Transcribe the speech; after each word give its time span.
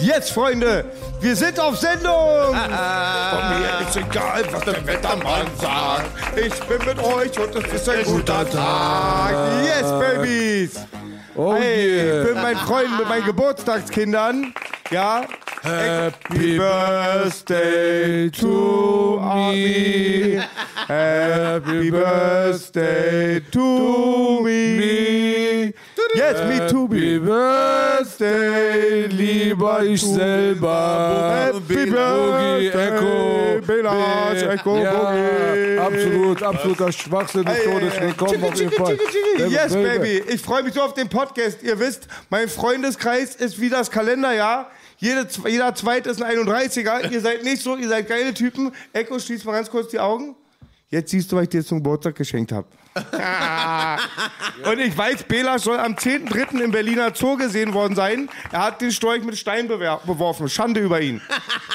Jetzt, 0.00 0.32
Freunde, 0.32 0.86
wir 1.20 1.36
sind 1.36 1.60
auf 1.60 1.76
Sendung. 1.76 2.54
Von 2.54 3.60
mir 3.60 3.86
ist 3.86 3.96
egal, 3.96 4.44
was 4.50 4.64
der 4.64 4.86
Wettermann 4.86 5.46
sagt. 5.60 6.10
Ich 6.36 6.54
bin 6.64 6.78
mit 6.86 6.98
euch 6.98 7.38
und 7.38 7.54
es 7.56 7.72
ist 7.72 7.88
ein 7.88 8.04
guter 8.04 8.48
Tag. 8.48 9.34
Yes, 9.62 9.82
Babies. 9.82 10.80
Oh 11.36 11.54
hey, 11.54 11.96
yeah. 11.96 12.22
ich 12.22 12.28
bin 12.28 12.42
mein 12.42 12.56
Freund 12.56 12.98
mit 12.98 13.08
meinen 13.08 13.26
Geburtstagskindern. 13.26 14.54
Ja. 14.90 15.24
Happy 15.62 16.56
birthday 16.56 18.30
to 18.30 19.20
me. 19.20 20.42
Happy 20.88 21.90
birthday 21.90 23.40
to 23.52 24.40
me. 24.42 25.74
Yes, 26.14 26.42
me 26.48 26.66
too, 26.68 26.88
Happy 26.88 27.18
birthday, 27.18 29.06
lieber 29.06 29.84
ich 29.84 30.02
selber. 30.02 31.52
Happy 31.52 31.86
birthday, 31.90 32.68
Echo. 32.68 33.60
Belash, 33.64 34.42
Echo, 34.42 34.78
ja, 34.78 35.86
absolut, 35.86 36.42
absoluter 36.42 36.90
Schwachsinn 36.90 37.44
des 37.44 37.62
Todes. 37.62 38.00
Willkommen 38.00 38.44
auf 38.44 38.56
jeden 38.56 38.72
Fall. 38.72 38.98
Yes, 39.48 39.72
baby. 39.72 40.22
Ich 40.28 40.40
freue 40.40 40.64
mich 40.64 40.74
so 40.74 40.82
auf 40.82 40.94
den 40.94 41.08
Podcast. 41.08 41.62
Ihr 41.62 41.78
wisst, 41.78 42.08
mein 42.28 42.48
Freundeskreis 42.48 43.36
ist 43.36 43.60
wie 43.60 43.68
das 43.68 43.90
Kalenderjahr. 43.90 44.70
Jede, 44.98 45.28
jeder 45.46 45.74
Zweite 45.74 46.10
ist 46.10 46.20
ein 46.22 46.38
31er. 46.38 47.10
Ihr 47.10 47.20
seid 47.20 47.44
nicht 47.44 47.62
so, 47.62 47.76
ihr 47.76 47.88
seid 47.88 48.08
geile 48.08 48.34
Typen. 48.34 48.72
Echo, 48.92 49.18
schließ 49.18 49.44
mal 49.44 49.52
ganz 49.52 49.70
kurz 49.70 49.90
die 49.90 50.00
Augen. 50.00 50.34
Jetzt 50.88 51.12
siehst 51.12 51.30
du, 51.30 51.36
was 51.36 51.44
ich 51.44 51.50
dir 51.50 51.64
zum 51.64 51.78
Geburtstag 51.78 52.16
geschenkt 52.16 52.50
habe. 52.50 52.66
Und 54.64 54.78
ich 54.80 54.96
weiß, 54.96 55.22
Bela 55.24 55.58
soll 55.58 55.78
am 55.78 55.94
10.3. 55.94 56.60
im 56.60 56.70
Berliner 56.72 57.14
Zoo 57.14 57.36
gesehen 57.36 57.72
worden 57.72 57.94
sein. 57.94 58.28
Er 58.50 58.64
hat 58.64 58.80
den 58.80 58.90
Storch 58.90 59.22
mit 59.22 59.38
Stein 59.38 59.68
beworfen. 59.68 60.48
Schande 60.48 60.80
über 60.80 61.00
ihn. 61.00 61.20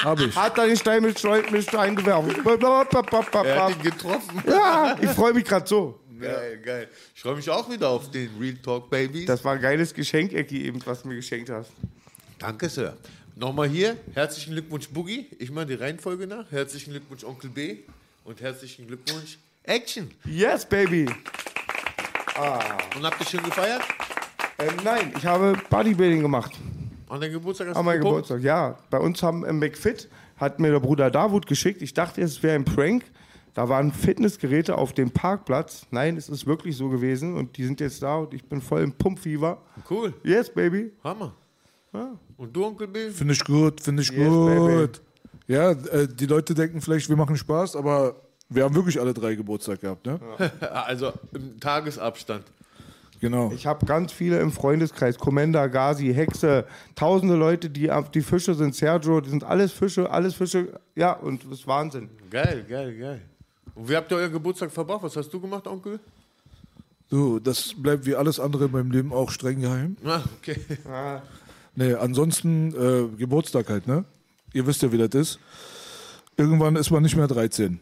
Hab 0.02 0.20
ich. 0.20 0.36
Hat 0.36 0.58
er 0.58 0.66
den 0.66 0.76
Stein 0.76 1.02
mit, 1.02 1.18
Storch 1.18 1.50
mit 1.50 1.62
Stein 1.62 1.96
geworfen. 1.96 2.34
Er 2.44 3.64
hat 3.64 3.76
ihn 3.76 3.82
getroffen. 3.82 4.42
Ja, 4.46 4.96
ich 5.00 5.10
freue 5.10 5.32
mich 5.32 5.44
gerade 5.44 5.66
so. 5.66 5.98
Geil, 6.20 6.58
geil. 6.64 6.88
Ich 7.14 7.20
freue 7.20 7.36
mich 7.36 7.48
auch 7.50 7.70
wieder 7.70 7.90
auf 7.90 8.10
den 8.10 8.30
Real 8.40 8.56
Talk 8.56 8.88
Babies. 8.90 9.26
Das 9.26 9.44
war 9.44 9.54
ein 9.54 9.60
geiles 9.60 9.92
Geschenk, 9.92 10.32
Ecki, 10.32 10.64
eben, 10.64 10.80
was 10.84 11.02
du 11.02 11.08
mir 11.08 11.16
geschenkt 11.16 11.50
hast. 11.50 11.70
Danke, 12.38 12.68
Sir. 12.68 12.96
Nochmal 13.34 13.68
hier, 13.68 13.96
herzlichen 14.14 14.52
Glückwunsch 14.52 14.88
Boogie. 14.88 15.26
Ich 15.38 15.50
mache 15.50 15.66
die 15.66 15.74
Reihenfolge 15.74 16.26
nach. 16.26 16.50
Herzlichen 16.50 16.92
Glückwunsch 16.92 17.22
Onkel 17.22 17.50
B 17.50 17.80
und 18.24 18.40
herzlichen 18.40 18.86
Glückwunsch 18.86 19.38
Action. 19.66 20.10
Yes, 20.24 20.64
baby. 20.64 21.06
Und 22.96 23.04
habt 23.04 23.20
ihr 23.20 23.26
schon 23.26 23.42
gefeiert? 23.42 23.82
Ähm, 24.58 24.74
nein, 24.84 25.12
ich 25.16 25.26
habe 25.26 25.54
Bodybuilding 25.70 26.22
gemacht. 26.22 26.52
An 27.08 27.20
deinem 27.20 27.32
Geburtstag 27.32 27.68
hast 27.68 27.76
An 27.76 27.84
meinem? 27.84 28.02
Geburtstag, 28.02 28.42
ja. 28.42 28.76
Bei 28.90 28.98
uns 28.98 29.22
haben 29.22 29.44
im 29.44 29.58
McFit, 29.58 30.08
hat 30.36 30.58
mir 30.60 30.70
der 30.70 30.80
Bruder 30.80 31.10
Davut 31.10 31.46
geschickt. 31.46 31.82
Ich 31.82 31.94
dachte, 31.94 32.20
es 32.22 32.42
wäre 32.42 32.54
ein 32.54 32.64
Prank. 32.64 33.04
Da 33.54 33.68
waren 33.68 33.90
Fitnessgeräte 33.92 34.76
auf 34.76 34.92
dem 34.92 35.10
Parkplatz. 35.10 35.86
Nein, 35.90 36.16
es 36.16 36.28
ist 36.28 36.46
wirklich 36.46 36.76
so 36.76 36.88
gewesen. 36.88 37.34
Und 37.36 37.56
die 37.56 37.64
sind 37.64 37.80
jetzt 37.80 38.02
da 38.02 38.16
und 38.16 38.34
ich 38.34 38.44
bin 38.44 38.60
voll 38.60 38.82
im 38.82 38.92
Pumpfieber. 38.92 39.62
Cool, 39.88 40.12
Yes, 40.22 40.50
baby. 40.50 40.92
Hammer. 41.02 41.32
Und 42.36 42.54
du, 42.54 42.66
Onkel 42.66 42.86
B? 42.88 43.08
Finde 43.10 43.32
ich 43.32 43.42
gut, 43.42 43.80
finde 43.80 44.02
ich 44.02 44.10
Yes, 44.10 44.18
baby. 44.18 44.76
gut. 44.76 45.00
Ja, 45.46 45.70
äh, 45.70 46.06
die 46.06 46.26
Leute 46.26 46.54
denken 46.54 46.82
vielleicht, 46.82 47.08
wir 47.08 47.16
machen 47.16 47.36
Spaß, 47.36 47.76
aber 47.76 48.16
wir 48.48 48.64
haben 48.64 48.74
wirklich 48.74 49.00
alle 49.00 49.12
drei 49.14 49.34
Geburtstag 49.34 49.80
gehabt, 49.80 50.06
ne? 50.06 50.20
Also 50.60 51.12
im 51.32 51.58
Tagesabstand. 51.58 52.44
Genau. 53.20 53.50
Ich 53.52 53.66
habe 53.66 53.86
ganz 53.86 54.12
viele 54.12 54.40
im 54.40 54.52
Freundeskreis. 54.52 55.18
Commander, 55.18 55.68
Gazi, 55.68 56.12
Hexe, 56.12 56.66
tausende 56.94 57.34
Leute, 57.34 57.70
die 57.70 57.90
auf 57.90 58.10
die 58.10 58.20
Fische 58.20 58.54
sind. 58.54 58.74
Sergio, 58.74 59.20
die 59.20 59.30
sind 59.30 59.42
alles 59.42 59.72
Fische, 59.72 60.10
alles 60.10 60.34
Fische. 60.34 60.78
Ja, 60.94 61.12
und 61.12 61.44
das 61.44 61.60
ist 61.60 61.66
Wahnsinn. 61.66 62.10
Geil, 62.30 62.64
geil, 62.68 62.94
geil. 62.96 63.22
Und 63.74 63.88
wie 63.88 63.96
habt 63.96 64.10
ihr 64.12 64.18
euren 64.18 64.32
Geburtstag 64.32 64.70
verbracht? 64.70 65.02
Was 65.02 65.16
hast 65.16 65.30
du 65.30 65.40
gemacht, 65.40 65.66
Onkel? 65.66 65.98
So, 67.08 67.38
das 67.38 67.72
bleibt 67.76 68.04
wie 68.04 68.14
alles 68.16 68.40
andere 68.40 68.66
in 68.66 68.72
meinem 68.72 68.90
Leben 68.90 69.12
auch 69.12 69.30
streng 69.30 69.60
geheim. 69.60 69.96
Ah, 70.04 70.22
okay. 70.38 70.60
Nee, 71.74 71.94
ansonsten 71.94 72.74
äh, 72.74 73.16
Geburtstag 73.16 73.68
halt, 73.68 73.86
ne? 73.86 74.04
Ihr 74.52 74.66
wisst 74.66 74.82
ja, 74.82 74.90
wie 74.90 74.98
das 74.98 75.14
ist. 75.14 75.38
Irgendwann 76.36 76.76
ist 76.76 76.90
man 76.90 77.02
nicht 77.02 77.16
mehr 77.16 77.28
13. 77.28 77.80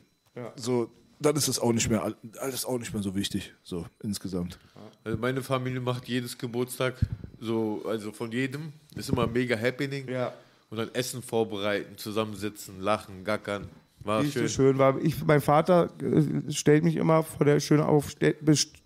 So, 0.57 0.91
dann 1.21 1.37
ist 1.37 1.49
es 1.49 1.59
auch 1.59 1.73
nicht 1.73 1.89
mehr 1.89 2.03
all- 2.03 2.17
alles 2.41 2.65
auch 2.65 2.79
nicht 2.79 2.93
mehr 2.93 3.03
so 3.03 3.15
wichtig, 3.15 3.55
so 3.63 3.87
insgesamt. 4.03 4.59
Also 5.05 5.19
meine 5.19 5.43
Familie 5.43 5.81
macht 5.81 6.09
jedes 6.09 6.37
Geburtstag 6.39 6.95
so, 7.41 7.83
also 7.87 8.13
von 8.13 8.33
jedem. 8.33 8.73
Ist 8.95 9.09
immer 9.11 9.27
mega 9.27 9.57
happening. 9.57 10.09
Ja. 10.09 10.33
Und 10.71 10.79
dann 10.79 10.93
Essen 10.95 11.23
vorbereiten, 11.23 11.97
zusammensitzen, 11.99 12.81
lachen, 12.81 13.25
gackern. 13.25 13.69
War 14.05 14.21
Richtig 14.21 14.35
schön. 14.35 14.49
schön 14.51 14.79
war. 14.79 14.99
Ich, 15.01 15.25
mein 15.25 15.41
Vater 15.41 15.89
äh, 16.03 16.53
stellt 16.53 16.85
mich 16.85 16.97
immer 16.97 17.23
vor 17.23 17.47
der 17.47 17.59
Schöne 17.59 17.87
auf, 17.87 18.11
stellt, 18.11 18.37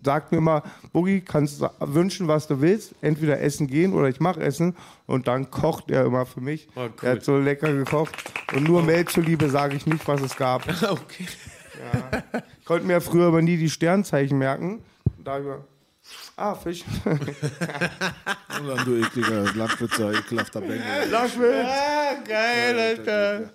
sagt 0.01 0.31
mir 0.31 0.37
immer, 0.37 0.63
Boogie, 0.93 1.19
kannst 1.19 1.57
sa- 1.59 1.73
wünschen, 1.81 2.29
was 2.29 2.47
du 2.47 2.61
willst, 2.61 2.95
entweder 3.01 3.41
essen 3.41 3.67
gehen 3.67 3.93
oder 3.93 4.07
ich 4.07 4.21
mache 4.21 4.39
Essen 4.39 4.77
und 5.07 5.27
dann 5.27 5.51
kocht 5.51 5.91
er 5.91 6.05
immer 6.05 6.25
für 6.25 6.39
mich. 6.39 6.69
Oh, 6.75 6.83
cool. 6.83 6.91
Er 7.01 7.11
hat 7.13 7.23
so 7.25 7.37
lecker 7.37 7.73
gekocht 7.73 8.15
und 8.55 8.63
nur 8.63 8.81
Mel 8.81 9.03
zuliebe 9.05 9.49
sage 9.49 9.75
ich 9.75 9.85
nicht, 9.85 10.07
was 10.07 10.21
es 10.21 10.35
gab. 10.37 10.65
okay. 10.89 11.25
Ich 12.59 12.65
konnte 12.65 12.85
mir 12.87 13.01
früher 13.01 13.27
aber 13.27 13.41
nie 13.41 13.57
die 13.57 13.69
Sternzeichen 13.69 14.37
merken. 14.37 14.81
Und 15.17 15.27
Da 15.27 15.39
über 15.39 15.65
Ah, 16.37 16.55
Fisch. 16.55 16.83
Und 17.05 18.67
dann 18.67 18.85
du 18.85 18.95
ekliger 18.95 19.43
Landwitzer, 19.53 20.11
ekelhafter 20.13 20.61
Bengel. 20.61 20.81
Lachschwitz. 21.11 21.65
Ah, 21.65 22.13
geil, 22.27 22.79
Alter. 22.79 23.49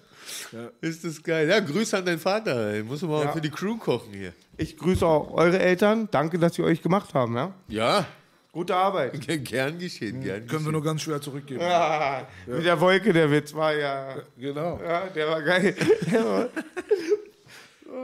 Ist 0.81 1.05
das 1.05 1.23
geil. 1.23 1.49
Ja, 1.49 1.61
Grüße 1.61 1.97
an 1.99 2.05
deinen 2.07 2.19
Vater. 2.19 2.73
Ey. 2.75 2.83
Muss 2.83 3.03
mal 3.03 3.25
Ja. 3.25 3.33
für 3.33 3.41
die 3.41 3.51
Crew 3.51 3.77
kochen 3.77 4.13
hier. 4.13 4.33
Ich 4.57 4.77
grüße 4.77 5.05
auch 5.07 5.33
eure 5.33 5.59
Eltern. 5.59 6.09
Danke, 6.11 6.39
dass 6.39 6.55
sie 6.55 6.63
euch 6.63 6.81
gemacht 6.83 7.13
haben. 7.15 7.35
Ja? 7.37 7.55
Ja, 7.69 8.07
Gute 8.53 8.77
Arbeit. 8.77 9.21
gern 9.45 9.79
geschehen, 9.81 10.21
gern 10.23 10.47
Können 10.47 10.49
wir 10.51 10.57
geschehen. 10.59 10.73
nur 10.73 10.83
ganz 10.85 11.03
schwer 11.03 11.21
zurückgeben. 11.21 11.61
Ah, 11.61 12.25
Mit 12.47 12.65
der 12.65 12.81
Wolke, 12.81 13.13
der 13.13 13.29
Witz 13.29 13.53
war 13.53 13.75
ja. 13.75 14.17
Genau. 14.39 14.81
Ja, 14.81 15.07
der 15.09 15.29
war 15.29 15.43
geil. 15.43 15.75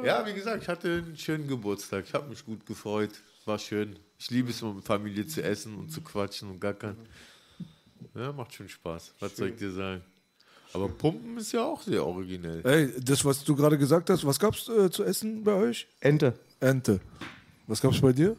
Ja, 0.05 0.25
wie 0.27 0.33
gesagt, 0.35 0.63
ich 0.63 0.69
hatte 0.69 0.89
einen 1.05 1.17
schönen 1.17 1.49
Geburtstag. 1.49 2.05
Ich 2.07 2.15
habe 2.15 2.29
mich 2.29 2.45
gut 2.45 2.65
gefreut. 2.65 3.11
War 3.45 3.59
schön. 3.59 3.99
Ich 4.19 4.31
liebe 4.31 4.51
es, 4.51 4.63
immer 4.63 4.75
mit 4.75 4.85
Familie 4.85 5.27
zu 5.27 5.43
essen 5.43 5.75
und 5.77 5.91
zu 5.91 6.01
quatschen 6.01 6.49
und 6.51 6.61
gackern. 6.61 6.97
Ja, 8.15 8.33
macht 8.33 8.55
schon 8.55 8.69
Spaß. 8.69 9.15
Was 9.21 9.37
soll 9.37 9.49
ich 9.49 9.57
dir 9.57 9.71
sagen? 9.73 10.03
Aber 10.73 10.89
Pumpen 10.89 11.37
ist 11.39 11.53
ja 11.53 11.65
auch 11.65 11.83
sehr 11.83 12.05
originell. 12.07 12.63
Ey, 12.65 12.93
das, 13.01 13.25
was 13.25 13.43
du 13.43 13.57
gerade 13.57 13.77
gesagt 13.77 14.09
hast, 14.11 14.25
was 14.25 14.39
gab's 14.39 14.69
äh, 14.69 14.91
zu 14.91 15.03
essen 15.05 15.43
bei 15.43 15.53
euch? 15.55 15.87
Ente. 16.01 16.35
Ente. 16.61 17.01
Was 17.67 17.81
gab's 17.81 18.01
bei 18.01 18.13
dir? 18.13 18.37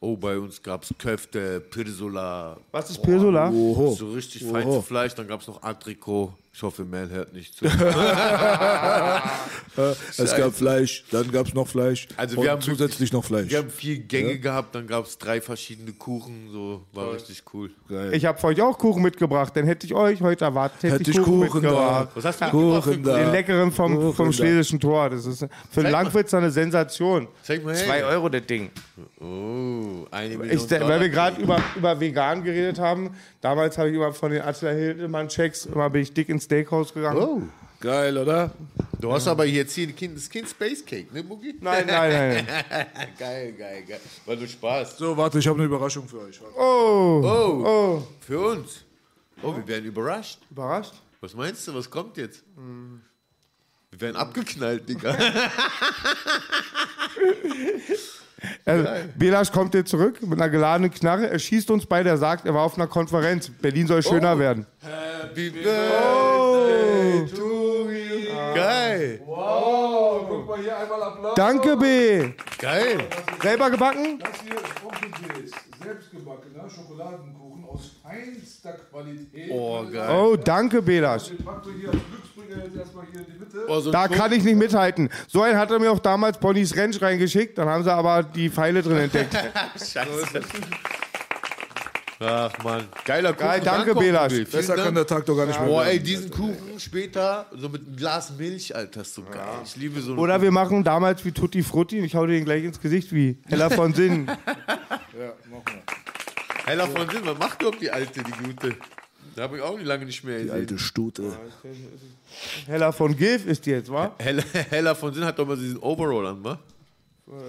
Oh, 0.00 0.16
bei 0.16 0.38
uns 0.38 0.62
gab 0.62 0.84
es 0.84 0.94
Köfte, 0.96 1.60
Pirsola, 1.60 2.56
Was 2.70 2.90
ist 2.90 3.02
Pirsola? 3.02 3.50
Oho. 3.50 3.94
so 3.94 4.12
richtig 4.12 4.44
feines 4.44 4.84
Fleisch. 4.84 5.14
Dann 5.14 5.26
gab 5.26 5.40
es 5.40 5.48
noch 5.48 5.62
Atrikot. 5.62 6.32
Ich 6.52 6.62
hoffe, 6.62 6.84
Mel 6.84 7.08
hört 7.10 7.32
nicht 7.32 7.54
zu. 7.54 7.64
Es 10.16 10.34
gab 10.36 10.54
Fleisch, 10.54 11.04
dann 11.10 11.30
gab's 11.30 11.54
noch 11.54 11.68
Fleisch 11.68 12.08
Also 12.16 12.38
und 12.38 12.44
wir 12.44 12.50
haben 12.50 12.60
zusätzlich 12.60 13.12
noch 13.12 13.24
Fleisch. 13.24 13.50
Wir 13.50 13.58
haben 13.58 13.70
vier 13.70 13.98
Gänge 13.98 14.38
gehabt, 14.38 14.74
dann 14.74 14.86
gab 14.86 15.06
es 15.06 15.18
drei 15.18 15.40
verschiedene 15.40 15.92
Kuchen. 15.92 16.48
So 16.50 16.82
war 16.92 17.12
richtig 17.12 17.42
cool. 17.52 17.70
Geil. 17.88 18.12
Ich 18.14 18.24
habe 18.24 18.38
für 18.38 18.48
euch 18.48 18.60
auch 18.60 18.76
Kuchen 18.76 19.02
mitgebracht. 19.02 19.56
Dann 19.56 19.66
hätte 19.66 19.86
ich 19.86 19.94
euch 19.94 20.20
heute 20.20 20.46
erwartet, 20.46 20.82
hätte, 20.82 20.94
Hätte 20.96 21.10
ich 21.12 21.16
Kuchen, 21.18 21.48
Kuchen 21.48 21.62
da. 21.62 21.68
mitgebracht. 21.70 22.08
Was 22.14 22.24
hast 22.24 22.40
du 22.40 22.46
Kuchen 22.50 23.02
da. 23.04 23.18
Den 23.18 23.30
leckeren 23.30 23.72
vom, 23.72 23.94
Kuchen 23.94 24.14
vom 24.14 24.26
da. 24.26 24.32
Schlesischen 24.32 24.80
Tor. 24.80 25.10
Das 25.10 25.26
ist 25.26 25.46
für 25.70 25.80
einen 25.80 25.92
Langwitzer 25.92 26.38
eine 26.38 26.50
Sensation. 26.50 27.28
Zeig 27.42 27.64
mal 27.64 27.76
her. 27.76 27.84
Zwei 27.84 28.04
Euro 28.04 28.28
das 28.28 28.46
Ding. 28.46 28.70
Oh, 29.20 30.06
eine 30.10 30.36
Million 30.36 30.56
Ich, 30.56 30.70
weil 30.70 31.00
wir 31.00 31.08
gerade 31.08 31.40
über, 31.40 31.62
über 31.76 32.00
vegan 32.00 32.42
geredet 32.42 32.78
haben. 32.80 33.10
Damals 33.40 33.78
habe 33.78 33.90
ich 33.90 33.94
immer 33.94 34.12
von 34.12 34.32
den 34.32 34.42
Attila 34.42 34.72
Hildmann 34.72 35.28
Checks, 35.28 35.66
immer 35.66 35.88
bin 35.90 36.02
ich 36.02 36.12
dick 36.12 36.28
ins 36.28 36.47
Steakhouse 36.48 36.94
gegangen. 36.94 37.22
Oh. 37.22 37.42
Geil, 37.78 38.16
oder? 38.16 38.50
Du 38.98 39.12
hast 39.12 39.28
aber 39.28 39.44
jetzt 39.44 39.74
hier 39.74 39.92
kind, 39.92 40.16
das 40.16 40.28
Kind 40.28 40.48
Space 40.48 40.84
Cake, 40.84 41.12
ne, 41.12 41.22
Boogie? 41.22 41.54
Nein, 41.60 41.86
nein, 41.86 42.10
nein. 42.10 42.46
geil, 43.18 43.52
geil, 43.52 43.84
geil. 43.86 44.00
War 44.24 44.34
nur 44.34 44.48
Spaß. 44.48 44.98
So, 44.98 45.16
warte, 45.16 45.38
ich 45.38 45.46
habe 45.46 45.58
eine 45.58 45.66
Überraschung 45.66 46.08
für 46.08 46.22
euch. 46.22 46.40
Oh, 46.56 47.20
Oh, 47.22 47.66
oh. 47.66 48.02
für 48.20 48.40
uns. 48.40 48.84
Oh, 49.42 49.54
wir 49.54 49.68
werden 49.68 49.84
überrascht. 49.84 50.40
Überrascht? 50.50 50.94
Was 51.20 51.34
meinst 51.34 51.68
du, 51.68 51.74
was 51.74 51.88
kommt 51.88 52.16
jetzt? 52.16 52.42
Wir 53.90 54.00
werden 54.00 54.16
abgeknallt, 54.16 54.88
Digga. 54.88 55.14
Also, 58.64 58.88
Belasch 59.16 59.50
kommt 59.52 59.74
jetzt 59.74 59.90
zurück 59.90 60.20
mit 60.22 60.40
einer 60.40 60.48
geladenen 60.48 60.92
Knarre. 60.92 61.28
Er 61.28 61.38
schießt 61.38 61.70
uns 61.70 61.84
beide. 61.86 62.08
Er 62.10 62.16
sagt, 62.18 62.46
er 62.46 62.54
war 62.54 62.62
auf 62.62 62.76
einer 62.76 62.86
Konferenz. 62.86 63.48
Berlin 63.50 63.86
soll 63.86 64.02
schöner 64.02 64.34
Oh. 64.36 64.38
werden. 64.38 64.66
Happy 64.80 65.50
Birthday 65.50 67.26
to 67.34 67.90
you. 67.90 68.54
Geil, 68.54 69.20
Oh, 69.26 70.20
guck 70.28 70.48
mal 70.48 70.58
hier 70.60 70.76
einmal 70.78 71.02
Applaus. 71.02 71.34
Danke, 71.34 71.76
B. 71.76 72.30
geil. 72.58 72.98
Selber 73.42 73.70
gebacken? 73.70 74.18
Das 74.20 74.30
hier 74.42 75.44
ist 75.44 75.54
selbstgebackener 75.82 76.68
Schokoladenkuchen 76.68 77.64
aus 77.68 77.96
feinster 78.02 78.72
Qualität. 78.90 79.50
Oh, 79.50 79.84
geil. 79.90 80.08
Oh, 80.16 80.36
danke, 80.36 80.82
Belasch. 80.82 81.28
Den 81.28 81.44
packst 81.44 81.66
du 81.66 81.72
hier 81.72 81.88
als 81.90 81.98
jetzt 82.56 82.76
erstmal 82.76 83.04
hier 83.10 83.20
in 83.20 83.26
die 83.26 83.38
Mitte. 83.38 83.64
So 83.66 83.88
ein 83.90 83.92
Da 83.92 84.06
Kuchen. 84.08 84.18
kann 84.18 84.32
ich 84.32 84.44
nicht 84.44 84.56
mithalten. 84.56 85.08
So 85.26 85.42
einen 85.42 85.56
hat 85.58 85.70
er 85.70 85.78
mir 85.78 85.90
auch 85.92 85.98
damals 85.98 86.38
Ponys 86.38 86.76
Ranch 86.76 87.00
reingeschickt. 87.00 87.58
Dann 87.58 87.68
haben 87.68 87.84
sie 87.84 87.92
aber 87.92 88.22
die 88.22 88.48
Pfeile 88.50 88.82
drin 88.82 88.96
entdeckt. 88.98 89.34
Scheiße. 89.76 90.40
Ach, 92.20 92.50
Mann. 92.64 92.84
Geiler 93.04 93.32
Kuchen. 93.32 93.46
Geil, 93.46 93.60
danke. 93.64 93.94
Vielen 93.96 94.44
Besser 94.50 94.74
kann 94.74 94.86
Dank. 94.86 94.96
der 94.96 95.06
Tag 95.06 95.24
doch 95.26 95.36
gar 95.36 95.46
nicht 95.46 95.58
mehr 95.60 95.68
Boah, 95.68 95.84
ey, 95.86 96.00
diesen 96.00 96.30
Kuchen 96.30 96.78
später 96.80 97.46
so 97.56 97.68
mit 97.68 97.86
einem 97.86 97.94
Glas 97.94 98.32
Milch, 98.36 98.74
Alter, 98.74 99.02
ist 99.02 99.14
so 99.14 99.22
geil. 99.22 99.40
Ich 99.64 99.76
liebe 99.76 100.00
so 100.00 100.10
einen 100.12 100.18
Oder 100.18 100.42
wir 100.42 100.50
machen 100.50 100.82
damals 100.82 101.24
wie 101.24 101.30
Tutti 101.30 101.62
Frutti 101.62 102.00
und 102.00 102.04
ich 102.06 102.16
hau 102.16 102.26
dir 102.26 102.32
den 102.32 102.44
gleich 102.44 102.64
ins 102.64 102.80
Gesicht 102.80 103.12
wie 103.12 103.38
Heller 103.46 103.70
von 103.70 103.94
Sinn. 103.94 104.28
Ja, 105.18 105.32
mach 105.50 105.64
mal. 105.64 105.82
Heller 106.66 106.86
von 106.86 107.08
Sinn. 107.10 107.20
Was 107.24 107.38
macht 107.38 107.60
überhaupt 107.60 107.82
die 107.82 107.90
Alte, 107.90 108.22
die 108.22 108.30
Gute? 108.30 108.76
Da 109.38 109.44
habe 109.44 109.58
ich 109.58 109.62
auch 109.62 109.78
lange 109.80 110.04
nicht 110.04 110.24
mehr 110.24 110.38
Die 110.38 110.46
gesehen. 110.46 110.58
alte 110.58 110.78
Stute. 110.80 111.22
Heller 112.66 112.92
von 112.92 113.16
Gilf 113.16 113.46
ist 113.46 113.64
die 113.66 113.70
jetzt, 113.70 113.88
wa? 113.88 114.10
Heller, 114.18 114.42
Heller 114.70 114.96
von 114.96 115.14
Sinn 115.14 115.24
hat 115.24 115.38
doch 115.38 115.46
mal 115.46 115.56
diesen 115.56 115.78
Overall 115.78 116.26
an, 116.26 116.42
wa? 116.42 116.58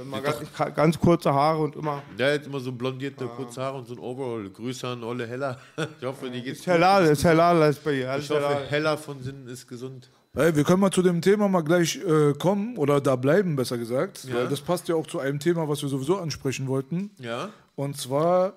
Mal 0.06 0.22
ganz, 0.22 0.38
ganz 0.76 1.00
kurze 1.00 1.34
Haare 1.34 1.64
und 1.64 1.76
immer. 1.76 2.04
Der 2.20 2.36
hat 2.36 2.46
immer 2.46 2.60
so 2.60 2.72
blondierte, 2.72 3.26
kurze 3.26 3.60
Haare 3.64 3.80
und 3.80 3.88
so 3.88 3.96
ein 3.96 4.00
Overall. 4.00 4.48
Grüße 4.52 4.88
an 4.88 5.04
Olle 5.04 5.26
Heller. 5.26 5.58
Ich 6.00 6.06
hoffe, 6.06 6.30
die 6.30 6.44
geht's 6.44 6.60
Ist 6.60 6.68
Halal, 6.68 7.06
ist 7.06 7.26
Halal, 7.26 7.68
ist 7.72 7.84
bei 7.84 7.94
ihr. 7.94 8.12
Alles 8.12 8.26
Ich 8.26 8.30
hoffe. 8.30 8.66
Heller 8.70 8.96
von 8.96 9.24
Sinn 9.24 9.48
ist 9.48 9.68
gesund. 9.68 10.12
Hey, 10.36 10.56
wir 10.56 10.64
können 10.64 10.82
mal 10.82 10.92
zu 10.92 11.02
dem 11.02 11.22
Thema 11.22 11.48
mal 11.48 11.62
gleich 11.62 11.96
äh, 12.06 12.34
kommen 12.34 12.78
oder 12.78 13.02
da 13.02 13.16
bleiben, 13.16 13.56
besser 13.56 13.80
gesagt. 13.80 14.32
Weil 14.32 14.48
das 14.48 14.62
passt 14.62 14.88
ja 14.90 14.94
auch 14.94 15.08
zu 15.08 15.18
einem 15.20 15.40
Thema, 15.40 15.68
was 15.68 15.82
wir 15.82 15.90
sowieso 15.90 16.18
ansprechen 16.18 16.68
wollten. 16.68 17.10
Ja? 17.18 17.50
Und 17.76 17.98
zwar 17.98 18.54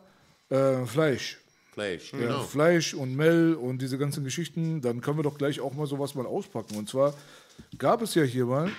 äh, 0.50 0.84
Fleisch. 0.84 1.38
Fleisch, 1.72 2.12
Ja, 2.12 2.18
genau. 2.18 2.42
Fleisch 2.42 2.92
und 2.92 3.16
Mel 3.16 3.54
und 3.54 3.80
diese 3.80 3.96
ganzen 3.96 4.24
Geschichten. 4.24 4.82
Dann 4.82 5.00
können 5.00 5.18
wir 5.18 5.22
doch 5.22 5.38
gleich 5.38 5.58
auch 5.60 5.72
mal 5.72 5.86
sowas 5.86 6.14
mal 6.14 6.26
auspacken. 6.26 6.76
Und 6.76 6.88
zwar 6.88 7.14
gab 7.78 8.02
es 8.02 8.14
ja 8.14 8.22
hier 8.22 8.44
mal. 8.44 8.70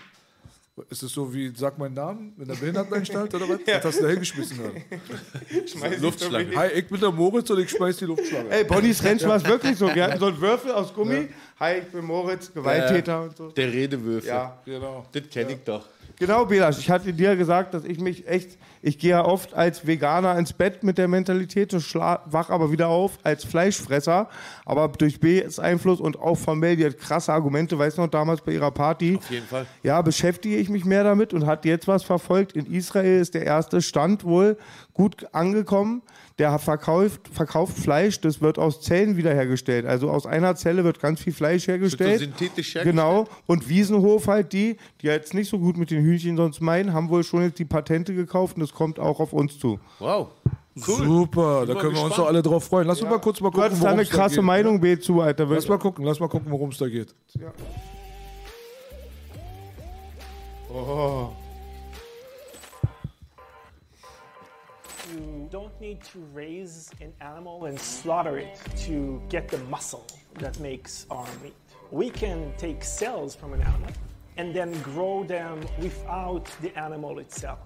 Ist 0.89 1.03
es 1.03 1.11
so 1.11 1.31
wie, 1.31 1.51
sag 1.55 1.77
meinen 1.77 1.93
Namen, 1.93 2.33
in 2.39 2.47
der 2.47 2.55
Behindertenanstalt 2.55 3.35
oder 3.35 3.47
was? 3.47 3.59
Was 3.67 3.83
hast 3.85 3.99
du 3.99 4.03
da 4.03 4.09
hingeschmissen 4.09 4.57
gerade? 4.57 5.97
Luftschlange. 6.01 6.55
Hi, 6.55 6.69
ich 6.71 6.87
bin 6.87 6.99
der 6.99 7.11
Moritz 7.11 7.47
und 7.51 7.59
ich 7.59 7.69
schmeiß 7.69 7.97
die 7.97 8.05
Luftschlange. 8.05 8.49
Ey, 8.49 8.63
Bonnys 8.63 9.03
Ranch 9.03 9.21
war 9.23 9.35
es 9.35 9.45
wirklich 9.45 9.77
so. 9.77 9.93
Wir 9.93 10.05
hatten 10.05 10.19
so 10.19 10.25
einen 10.27 10.41
Würfel 10.41 10.71
aus 10.71 10.91
Gummi. 10.91 11.29
Hi, 11.59 11.77
ich 11.77 11.85
bin 11.91 12.03
Moritz, 12.05 12.51
Gewalttäter 12.51 13.21
und 13.21 13.37
so. 13.37 13.49
Der 13.51 13.71
Redewürfel. 13.71 14.27
Ja. 14.27 14.59
Genau. 14.65 15.05
Das 15.11 15.29
kenne 15.29 15.51
ich 15.51 15.63
doch. 15.63 15.87
Genau, 16.19 16.45
Belasch, 16.45 16.77
ich 16.79 16.89
hatte 16.89 17.11
dir 17.11 17.35
gesagt, 17.35 17.73
dass 17.73 17.83
ich 17.83 17.99
mich 17.99 18.27
echt, 18.27 18.57
ich 18.81 18.99
gehe 18.99 19.11
ja 19.11 19.25
oft 19.25 19.53
als 19.53 19.87
Veganer 19.87 20.37
ins 20.37 20.53
Bett 20.53 20.83
mit 20.83 20.97
der 20.97 21.07
Mentalität 21.07 21.73
wach 21.73 22.49
aber 22.49 22.71
wieder 22.71 22.87
auf 22.87 23.17
als 23.23 23.43
Fleischfresser. 23.43 24.29
Aber 24.65 24.87
durch 24.89 25.19
B's 25.19 25.59
Einfluss 25.59 25.99
und 25.99 26.19
auch 26.19 26.37
von 26.37 26.59
Mel, 26.59 26.75
die 26.75 26.85
hat 26.85 26.97
krasse 26.99 27.33
Argumente, 27.33 27.77
weißt 27.77 27.97
du 27.97 28.03
noch, 28.03 28.09
damals 28.09 28.41
bei 28.41 28.53
ihrer 28.53 28.71
Party. 28.71 29.17
Auf 29.17 29.29
jeden 29.29 29.47
Fall. 29.47 29.65
Ja, 29.81 30.01
beschäftige 30.01 30.57
ich 30.57 30.69
mich 30.69 30.85
mehr 30.85 31.03
damit 31.03 31.33
und 31.33 31.45
hat 31.45 31.65
jetzt 31.65 31.87
was 31.87 32.03
verfolgt. 32.03 32.53
In 32.53 32.65
Israel 32.67 33.19
ist 33.19 33.33
der 33.33 33.45
erste 33.45 33.81
Stand 33.81 34.23
wohl 34.23 34.57
gut 34.93 35.27
angekommen. 35.33 36.01
Der 36.39 36.57
verkauft, 36.57 37.27
verkauft 37.31 37.77
Fleisch, 37.77 38.19
das 38.19 38.41
wird 38.41 38.57
aus 38.57 38.81
Zellen 38.81 39.17
wiederhergestellt. 39.17 39.85
Also 39.85 40.09
aus 40.09 40.25
einer 40.25 40.55
Zelle 40.55 40.83
wird 40.83 40.99
ganz 40.99 41.21
viel 41.21 41.33
Fleisch 41.33 41.67
hergestellt. 41.67 42.19
synthetisch 42.19 42.73
hergestellt? 42.73 42.85
Genau. 42.85 43.27
Und 43.45 43.69
Wiesenhof 43.69 44.27
halt 44.27 44.51
die, 44.51 44.77
die 45.01 45.07
jetzt 45.07 45.35
nicht 45.35 45.49
so 45.49 45.59
gut 45.59 45.77
mit 45.77 45.91
den 45.91 46.03
Hühnchen 46.03 46.35
sonst 46.35 46.59
meinen, 46.59 46.93
haben 46.93 47.09
wohl 47.09 47.23
schon 47.23 47.43
jetzt 47.43 47.59
die 47.59 47.65
Patente 47.65 48.15
gekauft 48.15 48.55
und 48.55 48.61
das 48.61 48.73
kommt 48.73 48.99
auch 48.99 49.19
auf 49.19 49.31
uns 49.31 49.59
zu. 49.59 49.79
Wow. 49.99 50.29
Super, 50.75 51.67
da 51.67 51.75
können 51.75 51.93
wir 51.93 52.03
uns 52.03 52.15
doch 52.15 52.25
alle 52.25 52.41
drauf 52.41 52.63
freuen. 52.63 52.87
Lass 52.87 52.99
uns 52.99 53.09
mal 53.09 53.19
kurz 53.19 53.39
mal 53.39 53.51
Du 53.51 53.57
gucken, 53.57 53.71
hast 53.71 53.83
da 53.83 53.91
eine 53.91 54.03
da 54.03 54.09
krasse 54.09 54.35
geht. 54.37 54.43
Meinung, 54.43 54.81
B 54.81 54.97
zu, 54.97 55.21
Alter. 55.21 55.45
Lass 55.45 55.67
mal 55.67 55.77
gucken, 55.77 56.03
lass 56.03 56.19
mal 56.19 56.29
gucken, 56.29 56.51
worum 56.51 56.69
es 56.69 56.79
da 56.79 56.87
geht. 56.87 57.13
Oh. 60.73 61.29
Don't 65.53 65.79
need 65.79 66.03
to 66.03 66.17
raise 66.33 66.89
an 66.99 67.13
animal 67.21 67.65
and 67.65 67.79
slaughter 67.79 68.39
it 68.39 68.59
to 68.75 69.21
get 69.29 69.47
the 69.47 69.59
muscle 69.65 70.07
that 70.39 70.59
makes 70.59 71.05
our 71.11 71.27
meat. 71.43 71.53
We 71.91 72.09
can 72.09 72.51
take 72.57 72.83
cells 72.83 73.35
from 73.35 73.53
an 73.53 73.61
animal 73.61 73.91
and 74.37 74.51
then 74.51 74.71
grow 74.81 75.23
them 75.23 75.61
without 75.79 76.49
the 76.63 76.75
animal 76.75 77.19
itself. 77.19 77.59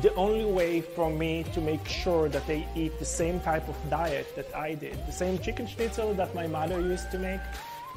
The 0.00 0.14
only 0.14 0.46
way 0.46 0.80
for 0.80 1.10
me 1.10 1.44
to 1.52 1.60
make 1.60 1.86
sure 1.86 2.30
that 2.30 2.46
they 2.46 2.66
eat 2.74 2.98
the 2.98 3.04
same 3.04 3.40
type 3.40 3.68
of 3.68 3.76
diet 3.90 4.34
that 4.34 4.48
I 4.56 4.72
did, 4.72 4.96
the 5.04 5.12
same 5.12 5.38
chicken 5.38 5.66
schnitzel 5.66 6.14
that 6.14 6.34
my 6.34 6.46
mother 6.46 6.80
used 6.80 7.10
to 7.10 7.18
make, 7.18 7.42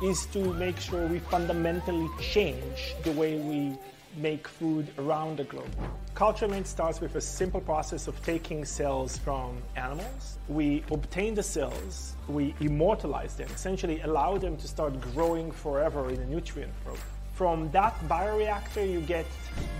is 0.04 0.26
to 0.34 0.54
make 0.56 0.78
sure 0.78 1.08
we 1.08 1.20
fundamentally 1.20 2.10
change 2.20 2.96
the 3.04 3.14
way 3.14 3.38
we 3.38 3.78
make 4.15 4.48
food 4.48 4.88
around 4.98 5.38
the 5.38 5.44
globe. 5.44 5.70
Culture 6.15 6.48
Made 6.48 6.68
starts 6.68 7.00
with 7.00 7.15
a 7.15 7.22
simple 7.22 7.62
process 7.62 8.08
of 8.08 8.22
taking 8.24 8.65
cells 8.65 9.18
from 9.18 9.62
animals. 9.75 10.38
We 10.48 10.84
obtain 10.91 11.36
the 11.36 11.44
cells, 11.44 12.15
we 12.27 12.53
immortalize 12.60 13.36
them, 13.36 13.50
essentially 13.53 14.01
allow 14.01 14.38
them 14.38 14.58
to 14.58 14.68
start 14.68 15.00
growing 15.13 15.51
forever 15.51 16.10
in 16.10 16.20
a 16.20 16.25
nutrient 16.25 16.74
flow. 16.84 16.96
From 17.34 17.72
that 17.72 17.98
bioreactor, 18.08 18.89
you 18.89 19.01
get 19.01 19.25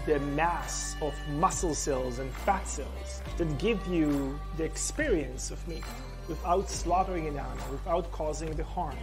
the 0.06 0.20
mass 0.20 0.96
of 1.02 1.14
muscle 1.30 1.76
cells 1.76 2.20
and 2.20 2.32
fat 2.32 2.68
cells 2.68 3.22
that 3.38 3.58
give 3.60 3.86
you 3.88 4.40
the 4.58 4.64
experience 4.64 5.52
of 5.52 5.68
meat 5.68 5.84
without 6.28 6.70
slaughtering 6.70 7.28
an 7.28 7.38
animal, 7.38 7.66
without 7.72 8.12
causing 8.12 8.56
the 8.56 8.64
harm. 8.64 8.98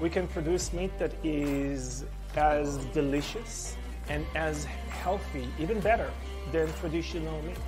We 0.00 0.08
can 0.08 0.28
produce 0.28 0.72
meat 0.72 0.96
that 0.98 1.12
is 1.24 2.04
as 2.36 2.76
delicious 2.86 3.76
and 4.10 4.26
as 4.34 4.64
healthy, 5.04 5.48
even 5.58 5.80
better, 5.80 6.10
than 6.52 6.68
traditional 6.80 7.40
meat. 7.42 7.58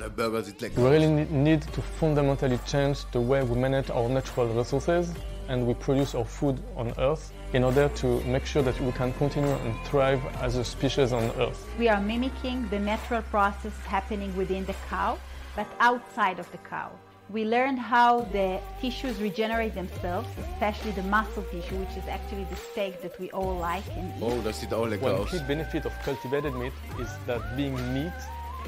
Der 0.00 0.08
Burger 0.08 0.42
sieht 0.42 0.60
lecker 0.60 0.82
We 0.82 0.90
really 0.90 1.26
need 1.30 1.62
to 1.72 1.82
fundamentally 2.00 2.58
change 2.66 3.04
the 3.12 3.20
way 3.20 3.42
we 3.42 3.54
manage 3.56 3.90
our 3.90 4.08
natural 4.08 4.48
resources 4.48 5.12
and 5.48 5.66
we 5.66 5.74
produce 5.74 6.14
our 6.14 6.24
food 6.24 6.58
on 6.76 6.92
Earth 6.98 7.32
in 7.52 7.62
order 7.64 7.88
to 8.00 8.20
make 8.24 8.46
sure 8.46 8.62
that 8.62 8.80
we 8.80 8.90
can 8.92 9.12
continue 9.12 9.52
and 9.52 9.74
thrive 9.84 10.20
as 10.40 10.56
a 10.56 10.64
species 10.64 11.12
on 11.12 11.24
Earth. 11.38 11.68
We 11.78 11.88
are 11.88 12.00
mimicking 12.00 12.66
the 12.70 12.78
natural 12.78 13.22
process 13.22 13.74
happening 13.86 14.34
within 14.36 14.64
the 14.64 14.74
cow, 14.88 15.18
but 15.54 15.66
outside 15.80 16.38
of 16.38 16.50
the 16.50 16.58
cow. 16.58 16.90
We 17.30 17.44
learned 17.44 17.78
how 17.78 18.20
the 18.32 18.60
tissues 18.80 19.18
regenerate 19.18 19.74
themselves, 19.74 20.28
especially 20.52 20.90
the 20.92 21.02
muscle 21.04 21.42
tissue, 21.44 21.76
which 21.76 21.96
is 21.96 22.06
actually 22.06 22.44
the 22.50 22.56
steak 22.56 23.00
that 23.02 23.18
we 23.18 23.30
all 23.30 23.56
like 23.56 23.84
and 23.96 24.12
eat. 24.16 24.22
Oh, 24.22 24.40
das 24.42 24.60
sieht 24.60 24.72
auch 24.74 24.86
lecker 24.86 25.04
One 25.04 25.14
aus. 25.22 25.30
key 25.30 25.40
benefit 25.48 25.86
of 25.86 25.92
cultivated 26.04 26.54
meat 26.54 26.72
is 27.00 27.08
that 27.26 27.40
being 27.56 27.74
meat, 27.94 28.12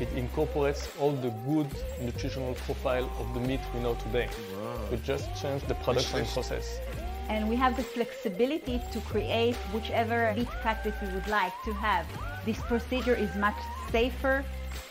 it 0.01 0.09
incorporates 0.17 0.89
all 0.99 1.13
the 1.13 1.31
good 1.47 1.69
nutritional 2.01 2.55
profile 2.67 3.11
of 3.21 3.33
the 3.35 3.41
meat 3.41 3.61
we 3.75 3.81
know 3.81 3.95
today. 3.95 4.29
We 4.91 4.97
just 5.05 5.29
change 5.41 5.63
the 5.69 5.75
production 5.75 6.25
process. 6.33 6.81
And 7.29 7.49
we 7.49 7.57
have 7.57 7.77
the 7.77 7.83
flexibility 7.83 8.81
to 8.93 9.01
create 9.01 9.57
whichever 9.73 10.33
meat 10.35 10.49
cut 10.63 10.83
that 10.85 10.95
we 11.03 11.13
would 11.13 11.29
like 11.29 11.53
to 11.67 11.75
have. 11.75 12.07
This 12.47 12.59
procedure 12.61 13.15
is 13.15 13.35
much 13.37 13.57
safer, 13.91 14.45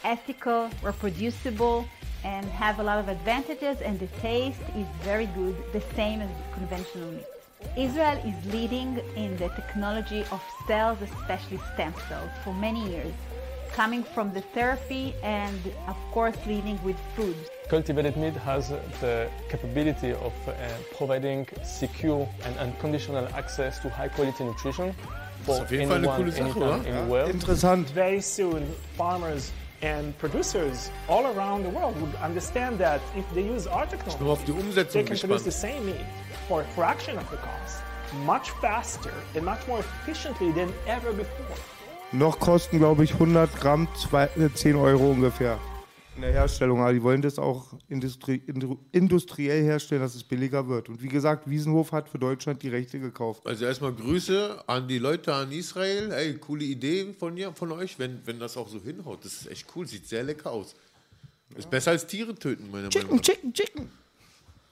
ethical, 0.03 0.69
reproducible, 0.84 1.88
and 2.25 2.46
have 2.48 2.79
a 2.79 2.84
lot 2.84 2.98
of 2.98 3.08
advantages 3.08 3.79
and 3.82 4.00
the 4.00 4.08
taste 4.20 4.65
is 4.75 4.88
very 5.03 5.27
good, 5.39 5.55
the 5.74 5.84
same 5.96 6.20
as 6.22 6.29
conventional 6.53 7.12
meat. 7.12 7.25
Israel 7.77 8.17
is 8.25 8.38
leading 8.53 9.00
in 9.15 9.38
the 9.38 9.50
technology 9.50 10.22
of 10.32 10.41
cells, 10.67 10.98
especially 11.01 11.60
stem 11.74 11.94
cells, 12.10 12.32
for 12.44 12.53
many 12.53 12.82
years, 12.89 13.13
coming 13.74 14.03
from 14.03 14.34
the 14.34 14.41
therapy 14.55 15.13
and 15.22 15.60
of 15.88 15.98
course 16.12 16.38
leading 16.48 16.77
with 16.84 16.98
food. 17.15 17.36
Cultivated 17.70 18.15
meat 18.17 18.36
has 18.50 18.70
the 19.01 19.29
capability 19.50 20.12
of 20.13 20.34
uh, 20.48 20.53
providing 20.98 21.48
secure 21.63 22.27
and 22.46 22.58
unconditional 22.58 23.27
access 23.36 23.79
to 23.79 23.89
high 23.89 24.08
quality 24.08 24.44
nutrition 24.44 24.96
for 25.44 25.62
auf 25.62 25.70
jeden 25.70 25.91
anyone, 25.91 26.17
coole 26.17 26.32
Sache, 26.32 26.41
anytime, 26.41 26.79
oder? 26.79 26.88
anywhere. 26.88 27.29
Interessant. 27.29 27.89
Very 27.89 28.22
soon, 28.22 28.65
farmers 28.98 29.51
and 29.86 30.18
producers 30.18 30.89
all 31.08 31.25
around 31.34 31.63
the 31.63 31.70
world 31.70 31.96
would 32.01 32.15
understand 32.15 32.80
that 32.80 33.00
if 33.15 33.25
they 33.36 33.44
use 33.44 33.68
our 33.68 33.86
technology, 33.86 34.51
they 34.94 35.04
can 35.04 35.18
produce 35.18 35.44
the 35.44 35.51
same 35.51 35.86
meat 35.86 36.06
for 36.48 36.62
a 36.62 36.68
fraction 36.77 37.18
of 37.18 37.30
the 37.30 37.38
cost, 37.38 37.84
much 38.25 38.50
faster 38.63 39.13
and 39.36 39.46
much 39.46 39.62
more 39.68 39.80
efficiently 39.80 40.51
than 40.51 40.70
ever 40.88 41.13
before. 41.13 41.58
Noch 42.12 42.39
kosten, 42.39 42.80
glaube 42.80 43.04
ich, 43.04 43.13
100 43.13 43.56
Gramm 43.60 43.88
zwei, 43.96 44.25
äh, 44.38 44.54
10 44.54 44.75
Euro 44.75 45.12
ungefähr. 45.12 45.60
In 46.15 46.22
der 46.22 46.31
Herstellung. 46.31 46.79
Aber 46.79 46.93
die 46.93 47.03
wollen 47.03 47.22
das 47.22 47.38
auch 47.38 47.74
industrie, 47.89 48.41
indu- 48.48 48.77
industriell 48.93 49.63
herstellen, 49.63 50.01
dass 50.01 50.15
es 50.15 50.24
billiger 50.24 50.67
wird. 50.67 50.88
Und 50.89 51.01
wie 51.01 51.10
gesagt, 51.10 51.50
Wiesenhof 51.50 51.91
hat 51.91 52.07
für 52.07 52.17
Deutschland 52.19 52.63
die 52.63 52.69
Rechte 52.69 53.00
gekauft. 53.00 53.45
Also 53.45 53.65
erstmal 53.65 53.91
Grüße 53.93 54.63
an 54.67 54.88
die 54.88 54.98
Leute 54.98 55.34
an 55.34 55.51
Israel. 55.51 56.12
Ey, 56.13 56.36
coole 56.36 56.63
Idee 56.63 57.13
von, 57.19 57.36
ihr, 57.36 57.51
von 57.53 57.72
euch, 57.74 58.00
wenn, 58.00 58.19
wenn 58.25 58.39
das 58.39 58.55
auch 58.55 58.69
so 58.69 58.79
hinhaut. 58.81 59.25
Das 59.25 59.34
ist 59.34 59.51
echt 59.51 59.65
cool, 59.75 59.86
sieht 59.88 60.07
sehr 60.07 60.24
lecker 60.24 60.51
aus. 60.51 60.75
Ist 61.55 61.69
besser 61.69 61.91
als 61.91 62.07
Tiere 62.07 62.34
töten, 62.34 62.69
meiner 62.72 62.89
Meinung 62.93 63.15
nach. 63.17 63.22
chicken, 63.22 63.53
chicken. 63.53 63.89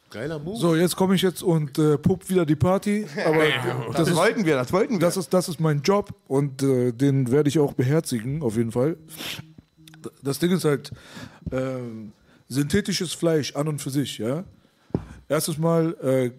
Geiler 0.09 0.37
Move. 0.39 0.57
So, 0.59 0.75
jetzt 0.75 0.95
komme 0.95 1.15
ich 1.15 1.21
jetzt 1.23 1.41
und 1.43 1.77
äh, 1.79 1.97
pupp 1.97 2.29
wieder 2.29 2.45
die 2.45 2.55
Party. 2.55 3.05
Aber 3.25 3.43
Das, 3.87 3.97
das 3.97 4.07
ist, 4.09 4.15
wollten 4.15 4.45
wir, 4.45 4.55
das 4.55 4.71
wollten 4.71 4.93
wir. 4.93 4.99
das, 4.99 5.17
ist, 5.17 5.33
das 5.33 5.49
ist 5.49 5.59
mein 5.59 5.81
Job 5.81 6.13
und 6.27 6.61
äh, 6.63 6.91
den 6.91 7.31
werde 7.31 7.49
ich 7.49 7.57
auch 7.59 7.73
beherzigen, 7.73 8.41
auf 8.43 8.55
jeden 8.55 8.71
Fall. 8.71 8.95
Das 10.21 10.39
Ding 10.39 10.51
ist 10.51 10.65
halt, 10.65 10.91
ähm, 11.51 12.13
synthetisches 12.47 13.13
Fleisch 13.13 13.55
an 13.55 13.67
und 13.67 13.79
für 13.79 13.89
sich, 13.89 14.17
ja. 14.17 14.43
Erstes 15.29 15.57
Mal, 15.57 15.95
äh, 16.01 16.31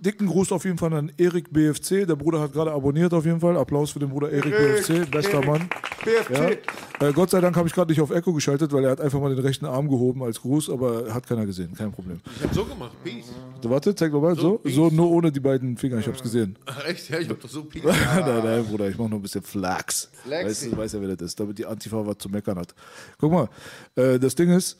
dicken 0.00 0.26
Gruß 0.26 0.52
auf 0.52 0.64
jeden 0.64 0.78
Fall 0.78 0.92
an 0.92 1.12
Erik 1.16 1.52
BFC. 1.52 2.06
Der 2.06 2.16
Bruder 2.16 2.40
hat 2.40 2.52
gerade 2.52 2.72
abonniert 2.72 3.12
auf 3.14 3.24
jeden 3.24 3.40
Fall. 3.40 3.56
Applaus 3.56 3.90
für 3.90 3.98
den 3.98 4.08
Bruder 4.08 4.30
Erik 4.30 4.56
BFC, 4.56 5.10
bester 5.10 5.34
Erik. 5.34 5.46
Mann. 5.46 5.68
BFC. 6.04 6.60
Ja. 7.00 7.08
Äh, 7.08 7.12
Gott 7.12 7.30
sei 7.30 7.40
Dank 7.40 7.56
habe 7.56 7.68
ich 7.68 7.74
gerade 7.74 7.90
nicht 7.90 8.00
auf 8.00 8.10
Echo 8.10 8.32
geschaltet, 8.32 8.72
weil 8.72 8.84
er 8.84 8.90
hat 8.92 9.00
einfach 9.00 9.20
mal 9.20 9.34
den 9.34 9.44
rechten 9.44 9.66
Arm 9.66 9.88
gehoben 9.88 10.22
als 10.22 10.40
Gruß, 10.40 10.70
aber 10.70 11.12
hat 11.12 11.26
keiner 11.26 11.44
gesehen, 11.44 11.74
kein 11.74 11.92
Problem. 11.92 12.20
Ich 12.36 12.44
hab 12.44 12.54
so 12.54 12.64
gemacht, 12.64 12.92
Peace. 13.04 13.26
Warte, 13.62 13.94
zeig 13.94 14.12
doch 14.12 14.20
mal, 14.20 14.34
so, 14.34 14.60
So, 14.64 14.70
so, 14.70 14.90
nur 14.90 15.10
ohne 15.10 15.30
die 15.30 15.40
beiden 15.40 15.76
Finger, 15.76 15.98
ich 15.98 16.06
hab's 16.06 16.22
gesehen. 16.22 16.56
Ach, 16.66 16.84
echt? 16.86 17.08
Ja, 17.10 17.18
ich 17.18 17.28
hab 17.28 17.40
doch 17.40 17.48
so 17.48 17.64
Peace. 17.64 17.82
nein, 17.84 18.44
nein, 18.44 18.64
Bruder, 18.64 18.88
ich 18.88 18.96
mach 18.96 19.08
nur 19.08 19.18
ein 19.18 19.22
bisschen 19.22 19.42
Flax. 19.42 20.08
Flaxy. 20.24 20.48
Weißt 20.48 20.66
du, 20.66 20.70
du 20.70 20.76
weißt 20.76 20.94
ja, 20.94 21.00
wer 21.02 21.16
das 21.16 21.26
ist, 21.28 21.40
damit 21.40 21.58
die 21.58 21.66
Antifa 21.66 22.06
was 22.06 22.18
zu 22.18 22.28
meckern 22.28 22.58
hat. 22.58 22.74
Guck 23.18 23.32
mal, 23.32 23.48
äh, 23.96 24.18
das 24.18 24.34
Ding 24.34 24.50
ist, 24.50 24.78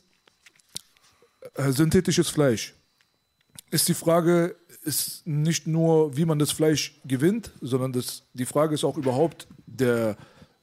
äh, 1.54 1.70
synthetisches 1.70 2.28
Fleisch. 2.28 2.74
Ist 3.70 3.88
die 3.88 3.94
Frage, 3.94 4.56
ist 4.84 5.26
nicht 5.26 5.66
nur, 5.66 6.16
wie 6.16 6.24
man 6.24 6.38
das 6.38 6.52
Fleisch 6.52 7.00
gewinnt, 7.04 7.52
sondern 7.60 7.92
das, 7.92 8.22
die 8.34 8.46
Frage 8.46 8.74
ist 8.74 8.84
auch 8.84 8.96
überhaupt 8.96 9.48
der 9.66 10.16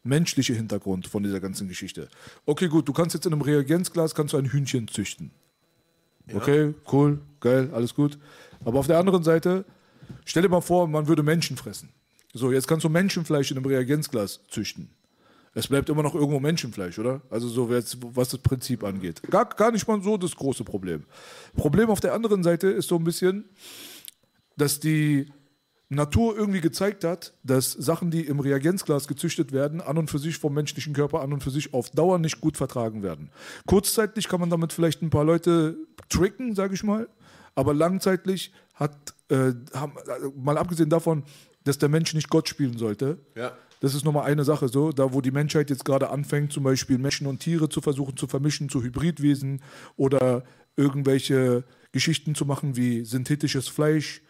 menschliche 0.03 0.53
Hintergrund 0.53 1.07
von 1.07 1.23
dieser 1.23 1.39
ganzen 1.39 1.67
Geschichte. 1.67 2.09
Okay, 2.45 2.67
gut, 2.67 2.87
du 2.87 2.93
kannst 2.93 3.13
jetzt 3.13 3.25
in 3.25 3.33
einem 3.33 3.41
Reagenzglas 3.41 4.15
kannst 4.15 4.33
du 4.33 4.37
ein 4.37 4.45
Hühnchen 4.45 4.87
züchten. 4.87 5.31
Okay, 6.31 6.73
cool, 6.91 7.19
geil, 7.41 7.69
alles 7.73 7.93
gut. 7.95 8.17
Aber 8.63 8.79
auf 8.79 8.87
der 8.87 8.97
anderen 8.97 9.23
Seite, 9.23 9.65
stell 10.25 10.43
dir 10.43 10.49
mal 10.49 10.61
vor, 10.61 10.87
man 10.87 11.07
würde 11.07 11.23
Menschen 11.23 11.57
fressen. 11.57 11.89
So, 12.33 12.51
jetzt 12.51 12.67
kannst 12.67 12.83
du 12.83 12.89
Menschenfleisch 12.89 13.51
in 13.51 13.57
einem 13.57 13.65
Reagenzglas 13.65 14.39
züchten. 14.49 14.89
Es 15.55 15.67
bleibt 15.67 15.89
immer 15.89 16.01
noch 16.01 16.15
irgendwo 16.15 16.39
Menschenfleisch, 16.39 16.97
oder? 16.97 17.21
Also 17.29 17.47
so, 17.47 17.69
was 17.69 18.29
das 18.29 18.39
Prinzip 18.39 18.83
angeht. 18.83 19.21
Gar, 19.29 19.45
gar 19.45 19.71
nicht 19.71 19.87
mal 19.87 20.01
so 20.01 20.17
das 20.17 20.35
große 20.35 20.63
Problem. 20.63 21.03
Problem 21.55 21.89
auf 21.89 21.99
der 21.99 22.13
anderen 22.13 22.43
Seite 22.43 22.67
ist 22.69 22.87
so 22.87 22.95
ein 22.95 23.03
bisschen, 23.03 23.45
dass 24.57 24.79
die 24.79 25.31
Natur 25.89 26.35
irgendwie 26.35 26.61
gezeigt 26.61 27.03
hat, 27.03 27.33
dass 27.43 27.71
Sachen, 27.71 28.09
die 28.09 28.21
im 28.21 28.39
Reagenzglas 28.39 29.07
gezüchtet 29.07 29.51
werden, 29.51 29.79
an 29.81 29.97
und 29.97 30.09
für 30.09 30.19
sich 30.19 30.37
vom 30.37 30.53
menschlichen 30.53 30.93
Körper 30.93 31.21
an 31.21 31.33
und 31.33 31.43
für 31.43 31.51
sich 31.51 31.73
auf 31.73 31.91
Dauer 31.91 32.17
nicht 32.17 32.41
gut 32.41 32.57
vertragen 32.57 33.03
werden. 33.03 33.29
Kurzzeitig 33.67 34.27
kann 34.27 34.39
man 34.39 34.49
damit 34.49 34.73
vielleicht 34.73 35.01
ein 35.01 35.11
paar 35.11 35.23
Leute 35.23 35.77
tricken, 36.09 36.55
sage 36.55 36.73
ich 36.73 36.83
mal, 36.83 37.07
aber 37.55 37.75
langzeitlich 37.75 38.51
hat, 38.73 39.13
äh, 39.29 39.53
haben, 39.73 39.93
äh, 40.07 40.29
mal 40.35 40.57
abgesehen 40.57 40.89
davon, 40.89 41.23
dass 41.63 41.77
der 41.77 41.89
Mensch 41.89 42.13
nicht 42.13 42.29
Gott 42.29 42.49
spielen 42.49 42.77
sollte, 42.77 43.19
Ja. 43.35 43.51
Das 43.83 43.95
ist 43.95 44.05
nochmal 44.05 44.31
eine 44.31 44.45
Sache 44.45 44.69
so, 44.69 44.93
da 44.93 45.11
wo 45.11 45.19
die 45.19 45.31
Menschheit 45.31 45.69
jetzt 45.69 45.83
gerade 45.83 46.09
anfängt, 46.09 46.53
zum 46.53 46.63
Beispiel 46.63 46.97
Menschen 46.97 47.27
und 47.27 47.39
Tiere 47.39 47.67
zu 47.67 47.81
versuchen 47.81 48.15
zu 48.15 48.27
vermischen 48.27 48.69
zu 48.69 48.81
Hybridwesen 48.81 49.61
oder 49.97 50.45
irgendwelche 50.77 51.65
Geschichten 51.91 52.33
zu 52.33 52.45
machen 52.45 52.77
wie 52.77 53.03
synthetisches 53.03 53.67
Fleisch. 53.67 54.21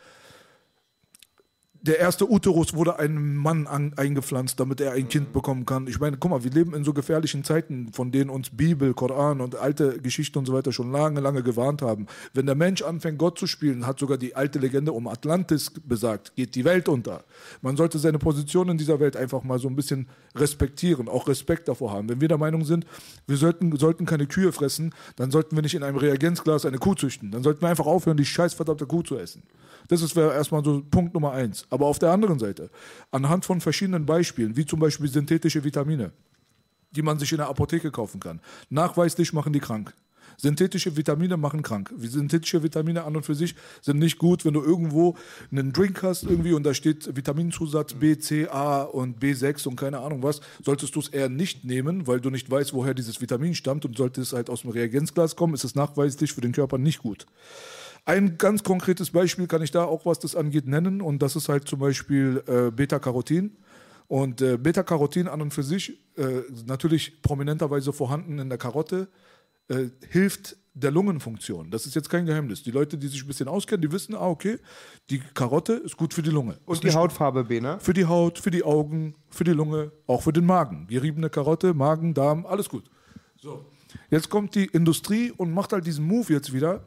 Der 1.86 2.00
erste 2.00 2.32
Uterus 2.32 2.74
wurde 2.74 2.98
einem 2.98 3.36
Mann 3.36 3.68
an, 3.68 3.92
eingepflanzt, 3.98 4.58
damit 4.58 4.80
er 4.80 4.94
ein 4.94 5.10
Kind 5.10 5.34
bekommen 5.34 5.66
kann. 5.66 5.88
Ich 5.88 6.00
meine, 6.00 6.16
guck 6.16 6.32
mal, 6.32 6.42
wir 6.42 6.52
leben 6.52 6.74
in 6.74 6.86
so 6.86 6.94
gefährlichen 6.94 7.44
Zeiten, 7.44 7.92
von 7.92 8.10
denen 8.10 8.30
uns 8.30 8.52
Bibel, 8.52 8.94
Koran 8.94 9.42
und 9.42 9.58
alte 9.58 10.00
Geschichten 10.00 10.40
und 10.40 10.46
so 10.46 10.54
weiter 10.54 10.72
schon 10.72 10.94
lange, 10.94 11.20
lange 11.20 11.44
gewarnt 11.44 11.82
haben. 11.82 12.08
Wenn 12.34 12.46
der 12.46 12.56
Mensch 12.56 12.82
anfängt, 12.84 13.18
Gott 13.18 13.38
zu 13.38 13.48
spielen, 13.48 13.86
hat 13.86 14.00
sogar 14.00 14.18
die 14.18 14.34
alte 14.34 14.60
Legende 14.60 14.94
um 14.94 15.10
Atlantis 15.10 15.72
besagt, 15.72 16.34
geht 16.38 16.56
die 16.56 16.64
Welt 16.64 16.88
unter. 16.88 17.26
Man 17.62 17.76
sollte 17.76 18.00
seine 18.00 18.18
Position 18.18 18.70
in 18.70 18.78
dieser 18.78 19.02
Welt 19.02 19.18
einfach 19.18 19.44
mal 19.44 19.60
so 19.60 19.68
ein 19.68 19.76
bisschen 19.76 20.08
respektieren, 20.36 21.10
auch 21.10 21.28
Respekt 21.28 21.68
davor 21.68 21.92
haben. 21.92 22.08
Wenn 22.08 22.22
wir 22.22 22.30
der 22.30 22.38
Meinung 22.38 22.64
sind, 22.64 22.86
wir 23.28 23.36
sollten, 23.36 23.76
sollten 23.76 24.06
keine 24.06 24.26
Kühe 24.26 24.54
fressen, 24.54 24.96
dann 25.18 25.32
sollten 25.32 25.58
wir 25.58 25.62
nicht 25.62 25.76
in 25.76 25.84
einem 25.84 25.98
Reagenzglas 25.98 26.66
eine 26.66 26.78
Kuh 26.78 26.96
züchten. 26.96 27.30
Dann 27.32 27.44
sollten 27.44 27.62
wir 27.62 27.68
einfach 27.68 27.88
aufhören, 27.88 28.16
die 28.16 28.26
scheiß 28.26 28.54
verdammte 28.54 28.86
Kuh 28.86 29.02
zu 29.02 29.18
essen. 29.18 29.44
Das 29.90 30.02
ist 30.02 30.16
wäre 30.16 30.34
erstmal 30.34 30.64
so 30.64 30.82
Punkt 30.90 31.14
Nummer 31.14 31.32
eins. 31.32 31.66
Aber 31.74 31.88
auf 31.88 31.98
der 31.98 32.12
anderen 32.12 32.38
Seite, 32.38 32.70
anhand 33.10 33.46
von 33.46 33.60
verschiedenen 33.60 34.06
Beispielen, 34.06 34.56
wie 34.56 34.64
zum 34.64 34.80
Beispiel 34.80 35.10
synthetische 35.10 35.64
Vitamine, 35.64 36.12
die 36.92 37.02
man 37.02 37.18
sich 37.18 37.32
in 37.32 37.40
der 37.40 37.48
Apotheke 37.48 37.90
kaufen 37.90 38.20
kann, 38.20 38.42
nachweislich 38.70 39.34
machen 39.34 39.54
die 39.54 39.60
krank. 39.60 39.92
Synthetische 40.38 40.96
Vitamine 40.96 41.36
machen 41.36 41.64
krank. 41.64 41.92
Synthetische 41.98 42.62
Vitamine 42.62 43.06
an 43.06 43.16
und 43.16 43.26
für 43.26 43.34
sich 43.34 43.56
sind 43.82 43.98
nicht 43.98 44.20
gut, 44.20 44.46
wenn 44.46 44.54
du 44.54 44.62
irgendwo 44.62 45.16
einen 45.52 45.74
Drink 45.74 46.04
hast 46.04 46.26
irgendwie 46.26 46.54
und 46.54 46.62
da 46.62 46.76
steht 46.76 47.16
Vitaminzusatz 47.16 47.96
B, 47.96 48.20
C, 48.20 48.48
A 48.48 48.84
und 48.84 49.20
B6 49.20 49.68
und 49.68 49.76
keine 49.76 49.98
Ahnung 49.98 50.22
was, 50.22 50.42
solltest 50.64 50.96
du 50.96 51.00
es 51.00 51.08
eher 51.08 51.30
nicht 51.30 51.66
nehmen, 51.66 52.06
weil 52.06 52.22
du 52.22 52.30
nicht 52.30 52.52
weißt, 52.52 52.76
woher 52.76 52.94
dieses 52.94 53.20
Vitamin 53.20 53.56
stammt 53.56 53.84
und 53.84 53.98
sollte 53.98 54.22
es 54.22 54.32
halt 54.32 54.52
aus 54.52 54.62
dem 54.62 54.70
Reagenzglas 54.70 55.36
kommen, 55.36 55.56
ist 55.56 55.64
es 55.64 55.74
nachweislich 55.74 56.34
für 56.34 56.42
den 56.42 56.52
Körper 56.52 56.78
nicht 56.78 57.00
gut. 57.00 57.26
Ein 58.06 58.38
ganz 58.38 58.64
konkretes 58.64 59.12
Beispiel 59.12 59.48
kann 59.48 59.62
ich 59.62 59.72
da 59.72 59.86
auch, 59.86 60.06
was 60.06 60.20
das 60.20 60.36
angeht, 60.36 60.68
nennen. 60.68 61.02
Und 61.02 61.22
das 61.22 61.36
ist 61.36 61.48
halt 61.48 61.68
zum 61.68 61.80
Beispiel 61.80 62.44
äh, 62.48 62.72
Beta-Carotin. 62.72 63.56
Und 64.08 64.42
äh, 64.42 64.58
Beta-Carotin 64.58 65.28
an 65.28 65.42
und 65.42 65.54
für 65.54 65.64
sich, 65.64 66.02
äh, 66.18 66.42
natürlich 66.66 67.22
prominenterweise 67.22 67.94
vorhanden 67.94 68.40
in 68.40 68.50
der 68.50 68.58
Karotte, 68.58 69.08
äh, 69.70 69.86
hilft 70.10 70.58
der 70.74 70.92
Lungenfunktion. 70.92 71.70
Das 71.70 71.86
ist 71.86 71.96
jetzt 71.96 72.10
kein 72.10 72.26
Geheimnis. 72.26 72.64
Die 72.64 72.72
Leute, 72.72 72.98
die 72.98 73.08
sich 73.08 73.24
ein 73.24 73.28
bisschen 73.28 73.48
auskennen, 73.48 73.82
die 73.82 73.92
wissen, 73.92 74.16
ah, 74.16 74.28
okay, 74.28 74.58
die 75.10 75.20
Karotte 75.20 75.74
ist 75.74 75.98
gut 75.98 76.14
für 76.14 76.24
die 76.24 76.32
Lunge. 76.32 76.58
Und 76.66 76.76
Ist 76.76 76.84
die 76.84 76.92
Hautfarbe 76.92 77.46
B, 77.46 77.62
ne? 77.62 77.78
Für 77.80 77.94
die 77.94 78.06
Haut, 78.06 78.40
für 78.40 78.52
die 78.52 78.64
Augen, 78.64 79.16
für 79.30 79.44
die 79.44 79.52
Lunge, 79.52 79.92
auch 80.08 80.24
für 80.24 80.34
den 80.34 80.46
Magen. 80.46 80.88
Geriebene 80.88 81.30
Karotte, 81.30 81.74
Magen, 81.74 82.14
Darm, 82.14 82.46
alles 82.46 82.70
gut. 82.70 82.90
So. 83.40 83.66
Jetzt 84.10 84.30
kommt 84.30 84.56
die 84.56 84.66
Industrie 84.66 85.32
und 85.32 85.54
macht 85.54 85.74
halt 85.74 85.86
diesen 85.86 86.06
Move 86.06 86.34
jetzt 86.34 86.52
wieder. 86.54 86.84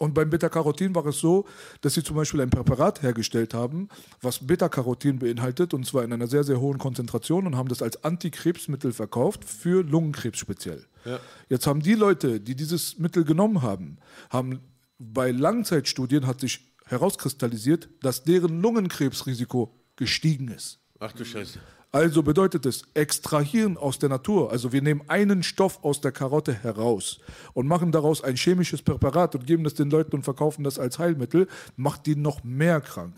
Und 0.00 0.14
beim 0.14 0.30
Beta-Carotin 0.30 0.94
war 0.94 1.04
es 1.04 1.18
so, 1.18 1.44
dass 1.82 1.92
sie 1.92 2.02
zum 2.02 2.16
Beispiel 2.16 2.40
ein 2.40 2.48
Präparat 2.48 3.02
hergestellt 3.02 3.52
haben, 3.52 3.90
was 4.22 4.46
Beta-Carotin 4.46 5.18
beinhaltet, 5.18 5.74
und 5.74 5.84
zwar 5.86 6.04
in 6.04 6.12
einer 6.14 6.26
sehr, 6.26 6.42
sehr 6.42 6.58
hohen 6.58 6.78
Konzentration 6.78 7.46
und 7.46 7.54
haben 7.54 7.68
das 7.68 7.82
als 7.82 8.02
Antikrebsmittel 8.02 8.94
verkauft, 8.94 9.44
für 9.44 9.84
Lungenkrebs 9.84 10.38
speziell. 10.38 10.86
Jetzt 11.50 11.66
haben 11.66 11.82
die 11.82 11.94
Leute, 11.94 12.40
die 12.40 12.54
dieses 12.54 12.98
Mittel 12.98 13.24
genommen 13.24 13.60
haben, 13.60 13.98
haben 14.30 14.60
bei 14.98 15.32
Langzeitstudien 15.32 16.26
hat 16.26 16.40
sich 16.40 16.72
herauskristallisiert, 16.86 17.90
dass 18.00 18.24
deren 18.24 18.62
Lungenkrebsrisiko 18.62 19.74
gestiegen 19.96 20.48
ist. 20.48 20.78
Ach 20.98 21.12
du 21.12 21.26
Scheiße. 21.26 21.58
Also 21.92 22.22
bedeutet 22.22 22.66
es, 22.66 22.84
extrahieren 22.94 23.76
aus 23.76 23.98
der 23.98 24.08
Natur. 24.08 24.52
Also 24.52 24.72
wir 24.72 24.80
nehmen 24.80 25.02
einen 25.08 25.42
Stoff 25.42 25.82
aus 25.82 26.00
der 26.00 26.12
Karotte 26.12 26.52
heraus 26.52 27.18
und 27.52 27.66
machen 27.66 27.90
daraus 27.90 28.22
ein 28.22 28.36
chemisches 28.36 28.82
Präparat 28.82 29.34
und 29.34 29.46
geben 29.46 29.64
das 29.64 29.74
den 29.74 29.90
Leuten 29.90 30.14
und 30.14 30.22
verkaufen 30.22 30.62
das 30.62 30.78
als 30.78 31.00
Heilmittel, 31.00 31.48
macht 31.76 32.06
die 32.06 32.14
noch 32.14 32.44
mehr 32.44 32.80
krank. 32.80 33.14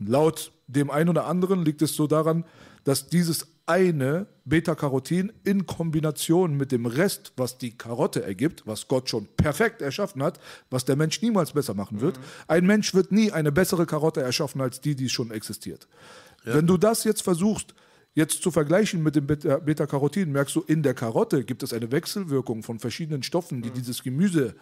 Laut 0.00 0.50
dem 0.66 0.90
einen 0.90 1.10
oder 1.10 1.26
anderen 1.26 1.64
liegt 1.64 1.82
es 1.82 1.94
so 1.94 2.08
daran, 2.08 2.44
dass 2.82 3.08
dieses 3.08 3.46
eine 3.66 4.26
Beta-Carotin 4.44 5.32
in 5.44 5.66
Kombination 5.66 6.56
mit 6.56 6.72
dem 6.72 6.86
Rest, 6.86 7.32
was 7.36 7.58
die 7.58 7.76
Karotte 7.78 8.24
ergibt, 8.24 8.66
was 8.66 8.88
Gott 8.88 9.08
schon 9.08 9.28
perfekt 9.36 9.82
erschaffen 9.82 10.20
hat, 10.22 10.40
was 10.68 10.84
der 10.84 10.96
Mensch 10.96 11.22
niemals 11.22 11.52
besser 11.52 11.74
machen 11.74 12.00
wird, 12.00 12.18
ein 12.48 12.66
Mensch 12.66 12.92
wird 12.92 13.12
nie 13.12 13.30
eine 13.30 13.52
bessere 13.52 13.86
Karotte 13.86 14.20
erschaffen 14.20 14.60
als 14.60 14.80
die, 14.80 14.96
die 14.96 15.08
schon 15.08 15.30
existiert. 15.30 15.86
Wenn 16.44 16.66
du 16.66 16.76
das 16.76 17.04
jetzt 17.04 17.22
versuchst, 17.22 17.74
jetzt 18.14 18.42
zu 18.42 18.50
vergleichen 18.50 19.02
mit 19.02 19.16
dem 19.16 19.26
Beta- 19.26 19.58
Beta-Carotin, 19.58 20.32
merkst 20.32 20.56
du, 20.56 20.60
in 20.60 20.82
der 20.82 20.94
Karotte 20.94 21.44
gibt 21.44 21.62
es 21.62 21.72
eine 21.72 21.90
Wechselwirkung 21.92 22.62
von 22.62 22.78
verschiedenen 22.78 23.22
Stoffen, 23.22 23.62
die 23.62 23.70
dieses 23.70 24.02
Gemüse 24.02 24.54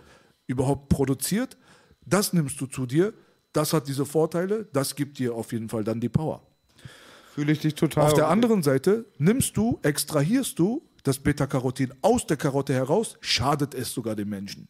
überhaupt 0.46 0.88
produziert. 0.88 1.56
Das 2.04 2.32
nimmst 2.32 2.60
du 2.60 2.66
zu 2.66 2.86
dir, 2.86 3.12
das 3.52 3.72
hat 3.72 3.88
diese 3.88 4.06
Vorteile, 4.06 4.68
das 4.72 4.94
gibt 4.94 5.18
dir 5.18 5.34
auf 5.34 5.52
jeden 5.52 5.68
Fall 5.68 5.84
dann 5.84 6.00
die 6.00 6.08
Power. 6.08 6.42
Fühle 7.34 7.52
ich 7.52 7.60
dich 7.60 7.74
total. 7.74 8.06
Auf 8.06 8.14
der 8.14 8.28
anderen 8.28 8.62
Seite 8.62 9.06
nimmst 9.18 9.56
du, 9.56 9.78
extrahierst 9.82 10.58
du 10.58 10.82
das 11.02 11.18
Beta-Carotin 11.18 11.94
aus 12.02 12.26
der 12.26 12.36
Karotte 12.36 12.74
heraus, 12.74 13.16
schadet 13.20 13.74
es 13.74 13.92
sogar 13.92 14.14
dem 14.16 14.28
Menschen. 14.28 14.68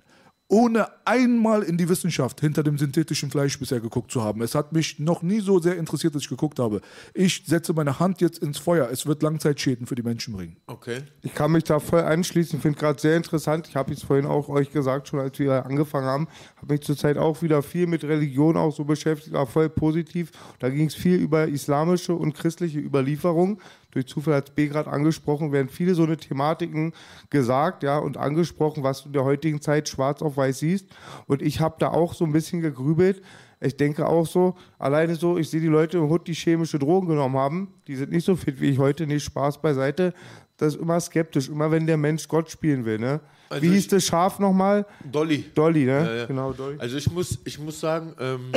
Ohne 0.52 0.88
einmal 1.04 1.62
in 1.62 1.76
die 1.76 1.88
Wissenschaft 1.88 2.40
hinter 2.40 2.64
dem 2.64 2.76
synthetischen 2.76 3.30
Fleisch 3.30 3.56
bisher 3.56 3.78
geguckt 3.78 4.10
zu 4.10 4.24
haben. 4.24 4.42
Es 4.42 4.56
hat 4.56 4.72
mich 4.72 4.98
noch 4.98 5.22
nie 5.22 5.38
so 5.38 5.60
sehr 5.60 5.76
interessiert, 5.76 6.16
dass 6.16 6.22
ich 6.22 6.28
geguckt 6.28 6.58
habe. 6.58 6.80
Ich 7.14 7.44
setze 7.46 7.72
meine 7.72 8.00
Hand 8.00 8.20
jetzt 8.20 8.38
ins 8.38 8.58
Feuer. 8.58 8.88
Es 8.90 9.06
wird 9.06 9.22
Langzeitschäden 9.22 9.86
für 9.86 9.94
die 9.94 10.02
Menschen 10.02 10.34
bringen. 10.34 10.56
Okay. 10.66 11.04
Ich 11.22 11.34
kann 11.34 11.52
mich 11.52 11.62
da 11.62 11.78
voll 11.78 12.00
anschließen, 12.00 12.60
finde 12.60 12.80
gerade 12.80 13.00
sehr 13.00 13.16
interessant. 13.16 13.68
Ich 13.68 13.76
habe 13.76 13.92
es 13.92 14.02
vorhin 14.02 14.26
auch 14.26 14.48
euch 14.48 14.72
gesagt, 14.72 15.06
schon 15.06 15.20
als 15.20 15.38
wir 15.38 15.64
angefangen 15.64 16.06
haben, 16.06 16.28
habe 16.56 16.72
mich 16.72 16.82
zurzeit 16.82 17.16
auch 17.16 17.42
wieder 17.42 17.62
viel 17.62 17.86
mit 17.86 18.02
Religion 18.02 18.56
auch 18.56 18.74
so 18.74 18.84
beschäftigt, 18.84 19.32
war 19.32 19.46
voll 19.46 19.68
positiv. 19.68 20.32
Da 20.58 20.68
ging 20.68 20.86
es 20.86 20.96
viel 20.96 21.20
über 21.20 21.46
islamische 21.46 22.12
und 22.12 22.34
christliche 22.34 22.80
Überlieferung. 22.80 23.60
Durch 23.90 24.06
Zufall 24.06 24.34
hat 24.34 24.54
B 24.54 24.68
gerade 24.68 24.90
angesprochen, 24.90 25.52
werden 25.52 25.68
viele 25.68 25.94
so 25.94 26.04
eine 26.04 26.16
Thematiken 26.16 26.92
gesagt, 27.28 27.82
ja, 27.82 27.98
und 27.98 28.16
angesprochen, 28.16 28.82
was 28.82 29.02
du 29.02 29.08
in 29.08 29.12
der 29.14 29.24
heutigen 29.24 29.60
Zeit 29.60 29.88
schwarz 29.88 30.22
auf 30.22 30.36
weiß 30.36 30.60
siehst. 30.60 30.86
Und 31.26 31.42
ich 31.42 31.60
habe 31.60 31.76
da 31.78 31.88
auch 31.88 32.14
so 32.14 32.24
ein 32.24 32.32
bisschen 32.32 32.60
gegrübelt. 32.60 33.22
Ich 33.60 33.76
denke 33.76 34.06
auch 34.06 34.26
so, 34.26 34.56
alleine 34.78 35.16
so, 35.16 35.36
ich 35.36 35.50
sehe 35.50 35.60
die 35.60 35.66
Leute 35.66 35.98
im 35.98 36.08
Hut, 36.08 36.26
die 36.26 36.32
chemische 36.32 36.78
Drogen 36.78 37.08
genommen 37.08 37.36
haben, 37.36 37.74
die 37.86 37.96
sind 37.96 38.10
nicht 38.10 38.24
so 38.24 38.34
fit 38.34 38.60
wie 38.60 38.70
ich 38.70 38.78
heute, 38.78 39.06
nicht 39.06 39.24
Spaß 39.24 39.60
beiseite. 39.60 40.14
Das 40.56 40.74
ist 40.74 40.80
immer 40.80 40.98
skeptisch, 41.00 41.48
immer 41.48 41.70
wenn 41.70 41.86
der 41.86 41.96
Mensch 41.96 42.26
Gott 42.26 42.50
spielen 42.50 42.84
will, 42.84 42.98
ne? 42.98 43.20
Also 43.50 43.62
wie 43.62 43.70
hieß 43.70 43.88
das 43.88 44.04
Schaf 44.04 44.38
nochmal? 44.38 44.86
Dolly. 45.10 45.44
Dolly, 45.54 45.84
ne? 45.84 46.04
Ja, 46.04 46.14
ja. 46.14 46.26
Genau, 46.26 46.52
Dolly. 46.52 46.78
Also 46.78 46.96
ich 46.96 47.10
muss, 47.10 47.38
ich 47.44 47.58
muss 47.58 47.80
sagen, 47.80 48.14
ähm, 48.20 48.52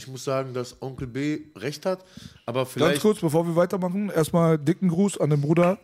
ich 0.00 0.08
muss 0.08 0.24
sagen, 0.24 0.54
dass 0.54 0.80
Onkel 0.80 1.06
B 1.06 1.40
recht 1.56 1.84
hat, 1.84 2.04
aber 2.46 2.60
Ganz 2.60 2.72
vielleicht. 2.72 3.02
kurz, 3.02 3.20
bevor 3.20 3.46
wir 3.46 3.54
weitermachen, 3.54 4.08
erstmal 4.10 4.56
dicken 4.58 4.88
Gruß 4.88 5.18
an 5.20 5.30
den 5.30 5.40
Bruder 5.40 5.78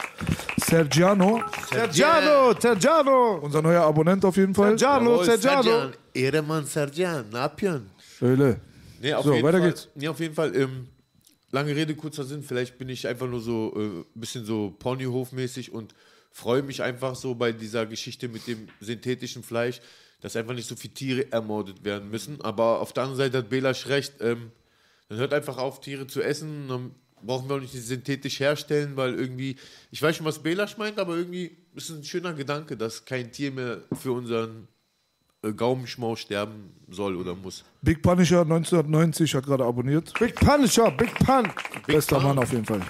Sergiano, 0.58 1.42
Sergiano, 1.70 2.58
Sergiano! 2.58 3.38
unser 3.42 3.60
neuer 3.60 3.82
Abonnent 3.82 4.24
auf 4.24 4.36
jeden 4.36 4.54
Fall. 4.54 4.78
Sergiano, 4.78 5.22
Sergiano! 5.22 5.62
Serjan, 5.62 5.92
Ehremann 6.14 6.64
Serjan, 6.64 7.28
Napian. 7.30 7.90
Öle. 8.22 8.60
Nee, 9.00 9.12
auf 9.12 9.24
So, 9.24 9.32
jeden 9.34 9.44
weiter 9.46 9.58
Fall, 9.58 9.68
geht's. 9.68 9.88
Nee, 9.94 10.08
auf 10.08 10.18
jeden 10.18 10.34
Fall. 10.34 10.56
Ähm, 10.56 10.88
lange 11.50 11.76
Rede, 11.76 11.94
kurzer 11.94 12.24
Sinn. 12.24 12.42
Vielleicht 12.42 12.78
bin 12.78 12.88
ich 12.88 13.06
einfach 13.06 13.28
nur 13.28 13.40
so 13.40 13.72
ein 13.76 14.00
äh, 14.00 14.04
bisschen 14.14 14.44
so 14.46 14.74
Ponyhof-mäßig 14.78 15.70
und 15.72 15.94
freue 16.32 16.62
mich 16.62 16.82
einfach 16.82 17.14
so 17.14 17.34
bei 17.34 17.52
dieser 17.52 17.84
Geschichte 17.86 18.28
mit 18.28 18.46
dem 18.46 18.68
synthetischen 18.80 19.42
Fleisch, 19.42 19.80
dass 20.20 20.36
einfach 20.36 20.54
nicht 20.54 20.68
so 20.68 20.76
viele 20.76 20.94
Tiere 20.94 21.32
ermordet 21.32 21.84
werden 21.84 22.10
müssen. 22.10 22.40
Aber 22.40 22.80
auf 22.80 22.92
der 22.92 23.04
anderen 23.04 23.18
Seite 23.18 23.38
hat 23.38 23.48
Belasch 23.48 23.86
recht. 23.88 24.14
Ähm, 24.20 24.50
dann 25.08 25.18
hört 25.18 25.34
einfach 25.34 25.58
auf, 25.58 25.80
Tiere 25.80 26.06
zu 26.06 26.22
essen. 26.22 26.68
Dann 26.68 26.94
brauchen 27.22 27.48
wir 27.48 27.56
auch 27.56 27.60
nicht 27.60 27.74
die 27.74 27.78
synthetisch 27.78 28.40
herstellen, 28.40 28.96
weil 28.96 29.14
irgendwie, 29.14 29.56
ich 29.90 30.02
weiß 30.02 30.16
schon, 30.16 30.26
was 30.26 30.42
Belasch 30.42 30.76
meint, 30.78 30.98
aber 30.98 31.16
irgendwie 31.16 31.56
ist 31.74 31.90
es 31.90 31.96
ein 31.96 32.04
schöner 32.04 32.32
Gedanke, 32.32 32.76
dass 32.76 33.04
kein 33.04 33.32
Tier 33.32 33.50
mehr 33.50 33.82
für 33.92 34.12
unseren 34.12 34.68
äh, 35.42 35.52
Gaumenschmaus 35.52 36.20
sterben 36.20 36.72
soll 36.88 37.16
oder 37.16 37.34
muss. 37.34 37.64
Big 37.82 38.02
Punisher 38.02 38.42
1990 38.42 39.34
hat 39.34 39.46
gerade 39.46 39.64
abonniert. 39.64 40.12
Big 40.18 40.34
Punisher, 40.34 40.90
Big 40.90 41.14
Pun! 41.14 41.48
Bester 41.86 42.16
Pun. 42.16 42.24
Mann 42.24 42.38
auf 42.38 42.52
jeden 42.52 42.64
Fall. 42.64 42.80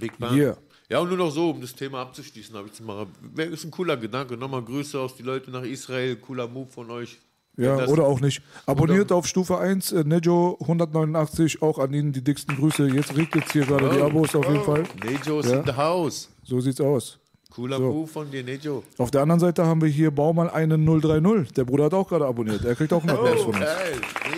Big 0.00 0.16
Bang. 0.18 0.36
Yeah. 0.36 0.56
Ja, 0.90 1.00
und 1.00 1.08
nur 1.08 1.18
noch 1.18 1.30
so, 1.30 1.50
um 1.50 1.60
das 1.60 1.74
Thema 1.74 2.00
abzuschließen, 2.00 2.56
habe 2.56 2.68
ich 2.72 2.80
mal. 2.80 3.06
Wäre 3.34 3.50
ist 3.50 3.64
ein 3.64 3.70
cooler 3.70 3.96
Gedanke. 3.98 4.36
Nochmal 4.38 4.62
Grüße 4.62 4.98
aus 4.98 5.14
die 5.16 5.22
Leute 5.22 5.50
nach 5.50 5.62
Israel. 5.62 6.16
Cooler 6.16 6.48
Move 6.48 6.68
von 6.70 6.90
euch. 6.90 7.18
Ja, 7.58 7.86
oder 7.88 8.04
auch 8.04 8.20
nicht. 8.20 8.40
Abonniert 8.66 9.10
auf 9.10 9.26
Stufe 9.26 9.58
1, 9.58 9.90
äh, 9.92 10.04
Nejo 10.04 10.56
189, 10.60 11.60
auch 11.60 11.78
an 11.78 11.92
Ihnen 11.92 12.12
die 12.12 12.22
dicksten 12.22 12.56
Grüße. 12.56 12.86
Jetzt 12.88 13.16
regt 13.16 13.34
jetzt 13.34 13.52
hier 13.52 13.66
gerade 13.66 13.90
die 13.90 14.00
Abos 14.00 14.34
auf 14.36 14.46
jeden 14.48 14.62
Fall. 14.64 14.84
Nejo 15.04 15.40
ist 15.40 15.50
Ja. 15.50 15.58
in 15.58 15.66
the 15.66 15.72
house. 15.72 16.28
So 16.44 16.60
sieht's 16.60 16.80
aus. 16.80 17.18
Cooler 17.50 17.78
So. 17.78 17.82
Move 17.92 18.06
von 18.06 18.30
dir, 18.30 18.44
Nejo. 18.44 18.84
Auf 18.96 19.10
der 19.10 19.22
anderen 19.22 19.40
Seite 19.40 19.66
haben 19.66 19.80
wir 19.82 19.88
hier 19.88 20.10
Baumann 20.12 20.48
einen 20.48 20.86
030. 20.86 21.52
Der 21.52 21.64
Bruder 21.64 21.86
hat 21.86 21.94
auch 21.94 22.08
gerade 22.08 22.26
abonniert. 22.26 22.64
Er 22.64 22.76
kriegt 22.76 22.92
auch 22.92 23.02
einen 23.02 23.10
Applaus 23.18 23.42
von 23.42 23.54
uns. 23.56 23.66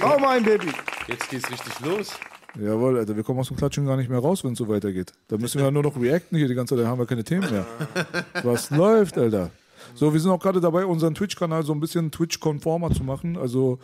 Oh 0.03 0.19
mein 0.19 0.43
Baby! 0.43 0.69
jetzt 1.07 1.29
geht's 1.29 1.51
richtig 1.51 1.79
los. 1.81 2.13
Jawohl, 2.59 2.99
Alter, 2.99 3.17
wir 3.17 3.23
kommen 3.23 3.41
aus 3.41 3.49
dem 3.49 3.57
Klatschen 3.57 3.87
gar 3.87 3.97
nicht 3.97 4.11
mehr 4.11 4.19
raus, 4.19 4.43
wenn 4.45 4.53
es 4.53 4.59
so 4.59 4.69
weitergeht. 4.69 5.13
Da 5.29 5.37
müssen 5.37 5.59
wir 5.59 5.67
ja 5.67 5.71
nur 5.71 5.83
noch 5.83 6.01
reacten 6.01 6.37
hier 6.37 6.49
die 6.49 6.55
ganze 6.55 6.75
Zeit, 6.75 6.85
da 6.85 6.89
haben 6.89 6.99
wir 6.99 7.07
keine 7.07 7.25
Themen 7.25 7.51
mehr. 7.51 7.67
Was 8.43 8.71
läuft, 8.71 9.19
Alter? 9.19 9.51
So, 9.95 10.13
wir 10.13 10.21
sind 10.21 10.31
auch 10.31 10.41
gerade 10.41 10.61
dabei, 10.61 10.85
unseren 10.85 11.15
Twitch-Kanal 11.15 11.63
so 11.65 11.73
ein 11.73 11.81
bisschen 11.81 12.11
Twitch-konformer 12.11 12.91
zu 12.93 13.03
machen. 13.03 13.37
Also 13.37 13.79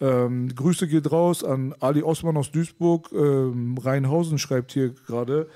ähm, 0.00 0.54
Grüße 0.54 0.86
geht 0.88 1.10
raus 1.10 1.44
an 1.44 1.74
Ali 1.80 2.02
Osman 2.02 2.36
aus 2.36 2.50
Duisburg. 2.50 3.10
Ähm, 3.12 3.76
Rheinhausen 3.78 4.38
schreibt 4.38 4.72
hier 4.72 4.90
gerade 5.06 5.48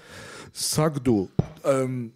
Sagdo. 0.52 1.28
Ähm, 1.64 2.12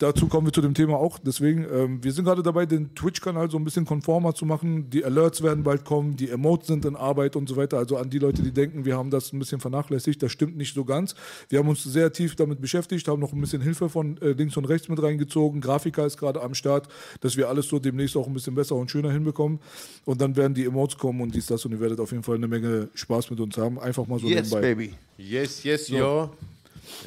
dazu 0.00 0.26
kommen 0.26 0.48
wir 0.48 0.52
zu 0.52 0.60
dem 0.60 0.74
Thema 0.74 0.96
auch. 0.96 1.18
Deswegen, 1.18 1.64
ähm, 1.72 2.02
wir 2.02 2.10
sind 2.12 2.24
gerade 2.24 2.42
dabei, 2.42 2.66
den 2.66 2.94
Twitch-Kanal 2.96 3.48
so 3.50 3.56
ein 3.58 3.64
bisschen 3.64 3.84
konformer 3.84 4.34
zu 4.34 4.44
machen. 4.44 4.90
Die 4.90 5.04
Alerts 5.04 5.42
werden 5.42 5.62
bald 5.62 5.84
kommen, 5.84 6.16
die 6.16 6.28
Emotes 6.30 6.66
sind 6.66 6.84
in 6.84 6.96
Arbeit 6.96 7.36
und 7.36 7.48
so 7.48 7.56
weiter. 7.56 7.78
Also 7.78 7.96
an 7.96 8.10
die 8.10 8.18
Leute, 8.18 8.42
die 8.42 8.50
denken, 8.50 8.84
wir 8.84 8.96
haben 8.96 9.10
das 9.10 9.32
ein 9.32 9.38
bisschen 9.38 9.60
vernachlässigt, 9.60 10.22
das 10.22 10.32
stimmt 10.32 10.56
nicht 10.56 10.74
so 10.74 10.84
ganz. 10.84 11.14
Wir 11.48 11.60
haben 11.60 11.68
uns 11.68 11.84
sehr 11.84 12.12
tief 12.12 12.34
damit 12.34 12.60
beschäftigt, 12.60 13.06
haben 13.06 13.20
noch 13.20 13.32
ein 13.32 13.40
bisschen 13.40 13.62
Hilfe 13.62 13.88
von 13.88 14.16
äh, 14.20 14.30
links 14.32 14.56
und 14.56 14.64
rechts 14.64 14.88
mit 14.88 15.00
reingezogen. 15.02 15.60
Grafiker 15.60 16.04
ist 16.06 16.16
gerade 16.16 16.42
am 16.42 16.54
Start, 16.54 16.88
dass 17.20 17.36
wir 17.36 17.48
alles 17.48 17.68
so 17.68 17.78
demnächst 17.78 18.16
auch 18.16 18.26
ein 18.26 18.34
bisschen 18.34 18.54
besser 18.54 18.74
und 18.76 18.90
schöner 18.90 19.12
hinbekommen. 19.12 19.60
Und 20.04 20.20
dann 20.20 20.34
werden 20.36 20.54
die 20.54 20.64
Emotes 20.64 20.98
kommen 20.98 21.20
und 21.20 21.34
dies, 21.34 21.46
das 21.46 21.64
und 21.64 21.72
ihr 21.72 21.80
werdet 21.80 22.00
auf 22.00 22.10
jeden 22.10 22.22
Fall 22.24 22.36
eine 22.36 22.48
Menge 22.48 22.88
Spaß 22.94 23.30
mit 23.30 23.38
uns 23.40 23.56
haben. 23.56 23.78
Einfach 23.78 24.06
mal 24.06 24.18
so 24.18 24.26
Yes, 24.26 24.50
nebenbei. 24.50 24.60
baby. 24.60 24.94
Yes, 25.18 25.62
yes, 25.62 25.88
yo. 25.88 26.30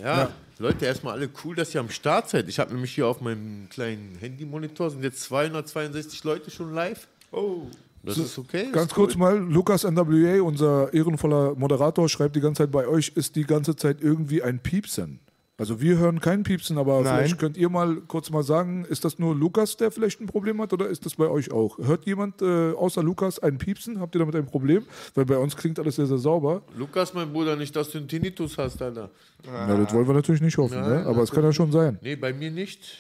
Ja, 0.02 0.30
Leute, 0.64 0.86
erstmal 0.86 1.16
alle 1.16 1.30
cool, 1.44 1.58
dass 1.58 1.76
ihr 1.76 1.82
am 1.82 1.90
Start 1.90 2.30
seid. 2.30 2.48
Ich 2.48 2.58
habe 2.58 2.74
nämlich 2.74 2.96
hier 2.96 3.06
auf 3.06 3.20
meinem 3.20 3.68
kleinen 3.68 4.18
Handymonitor 4.22 4.90
sind 4.90 5.04
jetzt 5.04 5.22
262 5.24 6.24
Leute 6.24 6.52
schon 6.52 6.74
live. 6.74 7.10
Oh. 7.34 7.64
Das 8.02 8.18
ist 8.18 8.38
okay. 8.38 8.70
Ganz 8.72 8.92
ist 8.92 8.96
kurz 8.96 9.16
cool. 9.16 9.20
mal, 9.20 9.38
Lukas 9.38 9.84
NWA, 9.84 10.42
unser 10.42 10.94
ehrenvoller 10.94 11.56
Moderator, 11.56 12.08
schreibt 12.08 12.38
die 12.38 12.40
ganze 12.40 12.64
Zeit, 12.64 12.72
bei 12.72 12.88
euch 12.88 13.12
ist 13.16 13.36
die 13.36 13.44
ganze 13.44 13.76
Zeit 13.76 14.02
irgendwie 14.02 14.42
ein 14.42 14.60
Piepsen. 14.60 15.20
Also 15.56 15.80
wir 15.80 16.00
hören 16.00 16.20
keinen 16.20 16.42
Piepsen, 16.42 16.80
aber 16.80 17.02
Nein. 17.02 17.16
vielleicht 17.16 17.40
könnt 17.40 17.58
ihr 17.58 17.70
mal 17.70 17.98
kurz 18.08 18.32
mal 18.32 18.42
sagen, 18.42 18.86
ist 18.86 19.06
das 19.06 19.20
nur 19.20 19.36
Lukas, 19.36 19.78
der 19.78 19.92
vielleicht 19.92 20.20
ein 20.20 20.26
Problem 20.26 20.60
hat 20.60 20.74
oder 20.74 20.88
ist 20.88 21.06
das 21.06 21.16
bei 21.16 21.28
euch 21.28 21.52
auch? 21.52 21.78
Hört 21.78 22.08
jemand 22.08 22.42
äh, 22.42 22.72
außer 22.72 23.04
Lukas 23.04 23.38
ein 23.38 23.60
Piepsen? 23.60 24.00
Habt 24.00 24.16
ihr 24.16 24.20
damit 24.20 24.36
ein 24.36 24.48
Problem? 24.48 24.84
Weil 25.14 25.26
bei 25.26 25.38
uns 25.38 25.56
klingt 25.56 25.78
alles 25.78 25.98
sehr, 25.98 26.08
sehr 26.08 26.18
sauber. 26.18 26.64
Lukas, 26.76 27.14
mein 27.14 27.32
Bruder, 27.32 27.56
nicht, 27.56 27.76
dass 27.76 27.92
du 27.92 28.00
einen 28.00 28.08
Tinnitus 28.08 28.58
hast, 28.58 28.82
Alter. 28.82 29.12
Ja, 29.46 29.78
das 29.78 29.94
wollen 29.94 30.08
wir 30.08 30.16
natürlich 30.16 30.42
nicht 30.42 30.58
hoffen, 30.58 30.82
ne? 30.82 31.06
aber 31.06 31.22
es 31.22 31.30
kann 31.30 31.44
ja 31.44 31.54
schon 31.54 31.72
sein. 31.72 32.00
Nee, 32.02 32.16
bei 32.16 32.34
mir 32.34 32.50
nicht. 32.50 32.98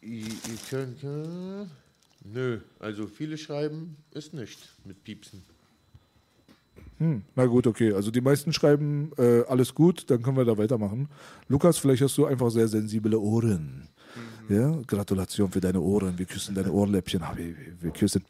Ihr, 0.00 0.26
könnt. 0.68 1.04
äh, 1.04 1.66
Nö, 2.24 2.58
also 2.80 3.06
viele 3.06 3.38
schreiben 3.38 3.96
ist 4.12 4.34
nicht 4.34 4.58
mit 4.84 5.04
Piepsen. 5.04 5.42
Na 7.34 7.46
gut, 7.46 7.66
okay. 7.66 7.92
Also 7.92 8.10
die 8.10 8.20
meisten 8.20 8.52
schreiben 8.52 9.10
äh, 9.18 9.42
alles 9.48 9.74
gut, 9.74 10.10
dann 10.10 10.22
können 10.22 10.36
wir 10.36 10.44
da 10.44 10.56
weitermachen. 10.58 11.08
Lukas, 11.48 11.78
vielleicht 11.78 12.02
hast 12.02 12.16
du 12.18 12.26
einfach 12.26 12.50
sehr 12.50 12.68
sensible 12.68 13.18
Ohren. 13.18 13.88
Ja, 14.48 14.70
Gratulation 14.86 15.50
für 15.50 15.60
deine 15.60 15.80
Ohren. 15.80 16.18
Wir 16.18 16.26
küssen 16.26 16.54
deine 16.54 16.72
Ohrläppchen. 16.72 17.22
Wir, 17.36 17.54
wir- 17.80 17.90
küssen. 17.92 18.24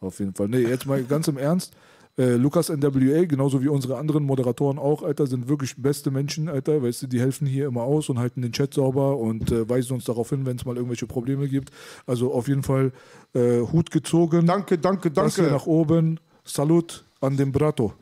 Auf 0.00 0.18
jeden 0.18 0.34
Fall. 0.34 0.48
Nee, 0.48 0.60
jetzt 0.62 0.86
mal 0.86 1.02
ganz 1.04 1.28
im 1.28 1.36
Ernst. 1.36 1.74
Äh, 2.18 2.34
Lukas 2.36 2.70
NWA, 2.70 3.24
genauso 3.26 3.62
wie 3.62 3.68
unsere 3.68 3.96
anderen 3.98 4.24
Moderatoren 4.24 4.78
auch, 4.78 5.02
Alter, 5.02 5.26
sind 5.26 5.48
wirklich 5.48 5.76
beste 5.76 6.10
Menschen, 6.10 6.48
Alter. 6.48 6.82
Weißt 6.82 7.02
du, 7.02 7.06
die 7.06 7.20
helfen 7.20 7.46
hier 7.46 7.66
immer 7.66 7.82
aus 7.82 8.08
und 8.08 8.18
halten 8.18 8.42
den 8.42 8.52
Chat 8.52 8.74
sauber 8.74 9.18
und 9.18 9.52
äh, 9.52 9.68
weisen 9.68 9.92
uns 9.94 10.04
darauf 10.04 10.30
hin, 10.30 10.44
wenn 10.46 10.56
es 10.56 10.64
mal 10.64 10.74
irgendwelche 10.76 11.06
Probleme 11.06 11.48
gibt. 11.48 11.70
Also 12.06 12.32
auf 12.32 12.48
jeden 12.48 12.62
Fall 12.62 12.92
äh, 13.34 13.60
Hut 13.60 13.90
gezogen. 13.90 14.46
Danke, 14.46 14.78
danke, 14.78 15.10
danke. 15.10 15.42
nach 15.42 15.66
oben. 15.66 16.18
Salut 16.44 17.04
an 17.20 17.36
den 17.36 17.52
Brato. 17.52 17.92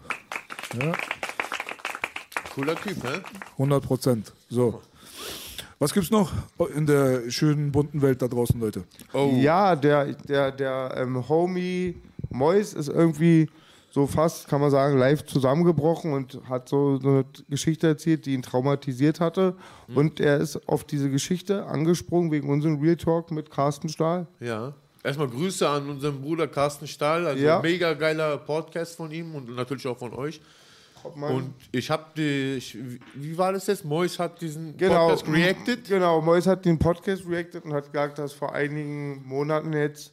Cooler 2.54 2.76
Typ, 2.76 3.02
hä? 3.04 3.20
100 3.52 3.84
Prozent. 3.84 4.32
So. 4.48 4.80
Was 5.78 5.92
gibt's 5.92 6.10
noch 6.10 6.32
in 6.74 6.86
der 6.86 7.30
schönen 7.30 7.70
bunten 7.70 8.02
Welt 8.02 8.20
da 8.20 8.26
draußen, 8.26 8.58
Leute? 8.58 8.84
Ja, 9.40 9.76
der, 9.76 10.12
der, 10.12 10.50
der 10.50 10.94
ähm, 10.96 11.28
Homie 11.28 11.94
Mois 12.30 12.74
ist 12.74 12.88
irgendwie 12.88 13.48
so 13.90 14.06
fast, 14.06 14.48
kann 14.48 14.60
man 14.60 14.70
sagen, 14.70 14.98
live 14.98 15.24
zusammengebrochen 15.24 16.12
und 16.12 16.40
hat 16.48 16.68
so, 16.68 16.98
so 16.98 17.08
eine 17.08 17.24
Geschichte 17.48 17.86
erzählt, 17.86 18.26
die 18.26 18.34
ihn 18.34 18.42
traumatisiert 18.42 19.20
hatte. 19.20 19.54
Und 19.94 20.20
er 20.20 20.38
ist 20.38 20.68
auf 20.68 20.84
diese 20.84 21.10
Geschichte 21.10 21.66
angesprungen 21.66 22.30
wegen 22.30 22.50
unserem 22.50 22.80
Real 22.80 22.96
Talk 22.96 23.30
mit 23.30 23.50
Carsten 23.50 23.88
Stahl. 23.88 24.26
Ja. 24.40 24.74
Erstmal 25.04 25.28
Grüße 25.28 25.68
an 25.68 25.88
unseren 25.90 26.20
Bruder 26.20 26.48
Carsten 26.48 26.86
Stahl. 26.88 27.26
Also 27.26 27.44
Ja. 27.44 27.60
mega 27.60 27.94
geiler 27.94 28.36
Podcast 28.38 28.96
von 28.96 29.10
ihm 29.10 29.34
und 29.34 29.54
natürlich 29.54 29.86
auch 29.86 29.98
von 29.98 30.12
euch. 30.14 30.40
Und 31.04 31.54
ich 31.70 31.90
habe 31.90 32.04
die, 32.16 32.60
wie 33.14 33.38
war 33.38 33.52
das 33.52 33.68
jetzt? 33.68 33.84
Mois 33.84 34.18
hat 34.18 34.40
diesen 34.40 34.76
Genau, 34.76 35.08
Podcast 35.10 35.32
reacted. 35.32 35.88
Genau, 35.88 36.20
Mois 36.20 36.46
hat 36.46 36.64
den 36.64 36.78
Podcast 36.78 37.22
reacted 37.28 37.64
und 37.64 37.72
hat 37.72 37.92
gesagt, 37.92 38.18
dass 38.18 38.32
vor 38.32 38.52
einigen 38.54 39.24
Monaten 39.24 39.72
jetzt 39.72 40.12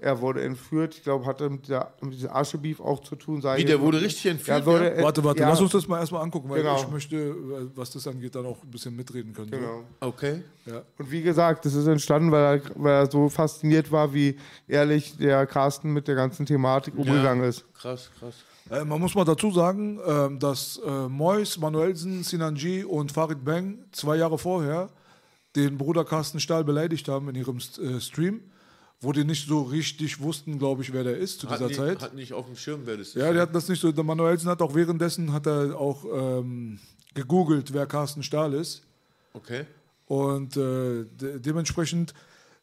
er 0.00 0.20
wurde 0.20 0.42
entführt. 0.42 0.94
Ich 0.96 1.02
glaube, 1.02 1.24
hatte 1.26 1.48
mit, 1.50 1.68
der, 1.68 1.92
mit 2.00 2.14
diesem 2.14 2.30
Aschebeef 2.30 2.80
auch 2.80 3.00
zu 3.00 3.16
tun. 3.16 3.40
Sei 3.40 3.58
Wie, 3.58 3.64
der 3.64 3.80
wurde 3.80 4.00
richtig 4.00 4.26
entführt, 4.26 4.60
Ja, 4.60 4.66
wurde, 4.66 4.84
ja? 4.86 4.90
äh, 4.92 5.02
Warte, 5.02 5.24
warte, 5.24 5.40
ja, 5.40 5.48
lass 5.48 5.60
uns 5.60 5.72
das 5.72 5.86
mal 5.88 5.98
erstmal 6.00 6.22
angucken, 6.22 6.48
weil 6.50 6.62
Genau. 6.62 6.76
ich 6.76 6.88
möchte, 6.90 7.16
äh, 7.16 7.34
was 7.74 7.90
das 7.90 8.06
angeht, 8.06 8.34
dann 8.34 8.46
auch 8.46 8.62
ein 8.62 8.70
bisschen 8.70 8.94
mitreden 8.96 9.32
können. 9.32 9.50
so. 9.50 9.56
Genau. 9.56 9.84
Okay. 10.00 10.42
Und 10.98 11.10
wie 11.10 11.22
gesagt, 11.22 11.64
das 11.64 11.74
ist 11.74 11.86
entstanden, 11.86 12.30
weil 12.32 12.58
er, 12.58 12.62
weil 12.76 12.92
er 13.04 13.10
so 13.10 13.28
fasziniert 13.28 13.90
war, 13.92 14.12
wie 14.14 14.36
ehrlich 14.68 15.16
der 15.16 15.46
Carsten 15.46 15.92
mit 15.92 16.08
der 16.08 16.14
ganzen 16.14 16.46
Thematik 16.46 16.94
umgegangen 16.96 17.44
ist. 17.44 17.64
Krass, 17.74 18.10
krass. 18.18 18.34
Äh, 18.70 18.84
man 18.84 18.98
muss 18.98 19.14
mal 19.14 19.24
dazu 19.26 19.50
sagen, 19.50 20.00
ähm, 20.06 20.38
dass 20.38 20.80
äh, 20.86 20.90
Mois, 21.08 21.58
Manuelsen, 21.58 22.22
Sinanji 22.22 22.82
und 22.82 23.12
Farid 23.12 23.44
Bang 23.44 23.78
zwei 23.92 24.16
Jahre 24.16 24.38
vorher 24.38 24.88
den 25.54 25.76
Bruder 25.78 26.04
Carsten 26.04 26.40
Stahl 26.40 26.64
beleidigt 26.64 27.06
haben 27.08 27.28
in 27.28 27.34
ihrem 27.36 27.58
äh, 27.58 28.00
Stream, 28.00 28.40
wo 29.04 29.12
die 29.12 29.24
nicht 29.24 29.46
so 29.46 29.62
richtig 29.62 30.20
wussten, 30.20 30.58
glaube 30.58 30.82
ich, 30.82 30.92
wer 30.92 31.04
der 31.04 31.16
ist 31.18 31.40
zu 31.40 31.48
Hat, 31.48 31.60
dieser 31.60 31.68
nie, 31.68 31.74
Zeit. 31.74 32.02
hat 32.02 32.14
nicht 32.14 32.32
auf 32.32 32.46
dem 32.46 32.56
Schirm, 32.56 32.82
wer 32.84 32.96
das 32.96 33.08
ist. 33.08 33.16
Ja, 33.16 33.32
die 33.32 33.38
hatten 33.38 33.52
das 33.52 33.68
nicht 33.68 33.80
so. 33.80 33.92
Der 33.92 34.04
Manuelsen 34.04 34.48
hat 34.48 34.62
auch 34.62 34.74
währenddessen 34.74 35.32
hat 35.32 35.46
er 35.46 35.78
auch 35.78 36.04
ähm, 36.12 36.78
gegoogelt, 37.14 37.72
wer 37.72 37.86
Carsten 37.86 38.22
Stahl 38.22 38.54
ist. 38.54 38.82
Okay. 39.34 39.66
Und 40.06 40.56
äh, 40.56 41.04
de 41.04 41.38
dementsprechend 41.38 42.14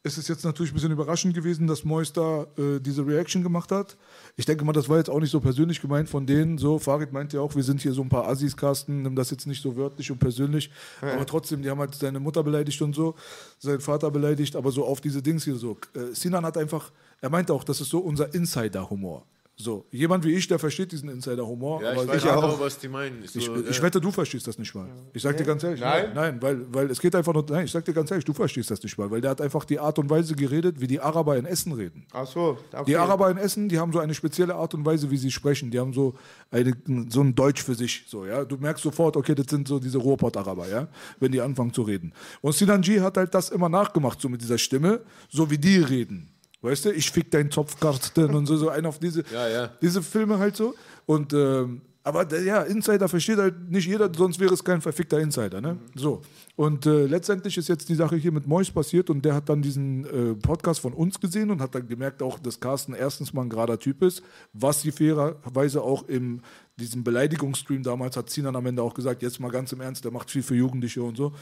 ist 0.03 0.17
es 0.17 0.27
jetzt 0.27 0.43
natürlich 0.43 0.71
ein 0.71 0.75
bisschen 0.75 0.91
überraschend 0.91 1.35
gewesen, 1.35 1.67
dass 1.67 1.83
Mois 1.83 2.11
da 2.11 2.47
äh, 2.57 2.79
diese 2.79 3.05
Reaction 3.05 3.43
gemacht 3.43 3.71
hat. 3.71 3.97
Ich 4.35 4.45
denke 4.45 4.65
mal, 4.65 4.73
das 4.73 4.89
war 4.89 4.97
jetzt 4.97 5.09
auch 5.09 5.19
nicht 5.19 5.29
so 5.29 5.39
persönlich 5.39 5.79
gemeint 5.79 6.09
von 6.09 6.25
denen. 6.25 6.57
So, 6.57 6.79
Farid 6.79 7.13
meinte 7.13 7.37
ja 7.37 7.43
auch, 7.43 7.55
wir 7.55 7.63
sind 7.63 7.81
hier 7.81 7.93
so 7.93 8.01
ein 8.01 8.09
paar 8.09 8.27
Assis, 8.27 8.57
Carsten, 8.57 9.03
nimm 9.03 9.15
das 9.15 9.29
jetzt 9.29 9.45
nicht 9.45 9.61
so 9.61 9.75
wörtlich 9.75 10.09
und 10.09 10.17
persönlich. 10.17 10.71
Aber 11.13 11.25
trotzdem, 11.25 11.61
die 11.61 11.69
haben 11.69 11.79
halt 11.79 11.93
seine 11.93 12.19
Mutter 12.19 12.43
beleidigt 12.43 12.81
und 12.81 12.95
so, 12.95 13.15
seinen 13.59 13.81
Vater 13.81 14.09
beleidigt, 14.09 14.55
aber 14.55 14.71
so 14.71 14.85
auf 14.85 15.01
diese 15.01 15.21
Dings 15.21 15.43
hier 15.43 15.55
so. 15.55 15.77
Äh, 15.93 16.13
Sinan 16.13 16.45
hat 16.45 16.57
einfach, 16.57 16.91
er 17.21 17.29
meinte 17.29 17.53
auch, 17.53 17.63
das 17.63 17.79
ist 17.79 17.89
so 17.89 17.99
unser 17.99 18.33
Insider-Humor. 18.33 19.23
So, 19.61 19.85
jemand 19.91 20.25
wie 20.25 20.33
ich, 20.33 20.47
der 20.47 20.57
versteht 20.57 20.91
diesen 20.91 21.09
Insider-Humor. 21.09 21.81
Ja, 21.83 21.93
ich 21.93 22.07
weiß 22.07 22.17
ich 22.17 22.23
genau, 22.23 22.41
auch. 22.41 22.59
was 22.59 22.79
die 22.79 22.87
meinen. 22.87 23.23
Ich, 23.23 23.31
So, 23.31 23.55
ich 23.57 23.79
äh, 23.79 23.83
wette, 23.83 24.01
du 24.01 24.11
verstehst 24.11 24.47
das 24.47 24.57
nicht 24.57 24.73
mal. 24.73 24.87
Ich 25.13 25.21
sag 25.21 25.37
dir 25.37 25.43
ganz 25.43 25.63
ehrlich, 25.63 25.79
nein, 25.79 26.11
nein, 26.15 26.41
weil, 26.41 26.73
weil 26.73 26.89
es 26.89 26.99
geht 26.99 27.15
einfach 27.15 27.33
nur, 27.33 27.45
nein, 27.49 27.65
ich 27.65 27.71
sag 27.71 27.85
dir 27.85 27.93
ganz 27.93 28.09
ehrlich, 28.09 28.25
du 28.25 28.33
verstehst 28.33 28.71
das 28.71 28.81
nicht 28.81 28.97
mal, 28.97 29.11
weil 29.11 29.21
der 29.21 29.31
hat 29.31 29.41
einfach 29.41 29.63
die 29.65 29.79
Art 29.79 29.99
und 29.99 30.09
Weise 30.09 30.35
geredet, 30.35 30.81
wie 30.81 30.87
die 30.87 30.99
Araber 30.99 31.37
in 31.37 31.45
Essen 31.45 31.73
reden. 31.73 32.05
Ach 32.11 32.25
so, 32.25 32.57
okay. 32.71 32.83
Die 32.87 32.95
Araber 32.95 33.29
in 33.29 33.37
Essen, 33.37 33.69
die 33.69 33.77
haben 33.77 33.93
so 33.93 33.99
eine 33.99 34.13
spezielle 34.13 34.55
Art 34.55 34.73
und 34.73 34.85
Weise, 34.85 35.11
wie 35.11 35.17
sie 35.17 35.31
sprechen. 35.31 35.69
Die 35.69 35.79
haben 35.79 35.93
so, 35.93 36.15
eine, 36.49 36.75
so 37.09 37.21
ein 37.21 37.35
Deutsch 37.35 37.63
für 37.63 37.75
sich. 37.75 38.05
So, 38.07 38.25
ja? 38.25 38.43
Du 38.43 38.57
merkst 38.57 38.83
sofort, 38.83 39.15
okay, 39.15 39.35
das 39.35 39.45
sind 39.49 39.67
so 39.67 39.79
diese 39.79 39.99
Ruhrpott-Araber, 39.99 40.67
ja? 40.67 40.87
wenn 41.19 41.31
die 41.31 41.41
anfangen 41.41 41.73
zu 41.73 41.83
reden. 41.83 42.13
Und 42.41 42.55
Sinanji 42.55 42.97
hat 42.97 43.17
halt 43.17 43.33
das 43.33 43.49
immer 43.49 43.69
nachgemacht, 43.69 44.19
so 44.19 44.29
mit 44.29 44.41
dieser 44.41 44.57
Stimme, 44.57 45.01
so 45.29 45.51
wie 45.51 45.57
die 45.57 45.77
reden. 45.77 46.30
Weißt 46.61 46.85
du, 46.85 46.91
ich 46.91 47.09
fick 47.09 47.31
deinen 47.31 47.49
Zopfkarten 47.49 48.35
und 48.35 48.45
so, 48.45 48.55
so 48.55 48.69
ein 48.69 48.85
auf 48.85 48.99
diese, 48.99 49.23
Ja, 49.33 49.47
ja. 49.47 49.69
diese 49.81 50.01
Filme 50.01 50.37
halt 50.37 50.55
so. 50.55 50.75
Und, 51.05 51.33
ähm, 51.33 51.81
aber 52.03 52.25
der, 52.25 52.43
ja, 52.43 52.61
Insider 52.61 53.07
versteht 53.07 53.37
halt 53.37 53.69
nicht 53.69 53.87
jeder, 53.87 54.11
sonst 54.15 54.39
wäre 54.39 54.53
es 54.53 54.63
kein 54.63 54.81
verfickter 54.81 55.19
Insider. 55.19 55.61
Ne? 55.61 55.77
So. 55.95 56.21
Und 56.55 56.85
äh, 56.85 57.05
letztendlich 57.05 57.57
ist 57.57 57.67
jetzt 57.67 57.89
die 57.89 57.95
Sache 57.95 58.15
hier 58.15 58.31
mit 58.31 58.47
Mois 58.47 58.71
passiert 58.71 59.09
und 59.09 59.23
der 59.23 59.35
hat 59.35 59.49
dann 59.49 59.61
diesen 59.61 60.05
äh, 60.05 60.35
Podcast 60.35 60.81
von 60.81 60.93
uns 60.93 61.19
gesehen 61.19 61.51
und 61.51 61.61
hat 61.61 61.73
dann 61.73 61.87
gemerkt 61.87 62.21
auch, 62.21 62.39
dass 62.39 62.59
Carsten 62.59 62.93
erstens 62.93 63.33
mal 63.33 63.43
ein 63.43 63.49
gerader 63.49 63.79
Typ 63.79 64.03
ist, 64.03 64.21
was 64.53 64.81
sie 64.81 64.91
fairerweise 64.91 65.81
auch 65.81 66.07
im 66.07 66.41
diesem 66.77 67.03
Beleidigungsstream 67.03 67.83
damals 67.83 68.17
hat 68.17 68.29
Sinan 68.29 68.55
am 68.55 68.65
Ende 68.65 68.81
auch 68.81 68.93
gesagt, 68.93 69.21
jetzt 69.21 69.39
mal 69.39 69.51
ganz 69.51 69.71
im 69.71 69.81
Ernst, 69.81 70.03
der 70.03 70.11
macht 70.11 70.31
viel 70.31 70.41
für 70.41 70.55
Jugendliche 70.55 71.03
und 71.03 71.15
so. 71.15 71.33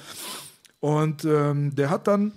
Und 0.81 1.25
ähm, 1.25 1.73
der 1.75 1.89
hat 1.89 2.07
dann 2.07 2.33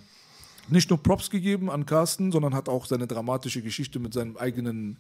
nicht 0.68 0.90
nur 0.90 1.03
Props 1.03 1.31
gegeben 1.31 1.70
an 1.70 1.87
Carsten, 1.87 2.33
sondern 2.33 2.55
hat 2.55 2.68
auch 2.68 2.87
seine 2.87 3.07
dramatische 3.07 3.62
Geschichte 3.62 3.98
mit 3.98 4.14
seinem 4.14 4.37
eigenen, 4.37 4.98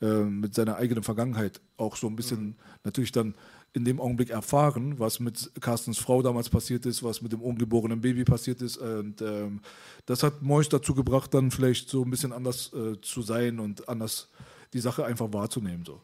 äh, 0.00 0.24
mit 0.24 0.54
seiner 0.54 0.76
eigenen 0.76 1.02
Vergangenheit 1.02 1.60
auch 1.76 1.96
so 1.96 2.06
ein 2.06 2.16
bisschen 2.16 2.56
natürlich 2.84 3.12
dann 3.12 3.34
in 3.74 3.84
dem 3.84 4.00
Augenblick 4.00 4.30
erfahren, 4.30 4.98
was 4.98 5.18
mit 5.18 5.50
Carstens 5.60 5.98
Frau 5.98 6.22
damals 6.22 6.48
passiert 6.48 6.86
ist, 6.86 7.02
was 7.02 7.22
mit 7.22 7.32
dem 7.32 7.42
ungeborenen 7.42 8.00
Baby 8.00 8.24
passiert 8.24 8.62
ist. 8.62 8.76
Und 8.76 9.20
ähm, 9.20 9.60
das 10.06 10.22
hat 10.22 10.42
Mois 10.42 10.68
dazu 10.68 10.94
gebracht, 10.94 11.34
dann 11.34 11.50
vielleicht 11.50 11.88
so 11.88 12.04
ein 12.04 12.10
bisschen 12.10 12.32
anders 12.32 12.72
äh, 12.72 13.00
zu 13.00 13.22
sein 13.22 13.58
und 13.58 13.88
anders 13.88 14.28
die 14.72 14.80
Sache 14.80 15.04
einfach 15.04 15.32
wahrzunehmen. 15.32 15.84
So. 15.84 16.00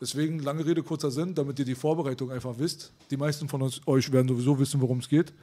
Deswegen, 0.00 0.38
lange 0.38 0.64
Rede, 0.64 0.82
kurzer 0.82 1.10
Sinn, 1.10 1.34
damit 1.34 1.58
ihr 1.58 1.66
die 1.66 1.74
Vorbereitung 1.74 2.30
einfach 2.30 2.54
wisst. 2.58 2.94
Die 3.10 3.18
meisten 3.18 3.48
von 3.48 3.60
uns, 3.60 3.82
euch 3.86 4.10
werden 4.10 4.28
sowieso 4.28 4.58
wissen, 4.58 4.80
worum 4.80 4.98
es 5.00 5.08
geht. 5.08 5.34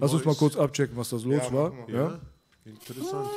Lass 0.00 0.14
uns 0.14 0.24
mal 0.24 0.34
kurz 0.34 0.56
abchecken, 0.56 0.96
was 0.96 1.10
das 1.10 1.22
los 1.24 1.52
war. 1.52 1.74
Ja. 1.88 2.18
Interessant. 2.66 3.30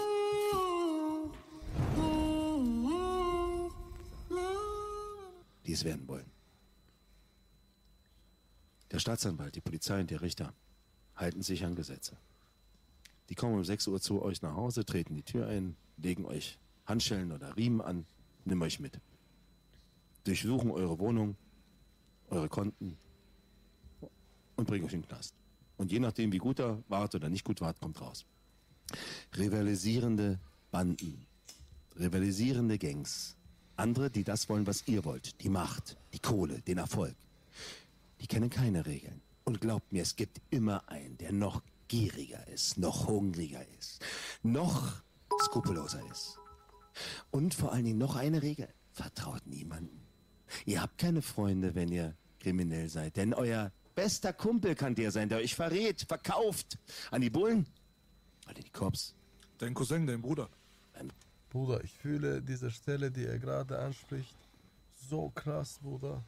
die 5.70 5.74
es 5.74 5.84
werden 5.84 6.08
wollen. 6.08 6.26
Der 8.90 8.98
Staatsanwalt, 8.98 9.56
die 9.56 9.62
Polizei 9.62 10.02
und 10.02 10.10
der 10.10 10.24
Richter 10.24 10.56
halten 11.16 11.44
sich 11.44 11.64
an 11.64 11.76
Gesetze. 11.76 12.18
Die 13.30 13.36
kommen 13.36 13.54
um 13.54 13.64
6 13.64 13.88
Uhr 13.88 14.02
zu 14.02 14.24
euch 14.24 14.42
nach 14.42 14.56
Hause, 14.56 14.84
treten 14.84 15.14
die 15.14 15.22
Tür 15.22 15.46
ein, 15.46 15.76
legen 15.98 16.26
euch 16.26 16.58
Handschellen 16.88 17.32
oder 17.32 17.56
Riemen 17.56 17.82
an, 17.82 18.08
nehmen 18.46 18.64
euch 18.64 18.80
mit. 18.80 19.00
Durchsuchen 20.24 20.72
eure 20.72 20.98
Wohnung, 20.98 21.38
eure 22.32 22.50
Konten 22.50 22.98
und 24.56 24.66
bringen 24.66 24.88
euch 24.88 24.94
in 24.94 25.02
den 25.02 25.08
Knast. 25.08 25.36
Und 25.78 25.92
je 25.92 26.00
nachdem, 26.00 26.32
wie 26.32 26.40
gut 26.40 26.58
er 26.58 26.82
wart 26.88 27.14
oder 27.14 27.30
nicht 27.30 27.46
gut 27.46 27.62
wart, 27.62 27.80
kommt 27.80 28.02
raus. 28.02 28.26
Rivalisierende 29.38 30.40
Banden, 30.72 31.26
rivalisierende 32.00 32.78
Gangs, 32.78 33.36
andere, 33.76 34.10
die 34.10 34.24
das 34.24 34.50
wollen, 34.50 34.68
was 34.68 34.88
ihr 34.88 35.06
wollt, 35.06 35.42
die 35.42 35.50
Macht, 35.50 35.98
die 36.14 36.20
Kohle, 36.20 36.62
den 36.62 36.78
Erfolg, 36.78 37.16
die 38.22 38.28
kennen 38.28 38.50
keine 38.50 38.86
Regeln. 38.86 39.22
Und 39.46 39.62
glaubt 39.62 39.92
mir, 39.92 40.04
es 40.04 40.16
gibt 40.16 40.42
immer 40.52 40.88
einen, 40.90 41.18
der 41.18 41.32
noch 41.32 41.64
gieriger 41.88 42.48
ist, 42.50 42.78
noch 42.78 43.08
hungriger 43.08 43.66
ist, 43.80 44.00
noch 44.44 45.02
skrupelloser 45.44 46.02
ist. 46.12 46.38
Und 47.32 47.54
vor 47.54 47.72
allen 47.72 47.86
Dingen 47.86 47.98
noch 47.98 48.16
eine 48.16 48.42
Regel. 48.42 48.68
Vertraut 48.92 49.48
niemanden. 49.48 50.06
Ihr 50.66 50.82
habt 50.82 50.98
keine 50.98 51.22
Freunde, 51.22 51.74
wenn 51.76 51.92
ihr 51.92 52.16
kriminell 52.40 52.90
seid. 52.90 53.16
Denn 53.16 53.34
euer 53.34 53.72
bester 53.96 54.34
Kumpel 54.34 54.76
kann 54.76 54.96
der 54.96 55.12
sein, 55.12 55.30
der 55.30 55.40
euch 55.40 55.56
verrät, 55.56 56.02
verkauft. 56.08 56.78
An 57.12 57.22
die 57.22 57.30
Bullen 57.30 57.66
oder 58.50 58.62
die 58.62 58.70
Cops. 58.70 59.14
Dein 59.58 59.74
Cousin, 59.74 60.08
dein 60.08 60.22
Bruder. 60.22 60.50
Bruder, 61.50 61.84
ich 61.84 61.94
fühle 61.94 62.42
diese 62.42 62.70
Stelle, 62.70 63.10
die 63.10 63.26
er 63.26 63.40
gerade 63.40 63.80
anspricht, 63.80 64.36
so 64.94 65.30
krass, 65.30 65.80
Bruder. 65.82 66.24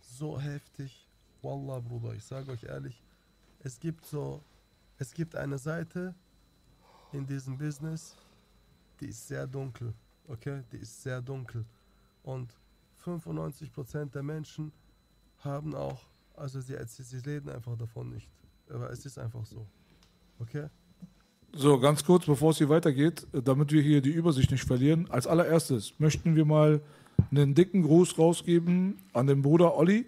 So 0.00 0.40
heftig. 0.40 1.06
Wallah, 1.42 1.78
Bruder, 1.78 2.14
ich 2.14 2.24
sage 2.24 2.50
euch 2.50 2.64
ehrlich, 2.64 3.00
es 3.60 3.78
gibt 3.78 4.04
so, 4.04 4.42
es 4.98 5.14
gibt 5.14 5.36
eine 5.36 5.58
Seite 5.58 6.12
in 7.12 7.24
diesem 7.24 7.56
Business, 7.56 8.16
die 9.00 9.06
ist 9.06 9.28
sehr 9.28 9.46
dunkel. 9.46 9.94
Okay, 10.26 10.64
die 10.72 10.78
ist 10.78 11.02
sehr 11.02 11.22
dunkel. 11.22 11.64
Und 12.24 12.52
95% 13.04 14.10
der 14.10 14.24
Menschen 14.24 14.72
haben 15.38 15.74
auch, 15.76 16.04
also 16.34 16.60
sie, 16.60 16.76
sie, 16.86 17.04
sie 17.04 17.18
reden 17.18 17.48
einfach 17.48 17.78
davon 17.78 18.10
nicht. 18.10 18.28
Aber 18.68 18.90
es 18.90 19.06
ist 19.06 19.18
einfach 19.18 19.46
so. 19.46 19.64
Okay? 20.40 20.68
So, 21.54 21.80
ganz 21.80 22.04
kurz, 22.04 22.26
bevor 22.26 22.50
es 22.50 22.58
hier 22.58 22.68
weitergeht, 22.68 23.26
damit 23.32 23.72
wir 23.72 23.80
hier 23.80 24.02
die 24.02 24.10
Übersicht 24.10 24.50
nicht 24.50 24.64
verlieren. 24.64 25.10
Als 25.10 25.26
allererstes 25.26 25.94
möchten 25.98 26.36
wir 26.36 26.44
mal 26.44 26.82
einen 27.30 27.54
dicken 27.54 27.82
Gruß 27.82 28.18
rausgeben 28.18 28.98
an 29.12 29.26
den 29.26 29.42
Bruder 29.42 29.76
Olli. 29.76 30.06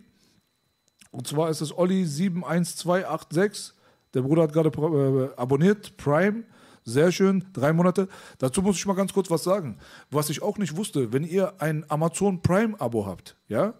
Und 1.10 1.26
zwar 1.26 1.50
ist 1.50 1.60
es 1.60 1.76
Olli 1.76 2.04
71286. 2.04 3.74
Der 4.14 4.22
Bruder 4.22 4.42
hat 4.42 4.52
gerade 4.52 4.68
äh, 4.68 5.40
abonniert, 5.40 5.96
Prime. 5.96 6.44
Sehr 6.84 7.10
schön, 7.10 7.44
drei 7.52 7.72
Monate. 7.72 8.08
Dazu 8.38 8.62
muss 8.62 8.76
ich 8.76 8.86
mal 8.86 8.94
ganz 8.94 9.12
kurz 9.12 9.30
was 9.30 9.42
sagen. 9.42 9.78
Was 10.10 10.30
ich 10.30 10.42
auch 10.42 10.58
nicht 10.58 10.76
wusste, 10.76 11.12
wenn 11.12 11.24
ihr 11.24 11.60
ein 11.60 11.84
Amazon 11.88 12.42
Prime-Abo 12.42 13.06
habt, 13.06 13.36
ja, 13.48 13.74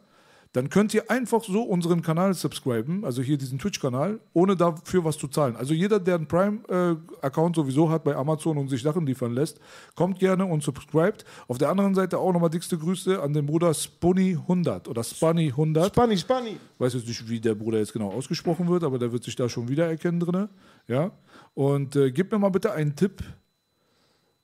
dann 0.53 0.69
könnt 0.69 0.93
ihr 0.95 1.09
einfach 1.11 1.45
so 1.45 1.63
unseren 1.63 2.03
Kanal 2.03 2.35
subscriben, 2.35 3.05
also 3.05 3.23
hier 3.23 3.39
diesen 3.39 3.61
Twitch-Kanal, 3.61 4.19
ohne 4.33 4.57
dafür 4.57 5.05
was 5.05 5.17
zu 5.17 5.29
zahlen. 5.29 5.55
Also 5.55 5.75
jeder, 5.75 6.01
der 6.01 6.17
einen 6.17 6.27
Prime-Account 6.27 7.55
sowieso 7.55 7.89
hat 7.89 8.03
bei 8.03 8.17
Amazon 8.17 8.59
und 8.59 8.69
sich 8.69 8.83
Sachen 8.83 9.07
liefern 9.07 9.33
lässt, 9.33 9.61
kommt 9.95 10.19
gerne 10.19 10.45
und 10.45 10.65
subscribt. 10.65 11.25
Auf 11.47 11.59
der 11.59 11.69
anderen 11.69 11.95
Seite 11.95 12.19
auch 12.19 12.33
nochmal 12.33 12.51
dickste 12.51 12.77
Grüße 12.77 13.23
an 13.23 13.33
den 13.33 13.47
Bruder 13.47 13.71
Spunny100 13.71 14.89
oder 14.89 15.03
Spunny100. 15.03 15.87
Spanny, 15.87 16.19
Spanny. 16.19 16.57
weiß 16.79 16.95
jetzt 16.95 17.07
nicht, 17.07 17.29
wie 17.29 17.41
der 17.41 17.55
Bruder 17.55 17.79
jetzt 17.79 17.93
genau 17.93 18.11
ausgesprochen 18.11 18.69
wird, 18.69 18.83
aber 18.83 18.99
der 18.99 19.13
wird 19.13 19.23
sich 19.23 19.37
da 19.37 19.49
schon 19.49 19.69
wiedererkennen 19.69 20.19
drin. 20.19 20.49
Ja? 20.89 21.13
Und 21.55 21.95
äh, 21.95 22.11
gib 22.11 22.33
mir 22.33 22.41
mal 22.41 22.49
bitte 22.49 22.73
einen 22.73 22.97
Tipp. 22.97 23.23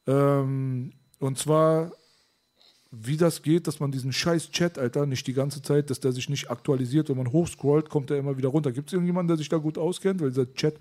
Ähm, 0.06 0.92
und 1.18 1.36
zwar, 1.38 1.90
wie 2.90 3.16
das 3.16 3.42
geht, 3.42 3.66
dass 3.66 3.80
man 3.80 3.90
diesen 3.90 4.12
scheiß 4.12 4.50
Chat, 4.50 4.78
Alter, 4.78 5.06
nicht 5.06 5.26
die 5.26 5.32
ganze 5.32 5.60
Zeit, 5.60 5.90
dass 5.90 6.00
der 6.00 6.12
sich 6.12 6.28
nicht 6.28 6.50
aktualisiert. 6.50 7.08
Wenn 7.08 7.16
man 7.16 7.32
hochscrollt, 7.32 7.90
kommt 7.90 8.10
er 8.10 8.18
immer 8.18 8.38
wieder 8.38 8.48
runter. 8.48 8.72
Gibt 8.72 8.88
es 8.88 8.92
irgendjemanden, 8.92 9.28
der 9.28 9.36
sich 9.36 9.48
da 9.48 9.56
gut 9.56 9.76
auskennt? 9.76 10.20
Weil 10.20 10.30
dieser 10.30 10.52
Chat, 10.54 10.76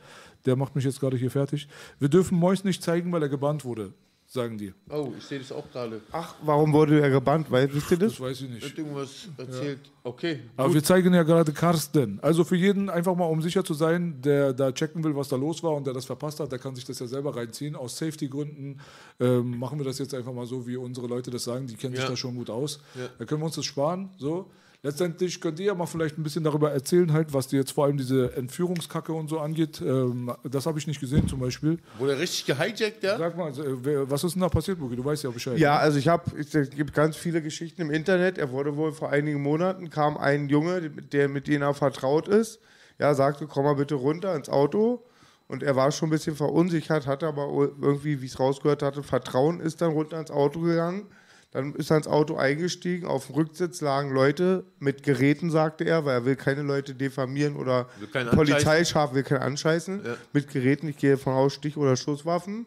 der 0.45 0.55
macht 0.55 0.75
mich 0.75 0.85
jetzt 0.85 0.99
gerade 0.99 1.17
hier 1.17 1.31
fertig. 1.31 1.67
Wir 1.99 2.09
dürfen 2.09 2.37
Mois 2.37 2.63
nicht 2.63 2.83
zeigen, 2.83 3.11
weil 3.11 3.23
er 3.23 3.29
gebannt 3.29 3.65
wurde, 3.65 3.93
sagen 4.35 4.57
die. 4.59 4.71
Oh, 4.89 5.11
ich 5.17 5.23
sehe 5.25 5.39
das 5.39 5.51
auch 5.51 5.67
gerade. 5.71 6.01
Ach, 6.11 6.35
warum 6.43 6.71
wurde 6.71 7.01
er 7.01 7.09
gebannt? 7.09 7.49
Weil, 7.49 7.73
wisst 7.73 7.89
ihr 7.89 7.97
das? 7.97 8.11
Das 8.11 8.21
weiß 8.21 8.41
ich 8.41 8.49
nicht. 8.51 8.61
Wird 8.61 8.77
irgendwas 8.77 9.27
erzählt? 9.37 9.79
Okay. 10.03 10.41
Aber 10.55 10.71
wir 10.71 10.83
zeigen 10.83 11.11
ja 11.15 11.23
gerade 11.23 11.51
Karsten. 11.51 12.19
Also 12.21 12.43
für 12.43 12.55
jeden 12.55 12.91
einfach 12.91 13.15
mal, 13.15 13.25
um 13.25 13.41
sicher 13.41 13.63
zu 13.63 13.73
sein, 13.73 14.21
der 14.21 14.53
da 14.53 14.71
checken 14.71 15.03
will, 15.03 15.15
was 15.15 15.29
da 15.29 15.35
los 15.35 15.63
war 15.63 15.71
und 15.73 15.87
der 15.87 15.93
das 15.95 16.05
verpasst 16.05 16.39
hat, 16.39 16.51
der 16.51 16.59
kann 16.59 16.75
sich 16.75 16.85
das 16.85 16.99
ja 16.99 17.07
selber 17.07 17.35
reinziehen. 17.35 17.75
Aus 17.75 17.97
Safety-Gründen 17.97 18.79
ähm, 19.19 19.57
machen 19.57 19.79
wir 19.79 19.85
das 19.85 19.97
jetzt 19.97 20.13
einfach 20.13 20.33
mal 20.33 20.45
so, 20.45 20.67
wie 20.67 20.77
unsere 20.77 21.07
Leute 21.07 21.31
das 21.31 21.43
sagen. 21.45 21.65
Die 21.65 21.75
kennen 21.75 21.95
sich 21.95 22.03
Ja. 22.03 22.09
da 22.11 22.15
schon 22.15 22.35
gut 22.35 22.51
aus. 22.51 22.79
Ja. 22.93 23.07
Da 23.17 23.25
können 23.25 23.41
wir 23.41 23.45
uns 23.47 23.55
das 23.55 23.65
sparen. 23.65 24.09
So. 24.19 24.51
Letztendlich 24.85 25.41
könnt 25.41 25.59
ihr 25.59 25.65
ja 25.65 25.73
mal 25.73 25.87
vielleicht 25.87 26.15
ein 26.15 26.21
bisschen 26.21 26.43
darüber 26.43 26.71
erzählen, 26.71 27.11
halt, 27.11 27.33
was 27.33 27.47
dir 27.47 27.57
jetzt 27.57 27.71
vor 27.71 27.85
allem 27.85 27.97
diese 27.97 28.35
Entführungskacke 28.35 29.11
und 29.11 29.27
so 29.27 29.39
angeht. 29.39 29.81
Ähm, 29.81 30.31
das 30.43 30.67
habe 30.67 30.77
ich 30.77 30.85
nicht 30.85 30.99
gesehen 30.99 31.27
zum 31.27 31.39
Beispiel. 31.39 31.79
Wurde 31.97 32.19
richtig 32.19 32.45
gehijackt, 32.45 33.01
ja? 33.01 33.17
Sag 33.17 33.35
mal, 33.35 33.49
äh, 33.49 34.07
was 34.07 34.23
ist 34.23 34.35
denn 34.35 34.43
da 34.43 34.49
passiert, 34.49 34.77
Buki? 34.77 34.95
Du 34.95 35.03
weißt 35.03 35.23
ja 35.23 35.31
Bescheid. 35.31 35.57
Ja, 35.57 35.77
also 35.77 35.97
ich 35.97 36.07
habe, 36.07 36.25
es 36.37 36.51
gibt 36.51 36.93
ganz 36.93 37.17
viele 37.17 37.41
Geschichten 37.41 37.81
im 37.81 37.89
Internet. 37.89 38.37
Er 38.37 38.51
wurde 38.51 38.77
wohl 38.77 38.93
vor 38.93 39.09
einigen 39.09 39.41
Monaten, 39.41 39.89
kam 39.89 40.17
ein 40.17 40.49
Junge, 40.49 40.91
der 40.91 41.29
mit 41.29 41.47
dem 41.47 41.63
er 41.63 41.73
vertraut 41.73 42.27
ist, 42.27 42.59
ja, 42.99 43.15
sagte, 43.15 43.47
komm 43.47 43.63
mal 43.63 43.73
bitte 43.73 43.95
runter 43.95 44.35
ins 44.35 44.49
Auto. 44.49 45.03
Und 45.47 45.63
er 45.63 45.75
war 45.75 45.91
schon 45.91 46.09
ein 46.09 46.11
bisschen 46.11 46.35
verunsichert, 46.35 47.07
hatte 47.07 47.25
aber 47.25 47.47
irgendwie, 47.81 48.21
wie 48.21 48.25
ich 48.25 48.33
es 48.33 48.39
rausgehört 48.39 48.83
hatte, 48.83 49.01
Vertrauen, 49.01 49.59
ist 49.61 49.81
dann 49.81 49.93
runter 49.93 50.19
ins 50.19 50.29
Auto 50.29 50.59
gegangen. 50.59 51.07
Dann 51.55 51.73
ist 51.75 51.89
er 51.89 51.97
ins 51.97 52.07
Auto 52.07 52.35
eingestiegen. 52.35 53.07
Auf 53.07 53.27
dem 53.27 53.35
Rücksitz 53.35 53.79
lagen 53.81 54.11
Leute 54.13 54.65
mit 54.79 55.03
Geräten, 55.03 55.49
sagte 55.49 55.85
er, 55.85 56.05
weil 56.05 56.13
er 56.15 56.25
will 56.25 56.35
keine 56.35 56.61
Leute 56.61 56.93
diffamieren 56.93 57.55
oder 57.55 57.87
Polizeischaf 58.35 59.13
will 59.13 59.23
keinen 59.23 59.41
anscheißen. 59.41 60.01
Ja. 60.05 60.15
Mit 60.33 60.49
Geräten, 60.49 60.87
ich 60.89 60.97
gehe 60.97 61.11
davon 61.11 61.33
aus, 61.33 61.53
Stich- 61.53 61.77
oder 61.77 61.95
Schusswaffen. 61.95 62.65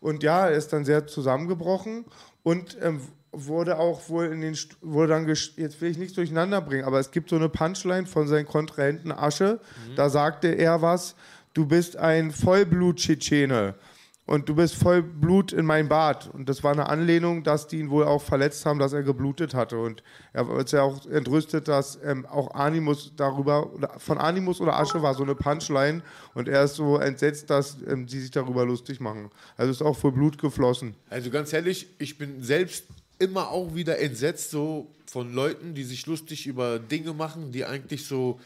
Und 0.00 0.22
ja, 0.22 0.48
er 0.48 0.56
ist 0.56 0.72
dann 0.72 0.84
sehr 0.84 1.06
zusammengebrochen 1.06 2.04
und 2.42 2.76
ähm, 2.80 3.00
wurde 3.32 3.78
auch 3.78 4.08
wohl 4.08 4.26
in 4.26 4.40
den, 4.40 4.54
St- 4.54 4.76
wurde 4.82 5.08
dann, 5.14 5.26
jetzt 5.28 5.80
will 5.80 5.90
ich 5.90 5.96
nichts 5.98 6.14
durcheinander 6.14 6.60
bringen, 6.60 6.84
aber 6.84 7.00
es 7.00 7.10
gibt 7.10 7.30
so 7.30 7.36
eine 7.36 7.48
Punchline 7.48 8.06
von 8.06 8.28
seinen 8.28 8.46
Kontrahenten 8.46 9.10
Asche. 9.10 9.58
Da 9.96 10.10
sagte 10.10 10.48
er 10.48 10.82
was, 10.82 11.14
du 11.54 11.66
bist 11.66 11.96
ein 11.96 12.30
Vollblut-Tschetschene 12.30 13.74
und 14.24 14.48
du 14.48 14.54
bist 14.54 14.76
voll 14.76 15.02
Blut 15.02 15.52
in 15.52 15.66
mein 15.66 15.88
Bad. 15.88 16.30
Und 16.32 16.48
das 16.48 16.62
war 16.62 16.72
eine 16.72 16.88
Anlehnung, 16.88 17.42
dass 17.42 17.66
die 17.66 17.78
ihn 17.78 17.90
wohl 17.90 18.04
auch 18.04 18.22
verletzt 18.22 18.64
haben, 18.64 18.78
dass 18.78 18.92
er 18.92 19.02
geblutet 19.02 19.52
hatte. 19.54 19.78
Und 19.78 20.02
er 20.32 20.48
war 20.48 20.64
ja 20.64 20.82
auch 20.82 21.04
entrüstet, 21.06 21.66
dass 21.66 21.98
ähm, 22.04 22.24
auch 22.26 22.54
Animus 22.54 23.12
darüber, 23.16 23.70
von 23.98 24.18
Animus 24.18 24.60
oder 24.60 24.78
Asche 24.78 25.02
war 25.02 25.14
so 25.14 25.24
eine 25.24 25.34
Punchline 25.34 26.02
und 26.34 26.48
er 26.48 26.64
ist 26.64 26.76
so 26.76 26.98
entsetzt, 26.98 27.50
dass 27.50 27.76
ähm, 27.88 28.06
sie 28.06 28.20
sich 28.20 28.30
darüber 28.30 28.64
lustig 28.64 29.00
machen. 29.00 29.30
Also 29.56 29.72
ist 29.72 29.82
auch 29.82 29.96
voll 29.96 30.12
Blut 30.12 30.38
geflossen. 30.38 30.94
Also 31.10 31.30
ganz 31.30 31.52
ehrlich, 31.52 31.88
ich 31.98 32.16
bin 32.16 32.42
selbst 32.42 32.84
immer 33.18 33.50
auch 33.50 33.74
wieder 33.74 33.98
entsetzt 33.98 34.50
so 34.50 34.94
von 35.06 35.34
Leuten, 35.34 35.74
die 35.74 35.84
sich 35.84 36.06
lustig 36.06 36.46
über 36.46 36.78
Dinge 36.78 37.12
machen, 37.12 37.52
die 37.52 37.64
eigentlich 37.64 38.06
so 38.06 38.40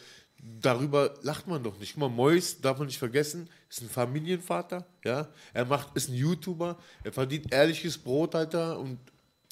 darüber 0.60 1.14
lacht 1.22 1.46
man 1.46 1.62
doch 1.62 1.78
nicht. 1.78 1.94
Guck 1.94 2.00
mal, 2.00 2.08
Mois, 2.08 2.60
darf 2.60 2.78
man 2.78 2.86
nicht 2.86 2.98
vergessen, 2.98 3.48
ist 3.68 3.82
ein 3.82 3.88
Familienvater, 3.88 4.86
ja. 5.04 5.28
Er 5.52 5.64
macht, 5.64 5.96
ist 5.96 6.08
ein 6.08 6.14
YouTuber, 6.14 6.76
er 7.04 7.12
verdient 7.12 7.52
ehrliches 7.52 7.98
Brot, 7.98 8.34
Alter, 8.34 8.78
und 8.78 8.98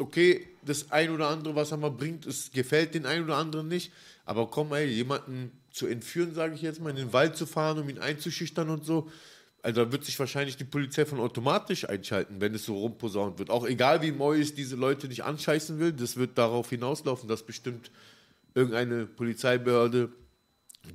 okay, 0.01 0.47
das 0.65 0.91
ein 0.91 1.11
oder 1.11 1.29
andere, 1.29 1.55
was 1.55 1.71
er 1.71 1.77
mal 1.77 1.91
bringt, 1.91 2.27
es 2.27 2.51
gefällt 2.53 2.95
den 2.95 3.07
einen 3.07 3.25
oder 3.25 3.37
anderen 3.37 3.69
nicht, 3.69 3.93
aber 4.25 4.47
komm, 4.49 4.73
ey, 4.73 4.87
jemanden 4.87 5.53
zu 5.71 5.87
entführen, 5.87 6.35
sage 6.35 6.55
ich 6.55 6.63
jetzt 6.63 6.81
mal, 6.81 6.91
in 6.91 6.97
den 6.97 7.13
Wald 7.13 7.37
zu 7.37 7.47
fahren, 7.47 7.79
um 7.79 7.89
ihn 7.89 7.99
einzuschüchtern 7.99 8.71
und 8.71 8.85
so, 8.85 9.11
also 9.63 9.85
da 9.85 9.93
wird 9.93 10.05
sich 10.05 10.19
wahrscheinlich 10.19 10.57
die 10.57 10.65
Polizei 10.65 11.07
von 11.07 11.19
automatisch 11.21 11.89
einschalten, 11.89 12.41
wenn 12.41 12.55
es 12.55 12.67
so 12.67 12.77
rumposaunt 12.77 13.39
wird. 13.39 13.49
Auch 13.49 13.67
egal 13.67 14.03
wie 14.03 14.13
Mois 14.13 14.53
diese 14.55 14.77
Leute 14.77 15.09
nicht 15.09 15.25
anscheißen 15.25 15.79
will, 15.79 15.93
das 15.93 16.17
wird 16.17 16.37
darauf 16.37 16.69
hinauslaufen, 16.69 17.29
dass 17.29 17.43
bestimmt 17.43 17.91
irgendeine 18.55 19.07
Polizeibehörde, 19.07 20.13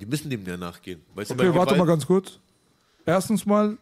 die 0.00 0.06
müssen 0.06 0.30
dem 0.30 0.46
ja 0.46 0.56
nachgehen. 0.56 1.02
Weißt 1.14 1.30
du, 1.30 1.34
Okay, 1.34 1.48
bei 1.48 1.54
warte 1.54 1.74
Gewalt- 1.74 1.78
mal 1.78 1.86
ganz 1.86 2.06
kurz. 2.06 2.38
Erstens 3.06 3.46
mal, 3.46 3.78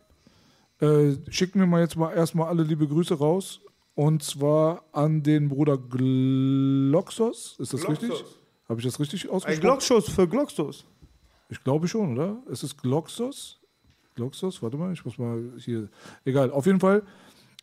äh, 0.80 1.12
schicken 1.28 1.60
wir 1.60 1.66
mal 1.66 1.80
jetzt 1.80 1.96
mal 1.96 2.12
erstmal 2.12 2.48
alle 2.48 2.62
liebe 2.62 2.86
Grüße 2.86 3.14
raus. 3.14 3.60
Und 3.94 4.22
zwar 4.22 4.84
an 4.92 5.22
den 5.24 5.48
Bruder 5.48 5.76
Gloxos. 5.76 7.56
Ist 7.58 7.72
das 7.72 7.80
Gloxos. 7.82 8.10
richtig? 8.10 8.24
Habe 8.68 8.80
ich 8.80 8.86
das 8.86 9.00
richtig 9.00 9.24
Ein 9.24 9.30
ausgesprochen? 9.30 9.60
Glockschuss 9.60 10.08
für 10.08 10.28
Glockschuss. 10.28 10.84
Ich 11.48 11.64
glaube 11.64 11.88
schon, 11.88 12.12
oder? 12.12 12.42
Es 12.50 12.62
ist 12.62 12.80
Gloxos. 12.80 13.58
Gloxos, 14.14 14.62
warte 14.62 14.76
mal, 14.76 14.92
ich 14.92 15.04
muss 15.04 15.16
mal 15.18 15.52
hier. 15.58 15.88
Egal, 16.24 16.50
auf 16.50 16.66
jeden 16.66 16.80
Fall. 16.80 17.02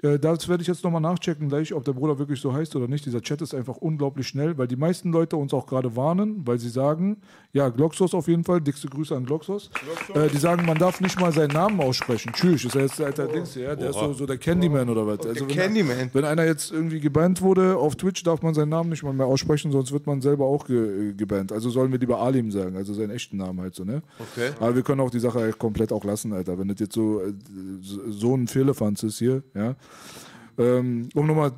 Äh, 0.01 0.19
das 0.19 0.47
werde 0.47 0.61
ich 0.61 0.67
jetzt 0.67 0.83
nochmal 0.83 1.01
nachchecken, 1.01 1.49
gleich, 1.49 1.73
ob 1.73 1.83
der 1.85 1.93
Bruder 1.93 2.19
wirklich 2.19 2.39
so 2.41 2.53
heißt 2.53 2.75
oder 2.75 2.87
nicht. 2.87 3.05
Dieser 3.05 3.21
Chat 3.21 3.41
ist 3.41 3.53
einfach 3.53 3.77
unglaublich 3.77 4.27
schnell, 4.27 4.57
weil 4.57 4.67
die 4.67 4.75
meisten 4.75 5.11
Leute 5.11 5.37
uns 5.37 5.53
auch 5.53 5.65
gerade 5.65 5.95
warnen, 5.95 6.45
weil 6.45 6.59
sie 6.59 6.69
sagen, 6.69 7.17
ja, 7.53 7.69
Gloxos 7.69 8.13
auf 8.13 8.27
jeden 8.27 8.43
Fall, 8.43 8.61
dickste 8.61 8.87
Grüße 8.87 9.15
an 9.15 9.25
Gloxos. 9.25 9.69
Äh, 10.13 10.27
die 10.29 10.37
sagen, 10.37 10.65
man 10.65 10.77
darf 10.77 10.99
nicht 10.99 11.19
mal 11.19 11.31
seinen 11.31 11.51
Namen 11.51 11.79
aussprechen. 11.79 12.31
Tschüss, 12.33 12.65
ist 12.65 12.75
ja 12.75 12.81
jetzt 12.81 12.99
der 12.99 13.07
alter 13.07 13.27
Dings 13.27 13.53
hier, 13.53 13.63
ja? 13.63 13.75
der 13.75 13.91
ist 13.91 13.99
so, 13.99 14.13
so 14.13 14.25
der 14.25 14.37
Candyman 14.37 14.89
oder 14.89 15.07
was. 15.07 15.25
Also, 15.25 15.47
wenn, 15.47 15.55
Candyman. 15.55 16.09
wenn 16.11 16.25
einer 16.25 16.45
jetzt 16.45 16.71
irgendwie 16.71 16.99
gebannt 16.99 17.41
wurde 17.41 17.77
auf 17.77 17.95
Twitch, 17.95 18.23
darf 18.23 18.41
man 18.41 18.53
seinen 18.53 18.69
Namen 18.69 18.89
nicht 18.89 19.03
mal 19.03 19.13
mehr 19.13 19.25
aussprechen, 19.25 19.71
sonst 19.71 19.91
wird 19.91 20.05
man 20.05 20.21
selber 20.21 20.45
auch 20.45 20.65
ge 20.65 21.13
gebannt. 21.13 21.51
Also 21.51 21.69
sollen 21.69 21.91
wir 21.91 21.99
lieber 21.99 22.19
Alim 22.19 22.51
sagen, 22.51 22.75
also 22.75 22.93
seinen 22.93 23.11
echten 23.11 23.37
Namen 23.37 23.61
halt 23.61 23.75
so, 23.75 23.83
ne? 23.83 24.01
Okay. 24.19 24.51
Aber 24.59 24.75
wir 24.75 24.83
können 24.83 25.01
auch 25.01 25.09
die 25.09 25.19
Sache 25.19 25.39
halt 25.39 25.57
komplett 25.57 25.91
auch 25.91 26.03
lassen, 26.03 26.33
Alter. 26.33 26.57
Wenn 26.57 26.67
das 26.67 26.79
jetzt 26.79 26.93
so, 26.93 27.21
äh, 27.21 27.33
so 27.81 28.25
so 28.25 28.35
ein 28.35 28.47
Firlefanz 28.47 29.03
ist 29.03 29.19
hier, 29.19 29.43
ja. 29.53 29.75
Ähm, 30.57 31.09
um 31.13 31.27
nochmal, 31.27 31.51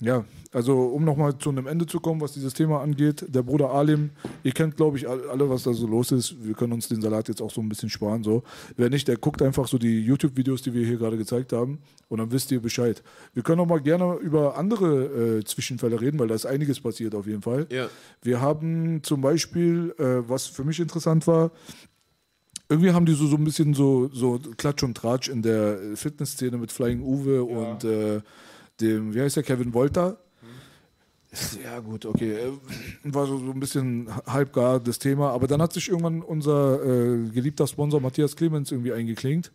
ja, 0.00 0.24
also 0.52 0.86
um 0.86 1.04
nochmal 1.04 1.36
zu 1.38 1.50
einem 1.50 1.66
Ende 1.66 1.86
zu 1.86 2.00
kommen, 2.00 2.20
was 2.20 2.32
dieses 2.32 2.54
Thema 2.54 2.80
angeht, 2.80 3.24
der 3.28 3.42
Bruder 3.42 3.70
Alim, 3.70 4.10
ihr 4.42 4.52
kennt, 4.52 4.76
glaube 4.76 4.96
ich, 4.96 5.08
all- 5.08 5.28
alle, 5.28 5.48
was 5.50 5.64
da 5.64 5.72
so 5.74 5.86
los 5.86 6.12
ist. 6.12 6.34
Wir 6.42 6.54
können 6.54 6.72
uns 6.72 6.88
den 6.88 7.00
Salat 7.02 7.28
jetzt 7.28 7.42
auch 7.42 7.50
so 7.50 7.60
ein 7.60 7.68
bisschen 7.68 7.90
sparen. 7.90 8.24
So. 8.24 8.42
Wer 8.76 8.88
nicht, 8.90 9.06
der 9.06 9.16
guckt 9.16 9.42
einfach 9.42 9.68
so 9.68 9.78
die 9.78 10.00
YouTube-Videos, 10.00 10.62
die 10.62 10.72
wir 10.74 10.84
hier 10.86 10.96
gerade 10.96 11.16
gezeigt 11.18 11.52
haben, 11.52 11.78
und 12.08 12.18
dann 12.18 12.30
wisst 12.32 12.50
ihr 12.52 12.60
Bescheid. 12.60 13.02
Wir 13.34 13.42
können 13.42 13.60
auch 13.60 13.66
mal 13.66 13.80
gerne 13.80 14.14
über 14.16 14.56
andere 14.56 15.38
äh, 15.38 15.44
Zwischenfälle 15.44 16.00
reden, 16.00 16.18
weil 16.18 16.28
da 16.28 16.34
ist 16.34 16.46
einiges 16.46 16.80
passiert 16.80 17.14
auf 17.14 17.26
jeden 17.26 17.42
Fall. 17.42 17.66
Ja. 17.70 17.88
Wir 18.22 18.40
haben 18.40 19.02
zum 19.02 19.20
Beispiel, 19.20 19.94
äh, 19.98 20.28
was 20.28 20.46
für 20.46 20.64
mich 20.64 20.80
interessant 20.80 21.26
war, 21.26 21.50
irgendwie 22.68 22.92
haben 22.92 23.06
die 23.06 23.14
so, 23.14 23.26
so 23.26 23.36
ein 23.36 23.44
bisschen 23.44 23.74
so, 23.74 24.08
so 24.12 24.40
Klatsch 24.56 24.82
und 24.82 24.96
Tratsch 24.96 25.28
in 25.28 25.42
der 25.42 25.78
Fitnessszene 25.94 26.58
mit 26.58 26.72
Flying 26.72 27.02
Uwe 27.02 27.44
und 27.44 27.84
äh, 27.84 28.20
dem, 28.80 29.14
wie 29.14 29.20
heißt 29.20 29.36
der, 29.36 29.42
Kevin 29.42 29.72
Wolter. 29.74 30.18
Ja, 31.62 31.80
gut, 31.80 32.06
okay. 32.06 32.32
Äh, 32.32 32.52
War 33.04 33.26
so, 33.26 33.38
so 33.38 33.50
ein 33.50 33.60
bisschen 33.60 34.08
halbgar 34.26 34.80
das 34.80 34.98
Thema. 34.98 35.30
Aber 35.30 35.46
dann 35.46 35.60
hat 35.60 35.72
sich 35.72 35.88
irgendwann 35.88 36.22
unser 36.22 36.82
äh, 36.82 37.28
geliebter 37.28 37.66
Sponsor 37.66 38.00
Matthias 38.00 38.36
Clemens 38.36 38.72
irgendwie 38.72 38.92
eingeklinkt. 38.92 39.52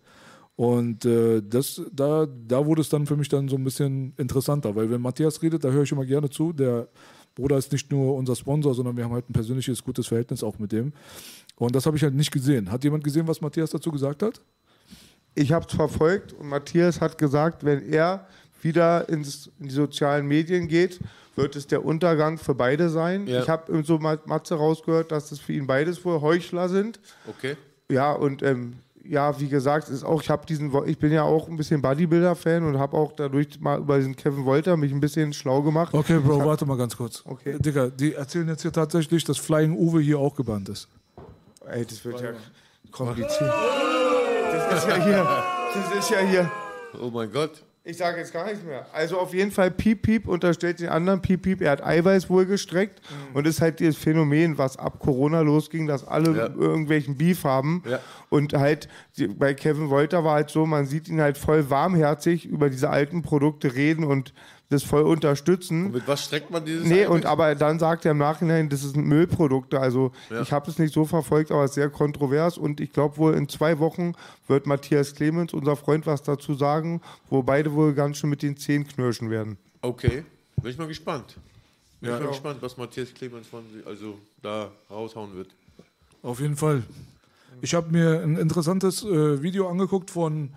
Und 0.56 1.06
äh, 1.06 1.42
das, 1.42 1.82
da, 1.92 2.28
da 2.28 2.66
wurde 2.66 2.82
es 2.82 2.90
dann 2.90 3.08
für 3.08 3.16
mich 3.16 3.30
dann 3.30 3.48
so 3.48 3.56
ein 3.56 3.64
bisschen 3.64 4.14
interessanter, 4.18 4.76
weil 4.76 4.92
wenn 4.92 5.02
Matthias 5.02 5.42
redet, 5.42 5.64
da 5.64 5.70
höre 5.70 5.84
ich 5.84 5.92
immer 5.92 6.06
gerne 6.06 6.30
zu. 6.30 6.54
Der 6.54 6.88
Bruder 7.34 7.58
ist 7.58 7.72
nicht 7.72 7.92
nur 7.92 8.16
unser 8.16 8.36
Sponsor, 8.36 8.74
sondern 8.74 8.98
wir 8.98 9.06
haben 9.06 9.14
halt 9.14 9.30
ein 9.30 9.34
persönliches, 9.34 9.84
gutes 9.84 10.08
Verhältnis 10.08 10.44
auch 10.44 10.60
mit 10.60 10.72
dem. 10.72 10.94
Und 11.62 11.76
das 11.76 11.86
habe 11.86 11.96
ich 11.96 12.02
halt 12.04 12.16
nicht 12.16 12.32
gesehen. 12.32 12.72
Hat 12.72 12.84
jemand 12.84 13.04
gesehen, 13.04 13.28
was 13.28 13.40
Matthias 13.40 13.70
dazu 13.70 13.92
gesagt 13.92 14.24
hat? 14.24 14.42
Ich 15.36 15.52
habe 15.52 15.66
es 15.70 15.76
verfolgt 15.76 16.34
und 16.34 16.48
Matthias 16.50 17.00
hat 17.00 17.18
gesagt, 17.20 17.64
wenn 17.64 17.84
er 17.88 18.26
wieder 18.64 19.08
ins, 19.10 19.50
in 19.60 19.68
die 19.68 19.74
sozialen 19.74 20.26
Medien 20.28 20.68
geht, 20.68 21.00
wird 21.36 21.56
es 21.56 21.68
der 21.68 21.86
Untergang 21.86 22.40
für 22.40 22.56
beide 22.56 22.90
sein. 22.90 23.28
Ja. 23.28 23.42
Ich 23.42 23.48
habe 23.50 23.84
so 23.84 24.00
mal 24.00 24.20
Matze 24.26 24.56
rausgehört, 24.56 25.12
dass 25.12 25.32
es 25.32 25.40
für 25.40 25.54
ihn 25.54 25.68
beides 25.68 26.04
wohl 26.04 26.20
Heuchler 26.22 26.68
sind. 26.68 27.00
Okay. 27.28 27.56
Ja, 27.92 28.12
und 28.12 28.42
ähm, 28.42 28.74
ja, 29.04 29.40
wie 29.40 29.48
gesagt, 29.48 29.90
ist 29.90 30.04
auch, 30.04 30.22
ich 30.24 30.30
habe 30.32 30.46
diesen, 30.48 30.72
ich 30.88 30.98
bin 30.98 31.12
ja 31.12 31.24
auch 31.24 31.48
ein 31.48 31.58
bisschen 31.58 31.82
Bodybuilder-Fan 31.82 32.64
und 32.64 32.80
habe 32.80 32.98
auch 32.98 33.14
dadurch 33.14 33.60
mal 33.60 33.80
über 33.80 33.98
diesen 34.00 34.16
Kevin 34.16 34.46
Wolter 34.46 34.78
mich 34.78 34.92
ein 34.92 35.00
bisschen 35.00 35.32
schlau 35.32 35.62
gemacht. 35.62 35.94
Okay, 35.94 36.18
Bro, 36.20 36.40
hab- 36.40 36.46
warte 36.48 36.66
mal 36.66 36.78
ganz 36.78 36.98
kurz. 36.98 37.22
Okay. 37.26 37.58
Digga, 37.60 37.90
die 37.90 38.16
erzählen 38.16 38.48
jetzt 38.48 38.64
hier 38.64 38.72
tatsächlich, 38.74 39.24
dass 39.24 39.38
Flying 39.38 39.76
Uwe 39.78 40.02
hier 40.02 40.18
auch 40.18 40.36
gebannt 40.36 40.68
ist. 40.68 40.88
Ey, 41.68 41.86
das 41.86 42.04
wird 42.04 42.22
ja 42.22 42.30
kompliziert. 42.92 43.52
Das 44.52 44.84
ist 44.84 44.90
ja 44.90 45.04
hier, 45.04 45.28
das 45.74 46.00
ist 46.00 46.10
ja 46.10 46.20
hier. 46.20 46.52
Oh 47.02 47.10
mein 47.10 47.32
Gott. 47.32 47.64
Ich 47.84 47.98
sage 47.98 48.20
jetzt 48.20 48.32
gar 48.32 48.46
nichts 48.46 48.64
mehr. 48.64 48.86
Also 48.94 49.18
auf 49.18 49.34
jeden 49.34 49.50
Fall 49.50 49.72
Piep 49.72 50.04
Piep 50.04 50.28
unterstellt 50.28 50.80
den 50.80 50.90
anderen 50.90 51.20
Piep 51.22 51.42
Piep, 51.42 51.62
er 51.62 51.72
hat 51.72 51.84
Eiweiß 51.84 52.30
wohl 52.30 52.46
gestreckt 52.46 53.02
Mhm. 53.10 53.36
und 53.36 53.48
ist 53.48 53.60
halt 53.60 53.80
dieses 53.80 53.98
Phänomen, 53.98 54.60
was 54.60 54.78
ab 54.78 55.00
Corona 55.00 55.42
losging, 55.42 55.88
dass 55.88 56.08
alle 56.08 56.38
Ja. 56.38 56.46
irgendwelchen 56.48 57.18
Beef 57.18 57.44
haben 57.44 57.82
Ja. 57.90 58.00
und 58.30 58.54
halt 58.54 58.88
bei 59.38 59.56
Kevin 59.56 59.90
Wolter 59.90 60.24
war 60.24 60.36
halt 60.36 60.52
so, 60.52 60.68
man 60.68 60.86
sieht 60.86 61.08
ihn 61.10 61.22
halt 61.22 61.40
voll 61.40 61.72
warmherzig 61.72 62.46
über 62.46 62.70
diese 62.70 62.90
alten 62.92 63.24
Produkte 63.24 63.74
reden 63.74 64.04
und 64.04 64.32
das 64.72 64.84
voll 64.84 65.04
unterstützen. 65.04 65.92
Mit 65.92 66.08
was 66.08 66.26
streckt 66.26 66.50
man 66.50 66.66
dieses 66.66 66.86
Nee, 66.88 67.06
und 67.06 67.26
aber 67.26 67.54
dann 67.56 67.78
sagt 67.80 68.06
er 68.06 68.12
im 68.12 68.18
Nachhinein, 68.18 68.70
das 68.70 68.82
sind 68.82 69.06
Müllprodukte. 69.06 69.80
Also 69.80 70.12
Ja. 70.30 70.42
ich 70.42 70.52
habe 70.52 70.70
es 70.72 70.80
nicht 70.80 70.94
so 70.94 71.06
verfolgt, 71.06 71.52
aber 71.52 71.64
es 71.66 71.72
ist 71.72 71.76
sehr 71.76 71.90
kontrovers. 71.90 72.58
Und 72.58 72.80
ich 72.80 72.92
glaube 72.94 73.18
wohl 73.18 73.34
in 73.36 73.48
zwei 73.50 73.80
Wochen 73.80 74.14
wird 74.48 74.66
Matthias 74.66 75.14
Clemens, 75.14 75.54
unser 75.54 75.76
Freund, 75.76 76.06
was 76.06 76.24
dazu 76.24 76.54
sagen, 76.56 77.02
wo 77.30 77.44
beide 77.44 77.74
wohl 77.74 77.94
ganz 77.94 78.18
schön 78.18 78.30
mit 78.30 78.42
den 78.42 78.58
Zähnen 78.58 78.88
knirschen 78.88 79.30
werden. 79.30 79.58
Okay, 79.82 80.24
bin 80.62 80.72
ich 80.72 80.78
mal 80.78 80.88
gespannt. 80.88 81.36
Bin 82.00 82.10
Ja. 82.10 82.18
ich 82.18 82.24
mal 82.24 82.30
gespannt, 82.30 82.58
was 82.62 82.78
Matthias 82.78 83.14
Clemens 83.14 83.48
von 83.48 83.64
also 83.86 84.18
da 84.42 84.72
raushauen 84.90 85.36
wird. 85.36 85.50
Auf 86.24 86.40
jeden 86.40 86.56
Fall. 86.56 86.84
Ich 87.62 87.74
habe 87.74 87.92
mir 87.92 88.22
ein 88.24 88.38
interessantes 88.38 89.04
äh, 89.04 89.42
Video 89.44 89.68
angeguckt 89.70 90.10
von 90.10 90.46
äh, 90.46 90.50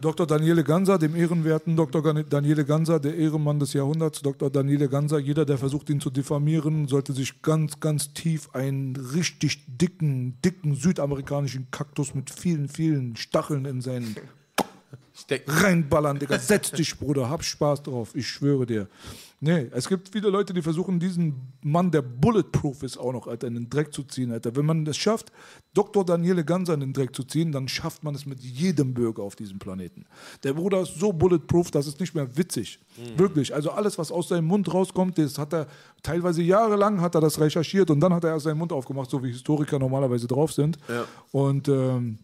Dr. 0.00 0.26
Daniele 0.26 0.64
Ganser, 0.64 0.98
dem 0.98 1.14
ehrenwerten 1.14 1.76
Dr. 1.76 2.02
Daniele 2.24 2.64
Ganser, 2.64 2.98
der 2.98 3.14
Ehrenmann 3.14 3.60
des 3.60 3.72
Jahrhunderts. 3.72 4.20
Dr. 4.20 4.50
Daniele 4.50 4.88
Ganser, 4.88 5.20
jeder, 5.20 5.44
der 5.44 5.58
versucht, 5.58 5.88
ihn 5.90 6.00
zu 6.00 6.10
diffamieren, 6.10 6.88
sollte 6.88 7.12
sich 7.12 7.40
ganz, 7.40 7.78
ganz 7.78 8.12
tief 8.12 8.50
einen 8.52 8.96
richtig 8.96 9.64
dicken, 9.68 10.40
dicken 10.44 10.74
südamerikanischen 10.74 11.68
Kaktus 11.70 12.16
mit 12.16 12.30
vielen, 12.30 12.68
vielen 12.68 13.14
Stacheln 13.14 13.64
in 13.64 13.80
seinen 13.80 14.16
Stecken. 15.14 15.52
reinballern, 15.52 16.18
Digga. 16.18 16.36
Setz 16.40 16.72
dich, 16.72 16.98
Bruder, 16.98 17.30
hab 17.30 17.44
Spaß 17.44 17.84
drauf, 17.84 18.10
ich 18.14 18.26
schwöre 18.26 18.66
dir. 18.66 18.88
Nee, 19.38 19.68
es 19.72 19.88
gibt 19.88 20.08
viele 20.08 20.30
Leute, 20.30 20.54
die 20.54 20.62
versuchen, 20.62 20.98
diesen 20.98 21.52
Mann, 21.62 21.90
der 21.90 22.00
bulletproof 22.00 22.82
ist, 22.82 22.96
auch 22.96 23.12
noch, 23.12 23.26
Alter, 23.26 23.46
in 23.46 23.54
den 23.54 23.68
Dreck 23.68 23.92
zu 23.92 24.02
ziehen, 24.02 24.32
Alter. 24.32 24.56
Wenn 24.56 24.64
man 24.64 24.86
es 24.86 24.96
schafft, 24.96 25.30
Dr. 25.74 26.06
Daniele 26.06 26.42
Ganser 26.42 26.72
in 26.72 26.80
den 26.80 26.92
Dreck 26.94 27.14
zu 27.14 27.22
ziehen, 27.22 27.52
dann 27.52 27.68
schafft 27.68 28.02
man 28.02 28.14
es 28.14 28.24
mit 28.24 28.40
jedem 28.40 28.94
Bürger 28.94 29.22
auf 29.22 29.36
diesem 29.36 29.58
Planeten. 29.58 30.06
Der 30.42 30.54
Bruder 30.54 30.80
ist 30.80 30.98
so 30.98 31.12
bulletproof, 31.12 31.70
das 31.70 31.86
ist 31.86 32.00
nicht 32.00 32.14
mehr 32.14 32.34
witzig. 32.36 32.80
Wirklich. 33.16 33.54
Also 33.54 33.72
alles, 33.72 33.98
was 33.98 34.10
aus 34.10 34.28
seinem 34.28 34.46
Mund 34.46 34.72
rauskommt, 34.72 35.18
das 35.18 35.36
hat 35.36 35.52
er 35.52 35.66
teilweise 36.02 36.42
jahrelang 36.42 37.02
hat 37.02 37.14
er 37.14 37.20
das 37.20 37.38
recherchiert 37.38 37.90
und 37.90 38.00
dann 38.00 38.14
hat 38.14 38.24
er 38.24 38.30
erst 38.30 38.44
seinen 38.44 38.58
Mund 38.58 38.72
aufgemacht, 38.72 39.10
so 39.10 39.22
wie 39.22 39.28
Historiker 39.28 39.78
normalerweise 39.78 40.26
drauf 40.26 40.52
sind. 40.52 40.78
Ja. 40.88 41.04
Und 41.32 41.68
ähm, 41.68 42.18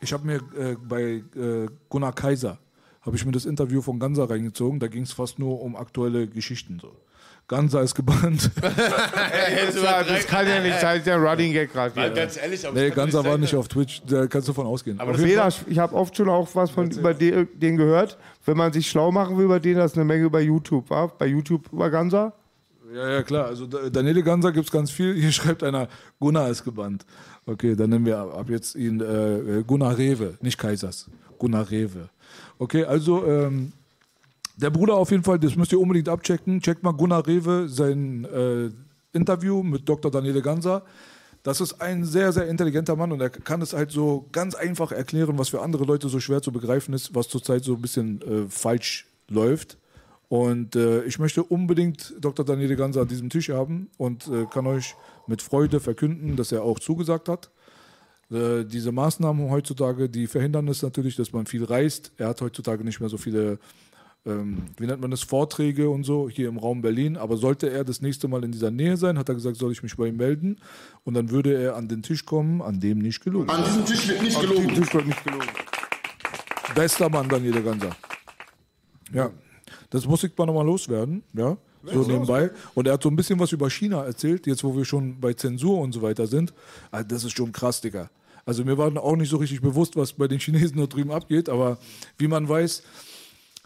ich 0.00 0.12
habe 0.12 0.26
mir 0.26 0.40
äh, 0.56 0.76
bei 0.76 1.22
äh, 1.36 1.68
Gunnar 1.90 2.14
Kaiser 2.14 2.58
habe 3.02 3.16
ich 3.16 3.24
mir 3.24 3.32
das 3.32 3.46
Interview 3.46 3.82
von 3.82 3.98
Ganser 3.98 4.28
reingezogen. 4.28 4.80
Da 4.80 4.88
ging 4.88 5.02
es 5.02 5.12
fast 5.12 5.38
nur 5.38 5.60
um 5.62 5.76
aktuelle 5.76 6.26
Geschichten. 6.26 6.78
So. 6.80 6.92
Ganser 7.48 7.82
ist 7.82 7.94
gebannt. 7.94 8.50
Das, 8.60 9.82
war, 9.82 10.04
kann 10.04 10.46
ja 10.46 10.60
nicht 10.62 10.80
sein, 10.80 11.02
der 11.04 11.16
Running 11.16 11.52
Gag 11.52 11.72
gerade 11.72 11.94
hier. 11.94 12.10
ganz 12.10 12.36
ehrlich, 12.36 12.66
aber 12.66 12.78
nee, 12.78 12.90
Ganser 12.90 13.24
war 13.24 13.38
nicht 13.38 13.54
auf 13.54 13.68
Twitch. 13.68 14.02
Da 14.06 14.26
kannst 14.26 14.48
du 14.48 14.52
von 14.52 14.66
ausgehen. 14.66 15.00
Aber 15.00 15.14
Fehler, 15.14 15.48
ich 15.66 15.78
habe 15.78 15.94
oft 15.94 16.16
schon 16.16 16.28
auch 16.28 16.48
was 16.54 16.70
von 16.70 16.90
über 16.90 17.12
den, 17.14 17.48
den 17.54 17.76
gehört. 17.76 18.18
Wenn 18.44 18.56
man 18.56 18.72
sich 18.72 18.88
schlau 18.88 19.10
machen 19.10 19.36
will 19.36 19.44
über 19.44 19.60
den, 19.60 19.76
das 19.76 19.92
ist 19.92 19.96
eine 19.96 20.04
Menge 20.04 20.24
über 20.24 20.40
YouTube. 20.40 20.88
Wa? 20.90 21.06
Bei 21.06 21.26
YouTube 21.26 21.68
über 21.72 21.90
Ganser. 21.90 22.32
Ja, 22.94 23.08
ja, 23.10 23.22
klar. 23.22 23.46
Also 23.46 23.66
Da- 23.66 23.88
Daniele 23.90 24.22
Ganser 24.22 24.52
gibt 24.52 24.66
es 24.66 24.72
ganz 24.72 24.90
viel. 24.90 25.14
Hier 25.14 25.32
schreibt 25.38 25.62
einer, 25.62 25.88
Gunnar 26.18 26.48
ist 26.50 26.64
gebannt. 26.64 27.04
Okay, 27.46 27.74
dann 27.74 27.90
nennen 27.90 28.06
wir 28.06 28.18
ab 28.18 28.36
ab 28.38 28.50
jetzt 28.50 28.74
ihn 28.76 29.00
äh, 29.00 29.62
Gunnar 29.66 29.96
Rewe, 29.98 30.36
nicht 30.40 30.58
Kaisers. 30.58 31.08
Gunnar 31.38 31.70
Rewe. 31.70 32.08
Okay, 32.60 32.84
also 32.84 33.24
ähm, 33.24 33.72
der 34.58 34.68
Bruder 34.68 34.94
auf 34.94 35.10
jeden 35.10 35.22
Fall, 35.22 35.38
das 35.38 35.56
müsst 35.56 35.72
ihr 35.72 35.80
unbedingt 35.80 36.10
abchecken. 36.10 36.60
Checkt 36.60 36.82
mal 36.82 36.92
Gunnar 36.92 37.26
Rewe, 37.26 37.70
sein 37.70 38.26
äh, 38.26 38.68
Interview 39.16 39.62
mit 39.62 39.88
Dr. 39.88 40.10
Daniele 40.10 40.42
Ganser. 40.42 40.82
Das 41.42 41.62
ist 41.62 41.80
ein 41.80 42.04
sehr, 42.04 42.32
sehr 42.32 42.48
intelligenter 42.48 42.96
Mann 42.96 43.12
und 43.12 43.22
er 43.22 43.30
kann 43.30 43.62
es 43.62 43.72
halt 43.72 43.90
so 43.90 44.26
ganz 44.30 44.54
einfach 44.54 44.92
erklären, 44.92 45.38
was 45.38 45.48
für 45.48 45.62
andere 45.62 45.84
Leute 45.84 46.10
so 46.10 46.20
schwer 46.20 46.42
zu 46.42 46.52
begreifen 46.52 46.92
ist, 46.92 47.14
was 47.14 47.28
zurzeit 47.28 47.64
so 47.64 47.76
ein 47.76 47.80
bisschen 47.80 48.20
äh, 48.20 48.50
falsch 48.50 49.06
läuft. 49.28 49.78
Und 50.28 50.76
äh, 50.76 51.02
ich 51.04 51.18
möchte 51.18 51.42
unbedingt 51.42 52.14
Dr. 52.20 52.44
Daniele 52.44 52.76
Ganser 52.76 53.00
an 53.00 53.08
diesem 53.08 53.30
Tisch 53.30 53.48
haben 53.48 53.88
und 53.96 54.28
äh, 54.28 54.44
kann 54.44 54.66
euch 54.66 54.96
mit 55.26 55.40
Freude 55.40 55.80
verkünden, 55.80 56.36
dass 56.36 56.52
er 56.52 56.62
auch 56.62 56.78
zugesagt 56.78 57.30
hat. 57.30 57.48
Äh, 58.30 58.64
diese 58.64 58.92
Maßnahmen 58.92 59.50
heutzutage, 59.50 60.08
die 60.08 60.26
verhindern 60.26 60.68
es 60.68 60.82
natürlich, 60.82 61.16
dass 61.16 61.32
man 61.32 61.46
viel 61.46 61.64
reist. 61.64 62.12
Er 62.16 62.28
hat 62.28 62.40
heutzutage 62.40 62.84
nicht 62.84 63.00
mehr 63.00 63.08
so 63.08 63.16
viele, 63.16 63.58
ähm, 64.24 64.62
wie 64.78 64.86
nennt 64.86 65.00
man 65.00 65.10
das, 65.10 65.22
Vorträge 65.22 65.90
und 65.90 66.04
so 66.04 66.28
hier 66.28 66.48
im 66.48 66.56
Raum 66.58 66.80
Berlin. 66.80 67.16
Aber 67.16 67.36
sollte 67.36 67.70
er 67.70 67.82
das 67.84 68.00
nächste 68.00 68.28
Mal 68.28 68.44
in 68.44 68.52
dieser 68.52 68.70
Nähe 68.70 68.96
sein, 68.96 69.18
hat 69.18 69.28
er 69.28 69.34
gesagt, 69.34 69.56
soll 69.56 69.72
ich 69.72 69.82
mich 69.82 69.96
bei 69.96 70.06
ihm 70.06 70.16
melden. 70.16 70.58
Und 71.04 71.14
dann 71.14 71.30
würde 71.30 71.54
er 71.60 71.76
an 71.76 71.88
den 71.88 72.02
Tisch 72.02 72.24
kommen, 72.24 72.62
an 72.62 72.78
dem 72.78 72.98
nicht 72.98 73.22
gelogen. 73.24 73.50
An 73.50 73.64
diesem 73.64 73.84
Tisch 73.84 74.08
wird 74.08 74.22
nicht 74.22 74.40
gelogen. 74.40 74.68
den 74.68 74.74
Tisch 74.76 74.94
wird 74.94 75.06
nicht 75.06 75.24
gelogen. 75.24 75.48
Bester 76.74 77.08
Mann, 77.08 77.28
Daniele 77.28 77.62
Ganser. 77.62 77.90
Ja, 79.12 79.30
das 79.90 80.06
muss 80.06 80.22
ich 80.22 80.36
mal 80.38 80.46
nochmal 80.46 80.64
loswerden, 80.66 81.24
ja, 81.32 81.56
so 81.82 82.02
nebenbei. 82.02 82.50
Und 82.74 82.86
er 82.86 82.92
hat 82.92 83.02
so 83.02 83.08
ein 83.08 83.16
bisschen 83.16 83.40
was 83.40 83.50
über 83.50 83.68
China 83.68 84.04
erzählt, 84.04 84.46
jetzt 84.46 84.62
wo 84.62 84.76
wir 84.76 84.84
schon 84.84 85.18
bei 85.20 85.32
Zensur 85.32 85.78
und 85.80 85.90
so 85.92 86.00
weiter 86.02 86.28
sind. 86.28 86.52
Ah, 86.92 87.02
Das 87.02 87.24
ist 87.24 87.36
schon 87.36 87.50
krass, 87.50 87.80
Digga. 87.80 88.08
Also 88.44 88.64
mir 88.64 88.78
war 88.78 88.96
auch 89.02 89.16
nicht 89.16 89.30
so 89.30 89.36
richtig 89.36 89.60
bewusst, 89.60 89.96
was 89.96 90.12
bei 90.12 90.28
den 90.28 90.38
Chinesen 90.38 90.76
dort 90.76 90.94
drüben 90.94 91.10
abgeht, 91.10 91.48
aber 91.48 91.78
wie 92.18 92.28
man 92.28 92.48
weiß, 92.48 92.82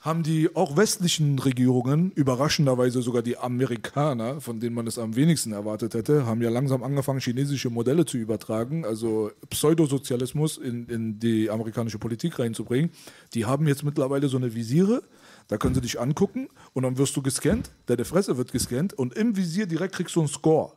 haben 0.04 0.22
die 0.22 0.54
auch 0.54 0.76
westlichen 0.76 1.38
Regierungen, 1.38 2.10
überraschenderweise 2.10 3.00
sogar 3.00 3.22
die 3.22 3.38
Amerikaner, 3.38 4.38
von 4.42 4.60
denen 4.60 4.74
man 4.74 4.86
es 4.86 4.98
am 4.98 5.16
wenigsten 5.16 5.52
erwartet 5.52 5.94
hätte, 5.94 6.26
haben 6.26 6.42
ja 6.42 6.50
langsam 6.50 6.82
angefangen, 6.82 7.20
chinesische 7.20 7.70
Modelle 7.70 8.04
zu 8.04 8.18
übertragen, 8.18 8.84
also 8.84 9.30
Pseudosozialismus 9.48 10.58
in, 10.58 10.86
in 10.88 11.18
die 11.20 11.48
amerikanische 11.48 11.98
Politik 11.98 12.38
reinzubringen. 12.38 12.90
Die 13.32 13.46
haben 13.46 13.66
jetzt 13.66 13.82
mittlerweile 13.82 14.28
so 14.28 14.36
eine 14.36 14.54
Visiere, 14.54 15.02
da 15.48 15.56
können 15.56 15.74
sie 15.74 15.80
dich 15.80 15.98
angucken 15.98 16.48
und 16.74 16.82
dann 16.82 16.98
wirst 16.98 17.16
du 17.16 17.22
gescannt, 17.22 17.70
deine 17.86 18.04
Fresse 18.04 18.36
wird 18.36 18.52
gescannt 18.52 18.92
und 18.92 19.14
im 19.14 19.38
Visier 19.38 19.64
direkt 19.64 19.94
kriegst 19.94 20.14
du 20.16 20.20
einen 20.20 20.28
Score. 20.28 20.74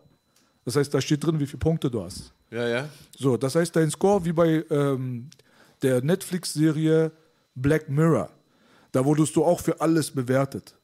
Das 0.64 0.78
heißt, 0.78 0.94
da 0.94 1.02
steht 1.02 1.26
drin, 1.26 1.42
wie 1.42 1.48
viele 1.48 1.60
Punkte 1.60 1.92
du 1.92 2.02
hast. 2.02 2.34
Ja, 2.52 2.68
ja. 2.68 2.90
So, 3.18 3.38
das 3.38 3.56
heißt, 3.56 3.76
dein 3.76 3.92
Score 3.92 4.24
wie 4.26 4.32
bei 4.32 4.64
ähm, 4.70 5.30
der 5.82 6.02
Netflix-Serie 6.02 7.12
Black 7.56 7.90
Mirror. 7.90 8.30
Da 8.92 9.04
wurdest 9.04 9.36
du 9.36 9.44
auch 9.44 9.60
für 9.60 9.80
alles 9.82 10.12
bewertet. 10.12 10.76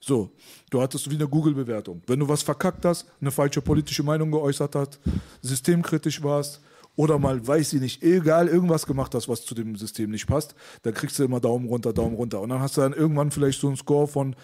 So, 0.00 0.30
du 0.70 0.80
hattest 0.80 1.10
wie 1.10 1.16
eine 1.16 1.26
Google-Bewertung. 1.26 2.02
Wenn 2.06 2.20
du 2.20 2.28
was 2.28 2.42
verkackt 2.42 2.84
hast, 2.84 3.06
eine 3.20 3.30
falsche 3.30 3.60
politische 3.60 4.02
Meinung 4.02 4.30
geäußert 4.30 4.74
hast, 4.76 5.00
systemkritisch 5.42 6.22
warst 6.22 6.60
oder 6.94 7.18
mal, 7.18 7.44
weiß 7.44 7.72
ich 7.72 7.80
nicht, 7.80 8.02
egal, 8.02 8.48
irgendwas 8.48 8.86
gemacht 8.86 9.14
hast, 9.14 9.28
was 9.28 9.44
zu 9.44 9.54
dem 9.54 9.76
System 9.76 10.10
nicht 10.10 10.26
passt, 10.26 10.54
dann 10.82 10.94
kriegst 10.94 11.18
du 11.18 11.24
immer 11.24 11.40
Daumen 11.40 11.66
runter, 11.66 11.92
Daumen 11.92 12.14
runter. 12.14 12.40
Und 12.40 12.50
dann 12.50 12.60
hast 12.60 12.76
du 12.76 12.80
dann 12.80 12.92
irgendwann 12.92 13.30
vielleicht 13.30 13.60
so 13.60 13.66
einen 13.66 13.76
Score 13.76 14.06
von 14.06 14.36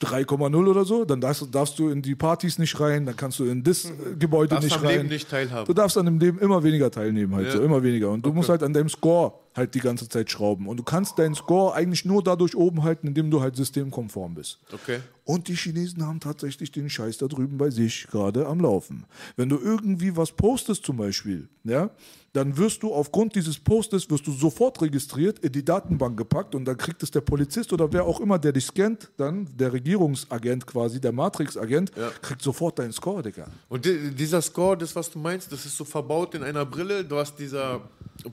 3,0 0.00 0.68
oder 0.68 0.84
so, 0.84 1.04
dann 1.04 1.20
darfst, 1.20 1.52
darfst, 1.52 1.78
du 1.78 1.88
in 1.88 2.02
die 2.02 2.14
Partys 2.14 2.58
nicht 2.58 2.78
rein, 2.78 3.04
dann 3.04 3.16
kannst 3.16 3.40
du 3.40 3.44
in 3.46 3.64
das 3.64 3.86
äh, 3.86 3.90
Gebäude 4.18 4.50
darfst 4.50 4.64
nicht 4.64 4.76
am 4.78 4.84
rein. 4.86 4.96
Leben 4.98 5.08
nicht 5.08 5.28
teilhaben. 5.28 5.66
Du 5.66 5.74
darfst 5.74 5.98
an 5.98 6.06
dem 6.06 6.20
Leben 6.20 6.38
immer 6.38 6.62
weniger 6.62 6.90
teilnehmen, 6.90 7.34
halt 7.34 7.46
Ja. 7.46 7.52
so, 7.54 7.62
immer 7.62 7.82
weniger. 7.82 8.10
Und 8.10 8.24
du 8.24 8.32
musst 8.32 8.48
halt 8.48 8.62
an 8.62 8.72
deinem 8.72 8.88
Score 8.88 9.32
halt 9.56 9.74
die 9.74 9.80
ganze 9.80 10.08
Zeit 10.08 10.30
schrauben. 10.30 10.68
Und 10.68 10.76
du 10.76 10.84
kannst 10.84 11.18
deinen 11.18 11.34
Score 11.34 11.74
eigentlich 11.74 12.04
nur 12.04 12.22
dadurch 12.22 12.54
oben 12.56 12.84
halten, 12.84 13.08
indem 13.08 13.30
du 13.30 13.40
halt 13.40 13.56
systemkonform 13.56 14.34
bist. 14.34 14.60
Okay. 14.72 15.00
Und 15.28 15.46
die 15.48 15.54
Chinesen 15.56 16.06
haben 16.06 16.20
tatsächlich 16.20 16.72
den 16.72 16.88
Scheiß 16.88 17.18
da 17.18 17.26
drüben 17.26 17.58
bei 17.58 17.68
sich 17.68 18.06
gerade 18.10 18.46
am 18.46 18.60
Laufen. 18.60 19.04
Wenn 19.36 19.50
du 19.50 19.58
irgendwie 19.58 20.16
was 20.16 20.32
postest 20.32 20.86
zum 20.86 20.96
Beispiel, 20.96 21.50
ja, 21.64 21.90
dann 22.32 22.56
wirst 22.56 22.82
du 22.82 22.94
aufgrund 22.94 23.34
dieses 23.34 23.58
Postes 23.58 24.08
wirst 24.10 24.26
du 24.26 24.32
sofort 24.32 24.80
registriert, 24.80 25.38
in 25.40 25.52
die 25.52 25.64
Datenbank 25.64 26.16
gepackt 26.16 26.54
und 26.54 26.64
dann 26.64 26.78
kriegt 26.78 27.02
es 27.02 27.10
der 27.10 27.20
Polizist 27.20 27.72
oder 27.74 27.92
wer 27.92 28.04
auch 28.04 28.20
immer, 28.20 28.38
der 28.38 28.52
dich 28.52 28.64
scannt, 28.66 29.10
dann 29.18 29.46
der 29.54 29.70
Regierungsagent 29.72 30.66
quasi, 30.66 30.98
der 30.98 31.12
Matrix-Agent, 31.12 31.92
kriegt 32.22 32.40
sofort 32.40 32.78
deinen 32.78 32.92
Score, 32.92 33.22
Digga. 33.22 33.48
Und 33.68 33.84
di- 33.84 34.10
dieser 34.14 34.40
Score, 34.40 34.78
das, 34.78 34.96
was 34.96 35.10
du 35.10 35.18
meinst, 35.18 35.52
das 35.52 35.66
ist 35.66 35.76
so 35.76 35.84
verbaut 35.84 36.34
in 36.34 36.42
einer 36.42 36.64
Brille. 36.64 37.04
Du 37.04 37.16
hast 37.16 37.38
dieser 37.38 37.80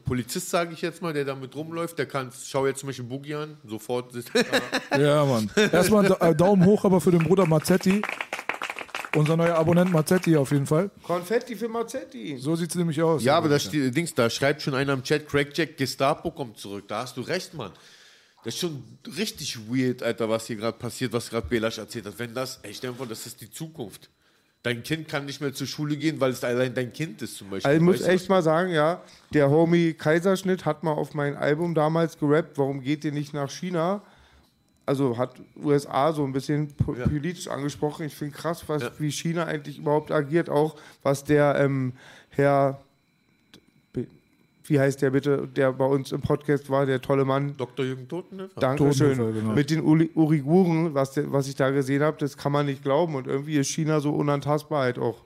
Polizist, 0.03 0.49
sage 0.49 0.73
ich 0.73 0.81
jetzt 0.81 1.01
mal, 1.01 1.13
der 1.13 1.25
damit 1.25 1.55
rumläuft, 1.55 1.97
der 1.97 2.05
kann, 2.05 2.29
schau 2.45 2.65
jetzt 2.67 2.79
zum 2.79 2.87
Beispiel 2.87 3.05
Boogie 3.05 3.35
an, 3.35 3.57
sofort. 3.67 4.13
Ja, 4.97 5.25
Mann. 5.25 5.49
Erstmal 5.71 6.05
äh, 6.19 6.35
Daumen 6.35 6.65
hoch 6.65 6.84
aber 6.85 7.01
für 7.01 7.11
den 7.11 7.23
Bruder 7.23 7.45
Mazzetti. 7.45 8.01
Unser 9.15 9.37
neuer 9.37 9.55
Abonnent 9.55 9.91
Mazzetti 9.93 10.35
auf 10.35 10.51
jeden 10.51 10.65
Fall. 10.65 10.91
Konfetti 11.03 11.55
für 11.55 11.69
Mazzetti. 11.69 12.37
So 12.37 12.55
sieht 12.55 12.69
es 12.69 12.75
nämlich 12.75 13.01
aus. 13.01 13.23
Ja, 13.23 13.37
aber 13.37 13.47
da 13.47 13.57
steht, 13.57 13.95
Dings, 13.95 14.13
da 14.13 14.29
schreibt 14.29 14.61
schon 14.61 14.73
einer 14.75 14.91
im 14.93 15.03
Chat, 15.03 15.27
Crackjack, 15.27 15.77
Gestapo 15.77 16.31
kommt 16.31 16.57
zurück. 16.57 16.85
Da 16.87 17.03
hast 17.03 17.15
du 17.15 17.21
recht, 17.21 17.53
Mann. 17.53 17.71
Das 18.43 18.53
ist 18.53 18.59
schon 18.59 18.83
richtig 19.17 19.57
weird, 19.69 20.03
Alter, 20.03 20.29
was 20.29 20.47
hier 20.47 20.57
gerade 20.57 20.77
passiert, 20.77 21.13
was 21.13 21.29
gerade 21.29 21.47
Belasch 21.47 21.77
erzählt 21.77 22.05
hat. 22.05 22.19
Wenn 22.19 22.33
das, 22.33 22.59
ey, 22.61 22.73
stell 22.73 22.91
dir 22.91 22.97
vor, 22.97 23.07
das 23.07 23.25
ist 23.25 23.39
die 23.41 23.49
Zukunft. 23.49 24.09
Dein 24.61 24.83
Kind 24.83 25.07
kann 25.07 25.25
nicht 25.25 25.41
mehr 25.41 25.53
zur 25.53 25.67
Schule 25.67 25.95
gehen, 25.95 26.19
weil 26.19 26.31
es 26.31 26.43
allein 26.43 26.73
dein 26.73 26.91
Kind 26.91 27.21
ist 27.21 27.37
zum 27.37 27.49
Beispiel. 27.51 27.69
Also 27.69 27.77
ich 27.77 27.83
muss 27.83 27.99
Weißt 27.99 28.07
du? 28.07 28.11
echt 28.11 28.29
mal 28.29 28.43
sagen, 28.43 28.71
ja, 28.71 29.01
der 29.33 29.49
Homie 29.49 29.93
Kaiserschnitt 29.93 30.65
hat 30.65 30.83
mal 30.83 30.91
auf 30.91 31.13
mein 31.13 31.35
Album 31.37 31.73
damals 31.73 32.17
gerappt, 32.17 32.57
warum 32.57 32.81
geht 32.81 33.05
ihr 33.05 33.11
nicht 33.11 33.33
nach 33.33 33.49
China? 33.49 34.01
Also 34.85 35.17
hat 35.17 35.41
USA 35.61 36.13
so 36.13 36.23
ein 36.23 36.31
bisschen 36.31 36.67
po- 36.73 36.93
politisch 36.93 37.47
angesprochen. 37.47 38.05
Ich 38.05 38.15
finde 38.15 38.35
krass, 38.35 38.63
was, 38.67 38.91
wie 38.99 39.11
China 39.11 39.45
eigentlich 39.45 39.79
überhaupt 39.79 40.11
agiert, 40.11 40.49
auch 40.49 40.75
was 41.01 41.23
der 41.23 41.55
ähm, 41.59 41.93
Herr, 42.29 42.79
wie 44.67 44.79
heißt 44.79 45.01
der 45.01 45.11
bitte, 45.11 45.47
der 45.47 45.71
bei 45.73 45.85
uns 45.85 46.11
im 46.11 46.21
Podcast 46.21 46.69
war, 46.71 46.85
der 46.87 46.99
tolle 47.01 47.23
Mann. 47.23 47.55
Dr. 47.57 47.85
Jürgen 47.85 48.07
Totenhöfer. 48.07 48.59
Dankeschön. 48.59 49.15
Totenhöfer, 49.17 49.39
genau. 49.41 49.53
Mit 49.53 49.69
den 49.69 49.81
Uli- 49.83 50.09
Uiguren, 50.15 50.93
was, 50.95 51.11
der, 51.11 51.31
was 51.31 51.47
ich 51.47 51.55
da 51.55 51.69
gesehen 51.69 52.01
habe, 52.01 52.17
das 52.19 52.35
kann 52.35 52.51
man 52.51 52.65
nicht 52.65 52.81
glauben. 52.81 53.13
Und 53.15 53.27
irgendwie 53.27 53.57
ist 53.57 53.67
China 53.69 53.99
so 53.99 54.11
unantastbar 54.11 54.83
halt 54.83 54.97
auch. 54.97 55.23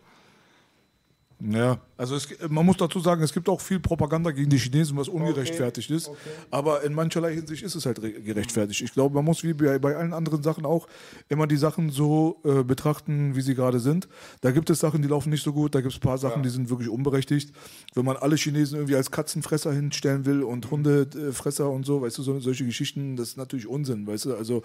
Ja, 1.42 1.80
also 1.96 2.16
es, 2.16 2.28
man 2.50 2.66
muss 2.66 2.76
dazu 2.76 3.00
sagen, 3.00 3.24
es 3.24 3.32
gibt 3.32 3.48
auch 3.48 3.62
viel 3.62 3.80
Propaganda 3.80 4.32
gegen 4.32 4.50
die 4.50 4.58
Chinesen, 4.58 4.98
was 4.98 5.08
ungerechtfertigt 5.08 5.90
ist. 5.90 6.12
Aber 6.52 6.84
in 6.84 6.94
mancherlei 6.94 7.34
Hinsicht 7.34 7.64
ist 7.64 7.76
es 7.76 7.86
halt 7.86 8.02
re- 8.02 8.12
gerechtfertigt. 8.12 8.82
Ich 8.82 8.92
glaube, 8.92 9.16
man 9.16 9.24
muss 9.24 9.42
wie 9.44 9.54
bei, 9.54 9.80
bei 9.80 9.96
allen 9.96 10.12
anderen 10.12 10.44
Sachen 10.44 10.66
auch 10.66 10.90
immer 11.30 11.48
die 11.48 11.56
Sachen 11.56 11.92
so 11.92 12.42
äh, 12.44 12.64
betrachten, 12.64 13.38
wie 13.38 13.42
sie 13.42 13.56
gerade 13.56 13.80
sind. 13.80 14.10
Da 14.42 14.52
gibt 14.52 14.70
es 14.70 14.80
Sachen, 14.80 15.02
die 15.02 15.08
laufen 15.08 15.30
nicht 15.30 15.44
so 15.44 15.54
gut, 15.54 15.76
da 15.76 15.80
gibt 15.80 15.94
es 15.94 15.98
ein 16.00 16.02
paar 16.02 16.18
Sachen, 16.18 16.44
die 16.44 16.50
sind 16.50 16.70
wirklich 16.70 16.90
unberechtigt. 16.90 17.54
Wenn 17.94 18.04
man 18.04 18.18
alle 18.18 18.36
Chinesen 18.36 18.76
irgendwie 18.76 18.98
als 18.98 19.10
Katzenfresser 19.10 19.72
hinstellen 19.72 20.26
will 20.26 20.44
und 20.44 20.70
Hundefresser 20.70 21.70
und 21.70 21.86
so, 21.86 22.02
weißt 22.02 22.18
du, 22.18 22.24
so, 22.24 22.38
solche 22.42 22.66
Geschichten, 22.66 23.16
das 23.16 23.30
ist 23.30 23.38
natürlich 23.38 23.66
Unsinn, 23.68 24.06
weißt 24.06 24.26
du. 24.26 24.36
Also 24.36 24.62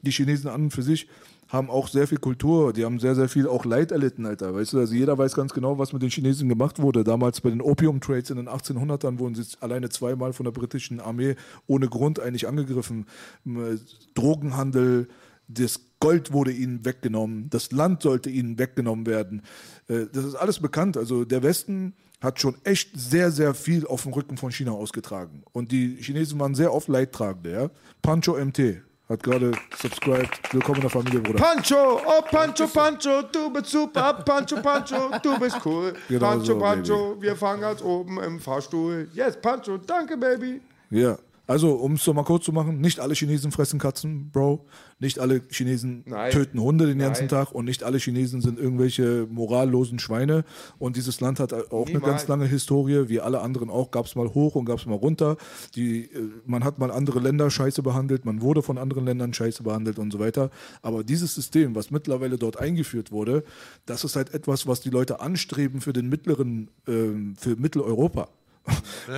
die 0.00 0.10
Chinesen 0.10 0.48
an 0.48 0.62
und 0.62 0.70
für 0.70 0.82
sich 0.82 1.06
haben 1.54 1.70
auch 1.70 1.88
sehr 1.88 2.06
viel 2.06 2.18
Kultur, 2.18 2.72
die 2.72 2.84
haben 2.84 2.98
sehr, 2.98 3.14
sehr 3.14 3.28
viel 3.28 3.48
auch 3.48 3.64
Leid 3.64 3.92
erlitten, 3.92 4.26
Alter, 4.26 4.54
weißt 4.54 4.72
du, 4.74 4.78
also 4.80 4.92
jeder 4.94 5.16
weiß 5.16 5.34
ganz 5.34 5.54
genau, 5.54 5.78
was 5.78 5.92
mit 5.92 6.02
den 6.02 6.10
Chinesen 6.10 6.48
gemacht 6.48 6.80
wurde. 6.82 7.04
Damals 7.04 7.40
bei 7.40 7.48
den 7.50 7.62
Opium-Trades 7.62 8.30
in 8.30 8.36
den 8.36 8.48
1800ern 8.48 9.18
wurden 9.18 9.34
sie 9.34 9.44
alleine 9.60 9.88
zweimal 9.88 10.32
von 10.32 10.44
der 10.44 10.52
britischen 10.52 11.00
Armee 11.00 11.36
ohne 11.66 11.88
Grund 11.88 12.20
eigentlich 12.20 12.46
angegriffen. 12.48 13.06
M- 13.46 13.78
Drogenhandel, 14.14 15.08
das 15.48 15.80
Gold 16.00 16.32
wurde 16.32 16.52
ihnen 16.52 16.84
weggenommen, 16.84 17.48
das 17.50 17.70
Land 17.72 18.02
sollte 18.02 18.30
ihnen 18.30 18.58
weggenommen 18.58 19.06
werden. 19.06 19.42
Äh, 19.88 20.06
Das 20.12 20.24
ist 20.24 20.34
alles 20.34 20.58
bekannt, 20.60 20.96
also 20.96 21.24
der 21.24 21.42
Westen 21.42 21.94
hat 22.20 22.40
schon 22.40 22.56
echt 22.64 22.90
sehr, 22.98 23.30
sehr 23.30 23.52
viel 23.54 23.86
auf 23.86 24.02
dem 24.04 24.12
Rücken 24.12 24.36
von 24.38 24.50
China 24.50 24.72
ausgetragen. 24.72 25.42
Und 25.52 25.72
die 25.72 25.96
Chinesen 26.00 26.40
waren 26.40 26.54
sehr 26.54 26.72
oft 26.72 26.88
Leidtragende, 26.88 27.52
ja. 27.52 27.70
Pancho 28.02 28.36
MT 28.42 28.82
hat 29.08 29.22
gerade 29.22 29.52
subscribed. 29.76 30.40
Willkommen 30.52 30.76
in 30.76 30.80
der 30.82 30.90
Familie, 30.90 31.20
Bruder. 31.20 31.38
Pancho, 31.38 32.00
oh 32.04 32.22
Pancho, 32.22 32.66
Pancho, 32.66 33.22
du 33.30 33.50
bist 33.50 33.66
super, 33.66 34.14
Pancho, 34.24 34.56
Pancho, 34.62 35.10
du 35.22 35.38
bist 35.38 35.58
cool. 35.64 35.94
Genau 36.08 36.26
Pancho, 36.26 36.44
so, 36.44 36.58
Pancho, 36.58 37.16
wir 37.20 37.36
fangen 37.36 37.60
ganz 37.60 37.82
oben 37.82 38.22
im 38.22 38.40
Fahrstuhl. 38.40 39.08
Yes, 39.12 39.36
Pancho, 39.40 39.76
danke, 39.76 40.16
Baby. 40.16 40.60
Ja, 40.90 41.18
also 41.46 41.74
um 41.74 41.94
es 41.94 42.04
so 42.04 42.14
mal 42.14 42.24
kurz 42.24 42.44
zu 42.44 42.52
machen, 42.52 42.80
nicht 42.80 43.00
alle 43.00 43.14
Chinesen 43.14 43.52
fressen 43.52 43.78
Katzen, 43.78 44.30
Bro. 44.30 44.64
Nicht 44.98 45.18
alle 45.18 45.42
Chinesen 45.50 46.02
Nein. 46.06 46.30
töten 46.30 46.60
Hunde 46.60 46.86
den 46.86 46.98
ganzen 46.98 47.24
Nein. 47.24 47.28
Tag 47.28 47.52
und 47.52 47.66
nicht 47.66 47.82
alle 47.82 47.98
Chinesen 47.98 48.40
sind 48.40 48.58
irgendwelche 48.58 49.26
morallosen 49.30 49.98
Schweine. 49.98 50.44
Und 50.78 50.96
dieses 50.96 51.20
Land 51.20 51.40
hat 51.40 51.52
auch 51.52 51.86
eine 51.86 51.96
Niemals. 51.96 52.04
ganz 52.04 52.28
lange 52.28 52.46
Historie, 52.46 53.08
wie 53.08 53.20
alle 53.20 53.40
anderen 53.40 53.68
auch. 53.68 53.90
Gab 53.90 54.06
es 54.06 54.14
mal 54.14 54.32
hoch 54.32 54.54
und 54.54 54.64
gab 54.64 54.78
es 54.78 54.86
mal 54.86 54.94
runter. 54.94 55.36
Die, 55.74 56.04
äh, 56.04 56.30
man 56.46 56.64
hat 56.64 56.78
mal 56.78 56.90
andere 56.90 57.20
Länder 57.20 57.50
scheiße 57.50 57.82
behandelt, 57.82 58.24
man 58.24 58.40
wurde 58.40 58.62
von 58.62 58.78
anderen 58.78 59.04
Ländern 59.04 59.34
scheiße 59.34 59.62
behandelt 59.62 59.98
und 59.98 60.12
so 60.12 60.18
weiter. 60.18 60.50
Aber 60.80 61.04
dieses 61.04 61.34
System, 61.34 61.74
was 61.74 61.90
mittlerweile 61.90 62.38
dort 62.38 62.58
eingeführt 62.58 63.12
wurde, 63.12 63.44
das 63.84 64.04
ist 64.04 64.16
halt 64.16 64.32
etwas, 64.32 64.66
was 64.66 64.80
die 64.80 64.90
Leute 64.90 65.20
anstreben 65.20 65.80
für 65.80 65.92
den 65.92 66.08
mittleren, 66.08 66.70
ähm, 66.88 67.34
für 67.36 67.56
Mitteleuropa. 67.56 68.28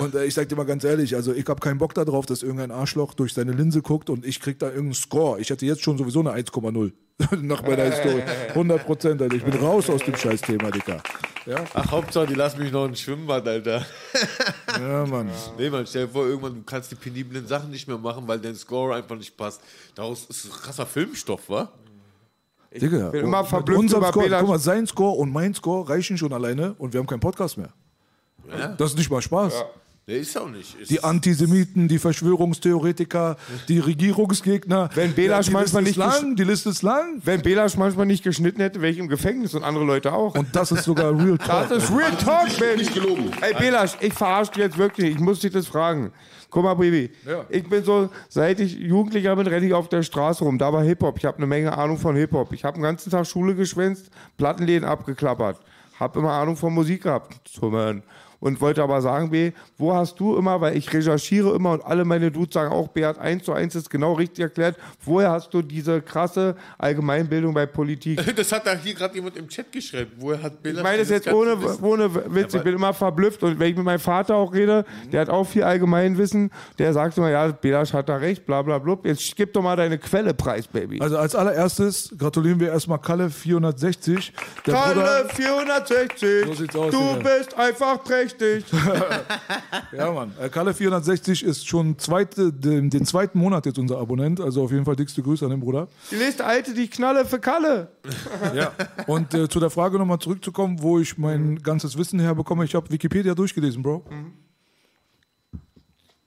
Und 0.00 0.14
äh, 0.14 0.24
ich 0.24 0.34
sag 0.34 0.48
dir 0.48 0.56
mal 0.56 0.64
ganz 0.64 0.82
ehrlich, 0.84 1.14
also 1.14 1.32
ich 1.32 1.46
habe 1.46 1.60
keinen 1.60 1.78
Bock 1.78 1.94
darauf, 1.94 2.26
dass 2.26 2.42
irgendein 2.42 2.70
Arschloch 2.72 3.14
durch 3.14 3.32
seine 3.32 3.52
Linse 3.52 3.82
guckt 3.82 4.10
und 4.10 4.26
ich 4.26 4.40
krieg 4.40 4.58
da 4.58 4.66
irgendeinen 4.66 4.94
Score. 4.94 5.40
Ich 5.40 5.50
hätte 5.50 5.64
jetzt 5.66 5.82
schon 5.82 5.98
sowieso 5.98 6.20
eine 6.20 6.32
1,0 6.32 6.92
nach 7.42 7.62
meiner 7.62 7.84
Historie. 7.84 8.22
100 8.48 8.84
Prozent, 8.84 9.22
Alter. 9.22 9.36
Ich 9.36 9.44
bin 9.44 9.54
raus 9.54 9.88
aus 9.88 10.02
dem 10.02 10.16
Scheißthema, 10.16 10.70
Dicker. 10.70 11.00
Ja, 11.46 11.64
Ach, 11.74 11.90
Hauptsache, 11.92 12.26
die 12.26 12.34
lassen 12.34 12.60
mich 12.60 12.72
noch 12.72 12.86
ins 12.86 13.00
Schwimmbad, 13.00 13.46
Alter. 13.46 13.86
ja 14.80 15.06
Mann. 15.06 15.30
Nee, 15.56 15.70
man, 15.70 15.86
stell 15.86 16.06
dir 16.06 16.12
vor, 16.12 16.26
irgendwann 16.26 16.54
du 16.54 16.62
kannst 16.62 16.90
die 16.90 16.96
peniblen 16.96 17.46
Sachen 17.46 17.70
nicht 17.70 17.86
mehr 17.86 17.98
machen, 17.98 18.26
weil 18.26 18.40
dein 18.40 18.56
Score 18.56 18.96
einfach 18.96 19.16
nicht 19.16 19.36
passt. 19.36 19.60
Daraus 19.94 20.24
ist 20.24 20.50
krasser 20.50 20.86
Filmstoff, 20.86 21.48
wa? 21.48 21.70
Digga. 22.74 23.10
bin 23.10 23.24
immer 23.24 23.40
und 23.40 23.46
verblüfft 23.46 23.80
unser 23.80 23.98
über 23.98 24.08
Score, 24.08 24.28
guck 24.28 24.48
mal, 24.48 24.58
sein 24.58 24.86
Score 24.86 25.16
und 25.16 25.32
mein 25.32 25.54
Score 25.54 25.88
reichen 25.88 26.18
schon 26.18 26.32
alleine 26.32 26.74
und 26.78 26.92
wir 26.92 26.98
haben 26.98 27.06
keinen 27.06 27.20
Podcast 27.20 27.56
mehr. 27.56 27.72
Das 28.78 28.90
ist 28.90 28.98
nicht 28.98 29.10
mal 29.10 29.22
Spaß. 29.22 29.64
Nee, 30.08 30.18
ist 30.18 30.38
auch 30.38 30.48
nicht. 30.48 30.80
Ist 30.80 30.88
Die 30.88 31.02
Antisemiten, 31.02 31.88
die 31.88 31.98
Verschwörungstheoretiker, 31.98 33.36
die 33.66 33.80
Regierungsgegner. 33.80 34.88
Wenn 34.94 35.12
Belasch 35.14 35.46
die 35.46 35.52
manchmal 35.52 35.82
Liste 35.82 35.98
nicht 35.98 36.12
ist 36.12 36.20
lang, 36.22 36.36
die 36.36 36.44
Liste 36.44 36.68
ist 36.68 36.82
lang. 36.82 37.20
Wenn 37.24 37.42
Belasch 37.42 37.76
manchmal 37.76 38.06
nicht 38.06 38.22
geschnitten 38.22 38.60
hätte, 38.60 38.80
wäre 38.80 38.92
ich 38.92 38.98
im 38.98 39.08
Gefängnis 39.08 39.54
und 39.54 39.64
andere 39.64 39.84
Leute 39.84 40.12
auch. 40.12 40.36
Und 40.36 40.54
das 40.54 40.70
ist 40.70 40.84
sogar 40.84 41.12
Real 41.12 41.36
Talk. 41.38 41.70
das 41.70 41.82
ist 41.82 41.90
Real 41.90 42.16
Talk, 42.18 42.56
Baby. 42.56 42.82
Nicht 42.82 42.94
gelogen. 42.94 43.32
Ey, 43.40 43.52
Belasch, 43.54 43.96
ich 44.00 44.14
verarsche 44.14 44.52
dich 44.52 44.62
jetzt 44.62 44.78
wirklich. 44.78 45.16
Ich 45.16 45.18
muss 45.18 45.40
dich 45.40 45.50
das 45.50 45.66
fragen. 45.66 46.12
Guck 46.50 46.62
mal, 46.62 46.74
Baby. 46.74 47.10
Ich 47.48 47.68
bin 47.68 47.82
so, 47.82 48.08
seit 48.28 48.60
ich 48.60 48.74
Jugendlicher 48.78 49.34
bin, 49.34 49.48
renne 49.48 49.66
ich 49.66 49.74
auf 49.74 49.88
der 49.88 50.04
Straße 50.04 50.44
rum. 50.44 50.56
Da 50.56 50.72
war 50.72 50.84
Hip-Hop. 50.84 51.18
Ich 51.18 51.24
habe 51.24 51.38
eine 51.38 51.48
Menge 51.48 51.76
Ahnung 51.76 51.98
von 51.98 52.14
Hip-Hop. 52.14 52.52
Ich 52.52 52.62
habe 52.62 52.76
den 52.78 52.84
ganzen 52.84 53.10
Tag 53.10 53.26
Schule 53.26 53.56
geschwänzt, 53.56 54.08
Plattenläden 54.36 54.88
abgeklappert. 54.88 55.58
Hab 55.98 56.14
immer 56.14 56.30
Ahnung 56.30 56.56
von 56.56 56.72
Musik 56.72 57.02
gehabt. 57.02 57.34
Man. 57.60 58.04
Und 58.38 58.60
wollte 58.60 58.82
aber 58.82 59.00
sagen, 59.00 59.30
B, 59.30 59.52
wo 59.78 59.94
hast 59.94 60.20
du 60.20 60.36
immer, 60.36 60.60
weil 60.60 60.76
ich 60.76 60.92
recherchiere 60.92 61.54
immer 61.54 61.72
und 61.72 61.84
alle 61.84 62.04
meine 62.04 62.30
Dudes 62.30 62.54
sagen 62.54 62.72
auch, 62.72 62.88
B 62.88 63.04
hat 63.04 63.18
1 63.18 63.44
zu 63.44 63.52
1 63.52 63.74
ist 63.74 63.88
genau 63.90 64.12
richtig 64.12 64.42
erklärt, 64.42 64.76
woher 65.04 65.30
hast 65.30 65.52
du 65.54 65.62
diese 65.62 66.02
krasse 66.02 66.54
Allgemeinbildung 66.78 67.54
bei 67.54 67.66
Politik? 67.66 68.20
Das 68.36 68.52
hat 68.52 68.66
da 68.66 68.74
hier 68.74 68.94
gerade 68.94 69.14
jemand 69.14 69.36
im 69.36 69.48
Chat 69.48 69.72
geschrieben. 69.72 70.12
Woher 70.18 70.42
hat 70.42 70.62
Bela 70.62 70.78
Ich 70.78 70.84
meine 70.84 70.98
das 70.98 71.08
jetzt 71.08 71.26
ohne, 71.32 71.60
Wissen? 71.62 71.82
ohne 71.82 72.14
Witz, 72.34 72.52
ich 72.54 72.62
bin 72.62 72.74
immer 72.74 72.92
verblüfft 72.92 73.42
und 73.42 73.58
wenn 73.58 73.70
ich 73.70 73.76
mit 73.76 73.84
meinem 73.84 73.98
Vater 73.98 74.36
auch 74.36 74.52
rede, 74.52 74.84
der 75.10 75.22
hat 75.22 75.30
auch 75.30 75.44
viel 75.44 75.62
Allgemeinwissen, 75.64 76.50
der 76.78 76.92
sagt 76.92 77.16
immer, 77.16 77.30
ja, 77.30 77.48
Belasch 77.48 77.92
hat 77.94 78.08
da 78.08 78.16
recht, 78.16 78.44
bla 78.46 78.60
bla 78.62 78.78
bla. 78.78 78.98
Jetzt 79.04 79.34
gib 79.34 79.52
doch 79.54 79.62
mal 79.62 79.74
deine 79.76 79.96
Quelle 79.98 80.34
preis, 80.34 80.66
Baby. 80.66 81.00
Also 81.00 81.16
als 81.16 81.34
allererstes 81.34 82.14
gratulieren 82.18 82.60
wir 82.60 82.68
erstmal 82.68 82.98
Kalle 83.00 83.30
460. 83.30 84.32
Der 84.66 84.74
Kalle 84.74 84.94
Bruder, 84.94 85.28
460, 85.30 86.46
So 86.46 86.52
sieht's 86.54 86.76
aus, 86.76 86.90
du 86.92 86.98
Digga. 87.16 87.36
bist 87.38 87.56
einfach 87.56 88.04
prächtig. 88.04 88.25
ja, 89.92 90.12
Mann. 90.12 90.32
Äh, 90.40 90.48
Kalle 90.48 90.74
460 90.74 91.44
ist 91.44 91.66
schon 91.66 91.98
zweite, 91.98 92.52
den, 92.52 92.90
den 92.90 93.04
zweiten 93.04 93.38
Monat 93.38 93.66
jetzt 93.66 93.78
unser 93.78 93.98
Abonnent. 93.98 94.40
Also 94.40 94.62
auf 94.62 94.72
jeden 94.72 94.84
Fall 94.84 94.96
dickste 94.96 95.22
Grüße 95.22 95.44
an 95.44 95.50
den 95.50 95.60
Bruder. 95.60 95.88
Die 96.10 96.16
Liste 96.16 96.44
alte, 96.44 96.74
die 96.74 96.88
Knalle 96.88 97.24
für 97.24 97.38
Kalle. 97.38 97.88
Ja. 98.54 98.72
Und 99.06 99.34
äh, 99.34 99.48
zu 99.48 99.60
der 99.60 99.70
Frage 99.70 99.98
nochmal 99.98 100.18
zurückzukommen, 100.18 100.82
wo 100.82 100.98
ich 100.98 101.18
mein 101.18 101.62
ganzes 101.62 101.96
Wissen 101.98 102.20
herbekomme. 102.20 102.64
Ich 102.64 102.74
habe 102.74 102.90
Wikipedia 102.90 103.34
durchgelesen, 103.34 103.82
Bro. 103.82 104.04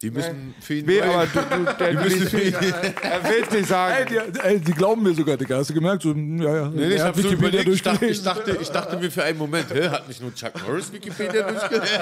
Die 0.01 0.11
müssen 0.11 0.55
für 0.61 0.75
ihn 0.75 0.85
neu- 0.85 1.01
aber 1.03 1.25
du, 1.25 1.39
du, 1.65 1.73
der, 1.77 1.91
Die 1.91 1.97
müssen 1.97 2.27
für 2.29 2.39
ihn. 2.41 2.53
er 3.01 3.23
will 3.29 3.41
nicht 3.41 3.51
Ey 3.53 3.63
sagen. 3.65 4.05
die, 4.33 4.39
ey, 4.39 4.57
die 4.61 4.71
glauben 4.71 5.03
mir 5.03 5.13
sogar, 5.13 5.35
Digga. 5.35 5.57
Hast 5.57 5.71
du 5.71 5.73
gemerkt? 5.73 6.03
So, 6.03 6.11
hm, 6.11 6.41
ja, 6.41 6.55
ja. 6.55 6.69
Nee, 6.69 6.87
nee, 6.87 6.95
ich 6.95 7.01
habe 7.01 7.21
so 7.21 7.29
Wikipedia 7.29 7.59
überlegt, 7.61 7.69
ich 7.75 7.81
dachte, 7.83 8.05
ich, 8.05 8.21
durchgelesen. 8.23 8.45
dachte, 8.47 8.61
ich 8.61 8.69
dachte 8.69 8.97
mir 8.97 9.11
für 9.11 9.23
einen 9.25 9.37
Moment, 9.37 9.65
hä, 9.73 9.89
hat 9.89 10.07
nicht 10.07 10.21
nur 10.21 10.33
Chuck 10.33 10.53
Norris 10.65 10.93
Wikipedia 10.93 11.49
durchgelesen? 11.51 11.87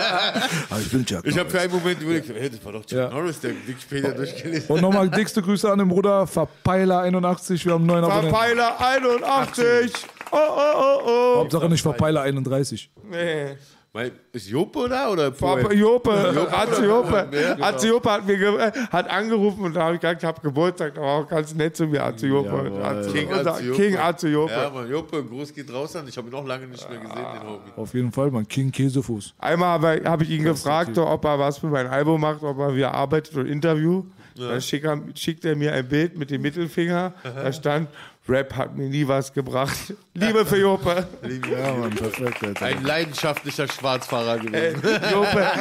Ah, 0.70 0.78
ich 0.80 0.94
will 0.94 1.06
Chuck 1.06 1.26
Ich 1.26 1.40
habe 1.40 1.50
für 1.50 1.60
einen 1.60 1.72
Moment 1.72 2.00
überlegt, 2.00 2.30
hä, 2.30 2.50
das 2.50 2.64
war 2.64 2.72
doch 2.74 2.86
Chuck 2.86 3.00
Ja. 3.00 3.10
Norris, 3.10 3.40
der 3.40 3.52
Wikipedia 3.66 4.12
durchgelesen 4.12 4.68
Und 4.70 4.82
nochmal 4.82 5.10
dickste 5.10 5.42
Grüße 5.42 5.72
an 5.72 5.80
den 5.80 5.88
Bruder. 5.90 6.26
Verpeiler81. 6.26 7.66
Wir 7.66 7.74
haben 7.74 7.82
einen 7.82 7.88
neuen 7.88 8.04
Abonnenten. 8.04 8.30
Verpeiler 8.30 8.80
81. 8.80 9.92
Oh, 10.32 10.38
oh, 10.38 10.60
oh, 10.76 11.00
oh. 11.08 11.38
Hauptsache 11.40 11.68
nicht 11.68 11.82
Verpeiler 11.82 12.22
31. 12.22 12.92
Nee. 13.10 13.56
Mein, 13.98 14.12
Ist 14.32 14.48
Jope 14.48 14.88
da 14.88 15.10
oder 15.10 15.32
Papa? 15.32 15.74
Jope, 15.74 16.12
Atze 16.52 16.86
Jope. 16.86 17.28
Ja. 17.32 17.58
Atze 17.66 17.88
Jope 17.88 18.12
hat, 18.12 18.28
mir 18.28 18.38
ge- 18.38 18.72
hat 18.92 19.10
angerufen 19.10 19.64
und 19.64 19.76
da 19.76 19.86
habe 19.86 19.96
ich 19.96 20.02
gesagt, 20.02 20.22
ich 20.22 20.28
habe 20.28 20.40
Geburtstag, 20.40 20.94
da 20.94 21.02
war 21.02 21.22
auch 21.24 21.28
ganz 21.28 21.56
nett 21.56 21.76
zu 21.76 21.88
mir, 21.88 22.04
Atze 22.04 22.28
Jope. 22.28 22.72
Atze, 22.84 23.12
King 23.12 23.28
unser 23.30 23.54
Atze 23.56 23.64
Jope. 23.64 23.82
King 23.82 23.98
Atze 23.98 24.28
Jope. 24.30 24.52
Ja, 24.52 24.70
Mann, 24.70 24.88
Jope, 24.88 25.24
Gruß 25.24 25.52
geht 25.52 25.74
raus 25.74 25.96
an. 25.96 26.08
Ich 26.08 26.16
habe 26.16 26.28
ihn 26.30 26.36
auch 26.36 26.46
lange 26.46 26.68
nicht 26.68 26.88
mehr 26.88 27.00
gesehen, 27.00 27.16
den 27.16 27.48
Homie. 27.50 27.60
Auf 27.76 27.94
jeden 27.96 28.12
Fall, 28.12 28.30
man. 28.30 28.48
King 28.48 28.72
Käsefuß. 28.72 29.34
Einmal 29.40 29.70
habe 29.70 30.02
hab 30.06 30.22
ich 30.22 30.30
ihn 30.30 30.44
gefragt, 30.44 30.96
ob 30.96 31.26
er 31.26 31.40
was 31.40 31.58
für 31.58 31.68
mein 31.68 31.88
Album 31.88 32.22
macht, 32.22 32.44
ob 32.44 32.60
er 32.60 32.76
wieder 32.76 32.94
arbeitet 32.94 33.36
und 33.36 33.48
Interview. 33.48 34.04
Dann 34.38 34.62
schickt 34.62 34.86
er, 34.86 35.02
schickt 35.16 35.46
er 35.46 35.56
mir 35.56 35.74
ein 35.74 35.88
Bild 35.90 36.16
mit 36.16 36.30
dem 36.30 36.44
Mittelfinger. 36.44 37.14
Da 37.24 37.52
stand, 37.52 37.90
Rap 38.30 38.54
hat 38.56 38.76
mir 38.76 38.90
nie 38.90 39.08
was 39.08 39.32
gebracht. 39.34 39.94
Liebe 40.14 40.46
für 40.46 40.58
Jope. 40.58 41.08
Ja, 41.50 41.74
Mann, 41.74 41.92
perfekt, 41.96 42.44
Alter. 42.44 42.66
Ein 42.66 42.84
leidenschaftlicher 42.84 43.68
Schwarzfahrer 43.68 44.36
Ey, 44.40 44.74
gewesen. 44.74 44.82
Jope, 45.12 45.52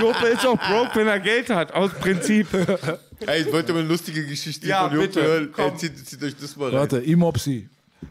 Jope 0.00 0.26
ist 0.26 0.44
auch 0.46 0.58
broke, 0.58 0.90
wenn 0.96 1.06
er 1.06 1.20
Geld 1.20 1.50
hat, 1.50 1.72
aus 1.72 1.92
Prinzip. 2.00 2.48
Ey, 3.26 3.42
ich 3.42 3.52
wollte 3.52 3.72
mal 3.72 3.80
eine 3.80 3.88
lustige 3.88 4.26
Geschichte 4.26 4.66
Ja, 4.66 4.88
von 4.88 4.94
Jope 4.96 5.06
bitte, 5.08 5.22
hören. 5.22 5.52
komm. 5.52 5.72
Ey, 5.72 5.76
zieht, 5.76 6.08
zieht 6.08 6.22
euch 6.22 6.34
das 6.40 6.56
mal 6.56 6.70
rein. 6.70 6.78
Warte, 6.80 6.98
Imopsi. 6.98 7.68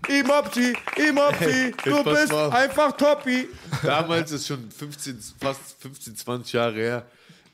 Imopsi, 0.07 0.73
Imopsi, 1.09 1.73
du 1.83 2.03
bist 2.03 2.31
mal 2.31 2.51
einfach 2.51 2.95
Toppi. 2.95 3.47
Damals 3.83 4.31
ist 4.31 4.47
schon 4.47 4.69
15, 4.71 5.19
fast 5.41 5.81
15, 5.81 6.15
20 6.15 6.53
Jahre 6.53 6.75
her. 6.75 7.05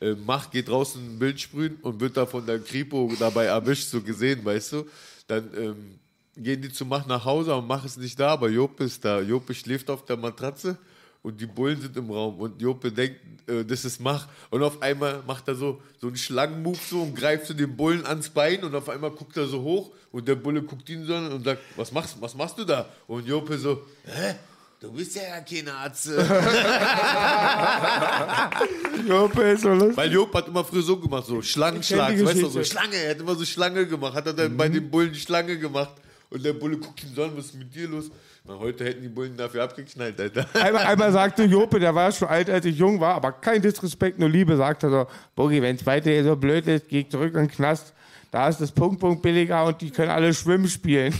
Äh, 0.01 0.15
Mach 0.25 0.51
geht 0.51 0.67
draußen 0.67 1.01
ein 1.01 1.17
Bild 1.17 1.39
sprühen 1.39 1.77
und 1.81 1.99
wird 2.01 2.17
da 2.17 2.25
von 2.25 2.45
der 2.45 2.59
Kripo 2.59 3.11
dabei 3.17 3.45
erwischt, 3.45 3.87
so 3.89 4.01
gesehen, 4.01 4.43
weißt 4.43 4.73
du. 4.73 4.85
Dann 5.27 5.49
ähm, 5.57 5.99
gehen 6.37 6.61
die 6.61 6.71
zu 6.71 6.85
Mach 6.85 7.05
nach 7.05 7.25
Hause 7.25 7.53
und 7.55 7.67
Mach 7.67 7.83
ist 7.85 7.97
nicht 7.97 8.19
da, 8.19 8.29
aber 8.29 8.49
Jope 8.49 8.83
ist 8.83 9.05
da. 9.05 9.21
Jope 9.21 9.53
schläft 9.53 9.89
auf 9.89 10.05
der 10.05 10.17
Matratze 10.17 10.77
und 11.23 11.39
die 11.39 11.45
Bullen 11.45 11.79
sind 11.81 11.95
im 11.97 12.11
Raum 12.11 12.39
und 12.39 12.61
Jope 12.61 12.91
denkt, 12.91 13.19
äh, 13.47 13.63
das 13.63 13.85
ist 13.85 14.01
Mach. 14.01 14.27
Und 14.49 14.63
auf 14.63 14.81
einmal 14.81 15.23
macht 15.25 15.47
er 15.47 15.55
so, 15.55 15.81
so 15.99 16.07
einen 16.07 16.17
Schlangenmove 16.17 16.79
so 16.89 17.01
und 17.01 17.15
greift 17.15 17.47
so 17.47 17.53
den 17.53 17.75
Bullen 17.75 18.05
ans 18.05 18.29
Bein 18.29 18.63
und 18.63 18.75
auf 18.75 18.89
einmal 18.89 19.11
guckt 19.11 19.37
er 19.37 19.47
so 19.47 19.61
hoch 19.61 19.91
und 20.11 20.27
der 20.27 20.35
Bulle 20.35 20.61
guckt 20.61 20.89
ihn 20.89 21.05
so 21.05 21.15
an 21.15 21.31
und 21.31 21.45
sagt, 21.45 21.61
was 21.75 21.91
machst, 21.91 22.17
was 22.19 22.35
machst 22.35 22.57
du 22.57 22.65
da? 22.65 22.87
Und 23.07 23.27
Jope 23.27 23.57
so, 23.57 23.81
hä? 24.03 24.35
Du 24.77 24.91
bist 24.91 25.15
ja 25.15 25.23
gar 25.23 25.41
kein 25.41 25.69
Arzt. 25.69 26.05
Jope 29.07 29.41
ist 29.43 29.61
so 29.61 29.69
lustig. 29.69 29.97
Weil 29.97 30.11
Job 30.11 30.35
hat 30.35 30.49
immer 30.49 30.65
früher 30.65 30.83
so 30.83 30.97
gemacht, 30.97 31.25
so 31.25 31.41
Schlangenschlag, 31.41 32.23
weißt 32.23 32.41
du, 32.41 32.49
so. 32.49 32.63
Schlange, 32.63 32.97
er 32.97 33.11
hat 33.11 33.21
immer 33.21 33.35
so 33.35 33.45
Schlange 33.45 33.87
gemacht, 33.87 34.13
hat 34.13 34.27
er 34.27 34.33
dann 34.33 34.57
bei 34.57 34.67
den 34.67 34.91
Bullen 34.91 35.15
Schlange 35.15 35.57
gemacht 35.57 35.93
und 36.35 36.43
der 36.43 36.53
Bulle 36.53 36.77
guckt 36.77 37.01
ihn 37.03 37.13
so 37.15 37.23
an, 37.23 37.31
was 37.35 37.45
ist 37.45 37.55
mit 37.55 37.73
dir 37.73 37.87
los? 37.87 38.11
Na, 38.43 38.59
heute 38.59 38.83
hätten 38.83 39.01
die 39.01 39.07
Bullen 39.07 39.37
dafür 39.37 39.63
abgeknallt, 39.63 40.19
Alter. 40.19 40.45
Einmal, 40.53 40.83
einmal 40.85 41.11
sagte 41.13 41.45
Jope, 41.45 41.79
der 41.79 41.95
war 41.95 42.11
schon 42.11 42.27
alt, 42.27 42.49
als 42.49 42.65
ich 42.65 42.77
jung 42.77 42.99
war, 42.99 43.15
aber 43.15 43.31
kein 43.31 43.61
Disrespekt, 43.61 44.19
nur 44.19 44.27
Liebe, 44.29 44.57
sagte 44.57 44.89
so, 44.89 45.07
Boogie, 45.35 45.61
wenn 45.61 45.77
es 45.77 45.85
weiter 45.85 46.21
so 46.25 46.35
blöd 46.35 46.67
ist, 46.67 46.89
geh 46.89 47.07
zurück 47.07 47.33
in 47.35 47.47
den 47.47 47.51
Knast. 47.51 47.93
Da 48.31 48.49
ist 48.49 48.59
das 48.59 48.71
Punkt, 48.73 48.99
Punkt 48.99 49.21
billiger 49.21 49.63
und 49.63 49.79
die 49.79 49.91
können 49.91 50.09
alle 50.11 50.33
schwimmen 50.33 50.67
spielen. 50.67 51.13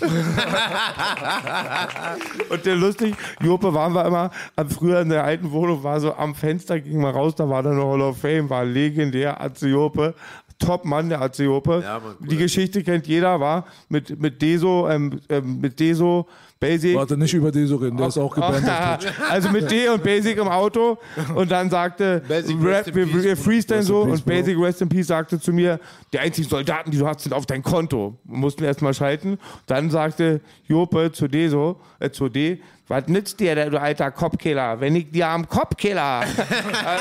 und 2.50 2.66
der 2.66 2.76
lustig, 2.76 3.16
Jope 3.42 3.74
waren 3.74 3.94
wir 3.94 4.06
immer, 4.06 4.32
am- 4.58 4.70
früher 4.70 5.00
in 5.00 5.08
der 5.10 5.24
alten 5.24 5.52
Wohnung, 5.52 5.82
war 5.84 6.00
so 6.02 6.14
am 6.14 6.36
Fenster, 6.36 6.78
ging 6.80 7.00
mal 7.02 7.12
raus, 7.12 7.34
da 7.36 7.48
war 7.50 7.64
dann 7.64 7.78
noch 7.78 7.90
Hall 7.92 8.02
of 8.02 8.18
Fame, 8.18 8.50
war 8.50 8.66
legendär, 8.66 9.40
Atze 9.40 9.70
Jope. 9.70 10.14
Top 10.60 10.86
Mann, 10.86 11.10
der 11.10 11.22
Atze 11.22 11.44
Jope. 11.44 11.82
Ja, 11.84 12.00
Mann, 12.00 12.16
Die 12.20 12.38
Geschichte 12.38 12.84
kennt 12.84 13.08
jeder, 13.08 13.40
war 13.40 13.66
mit, 13.90 14.20
mit 14.20 14.42
Deso, 14.42 14.88
ähm, 14.90 15.20
ähm, 15.30 15.60
mit 15.60 15.80
Deso, 15.80 16.28
Basic. 16.60 16.96
Warte, 16.96 17.18
nicht 17.18 17.34
über 17.34 17.52
Deso 17.52 17.76
reden, 17.76 17.98
der 17.98 18.08
ist 18.08 18.18
auch 18.18 18.34
gebannt. 18.34 18.66
also 19.30 19.50
mit 19.50 19.70
D 19.70 19.90
und 19.90 20.02
Basic 20.02 20.38
im 20.38 20.48
Auto 20.48 20.98
und 21.36 21.52
dann 21.52 21.70
sagte 21.70 22.24
Basic, 22.28 22.56
Rap, 22.58 22.66
rest 22.66 22.88
in 22.88 22.96
wir, 22.96 23.24
wir 23.24 23.38
freestylen 23.38 23.84
so 23.84 24.06
peace, 24.06 24.14
und 24.14 24.26
Basic 24.26 24.58
Rest 24.58 24.82
in 24.82 24.90
Peace 24.90 25.08
sagte 25.08 25.40
zu 25.40 25.52
mir, 25.52 25.80
die 26.14 26.20
einzigen 26.20 26.48
Soldaten, 26.48 26.92
die 26.92 26.98
du 26.98 27.06
hast, 27.06 27.22
sind 27.22 27.34
auf 27.34 27.46
dein 27.46 27.62
Konto. 27.62 28.18
Wir 28.24 28.38
mussten 28.38 28.64
erstmal 28.64 28.94
schalten. 28.94 29.38
Dann 29.68 29.90
sagte 29.90 30.40
Jope 30.66 31.12
zu 31.12 31.28
D 31.28 31.50
so, 31.50 31.82
äh, 32.00 32.10
zu 32.10 32.30
D, 32.30 32.62
was 32.88 33.08
nützt 33.08 33.40
dir, 33.40 33.56
der, 33.56 33.70
du 33.72 33.82
alter 33.82 34.12
Kopfkiller, 34.12 34.80
wenn 34.80 34.96
ich 34.96 35.10
dir 35.12 35.28
am 35.28 35.48
Kopfkiller. 35.48 36.24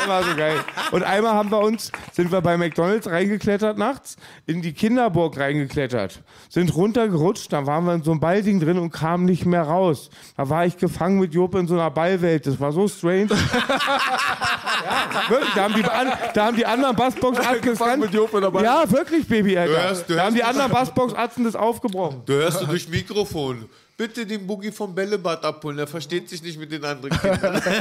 war 0.07 0.23
so 0.29 0.35
geil. 0.35 0.57
Und 0.93 1.03
einmal 1.03 1.35
haben 1.35 1.51
wir 1.51 1.61
uns, 1.61 1.93
sind 2.13 2.33
wir 2.33 2.41
bei 2.41 2.57
McDonalds 2.57 3.07
reingeklettert 3.09 3.77
nachts, 3.77 4.17
in 4.47 4.63
die 4.63 4.73
Kinderburg 4.73 5.39
reingeklettert, 5.39 6.21
sind 6.49 6.75
runtergerutscht, 6.75 7.53
dann 7.53 7.67
waren 7.67 7.85
wir 7.85 7.95
in 7.95 8.03
so 8.03 8.13
einem 8.13 8.21
Ballding 8.21 8.61
drin 8.61 8.79
und 8.79 8.93
kamen 8.93 9.27
nicht 9.27 9.45
mehr 9.45 9.63
raus. 9.63 10.09
Da 10.37 10.49
war 10.49 10.65
ich 10.65 10.79
gefangen 10.79 11.19
mit 11.19 11.35
Jope 11.35 11.59
in 11.59 11.67
so 11.67 11.75
einer 11.75 11.91
Ballwelt. 11.91 12.47
Das 12.47 12.59
war 12.59 12.73
so 12.73 12.89
strange. 12.89 13.29
ja, 14.05 15.31
wirklich, 15.31 15.53
da 15.55 15.65
haben 15.65 15.75
die, 15.75 15.85
an, 15.85 16.13
da 16.35 16.47
haben 16.47 16.57
die 16.57 16.67
anderen 16.67 16.97
Bassbox-Atzen 16.97 18.01
mit 18.01 18.15
Jope 18.15 18.41
dabei. 18.41 18.63
Ja, 18.63 18.91
wirklich, 18.91 19.29
Baby, 19.29 19.59
Alter. 19.59 19.75
Du 19.75 19.83
hörst- 19.83 20.09
du 20.11 20.15
da 20.15 20.25
haben 20.25 20.35
die 20.35 20.45
anderen 20.45 20.71
Bassbox-Atzen 20.71 21.45
das 21.45 21.57
aufgebrochen. 21.57 22.23
Du 22.25 22.33
hörst 22.33 22.63
du 22.63 22.67
durch 22.67 22.89
Mikrofon. 22.89 23.67
Bitte 23.97 24.27
den 24.27 24.47
Boogie 24.47 24.73
vom 24.73 24.93
Bällebad 24.95 25.45
abholen, 25.45 25.79
er 25.79 25.87
versteht 25.87 26.29
sich 26.29 26.43
nicht 26.43 26.59
mit 26.59 26.73
den 26.73 26.85
anderen 26.85 27.17
Kindern. 27.19 27.63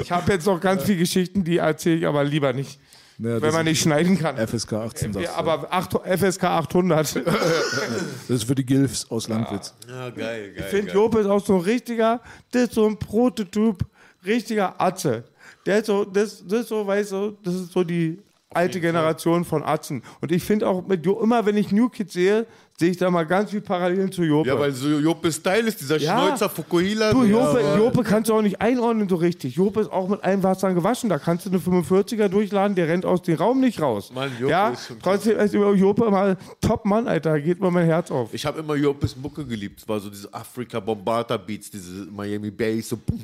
Ich 0.00 0.10
habe 0.12 0.32
jetzt 0.32 0.46
noch 0.46 0.60
ganz 0.60 0.84
viele 0.84 0.98
Geschichten, 0.98 1.42
die 1.44 1.56
erzähle 1.58 1.96
ich 1.96 2.06
aber 2.06 2.22
lieber 2.24 2.52
nicht, 2.52 2.78
Ja, 3.18 3.40
wenn 3.42 3.52
man 3.52 3.64
nicht 3.64 3.80
schneiden 3.82 4.16
kann. 4.18 4.36
FSK 4.36 4.74
18. 4.74 5.12
Ja, 5.20 5.34
aber 5.34 5.66
acht, 5.72 5.92
FSK 5.92 6.44
800. 6.44 7.16
Das 7.26 8.28
ist 8.28 8.44
für 8.44 8.54
die 8.54 8.64
Gilfs 8.64 9.10
aus 9.10 9.28
Landwitz. 9.28 9.74
Ja, 9.88 10.10
geil, 10.10 10.52
geil. 10.52 10.54
Ich 10.58 10.64
finde. 10.66 10.92
Jope 10.92 11.18
ist 11.20 11.26
auch 11.26 11.44
so 11.44 11.56
ein 11.56 11.62
richtiger, 11.62 12.20
das 12.52 12.62
ist 12.64 12.74
so 12.74 12.86
ein 12.86 12.96
Prototyp, 12.98 13.84
richtiger 14.24 14.80
Atze. 14.80 15.24
Der 15.66 15.78
ist 15.78 15.86
so, 15.86 16.04
das, 16.04 16.44
das 16.46 16.60
ist 16.60 16.68
so, 16.68 16.86
weißt 16.86 17.12
du, 17.12 17.36
das 17.42 17.54
ist 17.54 17.72
so 17.72 17.82
die 17.84 18.18
alte 18.50 18.80
Generation 18.80 19.44
von 19.44 19.62
Atzen. 19.64 20.02
Und 20.20 20.30
ich 20.30 20.42
finde 20.44 20.68
auch, 20.68 20.86
mit 20.86 21.04
Jo- 21.04 21.20
immer 21.22 21.44
wenn 21.46 21.56
ich 21.56 21.72
New 21.72 21.88
Kids 21.88 22.12
sehe, 22.12 22.46
sehe 22.82 22.90
ich 22.90 22.96
da 22.96 23.12
mal 23.12 23.24
ganz 23.24 23.52
viel 23.52 23.60
Parallelen 23.60 24.10
zu 24.10 24.24
Jope. 24.24 24.48
Ja, 24.48 24.58
weil 24.58 24.72
so 24.72 24.88
Jope 24.88 25.30
Style 25.30 25.68
ist, 25.68 25.80
dieser 25.80 25.98
Ja. 25.98 26.18
Schnäuzer 26.18 26.48
Fukuhila. 26.48 27.12
Du, 27.12 27.22
Jope, 27.22 27.60
Ja, 27.62 27.76
Jope 27.78 28.02
kannst 28.02 28.28
du 28.28 28.34
auch 28.34 28.42
nicht 28.42 28.60
einordnen 28.60 29.08
so 29.08 29.14
richtig. 29.14 29.54
Jope 29.54 29.82
ist 29.82 29.92
auch 29.92 30.08
mit 30.08 30.24
einem 30.24 30.42
Wasser 30.42 30.74
gewaschen. 30.74 31.08
Da 31.08 31.18
kannst 31.20 31.46
du 31.46 31.50
eine 31.50 31.60
45er 31.60 32.26
durchladen, 32.26 32.74
der 32.74 32.88
rennt 32.88 33.06
aus 33.06 33.22
dem 33.22 33.36
Raum 33.36 33.60
nicht 33.60 33.80
raus. 33.80 34.10
Mann, 34.12 34.32
Jope 34.40 34.50
ja, 34.50 34.70
ist 34.70 34.88
schon 34.88 34.98
trotzdem 35.00 35.38
ist 35.38 35.54
über 35.54 35.72
Jope 35.74 36.06
immer 36.06 36.36
top 36.60 36.84
Mann, 36.84 37.06
Alter. 37.06 37.40
Geht 37.40 37.60
mir 37.60 37.70
mein 37.70 37.86
Herz 37.86 38.10
auf. 38.10 38.34
Ich 38.34 38.44
habe 38.44 38.58
immer 38.58 38.74
Jopes 38.74 39.16
Mucke 39.16 39.44
geliebt. 39.46 39.78
Es 39.82 39.88
war 39.88 40.00
so 40.00 40.10
diese 40.10 40.34
Afrika 40.34 40.80
Bombata 40.80 41.36
Beats, 41.36 41.70
diese 41.70 42.06
Miami 42.10 42.50
Bass, 42.50 42.88
so 42.88 42.96
boom. 42.96 43.20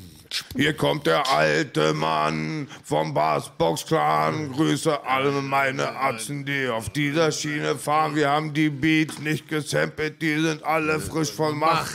Hier 0.57 0.75
kommt 0.75 1.07
der 1.07 1.31
alte 1.31 1.95
Mann 1.95 2.69
vom 2.85 3.15
Bassbox 3.15 3.87
Clan. 3.87 4.53
Grüße 4.53 5.05
alle 5.05 5.31
meine 5.31 5.97
Atzen, 5.97 6.45
die 6.45 6.69
auf 6.69 6.91
dieser 6.91 7.33
Schiene 7.33 7.77
fahren. 7.77 8.15
Wir 8.15 8.29
haben 8.31 8.53
die 8.53 8.71
Beats 8.71 9.19
nicht 9.19 9.49
gesampelt, 9.49 10.21
die 10.21 10.41
sind 10.41 10.63
alle 10.65 11.01
frisch 11.01 11.33
von 11.33 11.59
Mach. 11.59 11.91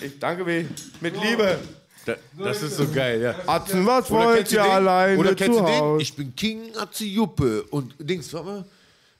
Ich 0.00 0.18
danke 0.18 0.46
weh. 0.46 0.64
Mit 1.00 1.20
Liebe. 1.22 1.58
Da, 2.06 2.14
das 2.38 2.62
ist 2.62 2.76
so 2.76 2.88
geil, 2.88 3.20
ja. 3.20 3.34
Atzen, 3.46 3.84
was 3.86 4.10
wollt 4.10 4.50
ihr 4.52 4.62
den? 4.62 4.70
alleine 4.70 5.18
Oder 5.18 5.34
kennst 5.34 5.58
zu 5.58 5.64
du 5.64 5.70
den? 5.70 6.00
Ich 6.00 6.16
bin 6.16 6.34
King 6.34 6.74
Atze 6.76 7.04
Juppe 7.04 7.62
und 7.64 7.94
Dings, 7.98 8.32
warte 8.32 8.46
mal. 8.46 8.64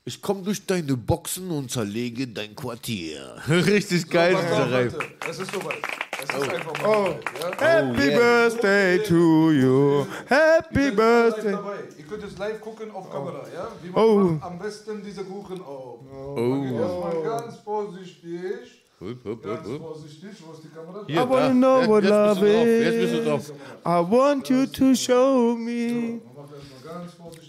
Ich 0.03 0.19
komme 0.19 0.41
durch 0.41 0.65
deine 0.65 0.97
Boxen 0.97 1.51
und 1.51 1.69
zerlege 1.69 2.27
dein 2.27 2.55
Quartier. 2.55 3.35
Richtig 3.47 4.09
geil, 4.09 4.35
auf, 4.35 4.41
dieser. 4.41 4.67
Leute, 4.67 4.97
Es 5.29 5.39
ist 5.39 5.51
soweit. 5.51 5.75
Es 6.23 6.29
ist 6.35 6.35
Oh. 6.35 6.55
einfach 6.55 6.81
mal 6.81 6.95
soweit. 7.05 7.61
Ja? 7.61 7.67
Happy 7.67 8.09
Birthday 8.09 9.03
to 9.03 9.51
you. 9.51 10.05
Happy 10.27 10.85
Ihr 10.85 10.95
Birthday. 10.95 11.53
Ihr 11.99 12.05
könnt 12.09 12.23
jetzt 12.23 12.39
live 12.39 12.59
gucken 12.61 12.89
auf 12.89 13.11
Kamera, 13.11 13.43
ja? 13.53 13.67
Wie 13.83 13.89
man 13.91 14.03
Oh. 14.03 14.17
macht 14.23 14.43
am 14.43 14.57
besten 14.57 15.03
diese 15.05 15.23
Kuchen 15.23 15.61
auf. 15.61 15.99
Oh. 16.11 16.63
Erstmal 16.65 17.23
ganz 17.23 17.57
vorsichtig. 17.59 18.77
Hup, 18.99 19.23
hup, 19.25 19.43
Ganz 19.43 19.67
hup, 19.67 19.73
hup. 19.73 19.81
vorsichtig. 19.81 20.29
Wo 20.45 20.51
ist 20.53 20.63
die 20.63 20.69
Kamera? 20.69 21.03
Hier, 21.07 21.15
I 21.23 21.29
wanna 21.29 21.47
da. 21.47 21.53
know 21.53 21.87
what 21.87 22.03
love 22.03 22.47
is. 22.47 23.51
I 23.83 23.99
want 24.11 24.49
you 24.49 24.65
to 24.65 24.95
show 24.95 25.55
me. 25.55 26.21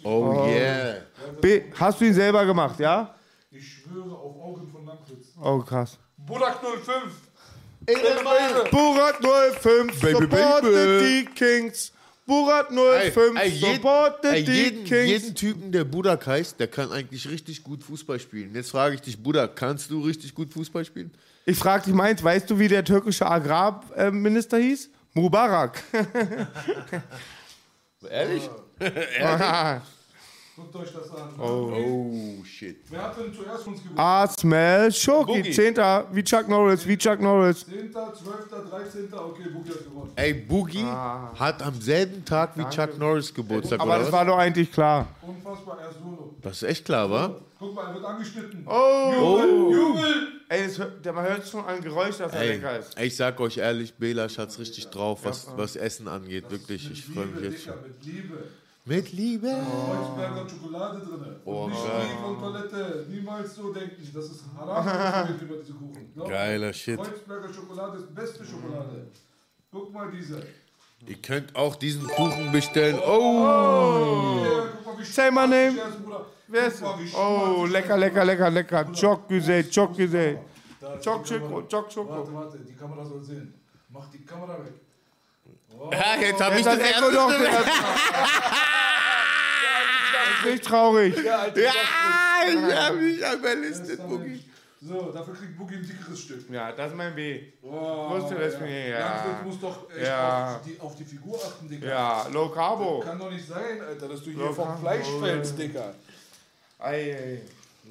Oh 0.05 0.47
yeah. 0.49 0.97
B, 1.40 1.62
hast 1.78 2.01
du 2.01 2.05
ihn 2.07 2.14
selber 2.14 2.45
gemacht, 2.45 2.78
ja? 2.80 3.14
Ich 3.51 3.82
schwöre 3.82 4.12
auf 4.14 4.36
Augen 4.43 4.68
von 4.68 4.84
Langwitz. 4.86 5.28
Oh, 5.43 5.59
krass. 5.61 5.99
Burak 6.16 6.61
05. 6.61 7.12
Burat 8.70 9.16
05, 9.61 10.01
Baby, 10.01 10.12
supported 10.12 10.72
baby. 10.72 11.05
die 11.05 11.24
Kings. 11.34 11.93
Burat 12.24 12.68
Ey, 12.70 13.11
05, 13.11 13.36
ey, 13.40 13.49
jeden, 13.49 13.74
supported 13.74 14.24
ey, 14.32 14.45
die 14.45 14.53
jeden, 14.53 14.84
Kings. 14.84 15.09
jeden 15.09 15.34
Typen, 15.34 15.72
der 15.72 15.82
Budak 15.84 16.24
heißt, 16.24 16.61
der 16.61 16.68
kann 16.68 16.93
eigentlich 16.93 17.28
richtig 17.28 17.64
gut 17.64 17.82
Fußball 17.82 18.20
spielen. 18.20 18.55
Jetzt 18.55 18.70
frage 18.70 18.95
ich 18.95 19.01
dich, 19.01 19.20
Budak, 19.20 19.57
kannst 19.57 19.90
du 19.90 20.01
richtig 20.03 20.32
gut 20.32 20.53
Fußball 20.53 20.84
spielen? 20.84 21.11
Ich 21.45 21.59
frag 21.59 21.82
dich 21.82 21.93
meins, 21.93 22.22
weißt 22.22 22.49
du, 22.49 22.57
wie 22.61 22.68
der 22.68 22.84
türkische 22.84 23.26
Agrarminister 23.26 24.59
hieß? 24.59 24.88
Mubarak. 25.14 25.82
Ehrlich? 28.09 28.49
Guckt 30.55 30.76
euch 30.76 30.93
das 30.93 31.11
an. 31.11 31.30
Oh, 31.41 32.45
shit. 32.45 32.76
Wer 32.91 33.03
hat 33.05 33.16
denn 33.18 33.33
zuerst 33.33 33.66
uns 33.66 33.83
gebucht? 33.83 33.99
Asmel 33.99 34.93
Schoki, 34.93 35.39
Boogie. 35.39 35.51
10. 35.51 35.74
wie 36.12 36.22
Chuck 36.22 36.47
Norris, 36.47 36.87
wie 36.87 36.99
Chuck 36.99 37.20
Norris. 37.20 37.64
10., 37.64 37.91
12., 37.91 38.11
13. 38.70 39.14
Okay, 39.14 39.49
Buki 39.51 39.70
hat 39.70 39.85
gewonnen. 39.85 40.12
Ey, 40.14 40.35
Boogie 40.35 40.85
hat 40.85 41.62
am 41.62 41.80
selben 41.80 42.22
Tag 42.26 42.51
wie 42.59 42.64
Chuck 42.68 42.99
Norris 42.99 43.33
Geburtstag, 43.33 43.80
Aber 43.80 43.93
oder 43.93 43.99
das 44.01 44.09
was? 44.09 44.12
war 44.12 44.24
doch 44.26 44.37
eigentlich 44.37 44.70
klar. 44.70 45.07
Unfassbar, 45.22 45.78
er 45.80 45.91
solo. 45.93 46.35
Das 46.43 46.57
ist 46.62 46.68
echt 46.68 46.85
klar, 46.85 47.11
wa? 47.11 47.35
Guck 47.59 47.74
mal, 47.74 47.87
er 47.89 47.95
wird 47.95 48.05
angeschnitten. 48.05 48.66
Oh! 48.68 49.41
Jubel! 49.72 50.28
Ey, 50.51 50.66
das 50.66 50.78
hört, 50.78 51.03
der- 51.03 51.12
man 51.14 51.24
hört 51.24 51.49
schon 51.49 51.64
ein 51.64 51.80
Geräusch, 51.80 52.18
dass 52.18 52.30
er 52.30 52.41
Ey, 52.43 52.49
lecker 52.57 52.78
ist. 52.78 53.01
ich 53.01 53.16
sag 53.16 53.41
euch 53.41 53.57
ehrlich, 53.57 53.95
Belasch 53.95 54.37
hat's 54.37 54.59
richtig 54.59 54.89
drauf, 54.89 55.20
was, 55.24 55.47
was 55.57 55.76
Essen 55.76 56.09
angeht, 56.09 56.51
wirklich. 56.51 56.91
Ich 56.91 57.07
freue 57.07 57.24
mich 57.24 57.37
Liebe, 57.37 57.47
jetzt 57.55 57.64
Dicker, 57.64 57.72
schon. 57.78 57.83
mit 57.83 58.05
Liebe. 58.05 58.45
Mit 58.85 59.12
Liebe. 59.12 59.47
Kreuzberger 59.49 60.49
Schokolade 60.49 60.99
drin. 61.01 61.37
Oh, 61.45 61.64
Und 61.64 61.70
nicht 61.70 61.87
geil. 61.87 62.03
die 62.11 62.22
von 62.22 62.41
Toilette. 62.41 63.07
Niemals 63.09 63.55
so 63.55 63.72
denken. 63.72 64.11
Das 64.12 64.24
ist 64.24 64.45
haram 64.59 65.39
über 65.41 65.57
diese 65.57 65.72
Kuchen. 65.74 66.12
Glaub 66.14 66.26
mir. 66.26 66.33
Geiler 66.35 66.72
Shit. 66.72 66.97
Kreuzberger 67.01 67.55
Schokolade 67.55 67.99
ist 67.99 68.12
beste 68.14 68.45
Schokolade. 68.45 69.07
Guck 69.70 69.93
mal 69.93 70.11
diese. 70.11 70.43
Ihr 71.07 71.16
könnt 71.16 71.55
auch 71.55 71.76
diesen 71.76 72.07
Kuchen 72.09 72.51
bestellen. 72.51 72.99
Oh! 72.99 74.47
Guck 74.85 74.87
mal, 74.87 74.99
wie 75.01 75.05
Say 75.05 75.30
my 75.30 75.47
name. 75.47 75.76
er. 75.78 76.26
Wer 76.49 76.66
ist 76.66 76.83
Oh, 77.16 77.64
lecker, 77.66 77.97
er 77.97 77.97
lecker, 77.97 78.24
lecker, 78.24 78.51
lecker. 78.51 78.85
Choc 78.93 79.28
die 79.28 79.41
Kamera. 79.41 80.39
Choco, 81.49 81.62
Choc 81.70 81.89
Choco. 81.89 82.09
Warte, 82.11 82.35
warte, 82.35 82.59
die 82.59 82.74
Kamera 82.74 83.05
soll 83.05 83.22
sehen. 83.22 83.55
Mach 83.89 84.11
die 84.11 84.24
Kamera 84.24 84.59
weg. 84.59 84.74
Ja, 85.91 86.20
jetzt 86.20 86.41
hab 86.41 86.57
ich 86.57 86.64
das 86.64 86.79
Echo 86.79 87.11
doch 87.11 87.31
nicht 90.45 90.64
traurig. 90.64 91.14
Ja, 91.25 91.47
ich 91.47 92.75
hab 92.77 92.95
mich 92.95 93.18
überlistet, 93.18 94.07
Boogie. 94.09 94.43
So, 94.85 95.12
dafür 95.12 95.35
kriegt 95.35 95.57
Boogie 95.57 95.77
ein 95.77 95.87
dickeres 95.87 96.20
Stück. 96.20 96.51
Ja, 96.51 96.73
das 96.73 96.91
ist 96.91 96.97
mein 96.97 97.14
B. 97.14 97.41
Oh, 97.62 98.11
Wusste 98.11 98.35
das 98.35 98.59
mir, 98.61 98.89
ja. 98.89 98.99
Landwirt 98.99 99.45
muss 99.47 99.61
doch 99.61 99.89
echt 99.97 100.07
Ja. 100.09 100.57
auf, 100.57 100.62
die, 100.66 100.81
auf 100.81 100.97
die 100.97 101.05
Figur 101.05 101.37
achten, 101.39 101.68
Digga. 101.68 101.87
Ja, 101.89 102.27
Low 102.33 102.49
Carbo. 102.49 102.99
Kann 103.01 103.16
doch 103.18 103.31
nicht 103.31 103.47
sein, 103.47 103.81
Alter, 103.87 104.09
dass 104.09 104.25
du 104.25 104.31
hier 104.33 104.45
Ja, 104.45 104.53
vom 104.53 104.77
Fleisch 104.81 105.07
fällst, 105.20 105.57
Digga. 105.57 105.95
Ei, 106.81 106.95
ei. 107.16 107.41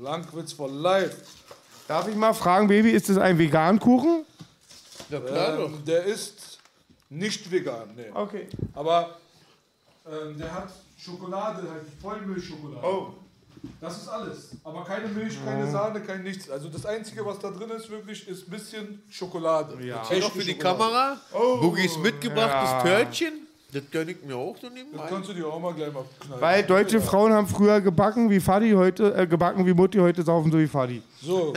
Langwitz 0.02 0.52
for 0.52 0.70
life. 0.70 1.16
Darf 1.88 2.10
ich 2.10 2.16
mal 2.16 2.34
fragen, 2.34 2.68
Baby, 2.68 2.92
ist 2.92 3.08
das 3.08 3.18
ein 3.18 3.38
Vegan-Kuchen? 3.38 4.26
Ja, 5.10 5.20
klar 5.22 5.56
doch. 5.58 5.68
Ähm, 5.68 5.86
der 5.86 6.04
ist 6.04 6.51
nicht 7.12 7.52
vegan, 7.52 7.90
nee. 7.96 8.10
Okay. 8.14 8.48
Aber 8.74 9.18
ähm, 10.10 10.38
der 10.38 10.54
hat 10.54 10.72
Schokolade, 10.98 11.70
halt 11.70 11.84
Vollmilchschokolade. 12.02 12.86
Oh. 12.86 13.14
Das 13.80 13.98
ist 13.98 14.08
alles. 14.08 14.52
Aber 14.64 14.84
keine 14.84 15.08
Milch, 15.08 15.38
keine 15.46 15.70
Sahne, 15.70 16.02
kein 16.02 16.24
nichts. 16.24 16.50
Also 16.50 16.68
das 16.70 16.84
Einzige, 16.86 17.24
was 17.24 17.38
da 17.38 17.52
drin 17.52 17.70
ist, 17.70 17.90
wirklich, 17.92 18.28
ist 18.28 18.48
ein 18.48 18.52
bisschen 18.52 19.04
Schokolade. 19.10 19.86
Ja. 19.86 20.02
Noch 20.02 20.32
für 20.32 20.44
die 20.44 20.58
Kamera. 20.58 21.18
Boogies 21.32 21.98
mitgebrachtes 21.98 22.84
Törtchen. 22.84 23.48
Das 23.74 23.84
gönn 23.90 24.10
ich 24.10 24.22
mir 24.24 24.36
auch 24.36 24.56
so 24.62 24.68
nebenbei. 24.68 24.98
Das 25.04 25.10
kannst 25.10 25.30
du 25.30 25.34
dir 25.34 25.48
auch 25.48 25.60
mal 25.60 25.74
gleich 25.74 25.94
mal 25.94 26.04
knallen. 26.20 26.42
Weil 26.42 26.64
deutsche 26.64 27.00
Frauen 27.00 27.32
haben 27.32 27.48
früher 27.48 27.80
gebacken 27.80 28.30
wie 28.30 28.42
Fadi 28.42 28.72
heute, 28.72 29.16
äh, 29.16 29.26
gebacken 29.26 29.66
wie 29.66 29.74
Mutti, 29.74 29.98
heute 29.98 30.24
saufen 30.24 30.52
so 30.52 30.60
wie 30.60 30.68
Fadi. 30.68 31.02
So, 31.22 31.54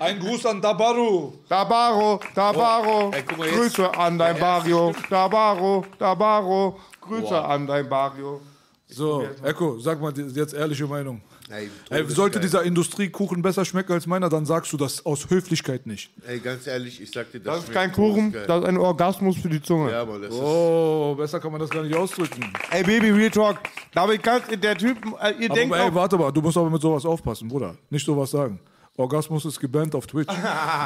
ein 0.00 0.18
Gruß 0.18 0.46
an 0.46 0.60
Dabaru. 0.60 1.32
Dabaro, 1.48 2.18
Dabaro, 2.34 3.12
Ey, 3.12 3.24
mal 3.36 3.46
jetzt. 3.46 3.56
Grüße 3.56 3.94
an 3.96 4.18
dein 4.18 4.38
Barrio. 4.38 4.92
Dabaro, 5.08 5.84
Dabaro, 5.98 6.80
Grüße 7.00 7.44
an 7.44 7.66
dein 7.66 7.88
Barrio. 7.88 8.40
So, 8.88 9.24
Echo, 9.42 9.78
sag 9.78 10.00
mal 10.00 10.12
jetzt 10.16 10.54
ehrliche 10.54 10.86
Meinung. 10.86 11.20
Ey, 11.52 11.70
Ey, 11.90 12.08
sollte 12.08 12.40
dieser 12.40 12.62
Industriekuchen 12.62 13.42
besser 13.42 13.66
schmecken 13.66 13.92
als 13.92 14.06
meiner, 14.06 14.30
dann 14.30 14.46
sagst 14.46 14.72
du 14.72 14.78
das 14.78 15.04
aus 15.04 15.28
Höflichkeit 15.28 15.86
nicht. 15.86 16.10
Ey, 16.26 16.38
ganz 16.40 16.66
ehrlich, 16.66 16.98
ich 17.02 17.10
sag 17.10 17.30
dir, 17.30 17.40
das, 17.40 17.56
Das 17.56 17.64
ist 17.64 17.72
kein 17.72 17.92
Kuchen, 17.92 18.32
das 18.32 18.62
ist 18.62 18.64
ein 18.64 18.78
Orgasmus 18.78 19.36
für 19.36 19.50
die 19.50 19.60
Zunge. 19.60 19.90
Ja, 19.90 20.00
aber 20.00 20.18
das 20.18 20.32
ist... 20.32 20.40
Oh, 20.40 21.14
besser 21.14 21.40
kann 21.40 21.52
man 21.52 21.60
das 21.60 21.68
gar 21.68 21.82
nicht 21.82 21.94
ausdrücken. 21.94 22.50
Ey, 22.70 22.82
Baby, 22.84 23.10
Real 23.10 23.30
Talk. 23.30 23.58
Da 23.92 24.02
hab 24.02 24.10
ich 24.10 24.22
ganz, 24.22 24.44
der 24.48 24.78
Typ, 24.78 24.96
äh, 25.20 25.32
ihr 25.32 25.50
denkt 25.50 25.74
Aber 25.74 25.84
ey, 25.84 25.90
auch, 25.90 25.94
warte 25.94 26.16
mal, 26.16 26.32
du 26.32 26.40
musst 26.40 26.56
aber 26.56 26.70
mit 26.70 26.80
sowas 26.80 27.04
aufpassen, 27.04 27.48
Bruder. 27.48 27.76
Nicht 27.90 28.06
sowas 28.06 28.30
sagen. 28.30 28.58
Orgasmus 28.96 29.44
ist 29.44 29.60
gebannt 29.60 29.94
auf 29.94 30.06
Twitch. 30.06 30.32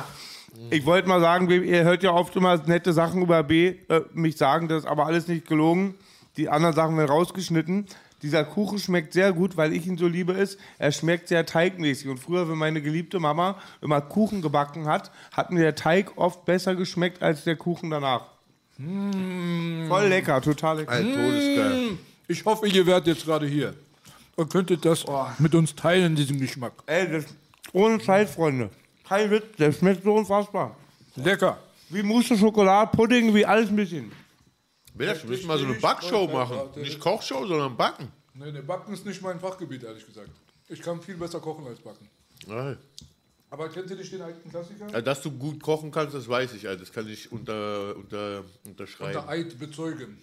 ich 0.71 0.85
wollte 0.85 1.09
mal 1.09 1.21
sagen, 1.21 1.49
ihr 1.49 1.85
hört 1.85 2.03
ja 2.03 2.11
oft 2.11 2.35
immer 2.35 2.57
nette 2.67 2.93
Sachen 2.93 3.23
über 3.23 3.41
B, 3.45 3.77
äh, 3.89 4.01
mich 4.15 4.37
sagen, 4.37 4.67
das 4.67 4.79
ist 4.83 4.89
aber 4.89 5.07
alles 5.07 5.29
nicht 5.29 5.47
gelogen. 5.47 5.95
Die 6.37 6.49
anderen 6.49 6.75
Sachen 6.75 6.97
werden 6.97 7.09
rausgeschnitten. 7.09 7.87
Dieser 8.23 8.45
Kuchen 8.45 8.79
schmeckt 8.79 9.13
sehr 9.13 9.33
gut, 9.33 9.57
weil 9.57 9.73
ich 9.73 9.87
ihn 9.87 9.99
so 9.99 10.09
liebe 10.09 10.33
ist. 10.33 10.59
Er 10.79 10.91
schmeckt 10.91 11.29
sehr 11.29 11.45
teigmäßig. 11.45 12.09
Und 12.09 12.19
früher, 12.19 12.49
wenn 12.49 12.57
meine 12.57 12.81
geliebte 12.81 13.21
Mama 13.21 13.57
immer 13.83 14.01
Kuchen 14.01 14.43
gebacken 14.43 14.87
hat, 14.87 15.11
hat 15.33 15.51
mir 15.51 15.61
der 15.61 15.75
Teig 15.75 16.17
oft 16.17 16.45
besser 16.45 16.75
geschmeckt 16.75 17.23
als 17.23 17.45
der 17.45 17.57
Kuchen 17.57 17.91
danach. 17.91 18.27
Voll 18.79 20.09
lecker, 20.09 20.41
total 20.41 20.79
lecker. 20.79 20.93
Ey, 20.93 21.03
todesgeil. 21.05 21.99
Ich 22.29 22.45
hoffe, 22.45 22.69
ihr 22.69 22.87
werdet 22.87 23.07
jetzt 23.07 23.25
gerade 23.25 23.47
hier. 23.47 23.75
Und 24.35 24.51
könntet 24.51 24.85
das 24.85 25.05
mit 25.39 25.55
uns 25.55 25.75
teilen, 25.75 26.15
diesen 26.15 26.39
Geschmack. 26.41 26.73
Ey, 26.87 27.11
das 27.11 27.25
ohne 27.73 28.01
Scheiß, 28.01 28.31
Freunde. 28.35 28.71
Kein 29.09 29.31
Witz, 29.31 29.45
der 29.59 29.73
schmeckt 29.73 30.05
so 30.05 30.15
unfassbar. 30.15 30.77
Lecker. 31.17 31.59
Wie 31.89 32.03
Mousse 32.03 32.37
Schokolade, 32.37 32.91
Pudding, 32.95 33.35
wie 33.35 33.47
alles 33.47 33.69
ein 33.69 33.77
bisschen. 33.77 34.13
Wir 34.97 35.15
müssen 35.27 35.47
mal 35.47 35.59
so 35.59 35.65
eine 35.67 35.75
Backshow 35.75 36.27
machen. 36.27 36.59
Nicht 36.77 36.99
Kochshow, 37.01 37.47
sondern 37.47 37.77
Backen. 37.77 38.11
Nee, 38.35 38.51
nee, 38.53 38.61
Backen 38.61 38.93
ist 38.93 39.05
nicht 39.07 39.23
mein 39.23 39.41
Fachgebiet, 39.41 39.83
ehrlich 39.85 40.07
gesagt. 40.07 40.31
Ich 40.69 40.83
kann 40.83 41.01
viel 41.01 41.17
besser 41.17 41.41
kochen 41.41 41.67
als 41.67 41.79
backen. 41.79 42.09
Ey. 42.49 42.77
Aber 43.51 43.69
kennt 43.69 43.89
ihr 43.91 43.97
nicht 43.97 44.13
den 44.13 44.23
alten 44.23 44.51
Klassiker? 44.51 44.89
Ja, 44.93 45.01
Dass 45.01 45.23
du 45.23 45.31
gut 45.31 45.63
kochen 45.63 45.91
kannst, 45.91 46.15
das 46.15 46.29
weiß 46.29 46.55
ich. 46.55 46.67
Alter. 46.67 46.81
Das 46.81 46.93
kann 46.93 47.09
ich 47.09 47.31
unter, 47.31 47.95
unter, 47.97 48.45
unterschreiben. 48.65 49.29
Eid 49.29 49.59
bezeugen. 49.59 50.19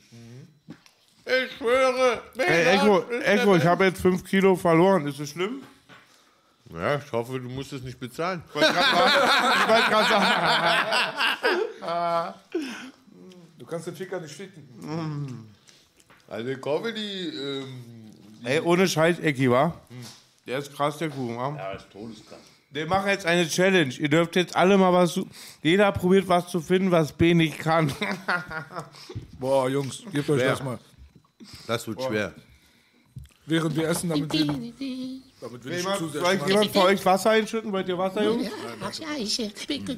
Ich 1.26 1.58
schwöre. 1.58 2.22
Ey, 2.38 2.76
Echo, 2.76 3.10
Echo, 3.10 3.56
ich 3.56 3.66
habe 3.66 3.86
jetzt 3.86 4.02
5 4.02 4.26
Kilo 4.26 4.56
verloren. 4.58 5.08
Ist 5.08 5.20
das 5.20 5.30
schlimm? 5.30 5.64
Ja, 6.74 6.98
ich 6.98 7.12
hoffe, 7.12 7.40
du 7.40 7.50
musst 7.50 7.72
es 7.72 7.82
nicht 7.82 8.00
bezahlen. 8.00 8.44
Ich 8.50 8.56
wollte 8.56 8.74
gerade 8.74 10.10
sagen. 11.82 12.34
Du 13.64 13.70
kannst 13.70 13.88
den 13.88 13.96
Ficker 13.96 14.20
nicht 14.20 14.36
ficken. 14.36 15.48
Also 16.28 16.54
Comedy, 16.58 17.30
ähm, 17.30 18.12
Ey, 18.44 18.60
ohne 18.60 18.86
Scheiß, 18.90 19.20
Ecki, 19.20 19.50
wa? 19.50 19.74
Der 20.46 20.58
ist 20.58 20.74
krass, 20.76 20.98
der 20.98 21.10
Kuchen, 21.10 21.38
wa? 21.38 21.56
ja, 21.56 21.72
ist 21.72 21.90
todeskrass. 21.90 22.42
Wir 22.72 22.86
machen 22.88 23.08
jetzt 23.08 23.26
eine 23.26 23.48
Challenge. 23.48 23.94
Ihr 23.94 24.10
dürft 24.10 24.36
jetzt 24.36 24.54
alle 24.54 24.78
mal 24.78 24.92
was. 24.92 25.18
Jeder 25.62 25.94
probiert 25.94 26.28
was 26.28 26.50
zu 26.50 26.60
finden, 26.60 26.92
was 26.92 27.14
B 27.14 27.34
nicht 27.34 27.58
kann. 27.58 27.90
Boah, 29.40 29.70
Jungs, 29.70 30.04
gebt 30.12 30.30
euch 30.30 30.42
Schwer. 30.42 30.50
das 30.50 30.64
mal. 30.64 30.80
Das 31.66 31.88
wird 31.88 32.04
schwer. 32.04 32.34
Während 33.46 33.78
wir 33.78 33.88
essen, 33.88 34.10
damit 34.10 34.34
wir... 34.80 35.22
Damit 35.44 35.66
will 35.66 35.74
ich 35.74 35.78
jemand, 35.80 35.98
zu 36.00 36.08
sehr 36.08 36.22
soll 36.22 36.32
ich 36.36 36.38
schmatzen. 36.40 36.48
jemand 36.50 36.72
für 36.72 36.82
euch 36.84 37.06
Wasser 37.06 37.30
einschütten? 37.32 37.72
Wollt 37.74 37.90
ihr 37.90 37.98
Wasser, 37.98 38.24
Jungs? 38.24 38.46
Ja, 38.46 38.52
ach 38.82 38.94
ja, 38.98 39.08
ich, 39.20 39.40
äh, 39.42 39.50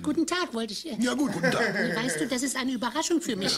guten 0.02 0.26
Tag 0.26 0.52
wollte 0.54 0.74
ich. 0.74 0.88
äh, 0.92 0.96
Ja 1.00 1.14
gut, 1.14 1.32
guten 1.34 1.52
Tag. 1.52 1.72
Weißt 2.04 2.20
du, 2.20 2.28
das 2.28 2.42
ist 2.42 2.56
eine 2.58 2.72
Überraschung 2.72 3.22
für 3.22 3.36
mich. 3.36 3.56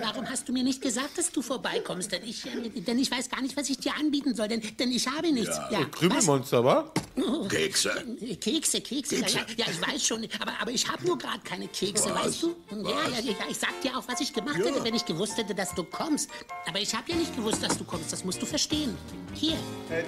Warum 0.00 0.30
hast 0.30 0.48
du 0.48 0.52
mir 0.52 0.62
nicht 0.62 0.80
gesagt, 0.80 1.18
dass 1.18 1.32
du 1.32 1.42
vorbeikommst? 1.42 2.12
Denn 2.12 2.22
ich, 2.24 2.46
äh, 2.46 2.68
denn 2.80 3.00
ich 3.00 3.10
weiß 3.10 3.28
gar 3.28 3.42
nicht, 3.42 3.56
was 3.56 3.68
ich 3.68 3.78
dir 3.78 3.94
anbieten 3.98 4.36
soll, 4.36 4.46
denn, 4.46 4.62
denn 4.78 4.92
ich 4.92 5.08
habe 5.08 5.32
nichts. 5.32 5.56
Ja, 5.72 5.80
was? 5.80 5.90
Krümelmonster, 5.98 6.64
wa? 6.64 6.92
Kekse. 7.48 7.90
Äh, 8.20 8.36
Kekse, 8.36 8.80
Kekse, 8.80 9.16
Ja, 9.16 9.26
ja, 9.26 9.40
ja, 9.56 9.64
ich 9.70 9.80
weiß 9.92 10.06
schon, 10.06 10.24
aber, 10.40 10.52
aber 10.60 10.70
ich 10.70 10.88
habe 10.88 11.04
nur 11.04 11.18
gerade 11.18 11.40
keine 11.42 11.66
Kekse, 11.66 12.14
weißt 12.14 12.42
du? 12.44 12.54
Ja, 12.70 13.08
ja, 13.08 13.20
ja, 13.20 13.34
ich 13.50 13.58
sag 13.58 13.80
dir 13.82 13.96
auch, 13.98 14.04
was 14.06 14.20
ich 14.20 14.32
gemacht 14.32 14.58
hätte, 14.58 14.84
wenn 14.84 14.94
ich 14.94 15.04
gewusst 15.04 15.36
hätte, 15.36 15.54
dass 15.54 15.74
du 15.74 15.82
kommst. 15.82 16.30
Aber 16.68 16.78
ich 16.80 16.94
habe 16.94 17.10
ja 17.10 17.16
nicht 17.16 17.34
gewusst, 17.34 17.60
dass 17.62 17.76
du 17.76 17.82
kommst, 17.84 18.12
das 18.12 18.24
musst 18.24 18.40
du 18.40 18.46
verstehen. 18.46 18.96
Hier, 19.32 19.56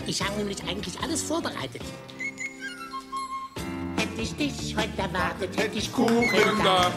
ich 0.06 0.22
habe 0.22 0.36
nämlich 0.38 0.62
eigentlich 0.68 0.98
alles 1.00 1.15
vorbereitet. 1.22 1.82
Hätte 3.96 4.20
ich 4.20 4.34
dich 4.36 4.76
heute 4.76 4.98
erwartet, 4.98 5.56
hätte 5.56 5.78
ich 5.78 5.92
Kuchen 5.92 6.62
da. 6.62 6.92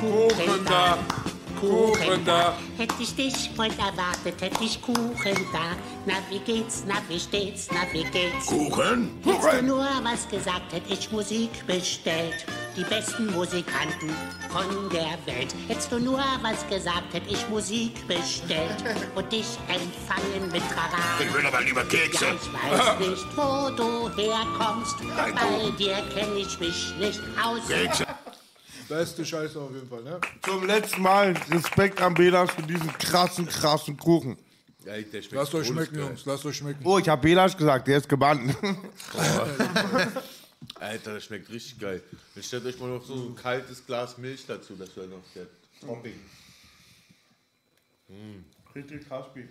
Kuchen 0.00 0.64
da. 0.64 0.98
Kuchen 1.60 2.24
da. 2.24 2.54
Hätte 2.76 2.94
ich 3.00 3.14
dich 3.14 3.50
heute 3.58 3.78
erwartet, 3.78 4.40
hätte 4.40 4.62
ich 4.64 4.80
Kuchen 4.82 5.34
da. 5.52 5.76
Na, 6.06 6.14
wie 6.30 6.38
geht's, 6.40 6.84
na, 6.86 6.94
wie 7.08 7.18
steht's, 7.18 7.68
na, 7.72 7.80
wie 7.92 8.04
geht's? 8.04 8.46
Kuchen? 8.46 9.10
Hättest 9.24 9.52
du 9.60 9.62
nur 9.66 9.86
was 10.02 10.28
gesagt, 10.28 10.72
hätte 10.72 10.92
ich 10.92 11.10
Musik 11.10 11.66
bestellt. 11.66 12.46
Die 12.76 12.84
besten 12.84 13.32
Musikanten 13.32 14.10
von 14.50 14.90
der 14.90 15.16
Welt. 15.24 15.54
Hättest 15.66 15.90
du 15.90 15.98
nur 15.98 16.18
was 16.42 16.66
gesagt, 16.68 17.12
hätte 17.14 17.30
ich 17.30 17.48
Musik 17.48 18.06
bestellt. 18.06 18.76
Und 19.14 19.32
dich 19.32 19.46
empfangen 19.68 20.52
mit 20.52 20.62
Trara. 20.70 21.02
Ich 21.18 21.32
will 21.32 21.46
aber 21.46 21.62
lieber 21.62 21.84
Kekse. 21.84 22.26
Ja, 22.26 22.34
ich 22.34 22.52
weiß 22.52 22.98
nicht, 23.08 23.24
wo 23.36 23.70
du 23.70 24.10
herkommst. 24.16 24.96
Bei 25.16 25.70
dir 25.78 25.96
kenne 26.14 26.36
ich 26.38 26.58
mich 26.60 26.92
nicht 26.98 27.20
aus. 27.42 27.66
Kekse. 27.68 28.06
Beste 28.88 29.24
Scheiße 29.24 29.60
auf 29.60 29.72
jeden 29.72 29.88
Fall, 29.88 30.02
ne? 30.02 30.20
Zum 30.42 30.64
letzten 30.66 31.02
Mal 31.02 31.34
Respekt 31.50 32.00
an 32.00 32.14
Belasch 32.14 32.52
für 32.52 32.62
diesen 32.62 32.88
krassen, 32.98 33.46
krassen 33.46 33.96
Kuchen. 33.96 34.36
Ja, 34.84 34.92
der 35.00 35.02
schmeckt 35.10 35.32
Lasst 35.32 35.54
euch 35.54 35.66
schmecken. 35.66 35.98
Jungs. 35.98 36.24
Lasst 36.24 36.46
euch 36.46 36.56
schmecken. 36.56 36.80
Oh, 36.84 36.98
ich 36.98 37.08
habe 37.08 37.22
Belasch 37.22 37.56
gesagt, 37.56 37.88
der 37.88 37.98
ist 37.98 38.08
gebannt. 38.08 38.56
Alter, 40.80 41.14
das 41.14 41.24
schmeckt 41.24 41.50
richtig 41.50 41.80
geil. 41.80 42.02
Dann 42.34 42.42
stellt 42.42 42.64
euch 42.66 42.78
mal 42.78 42.88
noch 42.88 43.04
so 43.04 43.14
ein 43.14 43.34
kaltes 43.34 43.84
Glas 43.84 44.16
Milch 44.18 44.46
dazu, 44.46 44.76
das 44.76 44.96
wäre 44.96 45.08
noch 45.08 45.22
der 45.34 45.46
Topping. 45.80 46.20
Richtig 48.74 49.08
krass, 49.08 49.26
Bi. 49.34 49.48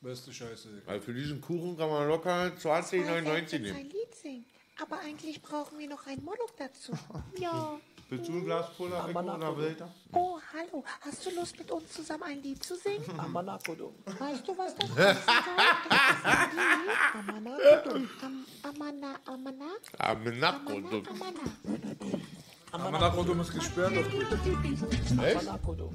Beste 0.00 0.32
Scheiße. 0.32 0.68
Digga. 0.68 0.92
Also 0.92 1.04
für 1.06 1.14
diesen 1.14 1.40
Kuchen 1.40 1.76
kann 1.76 1.88
man 1.88 2.06
locker 2.08 2.52
20,99 2.56 3.58
nehmen. 3.58 3.76
ein 3.76 3.84
Lied 3.90 4.14
singen. 4.14 4.44
Aber 4.80 5.00
eigentlich 5.00 5.42
brauchen 5.42 5.78
wir 5.78 5.88
noch 5.88 6.06
ein 6.06 6.22
Monolog 6.22 6.56
dazu. 6.56 6.92
Ja. 7.38 7.78
Willst 8.10 8.26
du 8.28 8.32
ein 8.32 8.44
Glas 8.44 8.66
Cola 8.76 9.06
weg 9.06 9.14
oder 9.16 9.56
Wilder? 9.56 9.88
Oh, 10.12 10.38
hallo. 10.54 10.82
Hast 11.02 11.26
du 11.26 11.30
Lust, 11.34 11.58
mit 11.58 11.70
uns 11.70 11.92
zusammen 11.92 12.22
ein 12.22 12.42
Lied 12.42 12.62
zu 12.64 12.74
singen? 12.76 13.04
Amanakodo. 13.18 13.92
Weißt 14.18 14.48
du, 14.48 14.56
was 14.56 14.74
das 14.76 14.88
ist. 14.88 14.96
Amanakodum. 17.28 18.08
Am- 18.22 18.46
Amana, 18.62 19.14
Amana, 19.26 19.66
Ah, 19.98 20.14
mit 20.14 20.40
Nackbrot. 20.40 21.06
Amana. 21.08 21.40
Amanakodum 22.72 23.40
ist 23.40 23.52
gesperrt 23.54 23.92
auf 23.98 24.08
Twitch. 24.08 25.12
Amanakodo. 25.12 25.92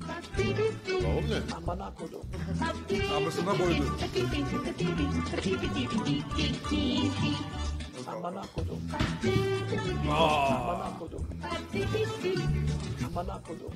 Warum 1.01 1.28
denn? 1.30 1.51
Amanakodo. 1.53 2.22
Aber 3.16 3.28
es 3.28 3.36
ist 3.36 3.47
eine 3.47 3.57
Beute. 3.57 3.84
Amına 8.24 8.42
kodum. 8.56 8.80
Amına 10.12 10.92
kodum. 11.00 11.26
Amına 13.08 13.42
kodum. 13.44 13.72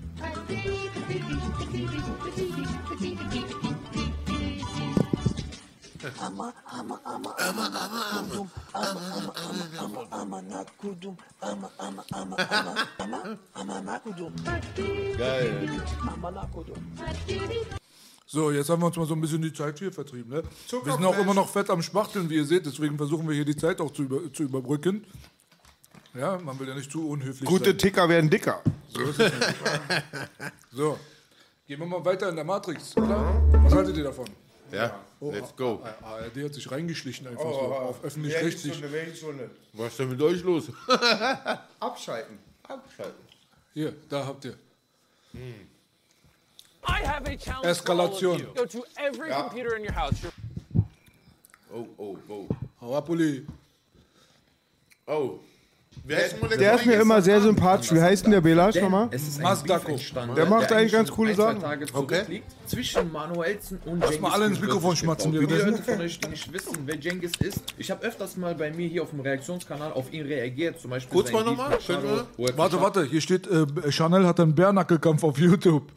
ama 6.21 6.53
ama 6.71 6.99
ama 7.05 7.35
ama 7.35 7.65
ama 7.65 7.99
kudum 8.21 8.47
ama 8.73 9.01
ama 9.13 9.33
ama 9.49 9.65
ama 9.83 10.01
ama 10.11 10.41
na 10.49 10.65
kudum 10.77 11.17
ama 11.41 11.69
ama 11.79 12.03
ama 12.13 12.35
ama 12.49 12.75
ama 12.99 13.19
ama 13.55 13.85
na 13.85 13.99
kudum. 14.03 14.33
Gayet. 15.17 15.69
Ama 16.13 16.31
na 16.35 16.47
kudum. 16.53 17.76
So, 18.29 18.51
jetzt 18.51 18.69
haben 18.69 18.81
wir 18.81 18.87
uns 18.87 18.97
mal 18.97 19.05
so 19.05 19.13
ein 19.13 19.21
bisschen 19.21 19.41
die 19.41 19.53
Zeit 19.53 19.79
hier 19.79 19.89
vertrieben. 19.89 20.29
Ne? 20.29 20.43
Wir 20.83 20.93
sind 20.93 21.05
auch 21.05 21.17
immer 21.17 21.33
noch 21.33 21.47
fett 21.47 21.69
am 21.69 21.81
Spachteln, 21.81 22.29
wie 22.29 22.35
ihr 22.35 22.45
seht. 22.45 22.65
Deswegen 22.65 22.97
versuchen 22.97 23.25
wir 23.25 23.33
hier 23.33 23.45
die 23.45 23.55
Zeit 23.55 23.79
auch 23.79 23.89
zu, 23.91 24.03
über, 24.03 24.33
zu 24.33 24.43
überbrücken. 24.43 25.05
Ja, 26.13 26.37
man 26.37 26.59
will 26.59 26.67
ja 26.67 26.75
nicht 26.75 26.91
zu 26.91 27.07
unhöflich 27.07 27.47
Gute 27.47 27.69
sein. 27.69 27.77
Ticker 27.77 28.09
werden 28.09 28.29
dicker. 28.29 28.61
So, 30.73 30.99
gehen 31.67 31.79
wir 31.79 31.85
mal 31.85 32.03
weiter 32.03 32.27
in 32.27 32.35
der 32.35 32.43
Matrix. 32.43 32.95
Klar? 32.95 33.41
Was 33.63 33.73
haltet 33.73 33.95
ihr 33.95 34.03
davon? 34.03 34.25
Ja, 34.73 34.99
let's 35.21 35.55
go. 35.55 35.81
ARD 36.01 36.43
hat 36.43 36.53
sich 36.53 36.69
reingeschlichen 36.69 37.27
einfach 37.27 37.43
so 37.43 37.47
auf 37.49 38.03
öffentlich-rechtlich. 38.03 38.83
Was 39.71 39.87
ist 39.91 39.99
denn 39.99 40.09
mit 40.09 40.21
euch 40.21 40.43
los? 40.43 40.65
Abschalten. 41.79 42.39
Abschalten. 42.63 43.23
Hier, 43.73 43.93
da 44.09 44.25
habt 44.25 44.43
ihr. 44.43 44.55
I 46.87 46.99
have 47.05 47.27
a 47.27 47.35
challenge 47.35 47.67
Eskalation. 47.67 48.19
for 48.19 48.25
all 48.27 48.33
of 48.35 48.39
you. 48.41 48.51
Go 48.55 48.65
to 48.65 48.83
every 48.97 49.29
computer 49.29 49.75
in 49.75 49.83
your 49.83 49.93
house. 49.93 50.21
Your 50.23 50.31
Oh, 51.73 51.87
oh, 51.99 52.17
oh. 52.29 52.47
Hau 52.79 52.95
ab, 52.97 53.09
Uli. 53.09 53.45
Oh. 55.07 55.39
Wer 56.07 56.25
ist 56.25 56.41
nochmal 56.41 56.57
Der 56.57 56.75
ist 56.75 56.85
mir 56.85 56.93
immer 56.93 57.21
sehr 57.21 57.41
sympathisch. 57.41 57.91
Wie 57.91 58.01
heißt 58.01 58.23
denn 58.25 58.31
der 58.31 58.39
Belasch 58.39 58.75
nochmal? 58.75 59.09
Es 59.11 59.27
ist 59.27 59.39
ein 59.39 59.43
Masdako. 59.43 59.99
Der 60.35 60.45
macht 60.45 60.71
eigentlich 60.71 60.93
ganz 60.93 61.11
coole 61.11 61.35
Sachen. 61.35 61.61
Okay. 61.93 62.41
Zwischen 62.65 63.11
Manuelsen 63.11 63.79
und 63.85 63.99
Lass 63.99 64.19
mal 64.19 64.31
alle 64.31 64.45
ins 64.45 64.59
Mikrofon 64.59 64.95
schmatzen, 64.95 65.33
währenddessen. 65.33 65.71
Leute 65.71 65.83
von 65.83 66.01
euch, 66.01 66.19
die 66.19 66.29
nicht 66.29 66.53
wissen, 66.53 66.77
wer 66.85 66.99
Cengiz 66.99 67.31
ist, 67.39 67.61
ich 67.77 67.91
habe 67.91 68.05
öfters 68.05 68.35
mal 68.35 68.55
bei 68.55 68.71
mir 68.71 68.87
hier 68.87 69.03
auf 69.03 69.09
dem 69.11 69.21
Reaktionskanal 69.21 69.93
auf 69.93 70.11
ihn 70.11 70.25
reagiert. 70.25 70.79
Zum 70.79 70.91
Beispiel 70.91 71.13
Kurz 71.13 71.31
mal 71.31 71.43
nochmal, 71.43 71.77
wir? 71.87 72.57
Warte, 72.57 72.81
warte, 72.81 73.03
hier 73.05 73.21
steht, 73.21 73.47
äh, 73.47 73.91
Chanel 73.91 74.25
hat 74.25 74.39
einen 74.39 74.53
Bärnackelkampf 74.55 75.23
auf 75.23 75.37
YouTube. 75.37 75.91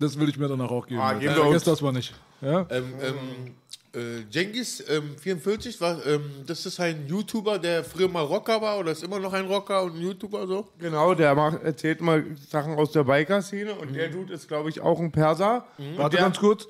Das 0.00 0.18
will 0.18 0.28
ich 0.28 0.36
mir 0.36 0.48
danach 0.48 0.70
auch 0.70 0.86
geben. 0.86 1.00
Ah, 1.00 1.12
geben 1.12 1.34
wir 1.34 1.42
Vergesst 1.42 1.66
das 1.66 1.80
mal 1.80 1.92
nicht. 1.92 2.14
Ja? 2.40 2.66
Ähm, 2.70 2.84
ähm, 3.00 3.54
äh, 3.96 4.20
Jengis 4.30 4.84
ähm, 4.88 5.16
44, 5.18 5.80
war, 5.80 6.04
ähm, 6.06 6.30
das 6.46 6.66
ist 6.66 6.78
ein 6.78 7.06
YouTuber, 7.08 7.58
der 7.58 7.82
früher 7.82 8.08
mal 8.08 8.22
Rocker 8.22 8.60
war 8.60 8.78
oder 8.78 8.92
ist 8.92 9.02
immer 9.02 9.18
noch 9.18 9.32
ein 9.32 9.46
Rocker 9.46 9.82
und 9.82 9.96
ein 9.96 10.02
YouTuber 10.02 10.46
so? 10.46 10.68
Genau, 10.78 11.14
der 11.14 11.34
macht, 11.34 11.62
erzählt 11.62 12.00
mal 12.00 12.24
Sachen 12.48 12.74
aus 12.74 12.92
der 12.92 13.04
Biker-Szene 13.04 13.74
und 13.74 13.94
der 13.94 14.08
Dude 14.08 14.34
ist, 14.34 14.46
glaube 14.46 14.68
ich, 14.68 14.80
auch 14.80 15.00
ein 15.00 15.10
Perser. 15.10 15.66
Und 15.78 15.98
Warte 15.98 16.18
ganz 16.18 16.38
kurz. 16.38 16.68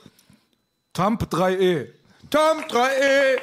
Tamp 0.92 1.22
3E. 1.24 1.88
Tam 2.30 2.58
3E, 2.60 3.38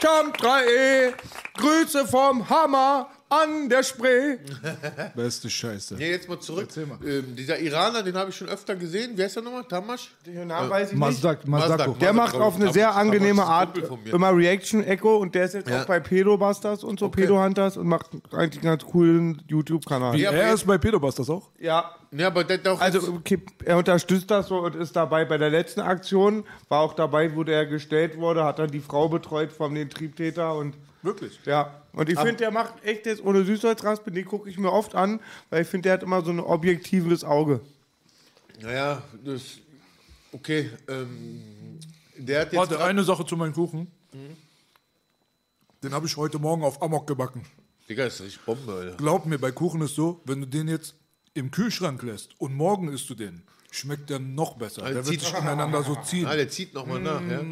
Tam 0.00 0.30
3E, 0.32 1.12
Grüße 1.56 2.06
vom 2.06 2.48
Hammer 2.48 3.10
an 3.30 3.68
der 3.68 3.82
Spree. 3.84 4.36
Beste 5.14 5.48
Scheiße. 5.48 5.94
Nee, 5.94 6.10
jetzt 6.10 6.28
mal 6.28 6.38
zurück. 6.40 6.64
Erzähl 6.66 6.84
mal. 6.86 6.98
Ähm, 7.06 7.36
dieser 7.36 7.58
Iraner, 7.58 8.02
den 8.02 8.14
habe 8.16 8.30
ich 8.30 8.36
schon 8.36 8.48
öfter 8.48 8.74
gesehen. 8.76 9.12
Wer 9.14 9.26
ist 9.26 9.36
der 9.36 9.42
nochmal? 9.44 9.64
Tamasch? 9.64 10.10
Den 10.26 10.48
Namen 10.48 10.68
weiß 10.68 10.88
ich 10.88 10.92
nicht. 10.94 11.00
Mazdak, 11.00 11.46
Mazdako. 11.46 11.92
Der 12.00 12.12
macht 12.12 12.34
auf 12.34 12.56
eine 12.56 12.72
sehr 12.72 12.94
angenehme 12.94 13.44
Art 13.44 13.72
Kumpel 13.74 13.88
von 13.88 14.02
mir. 14.02 14.12
immer 14.14 14.36
Reaction-Echo 14.36 15.16
und 15.16 15.34
der 15.34 15.44
ist 15.44 15.54
jetzt 15.54 15.70
Ja. 15.70 15.82
auch 15.82 15.86
bei 15.86 16.00
Pedobusters 16.00 16.82
und 16.84 16.98
so, 16.98 17.08
Pedo-Hunters 17.08 17.76
und 17.76 17.86
macht 17.86 18.10
eigentlich 18.32 18.62
einen 18.64 18.76
ganz 18.78 18.84
coolen 18.84 19.42
YouTube-Kanal. 19.48 20.16
Ja, 20.18 20.32
Er 20.32 20.52
ist 20.52 20.66
bei 20.66 20.76
Pedobusters 20.78 21.30
auch? 21.30 21.50
Ja, 21.58 21.94
Ja, 22.10 22.26
aber 22.26 22.42
der 22.42 22.58
doch. 22.58 22.80
also 22.80 23.12
okay, 23.14 23.40
er 23.64 23.76
unterstützt 23.78 24.30
das 24.30 24.48
so 24.48 24.58
und 24.58 24.74
ist 24.74 24.96
dabei 24.96 25.24
bei 25.24 25.38
der 25.38 25.50
letzten 25.50 25.80
Aktion, 25.80 26.44
war 26.68 26.80
auch 26.80 26.94
dabei, 26.94 27.36
wo 27.36 27.44
der 27.44 27.66
gestellt 27.66 28.18
wurde, 28.18 28.42
hat 28.44 28.58
dann 28.58 28.70
die 28.72 28.80
Frau 28.80 29.08
betreut 29.08 29.52
von 29.52 29.72
den 29.74 29.88
Triebtäter 29.88 30.56
und 30.56 30.74
Wirklich? 31.02 31.40
ja. 31.46 31.82
Und 31.92 32.08
ich 32.08 32.18
finde, 32.18 32.36
der 32.36 32.50
macht 32.50 32.84
echt 32.84 33.06
jetzt 33.06 33.24
ohne 33.24 33.44
Süßholzraspe, 33.44 34.10
den 34.10 34.24
gucke 34.24 34.48
ich 34.48 34.58
mir 34.58 34.70
oft 34.70 34.94
an, 34.94 35.20
weil 35.48 35.62
ich 35.62 35.68
finde, 35.68 35.84
der 35.84 35.94
hat 35.94 36.02
immer 36.02 36.22
so 36.22 36.30
ein 36.30 36.40
objektives 36.40 37.24
Auge. 37.24 37.60
naja, 38.60 39.02
das. 39.24 39.58
Okay, 40.32 40.70
ähm, 40.88 41.78
der 42.16 42.42
hat 42.42 42.52
jetzt. 42.52 42.58
Warte, 42.58 42.82
eine 42.82 43.02
Sache 43.02 43.24
zu 43.26 43.36
meinem 43.36 43.52
Kuchen. 43.52 43.90
Den 45.82 45.94
habe 45.94 46.06
ich 46.06 46.16
heute 46.16 46.38
Morgen 46.38 46.62
auf 46.62 46.82
Amok 46.82 47.06
gebacken. 47.06 47.44
Digga, 47.88 48.04
das 48.04 48.14
ist 48.14 48.20
richtig 48.26 48.44
Bombe, 48.44 48.72
Alter. 48.72 48.96
Glaub 48.96 49.26
mir, 49.26 49.38
bei 49.38 49.50
Kuchen 49.50 49.80
ist 49.80 49.94
so, 49.94 50.20
wenn 50.24 50.40
du 50.40 50.46
den 50.46 50.68
jetzt 50.68 50.94
im 51.34 51.50
Kühlschrank 51.50 52.02
lässt 52.02 52.38
und 52.40 52.54
morgen 52.54 52.92
isst 52.92 53.08
du 53.10 53.14
den, 53.14 53.42
schmeckt 53.70 54.10
der 54.10 54.18
noch 54.18 54.56
besser. 54.56 54.82
Der 54.82 54.94
wird 54.96 55.06
zieht- 55.06 55.20
sich 55.20 55.34
ineinander 55.34 55.82
so 55.82 55.96
ziehen. 56.04 56.26
Ah, 56.26 56.34
der 56.36 56.48
zieht 56.48 56.74
nochmal 56.74 57.00
nach, 57.00 57.20
ja. 57.28 57.42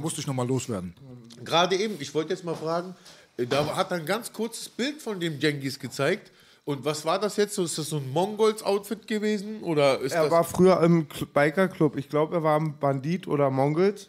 Musste 0.00 0.20
ich 0.20 0.26
nochmal 0.26 0.46
loswerden. 0.46 0.94
Gerade 1.44 1.76
eben, 1.76 1.94
ich 2.00 2.12
wollte 2.14 2.30
jetzt 2.32 2.44
mal 2.44 2.54
fragen, 2.56 2.94
äh, 3.36 3.46
da 3.46 3.76
hat 3.76 3.90
er 3.92 3.98
ein 3.98 4.06
ganz 4.06 4.32
kurzes 4.32 4.68
Bild 4.68 5.00
von 5.00 5.20
dem 5.20 5.38
Jengis 5.38 5.78
gezeigt. 5.78 6.32
Und 6.64 6.84
was 6.84 7.04
war 7.06 7.18
das 7.18 7.36
jetzt? 7.36 7.54
So, 7.54 7.64
Ist 7.64 7.78
das 7.78 7.88
so 7.88 7.96
ein 7.96 8.10
Mongols-Outfit 8.12 9.06
gewesen? 9.06 9.62
Oder 9.62 10.00
ist 10.00 10.12
Er 10.12 10.24
das. 10.24 10.32
war 10.32 10.44
früher 10.44 10.80
im 10.82 11.06
Cl- 11.08 11.26
Biker-Club. 11.32 11.96
Ich 11.96 12.08
glaube, 12.10 12.36
er 12.36 12.42
war 12.42 12.60
ein 12.60 12.78
Bandit 12.78 13.26
oder 13.26 13.48
Mongols. 13.50 14.08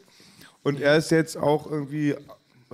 Und 0.63 0.81
er 0.81 0.97
ist 0.97 1.09
jetzt 1.11 1.37
auch 1.37 1.71
irgendwie 1.71 2.15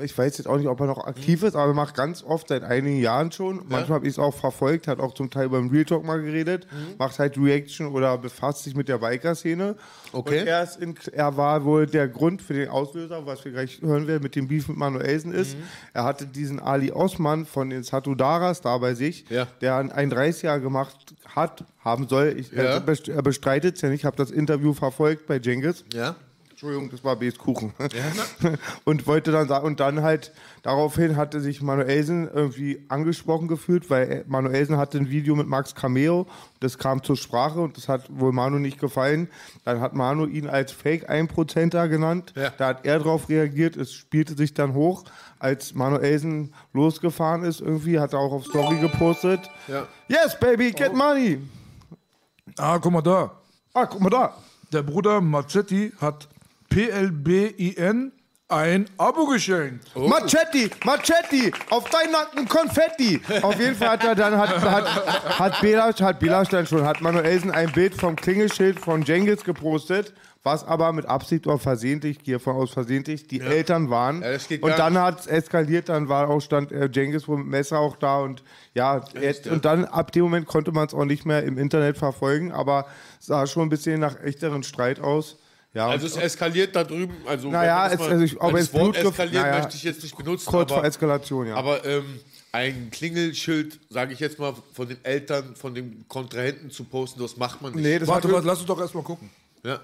ich 0.02 0.18
weiß 0.18 0.38
jetzt 0.38 0.48
auch 0.48 0.58
nicht, 0.58 0.68
ob 0.68 0.80
er 0.82 0.88
noch 0.88 1.06
aktiv 1.06 1.42
ist, 1.44 1.56
aber 1.56 1.68
er 1.72 1.74
macht 1.74 1.96
ganz 1.96 2.22
oft 2.24 2.50
seit 2.50 2.64
einigen 2.64 3.00
Jahren 3.00 3.32
schon. 3.32 3.58
Manchmal 3.70 3.96
habe 3.96 4.08
ich 4.08 4.14
es 4.14 4.20
auch 4.20 4.34
verfolgt, 4.34 4.88
hat 4.88 5.00
auch 5.00 5.14
zum 5.14 5.30
Teil 5.30 5.48
beim 5.50 5.70
Real 5.70 5.86
Talk 5.86 6.04
mal 6.04 6.22
geredet, 6.22 6.68
Mhm. 6.72 6.96
macht 6.98 7.18
halt 7.20 7.38
Reaction 7.38 7.88
oder 7.88 8.18
befasst 8.18 8.64
sich 8.64 8.76
mit 8.76 8.90
der 8.90 8.98
Biker-Szene. 8.98 9.76
Okay. 10.12 10.42
Und 10.42 10.48
er, 10.48 10.64
ist 10.64 10.78
in, 10.82 10.96
er 11.14 11.38
war 11.38 11.64
wohl 11.64 11.86
der 11.88 12.08
Grund 12.08 12.42
für 12.42 12.54
den 12.54 12.70
Auslöser, 12.70 13.26
was 13.26 13.46
wir 13.46 13.52
gleich 13.54 13.82
hören 13.82 14.06
werden, 14.08 14.24
mit 14.24 14.36
dem 14.36 14.48
Beef 14.48 14.68
mit 14.68 14.78
Manuelsen 14.78 15.34
ist. 15.34 15.58
Mhm. 15.58 15.64
Er 15.94 16.04
hatte 16.04 16.26
diesen 16.28 16.60
Ali 16.60 16.92
Osman 16.92 17.46
von 17.46 17.70
den 17.70 17.84
Satudaras 17.84 18.62
da 18.62 18.78
bei 18.78 18.96
sich, 18.96 19.26
Ja. 19.30 19.48
der 19.62 19.78
ein 19.78 20.10
30er 20.12 20.60
gemacht 20.60 21.16
hat, 21.36 21.64
haben 21.80 22.08
soll. 22.10 22.36
Ich, 22.38 22.52
Ja. 22.52 22.64
er, 22.64 22.84
er 23.10 23.22
bestreitet 23.22 23.76
es 23.76 23.82
ja 23.82 23.90
nicht, 23.90 24.02
ich 24.02 24.06
habe 24.06 24.18
das 24.18 24.32
Interview 24.32 24.74
verfolgt 24.74 25.28
bei 25.28 25.38
Jengis. 25.38 25.86
Ja. 25.94 26.16
Entschuldigung, 26.66 26.90
das 26.90 27.04
war 27.04 27.16
B's 27.18 27.38
Kuchen. 27.38 27.74
und 28.86 29.06
wollte 29.06 29.32
dann 29.32 29.48
sagen, 29.48 29.68
und 29.68 29.80
dann 29.80 30.02
halt 30.02 30.32
daraufhin 30.64 31.16
hatte 31.16 31.40
sich 31.40 31.62
Manuelsen 31.62 32.28
irgendwie 32.28 32.84
angesprochen 32.90 33.48
gefühlt, 33.48 33.92
weil 33.92 34.26
Manuelsen 34.28 34.78
hatte 34.78 34.98
ein 34.98 35.12
Video 35.12 35.36
mit 35.36 35.48
Max 35.48 35.76
Cameo, 35.76 36.26
das 36.62 36.80
kam 36.80 37.04
zur 37.04 37.18
Sprache 37.18 37.60
und 37.60 37.78
das 37.78 37.88
hat 37.88 38.06
wohl 38.10 38.32
Manu 38.32 38.58
nicht 38.58 38.80
gefallen. 38.80 39.30
Dann 39.64 39.80
hat 39.80 39.94
Manu 39.94 40.26
ihn 40.26 40.50
als 40.50 40.72
Fake 40.72 41.08
1%er 41.08 41.88
genannt. 41.88 42.34
Ja. 42.36 42.50
Da 42.58 42.70
hat 42.70 42.84
er 42.84 42.98
darauf 42.98 43.30
reagiert, 43.30 43.78
es 43.78 43.94
spielte 43.94 44.36
sich 44.36 44.56
dann 44.56 44.74
hoch. 44.74 45.04
Als 45.38 45.76
Manuelsen 45.76 46.56
losgefahren 46.74 47.44
ist, 47.44 47.62
irgendwie 47.62 48.00
hat 48.00 48.14
er 48.14 48.20
auch 48.20 48.32
auf 48.32 48.46
Story 48.46 48.80
gepostet. 48.80 49.52
Ja. 49.68 49.88
Yes, 50.08 50.40
baby, 50.40 50.72
get 50.72 50.96
money. 50.96 51.40
Ah, 52.58 52.80
guck 52.80 52.92
mal 52.92 53.04
da. 53.04 53.32
Ah, 53.72 53.86
guck 53.86 54.02
mal 54.02 54.10
da. 54.10 54.36
Der 54.74 54.82
Bruder 54.82 55.22
Macetti 55.22 55.92
hat 56.02 56.28
PLBIN 56.70 58.12
ein 58.48 58.86
Abo 58.98 59.26
geschenkt. 59.26 59.86
Oh. 59.96 60.08
Machetti, 60.08 60.70
Machetti, 60.84 61.52
auf 61.72 61.90
deinen 61.90 62.12
Nacken 62.12 62.48
Konfetti. 62.48 63.20
Auf 63.42 63.60
jeden 63.60 63.76
Fall 63.76 63.90
hat 63.90 64.04
er 64.04 64.16
dann, 64.16 64.38
hat, 64.38 64.62
hat, 64.62 65.40
hat 65.40 65.62
Belasch, 65.62 66.00
hat 66.02 66.20
Belasch 66.20 66.50
dann 66.50 66.68
schon, 66.68 66.86
hat 66.86 67.02
Manuelsen 67.02 67.50
ein 67.50 67.72
Bild 67.72 67.96
vom 67.96 68.16
Klingelschild 68.16 68.80
von 68.80 69.02
Jengis 69.02 69.44
gepostet, 69.44 70.14
was 70.44 70.64
aber 70.64 70.94
mit 70.94 71.08
Absicht 71.08 71.48
oder 71.48 71.58
versehentlich, 71.58 72.24
gehe 72.24 72.38
von 72.38 72.56
aus 72.56 72.72
versehentlich, 72.72 73.28
die 73.28 73.42
Eltern 73.42 73.90
waren. 73.90 74.22
Ja, 74.22 74.38
und 74.62 74.78
dann 74.78 75.00
hat 75.00 75.22
es 75.22 75.28
eskaliert, 75.28 75.90
dann 75.90 76.08
war 76.08 76.30
auch, 76.30 76.40
stand 76.40 76.72
äh, 76.72 76.88
Jengis 76.94 77.28
mit 77.28 77.48
Messer 77.48 77.80
auch 77.80 77.96
da 77.96 78.20
und 78.20 78.44
ja, 78.76 79.04
ja? 79.20 79.52
und 79.52 79.66
dann 79.66 79.86
ab 79.86 80.12
dem 80.12 80.22
Moment 80.26 80.46
konnte 80.46 80.72
man 80.72 80.86
es 80.86 80.94
auch 80.94 81.06
nicht 81.06 81.26
mehr 81.26 81.44
im 81.44 81.58
Internet 81.58 81.98
verfolgen, 81.98 82.52
aber 82.52 82.86
sah 83.20 83.48
schon 83.48 83.64
ein 83.64 83.70
bisschen 83.70 84.00
nach 84.00 84.22
echteren 84.22 84.62
Streit 84.62 85.00
aus. 85.00 85.38
Ja, 85.76 85.90
Also 85.90 86.08
es 86.08 86.16
eskaliert 86.16 86.74
da 86.76 86.84
drüben. 86.86 87.16
Also 87.28 87.50
Naja, 87.52 87.88
es- 87.88 88.00
also 88.00 88.20
ich- 88.24 88.36
das 88.40 88.54
es 88.62 88.74
Wort 88.74 88.96
eskaliert 88.98 89.44
naja, 89.44 89.58
möchte 89.60 89.76
ich 89.76 89.84
jetzt 89.84 90.02
nicht 90.02 90.18
benutzen. 90.18 90.46
kurz 90.50 90.72
aber, 90.72 90.80
vor 90.82 90.86
Eskalation, 90.88 91.48
ja. 91.48 91.56
Aber 91.56 91.84
ähm, 91.86 92.20
ein 92.54 92.90
Klingelschild, 92.92 93.78
sage 93.90 94.14
ich 94.14 94.20
jetzt 94.22 94.40
mal, 94.40 94.54
von 94.74 94.88
den 94.88 95.04
Eltern, 95.04 95.54
von 95.58 95.76
den 95.76 96.06
Kontrahenten 96.08 96.72
zu 96.72 96.86
posten, 96.86 97.20
das 97.22 97.36
macht 97.36 97.62
man 97.62 97.74
nicht. 97.74 97.84
Nee, 97.84 98.00
das 98.00 98.08
Warte, 98.08 98.30
hat- 98.30 98.36
warte, 98.36 98.48
lass 98.48 98.60
uns 98.60 98.68
doch 98.68 98.80
erstmal 98.80 99.04
gucken. 99.04 99.30
Ja. 99.64 99.82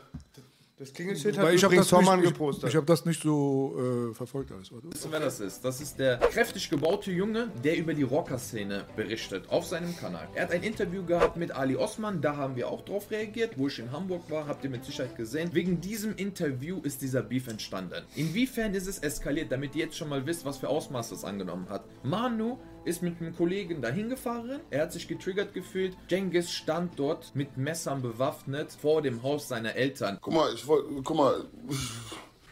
Das 0.82 0.94
Klingelschild 0.94 1.38
Weil 1.38 1.54
ich 1.54 1.64
habe 1.64 1.76
das, 1.76 1.90
Sommern 1.90 2.22
nicht- 2.22 2.30
ich, 2.30 2.34
gepostet. 2.34 2.70
ich 2.70 2.76
hab 2.76 2.88
das 2.88 3.06
nicht 3.06 3.22
so 3.22 4.10
äh, 4.10 4.16
verfolgt 4.16 4.52
alles. 4.52 4.72
Warte. 4.72 4.92
Wissen, 4.92 5.12
wer 5.12 5.20
das 5.20 5.40
ist? 5.40 5.64
Das 5.64 5.80
ist 5.80 6.00
der 6.00 6.18
kräftig 6.18 6.72
gebaute 6.72 7.12
Junge, 7.12 7.52
der 7.64 7.78
über 7.78 7.94
die 7.94 8.02
Rocker-Szene 8.02 8.86
berichtet 8.96 9.48
auf 9.50 9.68
seinem 9.68 9.96
Kanal. 9.96 10.28
Er 10.34 10.42
hat 10.46 10.52
ein 10.52 10.64
Interview 10.64 11.06
gehabt 11.06 11.38
mit 11.38 11.52
Ali 11.52 11.76
Osman, 11.76 12.20
da 12.20 12.36
haben 12.36 12.56
wir 12.56 12.68
auch 12.68 12.82
drauf 12.82 13.12
reagiert. 13.12 13.60
Wo 13.60 13.68
ich 13.68 13.78
in 13.78 13.92
Hamburg 13.92 14.24
war, 14.32 14.48
habt 14.48 14.64
ihr 14.64 14.72
mit 14.72 14.84
Sicherheit 14.84 15.16
gesehen. 15.16 15.52
Wegen 15.54 15.80
diesem 15.82 16.16
Interview 16.16 16.80
ist 16.82 17.04
dieser 17.04 17.22
Beef 17.22 17.48
entstanden. 17.48 18.02
Inwiefern 18.16 18.74
ist 18.74 18.88
es 18.88 18.98
eskaliert, 18.98 19.52
damit 19.52 19.76
ihr 19.76 19.86
jetzt 19.86 19.98
schon 19.98 20.10
mal 20.10 20.26
wisst, 20.26 20.46
was 20.46 20.58
für 20.58 20.70
Ausmaß 20.70 21.12
das 21.12 21.24
angenommen 21.24 21.70
hat? 21.70 21.84
Manu 22.02 22.58
ist 22.86 23.02
mit 23.02 23.20
einem 23.20 23.36
Kollegen 23.36 23.82
dahin 23.82 24.10
gefahren. 24.10 24.60
Er 24.70 24.84
hat 24.84 24.94
sich 24.94 25.08
getriggert 25.08 25.54
gefühlt. 25.54 25.96
Jengis 26.10 26.52
stand 26.52 26.98
dort 26.98 27.36
mit 27.36 27.58
Messern 27.58 28.02
bewaffnet 28.02 28.72
vor 28.72 29.02
dem 29.02 29.24
Haus 29.24 29.48
seiner 29.48 29.76
Eltern. 29.76 30.18
Guck 30.22 30.34
mal, 30.34 30.54
ich 30.54 30.66
wollte, 30.66 30.90
guck 31.04 31.18
mal, 31.18 31.46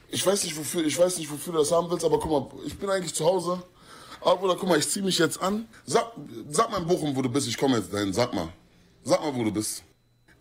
ich 0.09 0.25
weiß 0.25 0.43
nicht 0.43 0.57
wofür, 0.57 0.85
ich 0.85 0.97
weiß 0.97 1.17
nicht 1.17 1.31
wofür 1.31 1.53
du 1.53 1.59
das 1.59 1.71
haben 1.71 1.89
willst, 1.89 2.05
aber 2.05 2.19
guck 2.19 2.31
mal, 2.31 2.65
ich 2.65 2.77
bin 2.77 2.89
eigentlich 2.89 3.13
zu 3.13 3.25
Hause. 3.25 3.63
Aber 4.21 4.37
Bruder, 4.37 4.55
guck 4.59 4.69
mal, 4.69 4.77
ich 4.77 4.87
zieh 4.87 5.01
mich 5.01 5.17
jetzt 5.17 5.41
an. 5.41 5.67
Sag, 5.85 6.11
sag 6.49 6.71
mal 6.71 6.81
in 6.81 6.87
Bochum, 6.87 7.15
wo 7.15 7.21
du 7.21 7.29
bist, 7.29 7.47
ich 7.47 7.57
komme 7.57 7.77
jetzt 7.77 7.93
dahin, 7.93 8.13
sag 8.13 8.33
mal. 8.33 8.49
Sag 9.03 9.21
mal, 9.21 9.33
wo 9.33 9.43
du 9.43 9.51
bist. 9.51 9.83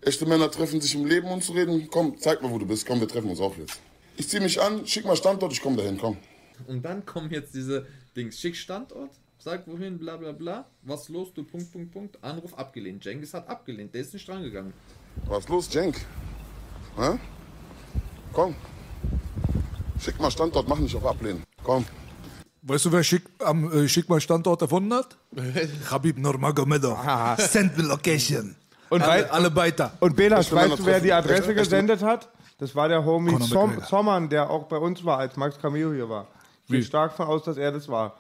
Echte 0.01 0.26
Männer 0.26 0.51
treffen 0.51 0.80
sich 0.80 0.95
im 0.95 1.07
Leben, 1.07 1.28
um 1.28 1.41
zu 1.41 1.53
reden. 1.53 1.89
Komm, 1.91 2.18
zeig 2.18 2.43
mal, 2.43 2.51
wo 2.51 2.59
du 2.59 2.66
bist. 2.66 2.86
Komm, 2.86 3.01
wir 3.01 3.09
treffen 3.09 3.30
uns 3.30 3.41
auch 3.41 3.57
jetzt. 3.57 3.80
Ich 4.16 4.28
zieh 4.28 4.41
mich 4.41 4.61
an, 4.61 4.86
schick 4.86 5.05
mal 5.05 5.16
Standort, 5.16 5.53
ich 5.53 5.62
komme 5.62 5.76
dahin, 5.76 5.97
komm. 5.97 6.16
Und 6.66 6.84
dann 6.84 7.07
kommen 7.07 7.30
jetzt 7.30 7.55
diese 7.55 7.86
Dings. 8.16 8.39
Schick 8.41 8.57
Standort, 8.57 9.11
sag 9.49 9.66
wohin, 9.66 9.99
bla 9.99 10.16
bla 10.16 10.32
bla. 10.32 10.64
Was 10.82 11.09
los, 11.09 11.32
du 11.32 11.42
Punkt, 11.42 11.72
Punkt, 11.72 11.90
Punkt. 11.92 12.18
Anruf 12.22 12.53
abgelehnt. 12.55 13.05
Jengis 13.05 13.32
hat 13.32 13.49
abgelehnt, 13.49 13.94
der 13.94 14.03
ist 14.03 14.12
nicht 14.12 14.28
rangegangen. 14.28 14.72
Was 15.26 15.49
los, 15.49 15.72
Jenk? 15.72 15.96
Hä? 16.96 17.18
Komm. 18.32 18.55
Schick 20.01 20.20
mal 20.20 20.30
Standort, 20.30 20.68
mach 20.68 20.78
nicht 20.78 20.94
auf 20.94 21.07
Ablehnen. 21.07 21.42
Komm. 21.64 21.84
Weißt 22.62 22.84
du, 22.84 22.92
wer 22.92 23.03
schick, 23.03 23.24
am 23.38 23.72
äh, 23.72 23.88
Schick 23.88 24.09
mal 24.09 24.20
Standort 24.20 24.61
erfunden 24.62 24.92
hat? 24.92 25.16
Habib 25.90 26.18
Nurmagomedov. 26.18 26.99
Send 27.38 27.72
the 27.76 27.82
location. 27.82 28.55
Und 28.90 29.03
alle, 29.03 29.30
alle 29.30 29.55
weiter. 29.55 29.92
Und 30.01 30.14
Bela, 30.14 30.40
Echte 30.40 30.55
Männer 30.55 30.70
weißt 30.72 30.80
du, 30.80 30.86
wer 30.86 31.01
die 31.01 31.12
Adresse 31.12 31.55
gesendet 31.55 32.03
hat? 32.03 32.28
Das 32.59 32.74
war 32.74 32.88
der 32.88 33.03
Homie. 33.05 33.36
Sommern, 33.88 34.28
der 34.28 34.51
auch 34.51 34.64
bei 34.64 34.76
uns 34.76 35.05
war, 35.05 35.18
als 35.18 35.36
Max 35.36 35.59
Cameo 35.59 35.92
hier 35.92 36.09
war. 36.09 36.26
Ich 36.64 36.70
gehe 36.70 36.80
Wie? 36.80 36.84
stark 36.84 37.12
von 37.12 37.26
aus, 37.26 37.44
dass 37.44 37.57
er 37.57 37.72
das 37.72 37.88
war. 37.88 38.18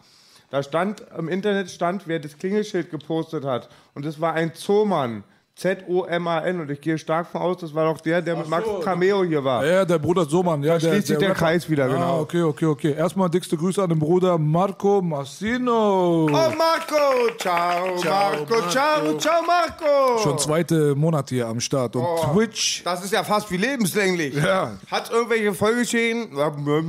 Da 0.50 0.62
stand, 0.62 1.02
im 1.16 1.28
Internet 1.28 1.70
stand, 1.70 2.08
wer 2.08 2.18
das 2.18 2.38
Klingelschild 2.38 2.90
gepostet 2.90 3.44
hat. 3.44 3.68
Und 3.94 4.06
das 4.06 4.20
war 4.20 4.32
ein 4.32 4.54
Zoman. 4.54 5.24
Z-O-M-A-N. 5.58 6.60
Und 6.60 6.70
ich 6.70 6.80
gehe 6.80 6.96
stark 6.98 7.26
von 7.26 7.40
aus, 7.40 7.56
das 7.58 7.74
war 7.74 7.92
doch 7.92 8.00
der, 8.00 8.22
der 8.22 8.36
mit 8.36 8.48
Max 8.48 8.66
Cameo 8.84 9.24
hier 9.24 9.42
war. 9.42 9.66
Ja, 9.66 9.84
der 9.84 9.98
Bruder 9.98 10.24
Soman. 10.24 10.62
Ja, 10.62 10.78
der, 10.78 10.88
schließt 10.88 11.08
sich 11.08 11.18
der 11.18 11.30
Rapper. 11.30 11.38
Kreis 11.40 11.68
wieder, 11.68 11.88
genau. 11.88 12.00
Ah, 12.18 12.20
okay, 12.20 12.42
okay, 12.42 12.66
okay. 12.66 12.92
Erstmal 12.92 13.28
dickste 13.28 13.56
Grüße 13.56 13.82
an 13.82 13.88
den 13.88 13.98
Bruder 13.98 14.38
Marco 14.38 15.02
Massino. 15.02 16.24
Oh, 16.26 16.28
Marco! 16.28 17.34
Ciao, 17.38 17.96
Marco! 18.04 18.68
Ciao, 18.70 19.18
ciao, 19.18 19.42
Marco! 19.44 20.18
Schon 20.22 20.38
zweite 20.38 20.94
Monat 20.94 21.28
hier 21.30 21.48
am 21.48 21.58
Start. 21.60 21.96
Und 21.96 22.02
Oh, 22.04 22.32
Twitch, 22.32 22.82
Das 22.84 23.04
ist 23.04 23.12
ja 23.12 23.24
fast 23.24 23.50
wie 23.50 23.56
lebenslänglich. 23.56 24.34
Ja. 24.34 24.76
Hat 24.90 25.10
irgendwelche 25.10 25.52
Folgeschäden? 25.54 26.28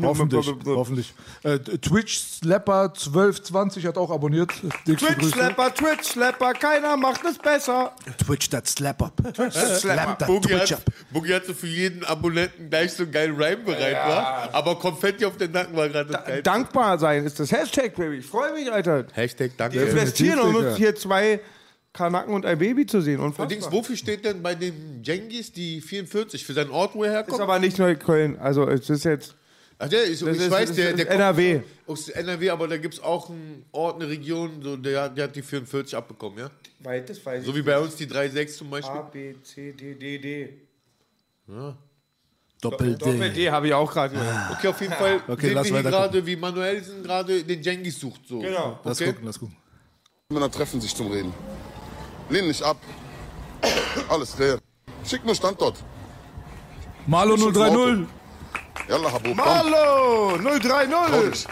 hoffentlich, 0.04 0.54
hoffentlich. 0.66 1.14
Äh, 1.44 1.58
Twitch 1.60 2.20
Slapper 2.20 2.84
1220 2.94 3.86
hat 3.88 3.98
auch 3.98 4.12
abonniert. 4.12 4.52
Dickste 4.88 5.08
Twitch 5.08 5.20
Grüße. 5.20 5.32
Slapper, 5.32 5.74
Twitch 5.74 6.04
Slapper, 6.10 6.54
keiner 6.54 6.96
macht 6.98 7.26
es 7.26 7.38
besser. 7.38 7.94
Twitch 8.24 8.50
that 8.62 8.68
slap 8.78 9.02
up. 9.02 9.22
Slap 9.52 10.20
that 10.20 10.28
Boogie 10.30 10.42
Twitch 10.50 10.72
hat, 10.72 10.80
up. 10.88 10.94
Boogie 11.12 11.34
hat 11.34 11.46
so 11.46 11.54
für 11.54 11.68
jeden 11.68 12.04
Abonnenten 12.04 12.70
gleich 12.70 12.94
so 12.94 13.04
einen 13.04 13.12
geilen 13.12 13.36
Rhyme 13.36 13.64
bereit, 13.64 13.96
war. 13.96 14.50
Aber 14.54 14.76
Konfetti 14.78 15.26
auf 15.26 15.38
den 15.38 15.52
Nacken 15.52 15.76
war 15.76 15.90
gerade 15.90 16.12
das 16.12 16.24
Geilste. 16.26 16.44
Dankbar 16.44 17.00
sein 17.00 17.26
ist 17.26 17.40
das 17.40 17.52
Hashtag, 17.52 17.96
Baby. 17.96 18.18
Ich 18.18 18.26
freue 18.26 18.54
mich, 18.54 18.72
Alter. 18.72 19.06
Hashtag 19.14 19.52
danke. 19.58 19.82
investieren, 19.82 20.40
um 20.40 20.54
Digga. 20.54 20.68
uns 20.70 20.78
hier 20.78 20.96
zwei 20.96 21.40
Kanaken 21.94 22.34
und 22.34 22.46
ein 22.46 22.58
Baby 22.60 22.86
zu 22.86 23.02
sehen. 23.02 23.20
Allerdings, 23.20 23.40
Unfassbar. 23.66 23.74
wofür 23.74 23.96
steht 23.98 24.24
denn 24.24 24.44
bei 24.44 24.54
dem 24.56 25.02
Jengis 25.04 25.52
die 25.52 25.82
44? 25.82 26.46
Für 26.46 26.54
seinen 26.54 26.70
Ort, 26.70 26.94
wo 26.96 27.04
er 27.04 27.10
Ist 27.12 27.16
herkommt? 27.16 27.42
aber 27.42 27.58
nicht 27.60 27.78
Neukölln. 27.80 28.38
Also 28.40 28.68
es 28.68 28.90
ist 28.90 29.06
jetzt. 29.06 29.36
Ach, 29.82 29.88
der 29.88 30.04
ist, 30.04 30.22
Das 30.22 30.36
ich 30.36 30.44
ist- 30.44 30.52
weiß, 30.52 30.74
der, 30.74 30.90
ist 30.90 30.98
der 30.98 31.06
kommt 31.06 31.20
NRW. 31.20 31.62
Aus 31.88 32.10
NRW, 32.10 32.50
aber 32.50 32.68
da 32.68 32.76
gibt 32.78 32.96
es 32.96 33.00
auch 33.02 33.30
einen 33.30 33.64
Ort, 33.72 33.96
eine 33.96 34.10
Region, 34.10 34.62
so, 34.62 34.76
der, 34.76 35.08
der 35.08 35.24
hat 35.24 35.36
die 35.38 35.42
44 35.42 35.96
abbekommen, 35.96 36.38
ja? 36.40 36.50
Weit, 36.80 37.10
das 37.10 37.26
weiß 37.26 37.46
So 37.46 37.56
wie 37.56 37.62
bei 37.62 37.80
uns 37.80 37.96
die 37.96 38.06
3,6 38.06 38.58
zum 38.58 38.70
Beispiel. 38.70 38.98
A, 38.98 39.02
B, 39.04 39.36
C, 39.42 39.72
D, 39.72 39.96
D, 39.96 40.18
D. 40.20 40.54
Doppel 42.62 42.96
Doppel 42.98 43.20
D. 43.20 43.30
D 43.46 43.50
habe 43.52 43.68
ich 43.68 43.74
auch 43.74 43.90
gerade 43.92 44.14
gehört. 44.16 44.52
Okay, 44.52 44.68
auf 44.68 44.82
jeden 44.82 44.94
Fall 44.94 45.22
Okay, 45.28 45.48
sehen 45.48 45.56
lass 45.56 45.68
wir 45.72 45.82
hier 45.82 45.90
gerade, 45.90 46.26
wie 46.26 46.36
Manuelsen 46.36 47.02
gerade 47.04 47.42
den 47.44 47.62
Jengis 47.62 47.98
sucht. 48.00 48.22
So. 48.28 48.40
Genau. 48.40 48.80
Lass 48.84 49.00
Okay. 49.02 49.12
gucken, 49.14 49.26
lass 49.26 49.40
gucken. 49.40 49.56
Männer 50.28 50.52
treffen 50.52 50.82
sich 50.82 50.94
zum 50.94 51.10
Reden. 51.10 51.34
Lehn 52.30 52.48
nicht 52.48 52.62
ab. 52.62 52.78
Alles 54.10 54.36
klar. 54.36 54.60
Schick 55.06 55.24
nur 55.26 55.34
Standort. 55.36 55.78
Malo 57.08 57.36
Ich 57.36 57.42
schick's 57.42 57.54
030. 57.58 58.06
Komm. 58.88 59.40
Hallo! 59.46 60.38
Trau 60.38 60.60
030! 60.60 61.32
dich. 61.32 61.48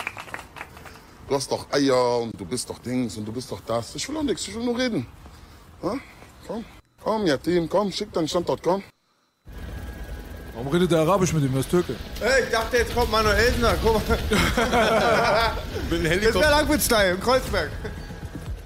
Du 1.27 1.35
hast 1.35 1.51
doch 1.51 1.65
Eier 1.71 2.19
und 2.19 2.39
du 2.39 2.45
bist 2.45 2.69
doch 2.69 2.79
Dings 2.79 3.17
und 3.17 3.25
du 3.25 3.31
bist 3.33 3.51
doch 3.51 3.59
das. 3.61 3.95
Ich 3.95 4.07
will 4.07 4.15
doch 4.15 4.23
nichts, 4.23 4.47
ich 4.47 4.55
will 4.55 4.63
nur 4.63 4.77
reden. 4.77 5.05
Ja? 5.83 5.95
Komm, 6.47 6.63
komm, 7.03 7.27
ja, 7.27 7.37
Team, 7.37 7.67
komm, 7.67 7.91
schick 7.91 8.11
deinen 8.13 8.27
Standort, 8.29 8.63
komm. 8.63 8.81
Warum 10.53 10.67
redet 10.69 10.89
der 10.91 10.99
Arabisch 11.01 11.33
mit 11.33 11.43
ihm? 11.43 11.51
Der 11.51 11.59
ist 11.59 11.69
Türke. 11.69 11.95
Hey, 12.19 12.43
ich 12.45 12.49
dachte, 12.49 12.77
jetzt 12.77 12.95
kommt 12.95 13.11
Manuelsen. 13.11 13.61
da. 13.61 13.75
Guck 13.83 13.93
mal. 14.09 14.17
Mit 15.89 15.99
dem 15.99 16.03
Das 16.03 16.09
wäre 16.09 16.09
Helikopter. 16.09 16.49
Langwitz-Style 16.49 17.11
im 17.11 17.19
Kreuzberg. 17.19 17.69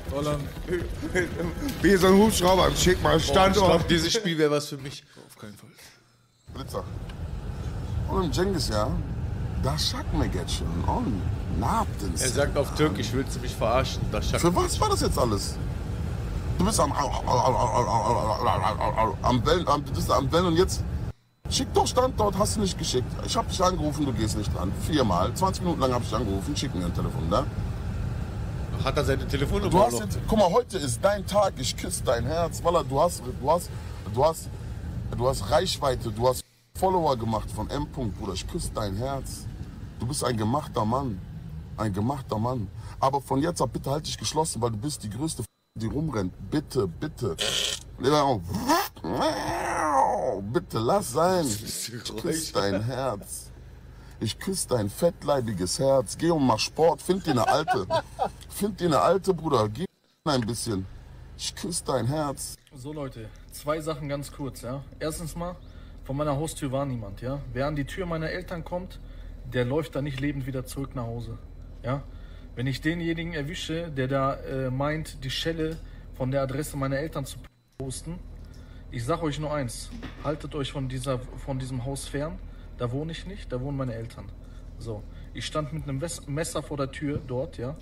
Holland. 0.10 0.44
Wie 1.82 1.96
so 1.98 2.08
ein 2.08 2.14
Hubschrauber. 2.14 2.72
Schick 2.78 3.02
mal 3.04 3.16
Oh, 3.16 3.18
ich 3.18 3.26
glaube, 3.30 3.52
Standort. 3.54 3.90
dieses 3.92 4.14
Spiel 4.14 4.38
wäre 4.38 4.52
was 4.52 4.68
für 4.70 4.78
mich. 4.78 5.04
Auf 5.28 5.38
keinen 5.38 5.54
Fall. 5.58 5.70
Blitzer. 6.54 6.86
Und 8.12 8.26
im 8.26 8.32
Jengis, 8.32 8.70
ja, 8.70 8.88
Das 9.64 9.92
sagt 9.92 10.14
mir 10.14 10.26
jetzt 10.26 10.56
schon. 10.56 10.68
Oh, 10.88 11.02
ne 11.60 11.66
yaptın 11.66 12.14
Er 12.20 12.30
sagt 12.30 12.58
auf 12.58 12.76
Türkisch, 12.76 13.14
willst 13.14 13.36
du 13.36 13.40
mich 13.42 13.56
verarschen? 13.56 14.02
Das 14.12 14.26
Für 14.32 14.56
was 14.56 14.80
war 14.82 14.90
das 14.90 15.02
jetzt 15.02 15.20
alles? 15.20 15.56
Du 16.58 16.66
bist 16.66 16.80
am, 16.80 16.92
am 19.22 19.42
Bellen, 19.42 19.68
am, 19.68 19.86
du 19.86 19.92
bist 19.94 20.12
am 20.12 20.28
Bellen 20.28 20.46
und 20.46 20.58
jetzt 20.58 20.84
schick 21.50 21.74
doch 21.74 21.88
Standort, 21.88 22.38
hast 22.38 22.56
du 22.56 22.62
nicht 22.62 22.78
geschickt. 22.78 23.08
Ich 23.26 23.36
habe 23.36 23.48
dich 23.50 23.64
angerufen, 23.64 24.06
du 24.06 24.14
gehst 24.14 24.38
nicht 24.38 24.56
dran. 24.56 24.72
Viermal, 24.88 25.34
20 25.34 25.64
Minuten 25.64 25.82
lang 25.82 25.94
habe 25.94 26.04
ich 26.04 26.16
angerufen, 26.16 26.56
schick 26.56 26.74
mir 26.76 26.86
ein 26.86 26.94
Telefon, 26.94 27.30
ne? 27.30 27.46
Hat 28.84 28.98
er 28.98 29.06
seine 29.06 29.28
Telefonnummer 29.28 29.70
Du 29.70 29.80
hast 29.80 30.00
jetzt, 30.00 30.20
guck 30.28 30.40
mal, 30.40 30.52
heute 30.52 30.78
ist 30.78 31.00
dein 31.04 31.26
Tag, 31.26 31.54
ich 31.58 31.76
küsse 31.78 32.04
dein 32.04 32.26
Herz, 32.26 32.64
Walla, 32.64 32.84
du 32.84 33.00
hast, 33.00 33.22
du 33.42 33.52
hast, 33.52 33.70
du 34.14 34.26
hast, 34.26 34.50
du 35.18 35.28
hast 35.28 35.52
Reichweite, 35.52 36.12
du 36.12 36.28
hast 36.28 36.41
Follower 36.82 37.16
gemacht 37.16 37.52
von 37.52 37.70
M. 37.70 37.86
-Punkt, 37.94 38.14
Bruder, 38.14 38.34
ich 38.34 38.48
küsse 38.48 38.72
dein 38.74 38.96
Herz. 38.96 39.46
Du 40.00 40.08
bist 40.08 40.24
ein 40.24 40.36
gemachter 40.36 40.84
Mann, 40.84 41.22
ein 41.78 41.94
gemachter 41.94 42.40
Mann. 42.40 42.68
Aber 43.00 43.22
von 43.22 43.40
jetzt 43.40 43.62
ab 43.62 43.70
bitte 43.72 43.92
halt 43.92 44.08
dich 44.08 44.18
geschlossen, 44.18 44.60
weil 44.64 44.72
du 44.72 44.78
bist 44.78 45.04
die 45.04 45.10
größte, 45.12 45.44
die 45.76 45.86
rumrennt. 45.86 46.34
Bitte, 46.50 46.88
bitte. 46.88 47.36
Bitte 50.42 50.80
lass 50.80 51.12
sein. 51.12 51.46
Ich 51.46 52.16
küsse 52.16 52.54
dein 52.54 52.82
Herz. 52.82 53.52
Ich 54.20 54.40
küsse 54.40 54.70
dein 54.70 54.90
fettleibiges 54.90 55.78
Herz. 55.78 56.18
Geh 56.18 56.32
und 56.32 56.48
mach 56.48 56.58
Sport. 56.58 57.00
Find 57.04 57.28
dir 57.28 57.32
eine 57.32 57.48
alte. 57.48 57.86
Find 58.50 58.80
dir 58.80 58.88
eine 58.88 59.02
alte, 59.02 59.36
Bruder. 59.36 59.70
Geh 59.70 59.86
ein 60.26 60.42
bisschen. 60.42 60.88
Ich 61.38 61.54
küsse 61.54 61.84
dein 61.86 62.08
Herz. 62.08 62.56
So 62.74 62.92
Leute, 62.92 63.30
zwei 63.52 63.80
Sachen 63.82 64.10
ganz 64.10 64.32
kurz, 64.32 64.64
ja. 64.64 64.84
Erstens 65.00 65.36
mal, 65.36 65.56
vor 66.04 66.16
meiner 66.16 66.36
Haustür 66.36 66.72
war 66.72 66.86
niemand, 66.86 67.22
ja. 67.22 67.42
Wer 67.54 67.68
an 67.68 67.76
die 67.76 67.86
Tür 67.86 68.06
meiner 68.06 68.30
Eltern 68.30 68.64
kommt, 68.64 69.00
der 69.46 69.66
läuft 69.66 69.96
da 69.96 70.02
nicht 70.02 70.20
lebend 70.20 70.46
wieder 70.46 70.66
zurück 70.66 70.96
nach 70.96 71.06
Hause, 71.06 71.38
ja. 71.84 72.04
Wenn 72.56 72.68
ich 72.68 72.82
denjenigen 72.82 73.34
erwische, 73.34 73.92
der 73.92 74.08
da 74.08 74.36
äh, 74.36 74.70
meint, 74.70 75.24
die 75.24 75.30
Schelle 75.30 75.78
von 76.16 76.32
der 76.32 76.42
Adresse 76.42 76.76
meiner 76.76 76.98
Eltern 76.98 77.26
zu 77.26 77.38
posten, 77.78 78.20
ich 78.92 79.06
sag 79.06 79.24
euch 79.24 79.40
nur 79.40 79.54
eins, 79.54 79.90
haltet 80.24 80.54
euch 80.54 80.72
von, 80.72 80.90
dieser, 80.90 81.20
von 81.20 81.60
diesem 81.60 81.86
Haus 81.86 82.08
fern, 82.08 82.38
da 82.78 82.92
wohne 82.92 83.14
ich 83.14 83.26
nicht, 83.26 83.52
da 83.52 83.62
wohnen 83.62 83.78
meine 83.78 83.94
Eltern. 83.94 84.30
So, 84.80 85.02
ich 85.34 85.46
stand 85.46 85.72
mit 85.72 85.84
einem 85.84 86.02
Messer 86.28 86.62
vor 86.62 86.76
der 86.76 86.92
Tür 86.92 87.22
dort, 87.26 87.58
ja, 87.58 87.78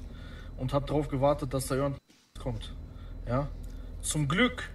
und 0.57 0.73
habe 0.73 0.85
darauf 0.85 1.07
gewartet, 1.07 1.53
dass 1.53 1.67
da 1.67 1.75
irgendwas 1.75 2.01
kommt, 2.37 2.75
ja. 3.27 3.47
Zum 4.01 4.27
Glück, 4.27 4.69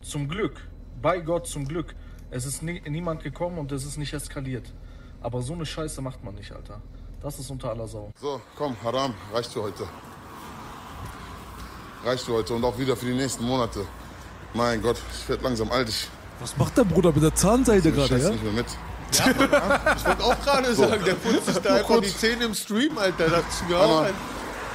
zum 0.00 0.28
Glück, 0.28 0.66
bei 1.00 1.20
Gott 1.20 1.46
zum 1.46 1.68
Glück, 1.68 1.94
es 2.30 2.44
ist 2.46 2.62
nie, 2.62 2.82
niemand 2.88 3.22
gekommen 3.22 3.58
und 3.58 3.72
es 3.72 3.84
ist 3.84 3.96
nicht 3.96 4.12
eskaliert. 4.12 4.72
Aber 5.20 5.42
so 5.42 5.54
eine 5.54 5.66
Scheiße 5.66 6.00
macht 6.02 6.22
man 6.24 6.34
nicht, 6.34 6.52
Alter. 6.52 6.80
Das 7.22 7.38
ist 7.38 7.50
unter 7.50 7.70
aller 7.70 7.88
Sau. 7.88 8.10
So, 8.20 8.40
komm, 8.56 8.76
Haram, 8.84 9.14
reicht 9.32 9.52
für 9.52 9.62
heute. 9.62 9.84
Reicht 12.04 12.24
für 12.24 12.34
heute 12.34 12.54
und 12.54 12.64
auch 12.64 12.78
wieder 12.78 12.96
für 12.96 13.06
die 13.06 13.14
nächsten 13.14 13.44
Monate. 13.44 13.84
Mein 14.54 14.80
Gott, 14.82 14.96
ich 15.12 15.28
werde 15.28 15.42
langsam 15.44 15.70
alt. 15.72 15.88
Ich 15.88 16.08
Was 16.40 16.56
macht 16.56 16.76
der 16.76 16.84
Bruder 16.84 17.12
mit 17.12 17.22
der 17.22 17.34
Zahnseide 17.34 17.88
ich 17.88 18.08
scheiß 18.08 18.30
nicht 18.30 18.44
mehr 18.44 18.52
mit. 18.52 18.66
Ja, 19.12 19.26
Mann, 19.26 19.96
ich 19.96 20.06
wollte 20.06 20.24
auch 20.24 20.40
gerade 20.42 20.74
So. 20.74 20.88
sagen, 20.88 21.04
der 21.04 21.14
putzt 21.14 21.46
sich 21.46 21.58
da 21.58 21.76
einfach 21.76 22.00
die 22.00 22.14
Zähne 22.14 22.44
im 22.44 22.54
Stream, 22.54 22.98
Alter. 22.98 23.28
Das 23.28 23.40
ist 23.48 23.68
mir 23.68 23.78
auch 23.78 24.06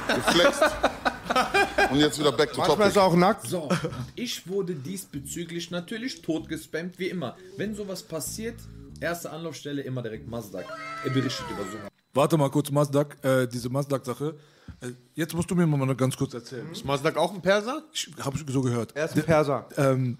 geflext. 0.08 0.62
Und 1.92 2.00
jetzt 2.00 2.18
wieder 2.18 2.32
back 2.32 2.52
to 2.52 2.58
Manchmal 2.58 2.76
topic. 2.76 2.88
ist 2.90 2.96
er 2.96 3.02
auch 3.04 3.16
nackt. 3.16 3.46
So, 3.46 3.62
und 3.62 3.78
ich 4.14 4.46
wurde 4.48 4.74
diesbezüglich 4.74 5.70
natürlich 5.70 6.22
totgespammt, 6.22 6.98
wie 6.98 7.08
immer. 7.08 7.36
Wenn 7.56 7.74
sowas 7.74 8.02
passiert, 8.02 8.56
erste 9.00 9.30
Anlaufstelle 9.30 9.82
immer 9.82 10.02
direkt 10.02 10.28
Mazdak. 10.28 10.66
Er 11.04 11.10
berichtet 11.10 11.46
über 11.50 11.64
sowas. 11.64 11.90
Warte 12.14 12.36
mal 12.36 12.50
kurz, 12.50 12.70
Mazdak, 12.70 13.16
äh, 13.24 13.46
diese 13.46 13.70
Mazdak-Sache. 13.70 14.34
Äh, 14.80 14.88
jetzt 15.14 15.34
musst 15.34 15.50
du 15.50 15.54
mir 15.54 15.66
mal 15.66 15.94
ganz 15.94 16.16
kurz 16.16 16.34
erzählen. 16.34 16.70
Ist 16.70 16.84
Mazdak 16.84 17.16
auch 17.16 17.32
ein 17.32 17.40
Perser? 17.40 17.84
Ich 17.92 18.10
habe 18.20 18.38
so 18.46 18.60
gehört. 18.60 18.94
Er 18.94 19.06
ist 19.06 19.16
ein 19.16 19.22
Perser. 19.22 19.66
Ähm, 19.76 20.18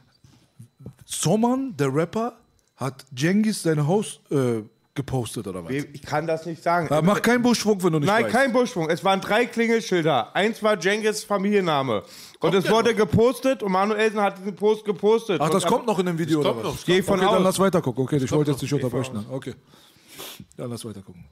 Soman, 1.05 1.77
der 1.77 1.95
Rapper, 1.95 2.39
hat 2.77 3.05
Jengis 3.17 3.63
sein 3.63 3.87
Haus 3.87 4.21
äh, 4.31 4.63
gepostet 4.95 5.47
oder 5.47 5.65
was? 5.65 5.73
Ich 5.73 6.03
kann 6.03 6.27
das 6.27 6.45
nicht 6.45 6.63
sagen. 6.63 6.89
Ja, 6.91 7.01
mach 7.01 7.23
keinen 7.23 7.43
Buschfunk, 7.43 7.83
wenn 7.83 7.93
du 7.93 7.99
nicht 8.01 8.09
Nein, 8.09 8.25
weißt. 8.25 8.35
kein 8.35 8.53
Buschfunk. 8.53 8.91
Es 8.91 9.03
waren 9.05 9.21
drei 9.21 9.47
Klingelschilder. 9.47 10.35
Eins 10.37 10.63
war 10.63 10.79
Jengis 10.79 11.25
Familienname. 11.25 12.03
Und 12.41 12.55
es 12.55 12.69
wurde 12.71 12.91
noch? 12.91 12.99
gepostet 12.99 13.63
und 13.63 13.73
Manuelsen 13.73 14.21
hat 14.21 14.39
diesen 14.39 14.55
Post 14.55 14.85
gepostet. 14.85 15.41
Ach, 15.41 15.49
das 15.49 15.65
und 15.65 15.71
kommt 15.71 15.87
noch 15.87 15.99
in 15.99 16.07
dem 16.07 16.19
Video, 16.19 16.41
oder 16.41 16.53
kommt 16.53 16.65
was? 16.65 16.75
noch, 16.75 16.85
Geh 16.85 17.03
von 17.03 17.19
okay, 17.19 17.27
dann 17.27 17.39
aus. 17.39 17.45
lass 17.45 17.59
weiter 17.59 17.81
gucken. 17.81 18.05
Okay, 18.05 18.17
ich 18.17 18.31
wollte 18.33 18.51
jetzt 18.51 18.63
nicht 18.63 18.75
unterbrechen. 18.75 19.25
Okay. 19.31 19.55
Dann 20.57 20.71
lass 20.71 20.85
weiter 20.85 21.03
gucken. 21.03 21.25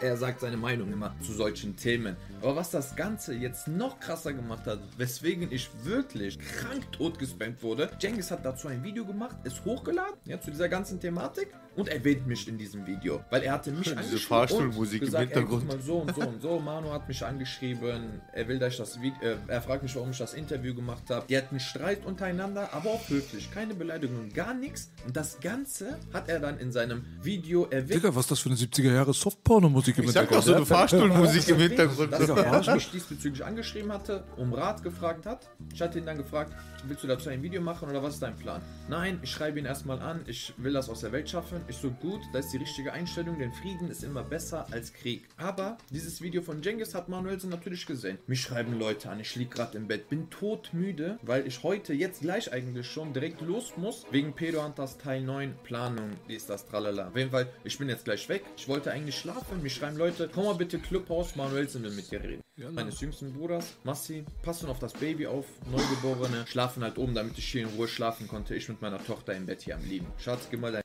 Er 0.00 0.16
sagt 0.16 0.40
seine 0.40 0.56
Meinung 0.56 0.90
immer 0.90 1.14
zu 1.20 1.32
solchen 1.32 1.76
Themen. 1.76 2.16
Aber 2.40 2.56
was 2.56 2.70
das 2.70 2.96
Ganze 2.96 3.34
jetzt 3.34 3.68
noch 3.68 4.00
krasser 4.00 4.32
gemacht 4.32 4.66
hat, 4.66 4.80
weswegen 4.96 5.52
ich 5.52 5.68
wirklich 5.84 6.38
krank 6.38 6.90
totgespammt 6.92 7.62
wurde, 7.62 7.90
Jengis 8.00 8.30
hat 8.30 8.44
dazu 8.44 8.68
ein 8.68 8.82
Video 8.82 9.04
gemacht, 9.04 9.36
ist 9.44 9.64
hochgeladen, 9.66 10.14
ja, 10.24 10.40
zu 10.40 10.50
dieser 10.50 10.70
ganzen 10.70 10.98
Thematik 10.98 11.48
und 11.76 11.88
erwähnt 11.88 12.26
mich 12.26 12.48
in 12.48 12.58
diesem 12.58 12.86
Video. 12.86 13.22
Weil 13.30 13.42
er 13.42 13.52
hatte 13.52 13.70
mich 13.70 13.80
Diese 13.84 13.96
angeschrieben 13.96 14.28
Fahrstuhlmusik 14.28 15.02
und 15.02 15.06
im 15.08 15.12
gesagt, 15.12 15.32
ey, 15.36 15.44
guck 15.44 15.60
Hintergrund. 15.60 15.68
mal, 15.68 15.80
so 15.80 15.98
und 15.98 16.14
so 16.14 16.20
und 16.22 16.42
so, 16.42 16.58
Manu 16.58 16.90
hat 16.92 17.06
mich 17.08 17.24
angeschrieben, 17.24 18.20
er 18.32 18.48
will, 18.48 18.58
dass 18.58 18.72
ich 18.72 18.78
das 18.78 19.00
Video, 19.00 19.16
äh, 19.20 19.36
er 19.46 19.62
fragt 19.62 19.82
mich, 19.82 19.94
warum 19.94 20.10
ich 20.10 20.18
das 20.18 20.34
Interview 20.34 20.74
gemacht 20.74 21.04
habe. 21.10 21.26
Die 21.28 21.36
hatten 21.36 21.60
Streit 21.60 22.04
untereinander, 22.04 22.72
aber 22.72 22.90
auch 22.90 23.08
höflich, 23.08 23.50
keine 23.50 23.74
Beleidigung, 23.74 24.28
gar 24.32 24.54
nichts. 24.54 24.90
Und 25.06 25.16
das 25.16 25.40
Ganze 25.40 25.98
hat 26.12 26.28
er 26.28 26.40
dann 26.40 26.58
in 26.58 26.72
seinem 26.72 27.04
Video 27.22 27.64
erwähnt. 27.66 28.02
Digga, 28.02 28.14
was 28.14 28.24
ist 28.24 28.30
das 28.32 28.38
für 28.40 28.48
eine 28.48 28.58
70er 28.58 28.92
Jahre 28.92 29.12
Softporno-Musik 29.12 29.98
im 29.98 30.04
Ich 30.04 30.12
sag 30.12 30.28
doch 30.28 30.42
Hintergrund? 30.42 30.44
so 30.44 30.54
eine 30.54 30.66
Fahrstuhlmusik 30.66 31.48
im 31.48 31.58
Hintergrund. 31.58 32.12
Dass 32.12 32.28
er 32.66 32.74
mich 32.74 32.90
diesbezüglich 32.90 33.44
angeschrieben 33.44 33.92
hatte, 33.92 34.24
um 34.36 34.52
Rat 34.52 34.82
gefragt 34.82 35.26
hat. 35.26 35.48
Ich 35.72 35.80
hatte 35.82 35.98
ihn 35.98 36.06
dann 36.06 36.16
gefragt, 36.18 36.52
willst 36.84 37.02
du 37.02 37.08
dazu 37.08 37.28
ein 37.28 37.42
Video 37.42 37.60
machen 37.60 37.88
oder 37.88 38.02
was 38.02 38.14
ist 38.14 38.22
dein 38.22 38.36
Plan? 38.36 38.62
Nein, 38.88 39.18
ich 39.22 39.30
schreibe 39.30 39.58
ihn 39.58 39.64
erstmal 39.64 40.00
an, 40.00 40.20
ich 40.26 40.52
will 40.56 40.72
das 40.72 40.88
aus 40.88 41.00
der 41.00 41.12
Welt 41.12 41.28
schaffen. 41.28 41.60
Ich 41.68 41.76
so 41.76 41.90
gut, 41.90 42.20
das 42.32 42.46
ist 42.46 42.52
die 42.52 42.58
richtige 42.58 42.92
Einstellung, 42.92 43.38
denn 43.38 43.52
Frieden 43.52 43.90
ist 43.90 44.04
immer 44.04 44.22
besser 44.22 44.66
als 44.70 44.92
Krieg. 44.92 45.28
Aber 45.36 45.78
dieses 45.90 46.20
Video 46.22 46.42
von 46.42 46.62
Jengis 46.62 46.94
hat 46.94 47.08
Manuelsen 47.08 47.50
natürlich 47.50 47.86
gesehen. 47.86 48.18
Mich 48.26 48.42
schreiben 48.42 48.78
Leute 48.78 49.10
an, 49.10 49.20
ich 49.20 49.34
lieg 49.36 49.50
gerade 49.50 49.76
im 49.76 49.88
Bett, 49.88 50.08
bin 50.08 50.30
todmüde, 50.30 51.18
weil 51.22 51.46
ich 51.46 51.62
heute 51.62 51.92
jetzt 51.94 52.20
gleich 52.20 52.52
eigentlich 52.52 52.86
schon 52.86 53.12
direkt 53.12 53.40
los 53.40 53.72
muss, 53.76 54.06
wegen 54.10 54.32
Pedo 54.34 54.62
Hunters 54.62 54.98
Teil 54.98 55.22
9, 55.22 55.54
Planung, 55.64 56.10
ist 56.28 56.50
das, 56.50 56.66
tralala. 56.66 57.08
Auf 57.08 57.16
jeden 57.16 57.30
Fall, 57.30 57.48
ich 57.64 57.78
bin 57.78 57.88
jetzt 57.88 58.04
gleich 58.04 58.28
weg, 58.28 58.44
ich 58.56 58.68
wollte 58.68 58.92
eigentlich 58.92 59.16
schlafen, 59.16 59.62
mich 59.62 59.74
schreiben 59.74 59.96
Leute, 59.96 60.30
komm 60.32 60.44
mal 60.44 60.54
bitte 60.54 60.78
Clubhaus, 60.78 61.36
Manuelsen 61.36 61.82
will 61.82 61.92
mit 61.92 62.10
dir 62.10 62.22
reden. 62.22 62.42
Meines 62.72 63.00
jüngsten 63.00 63.34
Bruders, 63.34 63.76
Massi, 63.84 64.24
passen 64.42 64.70
auf 64.70 64.78
das 64.78 64.94
Baby 64.94 65.26
auf, 65.26 65.44
Neugeborene, 65.70 66.46
schlafen 66.46 66.65
halt 66.82 66.98
oben, 66.98 67.14
damit 67.14 67.38
ich 67.38 67.46
hier 67.46 67.62
in 67.62 67.68
Ruhe 67.68 67.88
schlafen 67.88 68.28
konnte, 68.28 68.54
ich 68.54 68.68
mit 68.68 68.82
meiner 68.82 69.02
Tochter 69.04 69.34
im 69.34 69.46
Bett 69.46 69.62
hier 69.62 69.76
am 69.76 69.84
Lieben. 69.84 70.06
Schatz, 70.18 70.48
geh 70.50 70.56
mal 70.56 70.72
dein 70.72 70.82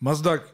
Mazdak, 0.00 0.52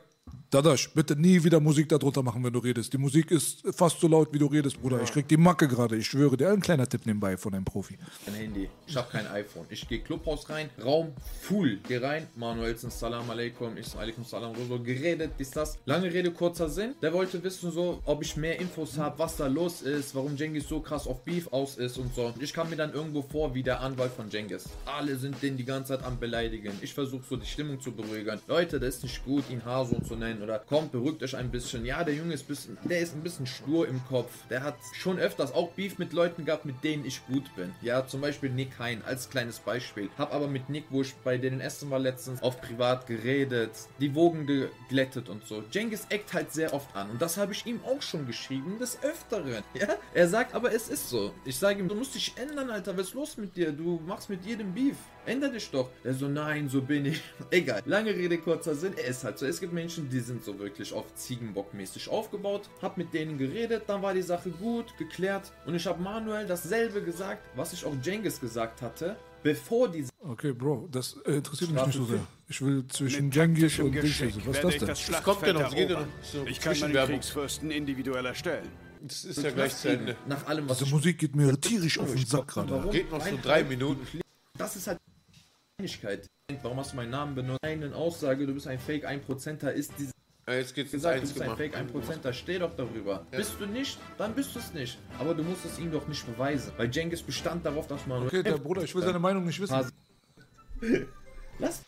Dadasch, 0.50 0.92
bitte 0.94 1.14
nie 1.14 1.44
wieder 1.44 1.60
Musik 1.60 1.88
darunter 1.88 2.24
machen, 2.24 2.42
wenn 2.42 2.52
du 2.52 2.58
redest. 2.58 2.92
Die 2.92 2.98
Musik 2.98 3.30
ist 3.30 3.62
fast 3.72 4.00
so 4.00 4.08
laut, 4.08 4.32
wie 4.32 4.38
du 4.38 4.46
redest, 4.46 4.80
Bruder. 4.80 5.00
Ich 5.00 5.12
krieg 5.12 5.28
die 5.28 5.36
Macke 5.36 5.68
gerade, 5.68 5.96
ich 5.96 6.06
schwöre 6.06 6.36
dir. 6.36 6.50
Ein 6.50 6.60
kleiner 6.60 6.88
Tipp 6.88 7.06
nebenbei 7.06 7.36
von 7.36 7.54
einem 7.54 7.64
Profi. 7.64 7.96
Dein 8.26 8.34
Handy. 8.34 8.68
Ich 8.88 8.96
habe 8.96 9.08
kein 9.10 9.28
iPhone. 9.28 9.66
Ich 9.70 9.86
gehe 9.88 10.00
Clubhaus 10.00 10.50
rein, 10.50 10.68
Raum 10.84 11.12
full. 11.42 11.78
Geh 11.86 11.98
rein, 11.98 12.26
Manuelsen, 12.34 12.90
Salam 12.90 13.30
alaikum, 13.30 13.76
ich 13.76 13.86
so, 13.86 13.98
alaikum 13.98 14.24
salam, 14.24 14.54
so, 14.56 14.64
so 14.64 14.82
geredet, 14.82 15.30
ist 15.38 15.56
das. 15.56 15.78
Lange 15.84 16.12
Rede, 16.12 16.32
kurzer 16.32 16.68
Sinn. 16.68 16.94
Der 17.00 17.12
wollte 17.12 17.42
wissen 17.44 17.70
so, 17.70 18.02
ob 18.04 18.22
ich 18.22 18.36
mehr 18.36 18.58
Infos 18.58 18.98
habe, 18.98 19.18
was 19.20 19.36
da 19.36 19.46
los 19.46 19.82
ist, 19.82 20.14
warum 20.16 20.36
Jengis 20.36 20.68
so 20.68 20.80
krass 20.80 21.06
auf 21.06 21.24
Beef 21.24 21.46
aus 21.52 21.76
ist 21.76 21.96
und 21.96 22.12
so. 22.14 22.34
Ich 22.40 22.52
kam 22.52 22.70
mir 22.70 22.76
dann 22.76 22.92
irgendwo 22.92 23.22
vor 23.22 23.54
wie 23.54 23.62
der 23.62 23.80
Anwalt 23.80 24.12
von 24.12 24.28
Jengis. 24.28 24.64
Alle 24.84 25.16
sind 25.16 25.40
den 25.42 25.56
die 25.56 25.64
ganze 25.64 25.96
Zeit 25.96 26.04
am 26.04 26.18
beleidigen. 26.18 26.72
Ich 26.80 26.92
versuche 26.92 27.22
so 27.28 27.36
die 27.36 27.46
Stimmung 27.46 27.80
zu 27.80 27.92
beruhigen. 27.92 28.40
Leute, 28.48 28.80
das 28.80 28.96
ist 28.96 29.02
nicht 29.04 29.24
gut, 29.24 29.44
ihn 29.48 29.64
Haso 29.64 30.00
zu 30.00 30.16
nennen 30.20 30.42
oder 30.42 30.58
kommt, 30.58 30.92
beruhigt 30.92 31.22
euch 31.22 31.36
ein 31.36 31.50
bisschen. 31.50 31.84
Ja, 31.84 32.04
der 32.04 32.14
Junge 32.14 32.34
ist 32.34 32.46
bisschen, 32.46 32.78
der 32.84 33.00
ist 33.00 33.14
ein 33.14 33.22
bisschen 33.22 33.46
stur 33.46 33.88
im 33.88 34.00
Kopf. 34.06 34.30
Der 34.48 34.62
hat 34.62 34.76
schon 34.94 35.18
öfters 35.18 35.52
auch 35.52 35.70
Beef 35.72 35.98
mit 35.98 36.12
Leuten 36.12 36.44
gehabt, 36.44 36.64
mit 36.64 36.84
denen 36.84 37.04
ich 37.04 37.26
gut 37.26 37.54
bin. 37.56 37.72
Ja, 37.82 38.06
zum 38.06 38.20
Beispiel 38.20 38.50
Nick 38.50 38.78
Hein 38.78 39.02
als 39.04 39.28
kleines 39.30 39.58
Beispiel. 39.58 40.08
Hab 40.16 40.32
aber 40.32 40.46
mit 40.46 40.68
Nick, 40.68 40.84
wo 40.90 41.02
ich 41.02 41.14
bei 41.16 41.38
denen 41.38 41.60
essen 41.60 41.90
war 41.90 41.98
letztens, 41.98 42.42
auf 42.42 42.60
privat 42.60 43.06
geredet, 43.06 43.72
die 43.98 44.14
Wogen 44.14 44.46
geglättet 44.46 45.28
und 45.28 45.44
so. 45.46 45.64
Jengis 45.72 46.06
eckt 46.10 46.32
halt 46.32 46.52
sehr 46.52 46.72
oft 46.74 46.94
an 46.94 47.10
und 47.10 47.20
das 47.20 47.36
habe 47.36 47.52
ich 47.52 47.66
ihm 47.66 47.80
auch 47.84 48.02
schon 48.02 48.26
geschrieben, 48.26 48.78
des 48.78 49.02
Öfteren. 49.02 49.64
Ja, 49.80 49.88
er 50.12 50.28
sagt, 50.28 50.54
aber 50.54 50.74
es 50.74 50.88
ist 50.88 51.08
so. 51.08 51.32
Ich 51.44 51.56
sage 51.56 51.80
ihm, 51.80 51.88
du 51.88 51.94
musst 51.94 52.14
dich 52.14 52.34
ändern, 52.36 52.70
Alter. 52.70 52.96
Was 52.98 53.08
ist 53.08 53.14
los 53.14 53.36
mit 53.38 53.56
dir? 53.56 53.72
Du 53.72 54.00
machst 54.06 54.28
mit 54.28 54.44
jedem 54.44 54.74
Beef. 54.74 54.96
Änder 55.26 55.48
dich 55.48 55.70
doch. 55.70 55.90
Er 56.04 56.14
so, 56.14 56.28
nein, 56.28 56.68
so 56.68 56.82
bin 56.82 57.06
ich. 57.06 57.20
Egal. 57.50 57.82
Lange 57.84 58.10
Rede, 58.14 58.38
kurzer 58.38 58.74
Sinn. 58.74 58.94
Er 58.96 59.06
ist 59.06 59.24
halt 59.24 59.38
so. 59.38 59.46
Es 59.46 59.60
gibt 59.60 59.72
Menschen, 59.72 60.08
die 60.08 60.20
sind 60.20 60.44
so 60.44 60.58
wirklich 60.58 60.92
auf 60.92 61.06
Ziegenbock-mäßig 61.14 62.08
aufgebaut. 62.08 62.68
Hab 62.82 62.96
mit 62.96 63.12
denen 63.12 63.38
geredet, 63.38 63.84
dann 63.86 64.02
war 64.02 64.14
die 64.14 64.22
Sache 64.22 64.50
gut, 64.50 64.96
geklärt. 64.98 65.52
Und 65.66 65.74
ich 65.74 65.86
habe 65.86 66.02
Manuel 66.02 66.46
dasselbe 66.46 67.02
gesagt, 67.02 67.42
was 67.56 67.72
ich 67.72 67.84
auch 67.84 67.94
Jengis 68.02 68.40
gesagt 68.40 68.82
hatte, 68.82 69.16
bevor 69.42 69.88
die 69.88 70.06
Okay, 70.22 70.52
Bro, 70.52 70.88
das 70.90 71.16
äh, 71.24 71.32
interessiert 71.32 71.70
mich 71.70 71.86
nicht 71.86 71.96
so 71.96 72.04
sehr. 72.04 72.26
Ich 72.48 72.60
will 72.60 72.86
zwischen 72.88 73.30
Jengis 73.30 73.78
und 73.78 73.92
Dings. 73.94 74.20
Was 74.46 74.56
ist 74.58 74.64
das 74.64 74.78
denn? 74.78 75.12
Das 75.12 75.22
kommt 75.22 75.46
ja 75.46 75.52
noch, 75.52 75.68
es 75.68 75.74
geht 75.74 75.90
ja 75.90 76.00
noch. 76.00 76.06
So 76.22 76.44
Ich 76.46 76.60
kann 76.60 76.72
meine 76.72 76.78
Zwischenwerbung. 76.78 77.14
Kriegsfürsten 77.14 77.70
individuell 77.70 78.26
erstellen. 78.26 78.68
Das 79.02 79.24
ist 79.24 79.42
ja 79.42 79.50
gleich 79.50 79.74
zu 79.76 79.88
Ende. 79.88 80.16
Nach 80.26 80.46
allem, 80.46 80.68
was 80.68 80.78
Diese 80.78 80.90
Musik 80.90 81.18
geht 81.18 81.34
mir 81.34 81.58
tierisch 81.58 81.98
auf 81.98 82.12
den 82.12 82.26
Sack 82.26 82.48
gerade. 82.48 82.88
Geht 82.90 83.10
noch 83.10 83.24
so 83.24 83.38
drei 83.42 83.64
Minuten. 83.64 84.06
Das 84.58 84.76
ist 84.76 84.86
halt 84.86 84.98
Kleinigkeit. 85.80 86.26
Warum 86.62 86.78
hast 86.78 86.92
du 86.92 86.96
meinen 86.96 87.10
Namen 87.10 87.34
benutzt? 87.34 87.58
Eine 87.62 87.94
Aussage, 87.94 88.46
du 88.46 88.54
bist 88.54 88.66
ein 88.66 88.78
Fake 88.78 89.08
1%er 89.08 89.72
ist 89.72 89.92
diese 89.98 90.12
Ja, 90.48 90.54
jetzt 90.54 90.74
geht's 90.74 90.90
gesagt, 90.90 91.16
du 91.16 91.20
bist 91.20 91.40
ein 91.40 91.56
gemacht. 91.56 91.58
Fake 91.58 91.76
1%er, 91.76 92.32
steh 92.32 92.58
doch 92.58 92.74
darüber. 92.76 93.26
Bist 93.30 93.54
du 93.58 93.66
nicht, 93.66 93.98
dann 94.18 94.34
bist 94.34 94.54
du 94.54 94.58
es 94.58 94.74
nicht. 94.74 94.98
Aber 95.18 95.34
du 95.34 95.42
musst 95.42 95.64
es 95.64 95.78
ihm 95.78 95.92
doch 95.92 96.06
nicht 96.08 96.26
beweisen. 96.26 96.72
Weil 96.76 96.90
Jengis 96.90 97.22
bestand 97.22 97.64
darauf, 97.64 97.86
dass 97.86 98.06
man... 98.06 98.24
Okay, 98.26 98.42
der 98.42 98.58
Bruder, 98.58 98.82
ich 98.82 98.94
will 98.94 99.02
seine 99.02 99.18
Meinung 99.18 99.44
nicht 99.44 99.60
wissen. 99.60 99.90
Lass. 101.58 101.82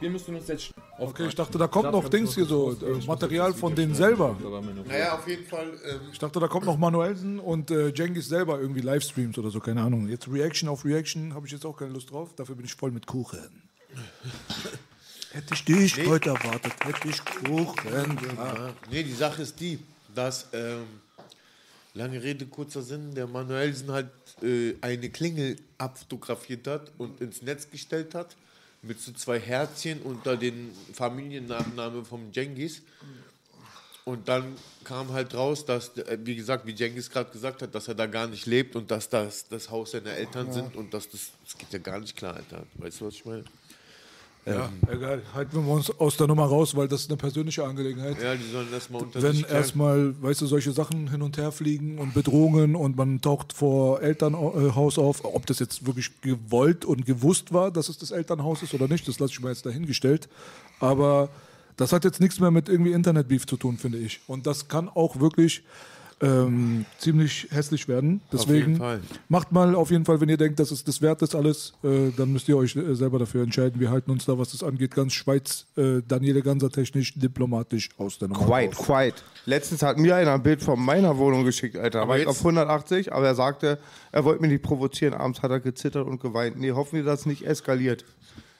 Wir 0.00 0.10
müssen 0.10 0.34
uns 0.34 0.48
jetzt... 0.48 0.72
Okay, 0.98 1.26
ich 1.28 1.34
dachte, 1.34 1.56
da 1.56 1.68
kommt 1.68 1.92
noch 1.92 2.08
Dings 2.08 2.34
hier 2.34 2.44
so, 2.44 2.72
äh, 2.72 3.04
Material 3.06 3.54
von 3.54 3.74
denen 3.74 3.94
selber. 3.94 4.36
Naja, 4.86 5.14
auf 5.16 5.28
jeden 5.28 5.46
Fall. 5.46 5.68
Ähm, 5.84 6.00
Ich 6.12 6.18
dachte, 6.18 6.40
da 6.40 6.48
kommt 6.48 6.66
noch 6.66 6.76
Manuelsen 6.76 7.38
und 7.38 7.70
äh, 7.70 7.88
Jengis 7.90 8.28
selber 8.28 8.60
irgendwie 8.60 8.80
Livestreams 8.80 9.38
oder 9.38 9.50
so, 9.50 9.60
keine 9.60 9.82
Ahnung. 9.82 10.08
Jetzt 10.08 10.26
Reaction 10.28 10.68
auf 10.68 10.84
Reaction 10.84 11.34
habe 11.34 11.46
ich 11.46 11.52
jetzt 11.52 11.64
auch 11.64 11.76
keine 11.76 11.92
Lust 11.92 12.10
drauf. 12.10 12.30
Dafür 12.34 12.56
bin 12.56 12.64
ich 12.64 12.74
voll 12.74 12.90
mit 12.90 13.06
Kuchen. 13.06 13.62
Hätte 15.32 15.54
ich 15.54 15.64
dich 15.64 15.96
Nee. 15.96 16.06
heute 16.06 16.30
erwartet, 16.30 16.72
hätte 16.82 17.08
ich 17.08 17.24
Kuchen. 17.24 18.18
Ja, 18.36 18.74
nee, 18.90 19.04
die 19.04 19.12
Sache 19.12 19.42
ist 19.42 19.60
die, 19.60 19.78
dass, 20.12 20.48
ähm, 20.52 20.82
lange 21.94 22.20
Rede, 22.20 22.46
kurzer 22.46 22.82
Sinn, 22.82 23.14
der 23.14 23.28
Manuelsen 23.28 23.92
halt 23.92 24.08
äh, 24.42 24.74
eine 24.80 25.08
Klingel 25.08 25.54
abfotografiert 25.78 26.66
hat 26.66 26.90
und 26.98 27.20
ins 27.20 27.42
Netz 27.42 27.70
gestellt 27.70 28.12
hat, 28.16 28.34
mit 28.82 29.00
so 29.00 29.12
zwei 29.12 29.38
Herzchen 29.38 30.00
unter 30.02 30.36
den 30.36 30.72
Familiennachnamen 30.92 32.04
vom 32.04 32.30
Jengis. 32.32 32.82
Und 34.04 34.28
dann 34.28 34.56
kam 34.84 35.12
halt 35.12 35.34
raus, 35.34 35.66
dass, 35.66 35.96
äh, 35.98 36.18
wie 36.22 36.34
gesagt, 36.34 36.66
wie 36.66 36.72
Jengis 36.72 37.10
gerade 37.10 37.30
gesagt 37.30 37.62
hat, 37.62 37.74
dass 37.74 37.86
er 37.88 37.94
da 37.94 38.06
gar 38.06 38.26
nicht 38.26 38.46
lebt 38.46 38.74
und 38.76 38.90
dass 38.90 39.08
das 39.10 39.46
das 39.48 39.70
Haus 39.70 39.90
seiner 39.92 40.12
Eltern 40.12 40.46
Ja. 40.48 40.52
sind 40.54 40.76
und 40.76 40.94
dass 40.94 41.10
das, 41.10 41.32
das 41.44 41.58
geht 41.58 41.72
ja 41.72 41.78
gar 41.78 42.00
nicht 42.00 42.16
klar, 42.16 42.34
Alter. 42.36 42.66
Weißt 42.78 43.00
du, 43.00 43.06
was 43.06 43.14
ich 43.14 43.24
meine? 43.24 43.44
Ja, 44.46 44.70
egal. 44.90 45.22
Halten 45.34 45.64
wir 45.64 45.72
uns 45.72 45.90
aus 46.00 46.16
der 46.16 46.26
Nummer 46.26 46.46
raus, 46.46 46.74
weil 46.74 46.88
das 46.88 47.02
ist 47.02 47.10
eine 47.10 47.18
persönliche 47.18 47.64
Angelegenheit. 47.64 48.20
Ja, 48.22 48.34
die 48.34 48.50
sollen 48.50 48.72
erstmal 48.72 49.02
unter 49.02 49.22
Wenn 49.22 49.44
erstmal, 49.44 50.14
weißt 50.22 50.40
du, 50.40 50.46
solche 50.46 50.72
Sachen 50.72 51.10
hin 51.10 51.20
und 51.20 51.36
her 51.36 51.52
fliegen 51.52 51.98
und 51.98 52.14
Bedrohungen 52.14 52.74
und 52.74 52.96
man 52.96 53.20
taucht 53.20 53.52
vor 53.52 54.00
Elternhaus 54.00 54.98
auf, 54.98 55.24
ob 55.24 55.44
das 55.46 55.58
jetzt 55.58 55.86
wirklich 55.86 56.20
gewollt 56.22 56.84
und 56.84 57.04
gewusst 57.04 57.52
war, 57.52 57.70
dass 57.70 57.88
es 57.90 57.98
das 57.98 58.10
Elternhaus 58.12 58.62
ist 58.62 58.72
oder 58.72 58.88
nicht, 58.88 59.06
das 59.06 59.18
lasse 59.18 59.34
ich 59.34 59.40
mal 59.40 59.50
jetzt 59.50 59.66
dahingestellt. 59.66 60.28
Aber 60.80 61.28
das 61.76 61.92
hat 61.92 62.04
jetzt 62.04 62.20
nichts 62.20 62.40
mehr 62.40 62.50
mit 62.50 62.68
irgendwie 62.68 62.92
Internetbeef 62.92 63.46
zu 63.46 63.56
tun, 63.56 63.76
finde 63.76 63.98
ich. 63.98 64.20
Und 64.26 64.46
das 64.46 64.68
kann 64.68 64.88
auch 64.88 65.20
wirklich 65.20 65.62
ähm, 66.22 66.84
ziemlich 66.98 67.48
hässlich 67.50 67.88
werden. 67.88 68.20
Auf 68.26 68.30
Deswegen 68.40 68.72
jeden 68.72 68.76
Fall. 68.76 69.00
macht 69.28 69.52
mal 69.52 69.74
auf 69.74 69.90
jeden 69.90 70.04
Fall, 70.04 70.20
wenn 70.20 70.28
ihr 70.28 70.36
denkt, 70.36 70.60
dass 70.60 70.70
es 70.70 70.84
das 70.84 71.00
wert 71.00 71.22
ist 71.22 71.34
alles, 71.34 71.72
äh, 71.82 72.10
dann 72.16 72.32
müsst 72.32 72.48
ihr 72.48 72.56
euch 72.56 72.76
äh, 72.76 72.94
selber 72.94 73.18
dafür 73.18 73.42
entscheiden. 73.42 73.80
Wir 73.80 73.90
halten 73.90 74.10
uns 74.10 74.26
da, 74.26 74.38
was 74.38 74.52
das 74.52 74.62
angeht, 74.62 74.94
ganz 74.94 75.14
Schweiz, 75.14 75.66
äh, 75.76 76.02
Daniele 76.06 76.42
Ganser 76.42 76.70
technisch, 76.70 77.14
diplomatisch 77.14 77.88
aus 77.96 78.18
der 78.18 78.28
Nummer 78.28 78.44
Quiet, 78.44 78.78
raus. 78.78 78.86
quiet. 78.86 79.14
Letztens 79.46 79.82
hat 79.82 79.98
mir 79.98 80.16
einer 80.16 80.34
ein 80.34 80.42
Bild 80.42 80.62
von 80.62 80.78
meiner 80.78 81.16
Wohnung 81.16 81.44
geschickt, 81.44 81.76
Alter. 81.76 82.02
Aber 82.02 82.10
war 82.10 82.18
ich 82.18 82.26
auf 82.26 82.38
180, 82.38 83.12
aber 83.12 83.26
er 83.26 83.34
sagte, 83.34 83.78
er 84.12 84.24
wollte 84.24 84.42
mich 84.42 84.50
nicht 84.50 84.62
provozieren. 84.62 85.14
Abends 85.14 85.42
hat 85.42 85.50
er 85.50 85.60
gezittert 85.60 86.06
und 86.06 86.20
geweint. 86.20 86.58
Nee, 86.58 86.72
hoffen 86.72 86.96
wir, 86.96 87.04
dass 87.04 87.20
es 87.20 87.26
nicht 87.26 87.46
eskaliert. 87.46 88.04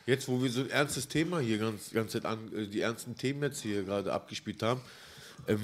Jetzt, 0.06 0.28
wo 0.28 0.42
wir 0.42 0.50
so 0.50 0.62
ein 0.62 0.70
ernstes 0.70 1.08
Thema 1.08 1.40
hier 1.40 1.58
ganz, 1.58 1.92
ganz 1.92 2.14
äh, 2.14 2.20
die 2.72 2.80
ernsten 2.80 3.16
Themen 3.16 3.42
jetzt 3.42 3.60
hier 3.60 3.82
gerade 3.82 4.12
abgespielt 4.12 4.62
haben, 4.62 4.80
ähm, 5.46 5.60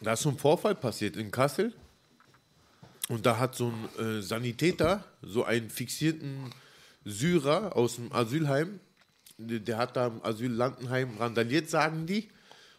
da 0.00 0.12
ist 0.12 0.22
so 0.22 0.28
ein 0.30 0.38
Vorfall 0.38 0.74
passiert 0.74 1.16
in 1.16 1.30
Kassel. 1.30 1.72
Und 3.08 3.24
da 3.24 3.38
hat 3.38 3.54
so 3.54 3.72
ein 3.72 4.04
äh, 4.04 4.22
Sanitäter 4.22 5.04
so 5.22 5.44
einen 5.44 5.70
fixierten 5.70 6.50
Syrer 7.04 7.76
aus 7.76 7.96
dem 7.96 8.12
Asylheim, 8.12 8.80
der, 9.38 9.76
hat 9.78 9.96
da 9.96 10.08
im 10.08 10.24
Asylantenheim 10.24 11.16
randaliert, 11.18 11.70
sagen 11.70 12.06
die. 12.06 12.28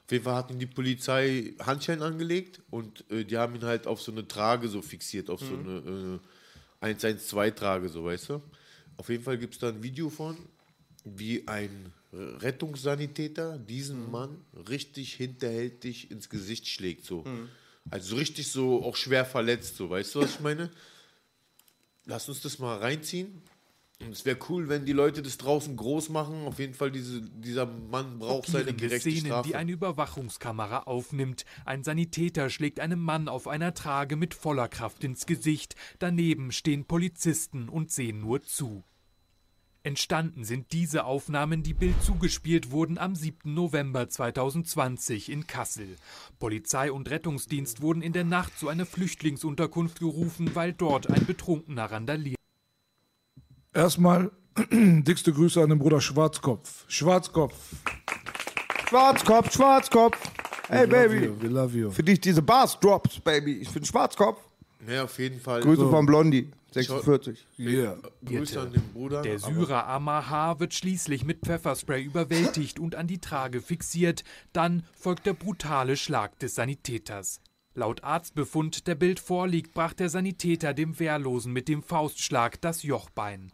Auf 0.06 0.12
jeden 0.12 0.24
Fall 0.24 0.36
hat 0.36 0.52
ihm 0.52 0.60
die 0.60 0.66
Polizei 0.66 1.54
Handschellen 1.60 2.02
angelegt 2.02 2.62
und 2.72 3.10
äh, 3.12 3.24
die 3.24 3.38
haben 3.38 3.56
ihn 3.56 3.64
halt 3.64 3.88
auf 3.88 4.02
so 4.02 4.12
eine 4.12 4.28
Trage 4.28 4.68
so 4.68 4.82
fixiert, 4.82 5.30
auf 5.30 5.40
so 5.40 5.54
Mhm. 5.54 6.20
eine 6.82 6.92
äh, 6.92 6.96
112-Trage, 6.96 7.90
so 7.90 8.04
weißt 8.06 8.30
du. 8.30 8.42
Auf 8.98 9.10
jeden 9.10 9.24
Fall 9.24 9.38
gibt 9.38 9.54
es 9.54 9.60
da 9.60 9.70
ein 9.70 9.82
Video 9.84 10.10
von, 10.10 10.38
wie 11.06 11.48
ein 11.48 11.94
Rettungssanitäter 12.14 13.58
diesen 13.58 14.10
Mann 14.12 14.46
richtig 14.70 15.14
hinterhältig 15.14 16.10
ins 16.12 16.30
Gesicht 16.30 16.68
schlägt, 16.68 17.06
so. 17.06 17.24
Mhm. 17.24 17.50
Also 17.90 18.12
so 18.12 18.16
richtig 18.18 18.52
so 18.52 18.84
auch 18.84 18.96
schwer 18.96 19.26
verletzt, 19.26 19.78
so, 19.78 19.90
weißt 19.90 20.16
du, 20.16 20.22
was 20.22 20.36
ich 20.36 20.40
meine? 20.40 20.70
Lass 22.06 22.28
uns 22.30 22.42
das 22.42 22.60
mal 22.60 22.78
reinziehen. 22.78 23.42
Und 24.00 24.12
es 24.12 24.26
wäre 24.26 24.38
cool, 24.50 24.70
wenn 24.70 24.86
die 24.86 24.94
Leute 24.94 25.24
das 25.24 25.38
draußen 25.38 25.76
groß 25.76 26.10
machen. 26.10 26.46
Auf 26.46 26.60
jeden 26.60 26.76
Fall, 26.76 26.92
diese, 26.92 27.22
dieser 27.22 27.66
Mann 27.66 28.20
braucht 28.20 28.48
seine 28.48 28.74
gerechte 28.74 29.10
Szenen, 29.10 29.26
Strafe. 29.26 29.50
die 29.50 29.56
eine 29.56 29.72
Überwachungskamera 29.72 30.84
aufnimmt. 30.84 31.46
Ein 31.66 31.84
Sanitäter 31.84 32.52
schlägt 32.52 32.80
einem 32.80 33.00
Mann 33.00 33.28
auf 33.28 33.48
einer 33.48 33.74
Trage 33.74 34.16
mit 34.16 34.36
voller 34.36 34.68
Kraft 34.68 35.04
ins 35.04 35.26
Gesicht. 35.26 35.76
Daneben 35.98 36.52
stehen 36.52 36.86
Polizisten 36.86 37.70
und 37.70 37.92
sehen 37.92 38.20
nur 38.20 38.44
zu. 38.44 38.84
Entstanden 39.88 40.44
sind 40.44 40.74
diese 40.74 41.06
Aufnahmen, 41.06 41.64
die 41.64 41.74
Bild 41.74 41.96
zugespielt 42.04 42.72
wurden 42.72 42.98
am 42.98 43.16
7. 43.16 43.54
November 43.54 44.10
2020 44.10 45.32
in 45.32 45.48
Kassel. 45.48 45.96
Polizei 46.40 46.92
und 46.92 47.10
Rettungsdienst 47.10 47.82
wurden 47.82 48.02
in 48.02 48.12
der 48.12 48.26
Nacht 48.26 48.60
zu 48.60 48.68
einer 48.68 48.86
Flüchtlingsunterkunft 48.86 50.00
gerufen, 50.02 50.52
weil 50.56 50.74
dort 50.74 51.10
ein 51.10 51.26
Betrunkener 51.26 51.86
randaliert. 51.86 52.36
Erstmal 53.74 54.32
dickste 54.72 55.32
Grüße 55.32 55.62
an 55.64 55.70
den 55.70 55.80
Bruder 55.80 56.02
Schwarzkopf. 56.02 56.84
Schwarzkopf. 56.90 57.56
Schwarzkopf, 58.90 59.54
Schwarzkopf. 59.54 60.18
Hey, 60.68 60.86
We 60.86 60.98
love 60.98 61.08
Baby. 61.10 61.26
you, 61.26 61.42
we 61.42 61.48
love 61.48 61.78
you. 61.78 61.92
Für 61.92 62.04
dich 62.04 62.20
diese 62.20 62.42
Bars 62.42 62.78
drops, 62.78 63.22
Baby. 63.22 63.54
Ich 63.54 63.70
bin 63.70 63.86
Schwarzkopf. 63.86 64.47
Ja, 64.86 65.06
auf 65.06 65.18
jeden 65.20 65.40
Fall. 65.40 65.62
Grüße 65.62 65.90
von 65.90 66.06
Blondie, 66.06 66.52
46. 66.72 67.48
Yeah. 67.58 67.98
Grüße 68.24 68.62
an 68.62 68.72
den 68.72 68.84
Bruder. 68.94 69.22
Der 69.22 69.40
Syrer 69.40 69.88
Amar 69.88 70.60
wird 70.60 70.74
schließlich 70.74 71.26
mit 71.26 71.42
Pfefferspray 71.42 72.04
überwältigt 72.04 72.80
und 72.80 72.96
an 72.96 73.08
die 73.08 73.20
Trage 73.20 73.62
fixiert. 73.62 74.24
Dann 74.54 74.84
folgt 74.94 75.26
der 75.26 75.34
brutale 75.34 75.98
Schlag 75.98 76.38
des 76.40 76.56
Sanitäters. 76.56 77.42
Laut 77.74 78.04
Arztbefund, 78.04 78.88
der 78.88 78.96
Bild 78.96 79.20
vorliegt, 79.20 79.74
brach 79.74 79.94
der 79.94 80.10
Sanitäter 80.10 80.74
dem 80.74 81.00
Wehrlosen 81.00 81.54
mit 81.54 81.68
dem 81.68 81.84
Faustschlag 81.84 82.60
das 82.62 82.84
Jochbein. 82.84 83.52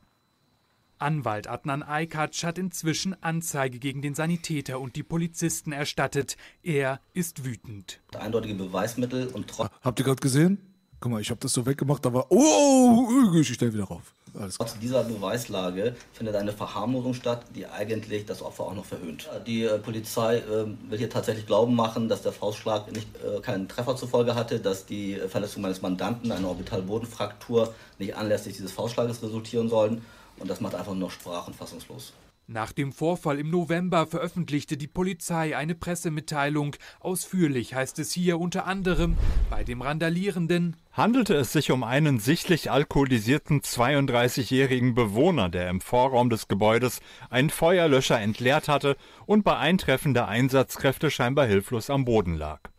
Anwalt 0.98 1.48
Adnan 1.48 1.84
Aykac 1.84 2.32
hat 2.44 2.58
inzwischen 2.58 3.22
Anzeige 3.22 3.80
gegen 3.80 4.02
den 4.02 4.16
Sanitäter 4.16 4.80
und 4.80 4.96
die 4.96 5.04
Polizisten 5.04 5.74
erstattet. 5.74 6.38
Er 6.62 7.02
ist 7.14 7.44
wütend. 7.44 8.00
Eindeutige 8.18 8.56
Beweismittel 8.56 9.28
und 9.28 9.50
trotz 9.50 9.70
Habt 9.82 10.00
ihr 10.00 10.06
gerade 10.06 10.22
gesehen? 10.22 10.73
Guck 11.04 11.12
mal, 11.12 11.20
ich 11.20 11.32
habe 11.32 11.40
das 11.42 11.52
so 11.52 11.66
weggemacht, 11.66 12.02
war. 12.14 12.28
Oh, 12.30 13.10
ich 13.36 13.54
stell 13.54 13.74
wieder 13.74 13.84
rauf. 13.84 14.14
Alles 14.40 14.56
klar. 14.56 14.70
Trotz 14.70 14.80
dieser 14.80 15.04
Beweislage 15.04 15.98
findet 16.14 16.34
eine 16.38 16.54
Verharmlosung 16.54 17.14
statt, 17.14 17.44
die 17.54 17.68
eigentlich 17.68 18.26
das 18.26 18.42
Opfer 18.42 18.64
auch 18.64 18.74
noch 18.74 18.86
verhöhnt. 18.86 19.30
Die 19.46 19.66
äh, 19.66 19.80
Polizei 19.80 20.38
äh, 20.38 20.66
will 20.90 20.98
hier 20.98 21.10
tatsächlich 21.10 21.46
glauben 21.46 21.76
machen, 21.76 22.08
dass 22.08 22.22
der 22.22 22.32
Faustschlag 22.32 22.90
nicht, 22.94 23.10
äh, 23.18 23.42
keinen 23.42 23.68
Treffer 23.68 23.98
zur 23.98 24.08
Folge 24.08 24.34
hatte, 24.34 24.62
dass 24.62 24.86
die 24.86 25.16
äh, 25.16 25.28
Verletzung 25.28 25.64
meines 25.64 25.82
Mandanten, 25.82 26.32
eine 26.32 26.48
Orbitalbodenfraktur, 26.48 27.74
nicht 28.00 28.16
anlässlich 28.16 28.56
dieses 28.56 28.72
Faustschlages 28.72 29.22
resultieren 29.22 29.68
sollen. 29.68 30.06
Und 30.40 30.50
das 30.50 30.62
macht 30.62 30.74
einfach 30.74 30.94
nur 30.94 31.10
noch 31.10 31.12
sprach- 31.12 31.48
und 31.48 31.56
fassungslos. 31.58 32.14
Nach 32.48 32.74
dem 32.74 32.92
Vorfall 32.92 33.40
im 33.40 33.50
November 33.50 34.06
veröffentlichte 34.06 34.76
die 34.76 34.88
Polizei 34.88 35.56
eine 35.56 35.76
Pressemitteilung. 35.76 36.76
Ausführlich 37.00 37.74
heißt 37.74 38.00
es 38.00 38.12
hier 38.12 38.38
unter 38.38 38.68
anderem, 38.68 39.16
bei 39.50 39.64
dem 39.64 39.82
Randalierenden 39.82 40.76
handelte 40.92 41.36
es 41.36 41.54
sich 41.54 41.72
um 41.72 41.84
einen 41.84 42.20
sichtlich 42.20 42.70
alkoholisierten 42.70 43.62
32-jährigen 43.62 44.94
Bewohner, 44.94 45.48
der 45.48 45.70
im 45.70 45.80
Vorraum 45.80 46.30
des 46.30 46.50
Gebäudes 46.50 47.00
einen 47.30 47.50
Feuerlöscher 47.50 48.20
entleert 48.20 48.68
hatte 48.68 48.98
und 49.26 49.46
bei 49.46 49.56
Eintreffen 49.56 50.14
der 50.14 50.28
Einsatzkräfte 50.28 51.12
scheinbar 51.12 51.46
hilflos 51.46 51.90
am 51.90 52.04
Boden 52.04 52.36
lag. 52.36 52.73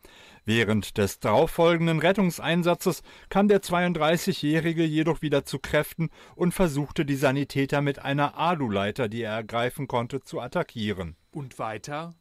Während 0.46 0.98
des 0.98 1.20
darauffolgenden 1.20 2.00
Rettungseinsatzes 2.00 3.02
kam 3.30 3.48
der 3.48 3.62
32-Jährige 3.62 4.84
jedoch 4.84 5.22
wieder 5.22 5.44
zu 5.44 5.58
Kräften 5.58 6.10
und 6.36 6.52
versuchte 6.52 7.06
die 7.06 7.16
Sanitäter 7.16 7.80
mit 7.80 8.00
einer 8.00 8.36
Aluleiter, 8.36 9.08
die 9.08 9.22
er 9.22 9.32
ergreifen 9.32 9.88
konnte, 9.88 10.20
zu 10.20 10.40
attackieren. 10.40 11.16
und 11.32 11.58
weiter 11.58 12.14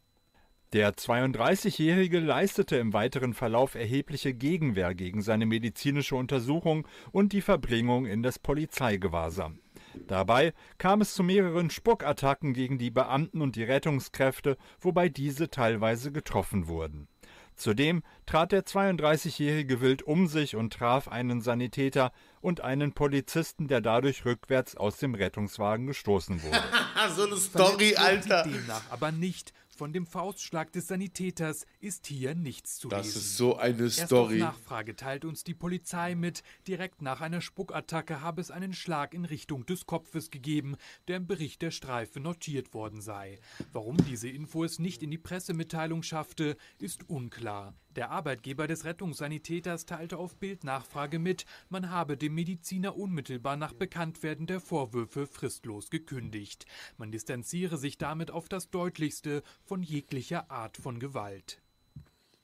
Der 0.72 0.94
32-Jährige 0.94 2.20
leistete 2.20 2.78
im 2.78 2.94
weiteren 2.94 3.34
Verlauf 3.34 3.76
erhebliche 3.76 4.34
Gegenwehr 4.34 4.96
gegen 4.96 5.22
seine 5.22 5.46
medizinische 5.46 6.16
Untersuchung 6.16 6.88
und 7.12 7.34
die 7.34 7.42
Verbringung 7.42 8.06
in 8.06 8.24
das 8.24 8.40
Polizeigewahrsam. 8.40 9.60
Dabei 10.08 10.54
kam 10.78 11.02
es 11.02 11.14
zu 11.14 11.24
mehreren 11.24 11.70
Spuckattacken 11.70 12.54
gegen 12.54 12.78
die 12.78 12.90
Beamten 12.90 13.42
und 13.42 13.58
die 13.58 13.64
Rettungskräfte, 13.64 14.58
wobei 14.80 15.10
diese 15.10 15.50
teilweise 15.50 16.12
getroffen 16.12 16.68
wurden. 16.68 17.08
Zudem 17.56 18.04
trat 18.26 18.52
der 18.52 18.66
32-jährige 18.66 19.82
wild 19.82 20.04
um 20.04 20.28
sich 20.28 20.56
und 20.56 20.74
traf 20.74 21.08
einen 21.08 21.42
Sanitäter 21.42 22.12
und 22.42 22.62
einen 22.62 22.94
Polizisten, 22.94 23.68
der 23.68 23.82
dadurch 23.82 24.26
rückwärts 24.26 24.76
aus 24.76 24.98
dem 24.98 25.16
Rettungswagen 25.16 25.88
gestoßen 25.88 26.44
wurde. 26.44 26.62
so 27.16 27.24
eine 27.24 27.38
Story, 27.38 27.96
Alter. 27.96 28.44
Demnach 28.44 28.84
aber 28.90 29.12
nicht. 29.12 29.54
Von 29.84 29.92
dem 29.92 30.08
Faustschlag 30.08 30.72
des 30.72 30.88
Sanitäters 30.88 31.66
ist 31.82 32.08
hier 32.08 32.36
nichts 32.36 32.78
zu 32.78 32.88
Das 32.88 33.06
lesen. 33.08 33.18
ist 33.18 33.36
so 33.36 33.58
eine 33.58 33.84
Erst 33.84 34.06
Story. 34.06 34.42
auf 34.42 34.54
Nachfrage 34.54 34.96
teilt 34.96 35.26
uns 35.26 35.44
die 35.44 35.54
Polizei 35.54 36.16
mit, 36.16 36.42
direkt 36.70 37.02
nach 37.02 37.20
einer 37.20 37.42
Spuckattacke 37.42 38.22
habe 38.22 38.40
es 38.40 38.50
einen 38.50 38.72
Schlag 38.72 39.14
in 39.14 39.26
Richtung 39.26 39.66
des 39.66 39.86
Kopfes 39.86 40.32
gegeben, 40.32 40.78
der 41.10 41.18
im 41.18 41.28
Bericht 41.28 41.62
der 41.62 41.72
Streife 41.72 42.22
notiert 42.22 42.74
worden 42.74 43.02
sei. 43.02 43.40
Warum 43.74 43.98
diese 43.98 44.30
Info 44.30 44.64
es 44.64 44.80
nicht 44.80 45.04
in 45.04 45.12
die 45.12 45.18
Pressemitteilung 45.18 46.02
schaffte, 46.02 46.56
ist 46.80 47.10
unklar. 47.10 47.74
Der 47.96 48.10
Arbeitgeber 48.10 48.66
des 48.66 48.86
Rettungssanitäters 48.86 49.86
teilte 49.86 50.18
auf 50.18 50.36
Bildnachfrage 50.38 51.20
mit, 51.20 51.46
man 51.70 51.92
habe 51.92 52.18
dem 52.18 52.34
Mediziner 52.34 52.98
unmittelbar 52.98 53.56
nach 53.56 53.74
Bekanntwerden 53.74 54.48
der 54.48 54.60
Vorwürfe 54.60 55.28
fristlos 55.28 55.92
gekündigt. 55.92 56.66
Man 56.98 57.12
distanziere 57.12 57.78
sich 57.78 58.00
damit 58.00 58.32
auf 58.32 58.50
das 58.50 58.72
Deutlichste 58.72 59.44
von 59.64 59.84
jeglicher 59.84 60.50
Art 60.50 60.78
von 60.78 60.98
Gewalt. 60.98 61.62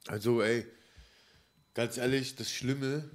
Also, 0.07 0.41
ey, 0.41 0.67
ganz 1.73 1.97
ehrlich, 1.97 2.35
das 2.35 2.51
Schlimme 2.51 3.09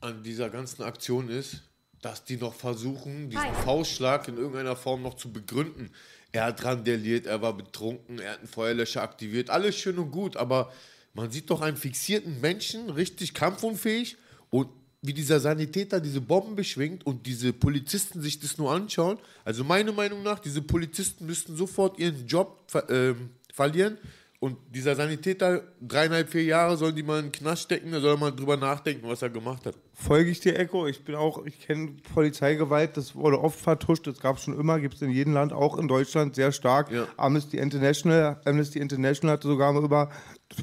an 0.00 0.24
dieser 0.24 0.50
ganzen 0.50 0.82
Aktion 0.82 1.28
ist, 1.28 1.62
dass 2.02 2.24
die 2.24 2.36
noch 2.36 2.54
versuchen, 2.54 3.30
diesen 3.30 3.54
Faustschlag 3.64 4.26
in 4.28 4.36
irgendeiner 4.36 4.76
Form 4.76 5.02
noch 5.02 5.14
zu 5.14 5.32
begründen. 5.32 5.92
Er 6.32 6.44
hat 6.44 6.64
randaliert, 6.64 7.26
er 7.26 7.40
war 7.40 7.56
betrunken, 7.56 8.18
er 8.18 8.32
hat 8.32 8.38
einen 8.40 8.48
Feuerlöscher 8.48 9.02
aktiviert, 9.02 9.48
alles 9.48 9.76
schön 9.76 9.98
und 9.98 10.10
gut, 10.10 10.36
aber 10.36 10.72
man 11.16 11.30
sieht 11.30 11.50
doch 11.50 11.62
einen 11.62 11.76
fixierten 11.76 12.40
Menschen, 12.40 12.90
richtig 12.90 13.32
kampfunfähig 13.32 14.16
und 14.50 14.68
wie 15.02 15.14
dieser 15.14 15.40
Sanitäter 15.40 16.00
diese 16.00 16.20
Bomben 16.20 16.56
beschwingt 16.56 17.06
und 17.06 17.26
diese 17.26 17.52
Polizisten 17.52 18.20
sich 18.20 18.38
das 18.38 18.58
nur 18.58 18.72
anschauen. 18.72 19.18
Also 19.44 19.64
meiner 19.64 19.92
Meinung 19.92 20.22
nach, 20.22 20.38
diese 20.38 20.62
Polizisten 20.62 21.26
müssten 21.26 21.56
sofort 21.56 21.98
ihren 21.98 22.26
Job 22.26 22.64
ver 22.66 22.88
ähm, 22.90 23.30
verlieren 23.52 23.96
und 24.40 24.58
dieser 24.74 24.94
Sanitäter, 24.94 25.62
dreieinhalb, 25.80 26.28
vier 26.28 26.44
Jahre, 26.44 26.76
sollen 26.76 26.94
die 26.94 27.02
mal 27.02 27.20
in 27.20 27.26
den 27.26 27.32
Knast 27.32 27.62
stecken, 27.62 27.92
da 27.92 28.00
soll 28.00 28.18
mal 28.18 28.30
drüber 28.30 28.56
nachdenken, 28.58 29.08
was 29.08 29.22
er 29.22 29.30
gemacht 29.30 29.64
hat. 29.64 29.74
Folge 29.98 30.30
ich 30.30 30.40
dir, 30.40 30.58
Echo. 30.58 30.86
Ich 30.86 31.04
bin 31.04 31.14
auch, 31.14 31.46
ich 31.46 31.58
kenne 31.58 31.92
Polizeigewalt, 32.14 32.98
das 32.98 33.14
wurde 33.14 33.40
oft 33.40 33.58
vertuscht, 33.58 34.06
das 34.06 34.20
gab 34.20 34.36
es 34.36 34.42
schon 34.42 34.58
immer, 34.60 34.78
gibt 34.78 34.94
es 34.94 35.02
in 35.02 35.10
jedem 35.10 35.32
Land, 35.32 35.54
auch 35.54 35.78
in 35.78 35.88
Deutschland 35.88 36.34
sehr 36.34 36.52
stark. 36.52 36.90
Amnesty 37.16 37.56
International, 37.56 38.38
Amnesty 38.44 38.78
International 38.78 39.32
hatte 39.32 39.48
sogar 39.48 39.72
mal 39.72 39.82
über 39.82 40.10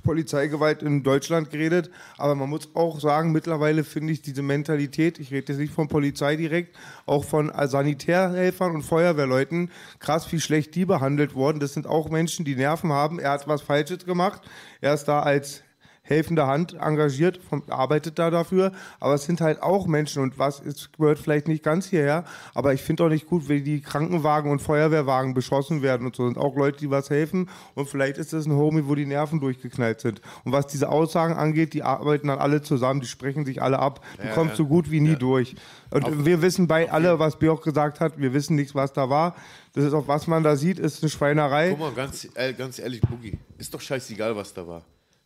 Polizeigewalt 0.03 0.84
in 0.84 1.01
Deutschland 1.01 1.49
geredet. 1.49 1.89
Aber 2.18 2.35
man 2.35 2.47
muss 2.47 2.69
auch 2.76 2.99
sagen, 2.99 3.31
mittlerweile 3.31 3.84
finde 3.84 4.14
ich 4.14 4.22
diese 4.22 4.43
Mentalität, 4.43 5.18
ich 5.18 5.31
rede 5.31 5.51
jetzt 5.51 5.60
nicht 5.60 5.73
von 5.73 5.88
Polizei 5.88 6.35
direkt, 6.35 6.77
auch 7.07 7.26
von 7.26 7.51
Sanitärhelfern 7.51 8.76
und 8.76 8.84
Feuerwehrleuten, 8.84 9.72
krass 9.97 10.31
wie 10.31 10.39
schlecht 10.39 10.76
die 10.76 10.85
behandelt 10.85 11.34
wurden. 11.34 11.60
Das 11.60 11.73
sind 11.73 11.88
auch 11.88 12.07
Menschen, 12.10 12.45
die 12.45 12.55
Nerven 12.55 12.93
haben. 12.93 13.18
Er 13.18 13.31
hat 13.31 13.47
was 13.47 13.64
Falsches 13.64 14.05
gemacht. 14.05 14.43
Er 14.80 14.93
ist 14.93 15.05
da 15.05 15.22
als 15.22 15.64
helfende 16.05 16.45
Hand 16.47 16.73
engagiert, 16.73 17.39
vom, 17.49 17.63
arbeitet 17.69 18.19
da 18.19 18.30
dafür, 18.30 18.73
aber 18.99 19.13
es 19.13 19.23
sind 19.23 19.39
halt 19.39 19.63
auch 19.63 19.88
Menschen 19.88 20.21
und 20.21 20.38
was, 20.38 20.59
es 20.59 20.91
gehört 20.91 21.17
vielleicht 21.17 21.47
nicht 21.47 21.63
ganz 21.63 21.88
hierher, 21.88 22.25
aber 22.53 22.73
ich 22.73 22.81
finde 22.81 23.05
auch 23.05 23.09
nicht 23.09 23.25
gut, 23.25 23.47
wie 23.47 23.61
die 23.61 23.80
Krankenwagen 23.81 24.51
und 24.51 24.61
Feuerwehrwagen 24.61 25.34
beschossen 25.34 25.81
werden 25.81 26.05
und 26.05 26.15
so, 26.15 26.25
sind 26.27 26.38
auch 26.38 26.55
Leute, 26.57 26.80
die 26.80 26.89
was 26.91 27.09
helfen 27.09 27.49
und 27.73 27.88
vielleicht 27.88 28.17
ist 28.17 28.34
das 28.34 28.45
ein 28.45 28.53
Homie, 28.53 28.84
wo 28.85 28.95
die 28.95 29.05
Nerven 29.05 29.39
durchgeknallt 29.39 30.01
sind. 30.01 30.21
Und 30.43 30.51
was 30.51 30.67
diese 30.67 30.89
Aussagen 30.89 31.35
angeht, 31.35 31.73
die 31.73 31.84
arbeiten 31.84 32.27
dann 32.27 32.39
alle 32.39 32.61
zusammen, 32.61 32.99
die 32.99 33.07
sprechen 33.07 33.45
sich 33.45 33.61
alle 33.61 33.80
ab, 33.80 34.01
du 34.17 34.27
Ja, 34.27 34.34
kommst 34.34 34.51
ja. 34.51 34.57
so 34.57 34.65
gut 34.67 34.91
wie 34.91 34.99
nie 34.99 35.15
durch. 35.15 35.55
Und 35.89 36.03
Auf- 36.03 36.25
wir 36.25 36.41
wissen 36.41 36.67
bei 36.67 36.91
alle, 36.91 37.17
was 37.19 37.39
Björk 37.39 37.63
gesagt 37.63 38.01
hat, 38.01 38.17
wir 38.19 38.34
wissen 38.34 38.55
nichts, 38.57 38.75
was 38.75 38.91
da 38.91 39.09
war. 39.09 39.35
Das 39.73 39.85
ist 39.85 39.93
auch, 39.93 40.07
was 40.07 40.27
man 40.27 40.43
da 40.43 40.55
sieht, 40.57 40.80
ist 40.80 41.01
eine 41.01 41.09
Schweinerei. 41.09 41.69
Guck 41.69 41.80
mal, 41.80 41.91
ganz, 41.93 42.27
äh, 42.35 42.51
ganz 42.53 42.77
ehrlich, 42.77 42.99
Boogie, 43.01 43.38
ist 43.57 43.73
doch 43.73 43.81
scheißegal, 43.81 44.35
was 44.35 44.53
da 44.53 44.67
war. 44.67 44.84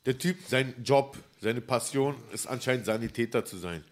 Der 0.07 0.17
Typ, 0.17 0.38
sein 0.47 0.73
Job, 0.85 1.17
seine 1.41 1.59
Passion 1.59 2.15
ist 2.31 2.47
anscheinend 2.47 2.85
Sanitäter 2.85 3.43
zu 3.43 3.57
sein. 3.57 3.84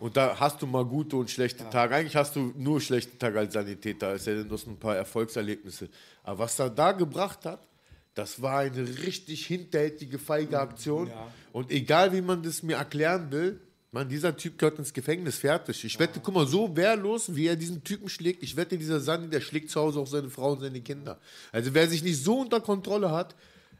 Und 0.00 0.18
da 0.18 0.38
hast 0.38 0.60
du 0.60 0.66
mal 0.66 0.84
gute 0.84 1.16
und 1.16 1.30
schlechte 1.30 1.68
Tage. 1.70 1.94
Eigentlich 1.94 2.14
hast 2.14 2.36
du 2.36 2.52
nur 2.58 2.78
schlechte 2.82 3.16
Tage 3.16 3.38
als 3.38 3.54
Sanitäter, 3.54 4.12
es 4.12 4.24
sei 4.24 4.34
denn, 4.34 4.48
du 4.48 4.54
hast 4.54 4.66
ein 4.66 4.76
paar 4.76 4.96
Erfolgserlebnisse. 4.96 5.88
Aber 6.24 6.40
was 6.40 6.58
er 6.58 6.68
da 6.68 6.92
gebracht 6.92 7.46
hat, 7.46 7.66
das 8.12 8.42
war 8.42 8.58
eine 8.58 8.86
richtig 9.02 9.46
hinterhältige, 9.46 10.18
feige 10.18 10.60
Aktion. 10.60 11.10
Und 11.52 11.70
egal, 11.70 12.12
wie 12.12 12.20
man 12.20 12.42
das 12.42 12.62
mir 12.62 12.76
erklären 12.76 13.32
will, 13.32 13.58
man, 13.92 14.10
dieser 14.10 14.36
Typ 14.36 14.58
gehört 14.58 14.78
ins 14.78 14.92
Gefängnis, 14.92 15.36
fertig. 15.36 15.84
Ich 15.84 15.98
wette, 15.98 16.20
guck 16.22 16.34
mal, 16.34 16.46
so 16.46 16.76
wehrlos, 16.76 17.34
wie 17.34 17.46
er 17.46 17.56
diesen 17.56 17.82
Typen 17.82 18.10
schlägt, 18.10 18.42
ich 18.42 18.56
wette, 18.56 18.76
dieser 18.76 19.00
Sani, 19.00 19.28
der 19.30 19.40
schlägt 19.40 19.70
zu 19.70 19.80
Hause 19.80 20.00
auch 20.00 20.06
seine 20.06 20.28
Frau 20.28 20.52
und 20.52 20.60
seine 20.60 20.82
Kinder. 20.82 21.18
Also 21.50 21.72
wer 21.72 21.88
sich 21.88 22.02
nicht 22.02 22.22
so 22.22 22.40
unter 22.40 22.60
Kontrolle 22.60 23.10
hat, 23.10 23.34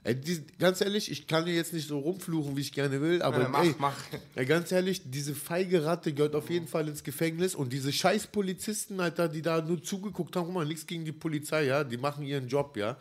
ey, 0.05 0.15
die, 0.15 0.43
ganz 0.59 0.81
ehrlich, 0.81 1.11
ich 1.11 1.27
kann 1.27 1.45
hier 1.45 1.55
jetzt 1.55 1.73
nicht 1.73 1.89
so 1.89 1.99
rumfluchen, 1.99 2.57
wie 2.57 2.61
ich 2.61 2.73
gerne 2.73 3.01
will, 3.01 3.23
aber 3.23 3.43
Ja, 3.43 3.49
mach, 3.49 3.62
ey, 3.65 3.74
mach. 3.79 3.97
ey, 4.35 4.47
ganz 4.47 4.73
ehrlich, 4.73 5.03
diese 5.05 5.35
feige 5.35 5.85
Ratte 5.85 6.12
gehört 6.12 6.35
auf 6.35 6.51
jeden 6.51 6.66
Fall 6.66 6.89
ins 6.89 7.03
Gefängnis 7.05 7.55
und 7.55 7.73
diese 7.73 7.93
scheiß 7.93 8.29
Polizisten, 8.29 9.01
Alter, 9.01 9.29
die 9.29 9.43
da 9.43 9.61
nur 9.62 9.83
zugeguckt 9.83 10.35
haben, 10.37 10.47
guck 10.47 10.55
mal, 10.55 10.66
nichts 10.66 10.87
gegen 10.87 11.05
die 11.05 11.12
Polizei, 11.12 11.65
ja, 11.66 11.85
die 11.85 11.97
machen 11.97 12.24
ihren 12.24 12.49
Job, 12.49 12.77
ja. 12.77 12.97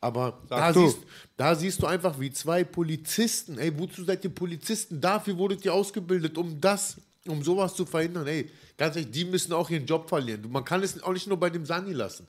Aber 0.00 0.42
da 0.50 0.72
siehst, 0.74 0.98
da 1.38 1.54
siehst 1.54 1.80
du 1.82 1.86
einfach, 1.86 2.20
wie 2.20 2.30
zwei 2.30 2.62
Polizisten, 2.62 3.58
ey, 3.58 3.76
wozu 3.78 4.04
seid 4.04 4.22
ihr 4.22 4.30
Polizisten? 4.30 5.00
Dafür 5.00 5.38
wurdet 5.38 5.64
ihr 5.64 5.72
ausgebildet, 5.72 6.36
um 6.36 6.60
das, 6.60 6.98
um 7.26 7.42
sowas 7.42 7.74
zu 7.74 7.86
verhindern. 7.86 8.26
Ey, 8.26 8.50
ganz 8.76 8.96
ehrlich, 8.96 9.10
die 9.12 9.24
müssen 9.24 9.54
auch 9.54 9.70
ihren 9.70 9.86
Job 9.86 10.08
verlieren. 10.10 10.42
Man 10.50 10.62
kann 10.64 10.82
es 10.82 11.02
auch 11.02 11.14
nicht 11.14 11.26
nur 11.26 11.38
bei 11.40 11.48
dem 11.48 11.64
Sani 11.64 11.92
lassen. 11.94 12.26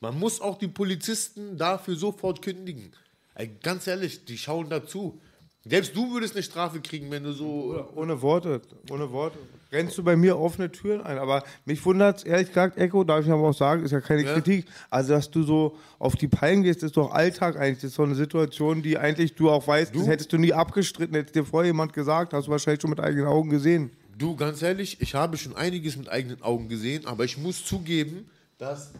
Man 0.00 0.18
muss 0.18 0.40
auch 0.40 0.56
die 0.58 0.68
Polizisten 0.68 1.58
dafür 1.58 1.96
sofort 1.96 2.40
kündigen. 2.40 2.92
Ey, 3.38 3.50
ganz 3.62 3.86
ehrlich, 3.86 4.24
die 4.24 4.36
schauen 4.36 4.68
dazu. 4.68 5.20
Selbst 5.64 5.94
du 5.94 6.12
würdest 6.12 6.34
eine 6.34 6.42
Strafe 6.42 6.80
kriegen, 6.80 7.08
wenn 7.12 7.22
du 7.22 7.32
so. 7.32 7.86
Ohne 7.94 8.20
Worte, 8.20 8.60
ohne 8.90 9.12
Worte. 9.12 9.38
Rennst 9.70 9.96
du 9.96 10.02
bei 10.02 10.16
mir 10.16 10.36
offene 10.36 10.72
Türen 10.72 11.02
ein. 11.02 11.18
Aber 11.18 11.44
mich 11.64 11.84
wundert 11.84 12.26
ehrlich 12.26 12.48
gesagt, 12.48 12.78
Echo, 12.78 13.04
darf 13.04 13.24
ich 13.24 13.30
aber 13.30 13.48
auch 13.48 13.54
sagen, 13.54 13.84
ist 13.84 13.92
ja 13.92 14.00
keine 14.00 14.24
Ja. 14.24 14.34
Kritik. 14.34 14.66
Also, 14.90 15.12
dass 15.12 15.30
du 15.30 15.44
so 15.44 15.76
auf 16.00 16.16
die 16.16 16.26
Palmen 16.26 16.64
gehst, 16.64 16.82
ist 16.82 16.96
doch 16.96 17.12
Alltag 17.12 17.56
eigentlich. 17.56 17.78
Das 17.82 17.90
ist 17.90 17.98
doch 17.98 18.06
eine 18.06 18.16
Situation, 18.16 18.82
die 18.82 18.98
eigentlich 18.98 19.36
du 19.36 19.50
auch 19.50 19.66
weißt, 19.68 19.94
das 19.94 20.08
hättest 20.08 20.32
du 20.32 20.38
nie 20.38 20.52
abgestritten, 20.52 21.14
hätte 21.14 21.32
dir 21.32 21.44
vorher 21.44 21.68
jemand 21.68 21.92
gesagt, 21.92 22.32
hast 22.32 22.48
du 22.48 22.50
wahrscheinlich 22.50 22.80
schon 22.80 22.90
mit 22.90 22.98
eigenen 22.98 23.26
Augen 23.26 23.50
gesehen. 23.50 23.92
Du, 24.16 24.34
ganz 24.34 24.62
ehrlich, 24.62 25.00
ich 25.00 25.14
habe 25.14 25.36
schon 25.36 25.54
einiges 25.54 25.96
mit 25.96 26.08
eigenen 26.08 26.42
Augen 26.42 26.68
gesehen, 26.68 27.06
aber 27.06 27.24
ich 27.24 27.38
muss 27.38 27.64
zugeben, 27.64 28.28
dass 28.58 28.90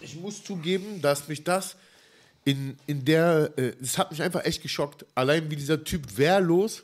ich 0.00 0.18
muss 0.18 0.42
zugeben, 0.42 1.00
dass 1.02 1.28
mich 1.28 1.44
das 1.44 1.76
in, 2.44 2.76
in 2.86 3.04
der, 3.04 3.52
äh, 3.56 3.72
es 3.82 3.98
hat 3.98 4.10
mich 4.10 4.22
einfach 4.22 4.44
echt 4.44 4.62
geschockt. 4.62 5.04
Allein 5.14 5.50
wie 5.50 5.56
dieser 5.56 5.84
Typ 5.84 6.16
wehrlos 6.16 6.82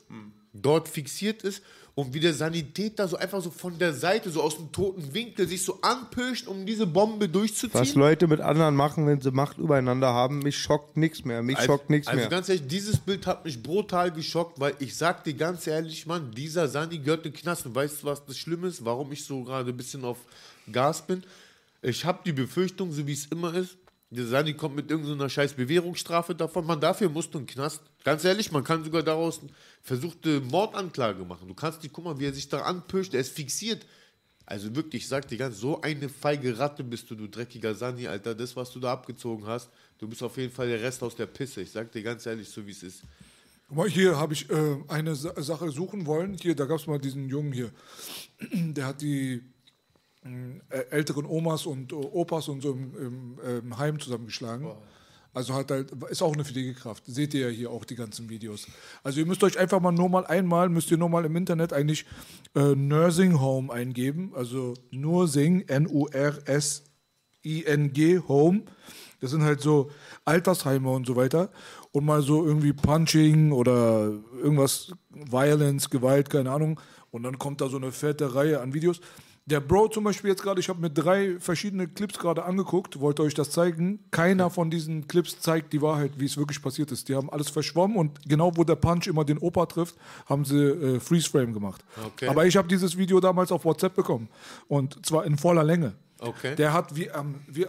dort 0.52 0.88
fixiert 0.88 1.42
ist 1.42 1.62
und 1.94 2.12
wie 2.12 2.20
der 2.20 2.34
Sanitäter 2.34 3.08
so 3.08 3.16
einfach 3.16 3.40
so 3.40 3.50
von 3.50 3.78
der 3.78 3.94
Seite, 3.94 4.28
so 4.30 4.42
aus 4.42 4.56
dem 4.56 4.70
toten 4.70 5.14
Winkel 5.14 5.48
sich 5.48 5.64
so 5.64 5.78
anpirscht, 5.80 6.46
um 6.46 6.66
diese 6.66 6.86
Bombe 6.86 7.26
durchzuziehen. 7.28 7.80
Was 7.80 7.94
Leute 7.94 8.26
mit 8.26 8.40
anderen 8.40 8.74
machen, 8.76 9.06
wenn 9.06 9.22
sie 9.22 9.30
Macht 9.30 9.56
übereinander 9.56 10.08
haben, 10.12 10.40
mich 10.40 10.58
schockt 10.58 10.98
nichts 10.98 11.24
mehr. 11.24 11.42
Mich 11.42 11.56
Also- 11.56 11.66
schockt 11.72 11.88
nichts 11.88 12.06
also 12.08 12.20
mehr. 12.20 12.28
ganz 12.28 12.50
ehrlich, 12.50 12.66
dieses 12.66 12.98
Bild 12.98 13.26
hat 13.26 13.46
mich 13.46 13.62
brutal 13.62 14.12
geschockt, 14.12 14.60
weil 14.60 14.74
ich 14.78 14.94
sag 14.94 15.24
dir 15.24 15.32
ganz 15.34 15.66
ehrlich, 15.66 16.04
Mann, 16.06 16.32
dieser 16.32 16.68
Sani 16.68 16.98
gehört 16.98 17.24
in 17.24 17.32
den 17.32 17.38
Knast. 17.40 17.64
Und 17.64 17.74
weißt 17.74 18.02
du, 18.02 18.06
was 18.08 18.24
das 18.26 18.36
Schlimme 18.36 18.68
ist, 18.68 18.84
warum 18.84 19.10
ich 19.12 19.24
so 19.24 19.42
gerade 19.42 19.70
ein 19.70 19.76
bisschen 19.76 20.04
auf 20.04 20.18
Gas 20.70 21.06
bin? 21.06 21.22
Ich 21.80 22.04
habe 22.04 22.18
die 22.26 22.32
Befürchtung, 22.32 22.92
so 22.92 23.06
wie 23.06 23.12
es 23.14 23.24
immer 23.26 23.54
ist, 23.54 23.78
der 24.10 24.26
Sani 24.26 24.54
kommt 24.54 24.76
mit 24.76 24.90
irgendeiner 24.90 25.28
scheiß 25.28 25.54
Bewährungsstrafe 25.54 26.34
davon. 26.34 26.64
Man, 26.64 26.80
dafür 26.80 27.08
musst 27.08 27.34
du 27.34 27.38
in 27.38 27.46
den 27.46 27.52
Knast. 27.52 27.82
Ganz 28.04 28.24
ehrlich, 28.24 28.52
man 28.52 28.62
kann 28.62 28.84
sogar 28.84 29.02
daraus 29.02 29.40
versuchte 29.82 30.40
Mordanklage 30.40 31.24
machen. 31.24 31.48
Du 31.48 31.54
kannst 31.54 31.82
die, 31.82 31.88
guck 31.88 32.04
mal, 32.04 32.18
wie 32.18 32.26
er 32.26 32.32
sich 32.32 32.48
da 32.48 32.60
anpirscht, 32.60 33.14
er 33.14 33.20
ist 33.20 33.32
fixiert. 33.32 33.84
Also 34.48 34.74
wirklich, 34.76 35.02
ich 35.02 35.08
sag 35.08 35.26
dir 35.26 35.38
ganz, 35.38 35.58
so 35.58 35.80
eine 35.80 36.08
feige 36.08 36.56
Ratte 36.56 36.84
bist 36.84 37.10
du, 37.10 37.16
du 37.16 37.26
dreckiger 37.26 37.74
Sani, 37.74 38.06
Alter. 38.06 38.36
Das, 38.36 38.54
was 38.54 38.70
du 38.70 38.78
da 38.78 38.92
abgezogen 38.92 39.44
hast, 39.44 39.70
du 39.98 40.06
bist 40.06 40.22
auf 40.22 40.36
jeden 40.36 40.52
Fall 40.52 40.68
der 40.68 40.80
Rest 40.80 41.02
aus 41.02 41.16
der 41.16 41.26
Pisse. 41.26 41.62
Ich 41.62 41.72
sag 41.72 41.90
dir 41.90 42.04
ganz 42.04 42.24
ehrlich, 42.26 42.48
so 42.48 42.64
wie 42.64 42.70
es 42.70 42.84
ist. 42.84 43.02
Guck 43.66 43.76
mal, 43.76 43.88
hier 43.88 44.16
habe 44.16 44.34
ich 44.34 44.48
äh, 44.48 44.76
eine 44.86 45.16
Sa 45.16 45.42
Sache 45.42 45.70
suchen 45.70 46.06
wollen. 46.06 46.34
Hier, 46.34 46.54
da 46.54 46.66
gab 46.66 46.78
es 46.78 46.86
mal 46.86 47.00
diesen 47.00 47.28
Jungen 47.28 47.50
hier. 47.50 47.72
Der 48.52 48.86
hat 48.86 49.02
die 49.02 49.42
älteren 50.90 51.26
Omas 51.26 51.66
und 51.66 51.92
äh, 51.92 51.96
Opas 51.96 52.48
und 52.48 52.62
so 52.62 52.72
im, 52.72 52.96
im 52.96 53.38
ähm, 53.44 53.78
Heim 53.78 54.00
zusammengeschlagen. 54.00 54.68
Also 55.36 55.52
hat 55.52 55.70
halt, 55.70 55.92
ist 56.08 56.22
auch 56.22 56.32
eine 56.32 56.46
Pflegekraft. 56.46 57.04
Seht 57.06 57.34
ihr 57.34 57.50
ja 57.50 57.54
hier 57.54 57.70
auch 57.70 57.84
die 57.84 57.94
ganzen 57.94 58.30
Videos. 58.30 58.66
Also 59.02 59.20
ihr 59.20 59.26
müsst 59.26 59.44
euch 59.44 59.58
einfach 59.58 59.80
mal 59.80 59.92
nur 59.92 60.08
mal 60.08 60.24
einmal, 60.24 60.70
müsst 60.70 60.90
ihr 60.90 60.96
nur 60.96 61.10
mal 61.10 61.26
im 61.26 61.36
Internet 61.36 61.74
eigentlich 61.74 62.06
äh, 62.54 62.74
Nursing 62.74 63.38
Home 63.38 63.70
eingeben. 63.70 64.32
Also 64.34 64.72
Nursing, 64.90 65.60
N-U-R-S-I-N-G 65.68 66.88
Home. 68.28 68.62
Das 69.20 69.30
sind 69.30 69.42
halt 69.42 69.60
so 69.60 69.90
Altersheime 70.24 70.88
und 70.88 71.06
so 71.06 71.16
weiter. 71.16 71.50
Und 71.92 72.06
mal 72.06 72.22
so 72.22 72.46
irgendwie 72.46 72.72
Punching 72.72 73.52
oder 73.52 74.12
irgendwas, 74.42 74.92
Violence, 75.10 75.90
Gewalt, 75.90 76.30
keine 76.30 76.50
Ahnung. 76.50 76.80
Und 77.10 77.24
dann 77.24 77.38
kommt 77.38 77.60
da 77.60 77.68
so 77.68 77.76
eine 77.76 77.92
fette 77.92 78.34
Reihe 78.34 78.62
an 78.62 78.72
Videos. 78.72 79.02
Der 79.48 79.60
Bro 79.60 79.88
zum 79.88 80.02
Beispiel 80.02 80.30
jetzt 80.30 80.42
gerade, 80.42 80.60
ich 80.60 80.68
habe 80.68 80.80
mir 80.80 80.90
drei 80.90 81.38
verschiedene 81.38 81.86
Clips 81.86 82.18
gerade 82.18 82.44
angeguckt, 82.44 82.98
wollte 82.98 83.22
euch 83.22 83.32
das 83.32 83.50
zeigen. 83.50 84.00
Keiner 84.10 84.50
von 84.50 84.70
diesen 84.70 85.06
Clips 85.06 85.38
zeigt 85.38 85.72
die 85.72 85.80
Wahrheit, 85.80 86.18
wie 86.18 86.24
es 86.24 86.36
wirklich 86.36 86.60
passiert 86.60 86.90
ist. 86.90 87.08
Die 87.08 87.14
haben 87.14 87.30
alles 87.30 87.48
verschwommen 87.50 87.96
und 87.96 88.28
genau 88.28 88.56
wo 88.56 88.64
der 88.64 88.74
Punch 88.74 89.06
immer 89.06 89.24
den 89.24 89.38
Opa 89.38 89.66
trifft, 89.66 89.94
haben 90.28 90.44
sie 90.44 90.58
äh, 90.58 90.98
Freeze 90.98 91.30
Frame 91.30 91.52
gemacht. 91.52 91.84
Okay. 92.04 92.26
Aber 92.26 92.44
ich 92.44 92.56
habe 92.56 92.66
dieses 92.66 92.96
Video 92.96 93.20
damals 93.20 93.52
auf 93.52 93.64
WhatsApp 93.64 93.94
bekommen 93.94 94.28
und 94.66 95.06
zwar 95.06 95.24
in 95.24 95.38
voller 95.38 95.62
Länge. 95.62 95.94
Okay. 96.18 96.56
Der 96.56 96.72
hat 96.72 96.96
wie, 96.96 97.06
ähm, 97.06 97.36
wie, 97.46 97.66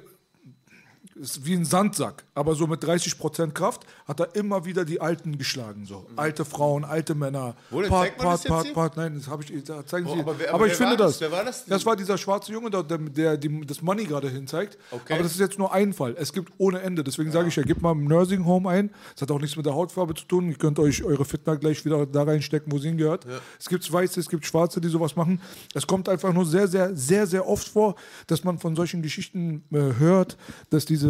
ist 1.21 1.45
wie 1.45 1.53
ein 1.55 1.65
Sandsack, 1.65 2.23
aber 2.35 2.55
so 2.55 2.67
mit 2.67 2.83
30% 2.83 3.51
Kraft 3.51 3.85
hat 4.07 4.19
er 4.19 4.35
immer 4.35 4.65
wieder 4.65 4.85
die 4.85 5.01
Alten 5.01 5.37
geschlagen. 5.37 5.85
So. 5.85 6.05
Alte 6.15 6.45
Frauen, 6.45 6.85
alte 6.85 7.15
Männer. 7.15 7.55
Wo 7.69 7.81
denn? 7.81 7.89
Part, 7.89 8.17
Part, 8.17 8.43
Part? 8.45 8.73
Part. 8.73 8.97
Nein, 8.97 9.15
das 9.15 9.27
habe 9.27 9.43
ich. 9.43 9.63
Da 9.63 9.85
zeigen 9.85 10.07
Oh, 10.07 10.13
Sie. 10.13 10.19
aber 10.21 10.31
aber 10.31 10.39
wer- 10.39 10.53
aber 10.53 10.65
ich 10.65 10.71
wer 10.71 10.77
finde 10.77 10.91
war 10.99 11.07
das. 11.07 11.13
das? 11.13 11.21
Wer 11.21 11.31
war 11.31 11.45
das? 11.45 11.65
Das 11.65 11.85
war 11.85 11.95
dieser 11.95 12.17
schwarze 12.17 12.51
Junge, 12.51 12.69
der, 12.69 12.83
der, 12.83 12.97
der 12.97 13.37
die, 13.37 13.61
das 13.65 13.81
Money 13.81 14.05
gerade 14.05 14.29
hinzeigt. 14.29 14.77
Okay. 14.91 15.13
Aber 15.13 15.23
das 15.23 15.31
ist 15.33 15.39
jetzt 15.39 15.57
nur 15.57 15.73
ein 15.73 15.93
Fall. 15.93 16.15
Es 16.19 16.31
gibt 16.33 16.53
ohne 16.57 16.81
Ende. 16.81 17.03
Deswegen 17.03 17.31
sage 17.31 17.47
ich 17.47 17.55
ja, 17.55 17.63
gebt 17.63 17.81
mal 17.81 17.91
im 17.93 18.05
Nursing 18.05 18.45
Home 18.45 18.69
ein. 18.69 18.89
Das 19.13 19.23
hat 19.23 19.31
auch 19.31 19.39
nichts 19.41 19.55
mit 19.57 19.65
der 19.65 19.73
Hautfarbe 19.73 20.13
zu 20.13 20.25
tun. 20.25 20.49
Ihr 20.49 20.55
könnt 20.57 20.79
euch 20.79 21.03
eure 21.03 21.25
Fitner 21.25 21.57
gleich 21.57 21.83
wieder 21.85 22.05
da 22.05 22.23
reinstecken, 22.23 22.71
wo 22.71 22.77
sie 22.77 22.89
hingehört. 22.89 23.25
Es 23.59 23.67
gibt 23.69 23.91
Weiße, 23.91 24.19
es 24.19 24.29
gibt 24.29 24.45
Schwarze, 24.45 24.81
die 24.81 24.89
sowas 24.89 25.15
machen. 25.15 25.41
Es 25.73 25.87
kommt 25.87 26.09
einfach 26.09 26.33
nur 26.33 26.45
sehr, 26.45 26.67
sehr, 26.67 26.95
sehr, 26.95 27.25
sehr 27.27 27.47
oft 27.47 27.67
vor, 27.67 27.95
dass 28.27 28.43
man 28.43 28.59
von 28.59 28.75
solchen 28.75 29.01
Geschichten 29.01 29.63
äh, 29.71 29.93
hört, 29.97 30.37
dass 30.69 30.85
diese 30.85 31.06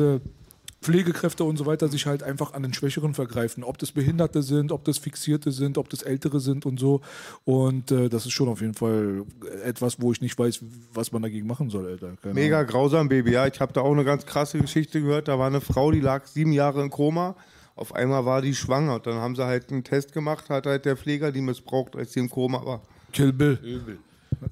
Pflegekräfte 0.82 1.44
und 1.44 1.58
so 1.58 1.66
weiter 1.66 1.88
sich 1.88 2.06
halt 2.06 2.22
einfach 2.24 2.54
an 2.54 2.62
den 2.62 2.74
Schwächeren 2.74 3.14
vergreifen. 3.14 3.64
Ob 3.64 3.78
das 3.80 3.92
Behinderte 3.92 4.44
sind, 4.44 4.72
ob 4.72 4.86
das 4.86 5.00
Fixierte 5.00 5.52
sind, 5.52 5.78
ob 5.78 5.90
das 5.90 6.04
Ältere 6.04 6.40
sind 6.40 6.66
und 6.66 6.80
so. 6.80 7.02
Und 7.46 7.92
äh, 7.92 8.10
das 8.10 8.26
ist 8.26 8.34
schon 8.34 8.48
auf 8.48 8.62
jeden 8.62 8.76
Fall 8.76 9.24
etwas, 9.66 10.00
wo 10.00 10.12
ich 10.12 10.22
nicht 10.22 10.38
weiß, 10.38 10.62
was 10.94 11.12
man 11.12 11.24
dagegen 11.24 11.48
machen 11.48 11.70
soll, 11.70 11.88
Alter. 11.88 12.16
Keine 12.22 12.36
Mega 12.36 12.60
Ahnung. 12.60 12.70
grausam, 12.72 13.10
Baby. 13.10 13.32
Ja, 13.32 13.48
ich 13.48 13.60
habe 13.60 13.74
da 13.74 13.82
auch 13.82 13.92
eine 13.92 14.06
ganz 14.06 14.26
krasse 14.26 14.60
Geschichte 14.60 15.02
gehört. 15.02 15.28
Da 15.28 15.40
war 15.40 15.48
eine 15.48 15.62
Frau, 15.62 15.92
die 15.92 16.00
lag 16.00 16.26
sieben 16.28 16.52
Jahre 16.54 16.82
im 16.84 16.90
Koma. 16.92 17.36
Auf 17.76 17.94
einmal 17.94 18.26
war 18.26 18.42
die 18.42 18.56
schwanger. 18.56 18.96
Und 18.96 19.08
dann 19.08 19.16
haben 19.16 19.36
sie 19.36 19.46
halt 19.46 19.72
einen 19.72 19.84
Test 19.84 20.14
gemacht, 20.14 20.50
hat 20.50 20.68
halt 20.68 20.86
der 20.86 20.96
Pfleger 20.96 21.32
die 21.32 21.42
missbraucht, 21.42 21.96
als 21.96 22.14
sie 22.14 22.20
im 22.20 22.30
Koma 22.30 22.64
war. 22.64 22.82
Kill 23.14 23.34
Bill. 23.34 23.60
Übel. 23.64 23.98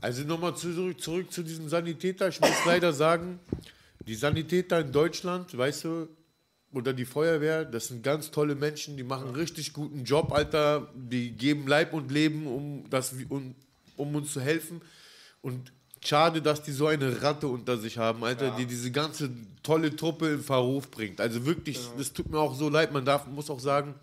Also 0.02 0.24
nochmal 0.24 0.56
zurück, 0.56 1.00
zurück 1.00 1.32
zu 1.32 1.44
diesem 1.44 1.70
Sanitäter. 1.70 2.28
Ich 2.30 2.42
muss 2.42 2.66
leider 2.66 2.92
sagen, 2.94 3.40
die 4.08 4.16
Sanitäter 4.16 4.80
in 4.80 4.92
Deutschland, 4.92 5.58
weißt 5.58 5.84
du, 5.86 6.08
oder 6.72 6.94
die 6.94 7.06
Feuerwehr, 7.06 7.64
das 7.64 7.88
sind 7.88 8.04
ganz 8.04 8.32
tolle 8.32 8.54
Menschen, 8.54 8.98
die 8.98 9.04
machen 9.04 9.28
einen 9.28 9.36
richtig 9.36 9.72
guten 9.72 10.04
Job, 10.04 10.34
Alter. 10.34 10.92
Die 10.94 11.32
geben 11.32 11.68
Leib 11.68 11.94
und 11.94 12.12
Leben, 12.12 12.48
um, 12.48 12.90
das, 12.90 13.16
um, 13.30 13.56
um 13.96 14.16
uns 14.16 14.34
zu 14.34 14.42
helfen. 14.42 14.82
Und 15.42 15.72
schade, 16.04 16.42
dass 16.42 16.64
die 16.64 16.74
so 16.74 16.88
eine 16.88 17.22
Ratte 17.22 17.48
unter 17.48 17.78
sich 17.78 17.98
haben, 17.98 18.24
Alter, 18.26 18.56
die 18.58 18.66
diese 18.66 18.92
ganze 18.92 19.30
tolle 19.64 19.96
Truppe 19.96 20.34
in 20.34 20.42
Verruf 20.42 20.92
bringt. 20.92 21.22
Also 21.22 21.46
wirklich, 21.46 21.80
das 21.98 22.12
tut 22.12 22.30
mir 22.30 22.40
auch 22.40 22.56
so 22.56 22.68
leid. 22.68 22.92
Man 22.92 23.06
darf, 23.06 23.26
muss 23.28 23.50
auch 23.50 23.60
sagen, 23.62 23.96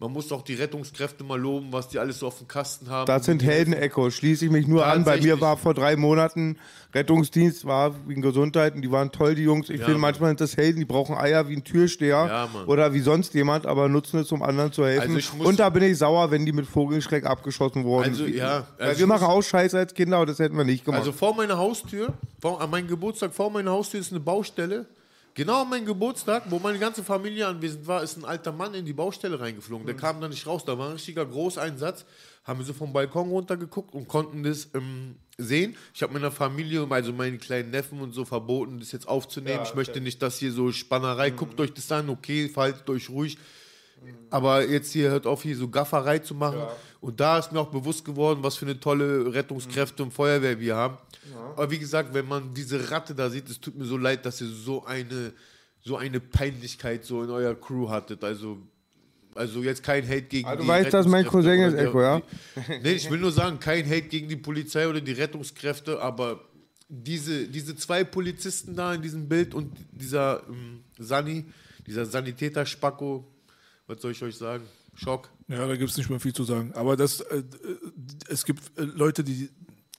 man 0.00 0.12
muss 0.12 0.32
auch 0.32 0.40
die 0.42 0.54
Rettungskräfte 0.54 1.22
mal 1.24 1.38
loben, 1.38 1.68
was 1.72 1.88
die 1.88 1.98
alles 1.98 2.18
so 2.18 2.26
auf 2.28 2.38
dem 2.38 2.48
Kasten 2.48 2.88
haben. 2.88 3.06
Das 3.06 3.26
sind 3.26 3.42
Helden, 3.42 3.74
Echo. 3.74 4.10
Schließe 4.10 4.46
ich 4.46 4.50
mich 4.50 4.66
nur 4.66 4.86
an. 4.86 5.04
Bei 5.04 5.20
mir 5.20 5.38
war 5.42 5.58
vor 5.58 5.74
drei 5.74 5.94
Monaten 5.94 6.56
Rettungsdienst, 6.94 7.66
war 7.66 7.94
wegen 8.08 8.22
Gesundheit 8.22 8.74
und 8.74 8.82
die 8.82 8.90
waren 8.90 9.12
toll, 9.12 9.34
die 9.34 9.42
Jungs. 9.42 9.68
Ich 9.68 9.78
Ja, 9.78 9.84
finde, 9.84 10.00
Mann. 10.00 10.10
manchmal 10.12 10.30
sind 10.30 10.40
das 10.40 10.56
Helden, 10.56 10.78
die 10.80 10.84
brauchen 10.86 11.14
Eier 11.16 11.48
wie 11.48 11.54
ein 11.56 11.64
Türsteher 11.64 12.26
Ja, 12.26 12.48
oder 12.66 12.94
wie 12.94 13.00
sonst 13.00 13.34
jemand, 13.34 13.66
aber 13.66 13.88
nutzen 13.88 14.20
es, 14.20 14.32
um 14.32 14.42
anderen 14.42 14.72
zu 14.72 14.84
helfen. 14.86 15.14
Also 15.16 15.44
und 15.44 15.60
da 15.60 15.68
bin 15.68 15.82
ich 15.82 15.98
sauer, 15.98 16.30
wenn 16.30 16.46
die 16.46 16.52
mit 16.52 16.66
Vogelschreck 16.66 17.26
abgeschossen 17.26 17.84
wurden. 17.84 18.08
Also, 18.08 18.24
ja. 18.24 18.66
Weil 18.78 18.88
Also 18.88 18.98
wir 19.00 19.04
ich 19.04 19.08
machen 19.08 19.26
auch 19.26 19.42
Scheiße 19.42 19.78
als 19.78 19.94
Kinder, 19.94 20.16
aber 20.16 20.26
das 20.26 20.38
hätten 20.38 20.56
wir 20.56 20.64
nicht 20.64 20.84
gemacht. 20.84 21.00
Also 21.00 21.12
vor 21.12 21.36
meiner 21.36 21.58
Haustür, 21.58 22.14
vor, 22.40 22.60
an 22.60 22.70
meinem 22.70 22.88
Geburtstag, 22.88 23.34
vor 23.34 23.50
meiner 23.50 23.70
Haustür 23.70 24.00
ist 24.00 24.10
eine 24.10 24.20
Baustelle. 24.20 24.86
Genau 25.40 25.62
an 25.62 25.70
meinem 25.70 25.86
Geburtstag, 25.86 26.42
wo 26.50 26.58
meine 26.58 26.78
ganze 26.78 27.02
Familie 27.02 27.46
anwesend 27.46 27.86
war, 27.86 28.02
ist 28.02 28.18
ein 28.18 28.26
alter 28.26 28.52
Mann 28.52 28.74
in 28.74 28.84
die 28.84 28.92
Baustelle 28.92 29.40
reingeflogen. 29.40 29.86
Der 29.86 29.96
kam 29.96 30.20
da 30.20 30.28
nicht 30.28 30.46
raus. 30.46 30.66
Da 30.66 30.76
war 30.76 30.88
ein 30.88 30.92
richtiger 30.92 31.24
Großeinsatz. 31.24 32.04
Haben 32.44 32.58
wir 32.58 32.66
so 32.66 32.74
vom 32.74 32.92
Balkon 32.92 33.30
runtergeguckt 33.30 33.94
und 33.94 34.06
konnten 34.06 34.42
das 34.42 34.68
ähm, 34.74 35.14
sehen. 35.38 35.78
Ich 35.94 36.02
habe 36.02 36.12
meiner 36.12 36.30
Familie, 36.30 36.86
also 36.90 37.14
meinen 37.14 37.38
kleinen 37.38 37.70
Neffen 37.70 38.02
und 38.02 38.12
so 38.12 38.26
verboten, 38.26 38.80
das 38.80 38.92
jetzt 38.92 39.08
aufzunehmen. 39.08 39.60
Ja, 39.60 39.62
ich 39.62 39.74
möchte 39.74 39.92
okay. 39.92 40.00
nicht, 40.02 40.20
dass 40.20 40.38
hier 40.38 40.52
so 40.52 40.72
Spannerei, 40.72 41.30
guckt 41.30 41.58
euch 41.58 41.72
das 41.72 41.90
an, 41.90 42.10
okay, 42.10 42.50
verhaltet 42.50 42.90
euch 42.90 43.08
ruhig. 43.08 43.38
Aber 44.30 44.66
jetzt 44.66 44.92
hier 44.92 45.10
hört 45.10 45.26
auf, 45.26 45.42
hier 45.42 45.56
so 45.56 45.68
Gafferei 45.68 46.20
zu 46.20 46.34
machen. 46.34 46.62
Und 47.00 47.18
da 47.20 47.38
ist 47.38 47.52
mir 47.52 47.60
auch 47.60 47.70
bewusst 47.70 48.04
geworden, 48.04 48.40
was 48.42 48.56
für 48.56 48.66
eine 48.66 48.78
tolle 48.78 49.32
Rettungskräfte 49.32 50.02
und 50.02 50.12
Feuerwehr 50.12 50.58
wir 50.60 50.76
haben. 50.76 50.98
Aber 51.56 51.70
wie 51.70 51.78
gesagt, 51.78 52.14
wenn 52.14 52.28
man 52.28 52.54
diese 52.54 52.90
Ratte 52.90 53.14
da 53.14 53.28
sieht, 53.30 53.48
es 53.48 53.60
tut 53.60 53.76
mir 53.76 53.84
so 53.84 53.96
leid, 53.96 54.24
dass 54.24 54.40
ihr 54.40 54.48
so 54.48 54.84
eine, 54.84 55.32
so 55.82 55.96
eine 55.96 56.20
Peinlichkeit 56.20 57.04
so 57.04 57.22
in 57.22 57.30
eurer 57.30 57.54
Crew 57.54 57.88
hattet. 57.88 58.22
Also, 58.22 58.58
also 59.34 59.62
jetzt 59.62 59.82
kein 59.82 60.06
Hate 60.06 60.22
gegen 60.22 60.48
du 60.50 60.62
die 60.62 60.68
weißt, 60.68 60.92
dass 60.92 61.06
mein 61.06 61.26
Cousin 61.26 61.60
ist, 61.60 61.74
Echo, 61.74 62.00
ja? 62.00 62.22
Nee, 62.82 62.92
ich 62.92 63.10
will 63.10 63.18
nur 63.18 63.32
sagen, 63.32 63.58
kein 63.58 63.84
Hate 63.86 64.08
gegen 64.08 64.28
die 64.28 64.36
Polizei 64.36 64.88
oder 64.88 65.00
die 65.00 65.12
Rettungskräfte, 65.12 66.00
aber 66.00 66.40
diese, 66.88 67.46
diese 67.46 67.76
zwei 67.76 68.04
Polizisten 68.04 68.74
da 68.74 68.94
in 68.94 69.02
diesem 69.02 69.28
Bild 69.28 69.54
und 69.54 69.72
dieser 69.92 70.42
ähm, 70.48 70.82
Sani, 70.98 71.44
dieser 71.86 72.04
Sanitäter 72.04 72.66
Spacko, 72.66 73.24
was 73.90 74.00
soll 74.00 74.12
ich 74.12 74.22
euch 74.22 74.36
sagen? 74.36 74.64
Schock. 74.94 75.30
Ja, 75.48 75.66
da 75.66 75.76
gibt 75.76 75.90
es 75.90 75.96
nicht 75.96 76.10
mehr 76.10 76.20
viel 76.20 76.32
zu 76.32 76.44
sagen. 76.44 76.72
Aber 76.74 76.96
das, 76.96 77.20
äh, 77.20 77.38
äh, 77.38 77.42
es 78.28 78.44
gibt 78.44 78.78
äh, 78.78 78.82
Leute, 78.82 79.24
die 79.24 79.50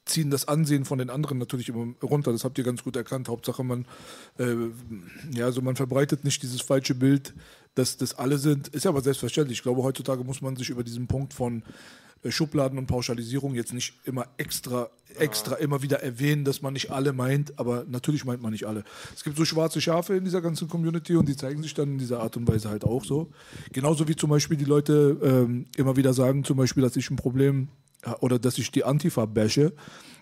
ziehen 0.06 0.32
das 0.32 0.48
Ansehen 0.48 0.86
von 0.86 0.98
den 0.98 1.10
anderen 1.10 1.38
natürlich 1.38 1.70
immer 1.70 1.94
runter. 2.02 2.32
Das 2.32 2.44
habt 2.44 2.58
ihr 2.58 2.64
ganz 2.64 2.84
gut 2.84 2.96
erkannt. 2.96 3.28
Hauptsache, 3.28 3.64
man, 3.64 3.86
äh, 4.38 4.56
ja, 5.34 5.46
also 5.46 5.62
man 5.62 5.76
verbreitet 5.76 6.24
nicht 6.24 6.42
dieses 6.42 6.62
falsche 6.62 6.96
Bild, 6.96 7.34
dass 7.76 7.98
das 7.98 8.14
alle 8.18 8.38
sind. 8.38 8.70
Ist 8.70 8.86
ja 8.86 8.92
aber 8.92 9.02
selbstverständlich. 9.02 9.60
Ich 9.60 9.64
glaube, 9.64 9.84
heutzutage 9.84 10.24
muss 10.24 10.42
man 10.42 10.56
sich 10.56 10.70
über 10.70 10.84
diesen 10.84 11.08
Punkt 11.08 11.34
von 11.34 11.64
Schubladen 12.30 12.78
und 12.78 12.86
Pauschalisierung 12.86 13.56
jetzt 13.56 13.74
nicht 13.74 13.94
immer 14.06 14.28
extra, 14.38 14.90
extra 15.18 15.56
immer 15.56 15.82
wieder 15.82 16.04
erwähnen, 16.04 16.46
dass 16.46 16.62
man 16.62 16.74
nicht 16.74 16.92
alle 16.92 17.14
meint, 17.14 17.58
aber 17.58 17.86
natürlich 17.88 18.26
meint 18.26 18.42
man 18.42 18.52
nicht 18.52 18.66
alle. 18.66 18.84
Es 19.16 19.24
gibt 19.24 19.38
so 19.38 19.46
schwarze 19.46 19.82
Schafe 19.82 20.16
in 20.16 20.24
dieser 20.24 20.42
ganzen 20.42 20.68
Community 20.68 21.16
und 21.16 21.28
die 21.28 21.36
zeigen 21.36 21.64
sich 21.64 21.74
dann 21.74 21.94
in 21.94 21.98
dieser 21.98 22.20
Art 22.20 22.38
und 22.38 22.48
Weise 22.48 22.70
halt 22.70 22.84
auch 22.84 23.04
so. 23.04 23.32
Genauso 23.72 24.08
wie 24.08 24.16
zum 24.16 24.30
Beispiel 24.30 24.58
die 24.58 24.66
Leute 24.66 25.18
ähm, 25.24 25.66
immer 25.78 25.96
wieder 25.96 26.14
sagen, 26.14 26.44
zum 26.44 26.58
Beispiel, 26.58 26.84
dass 26.84 26.96
ich 26.96 27.10
ein 27.10 27.16
Problem 27.16 27.70
äh, 28.04 28.12
oder 28.20 28.38
dass 28.38 28.58
ich 28.58 28.72
die 28.72 28.84
Antifa 28.84 29.26
bashe. 29.26 29.74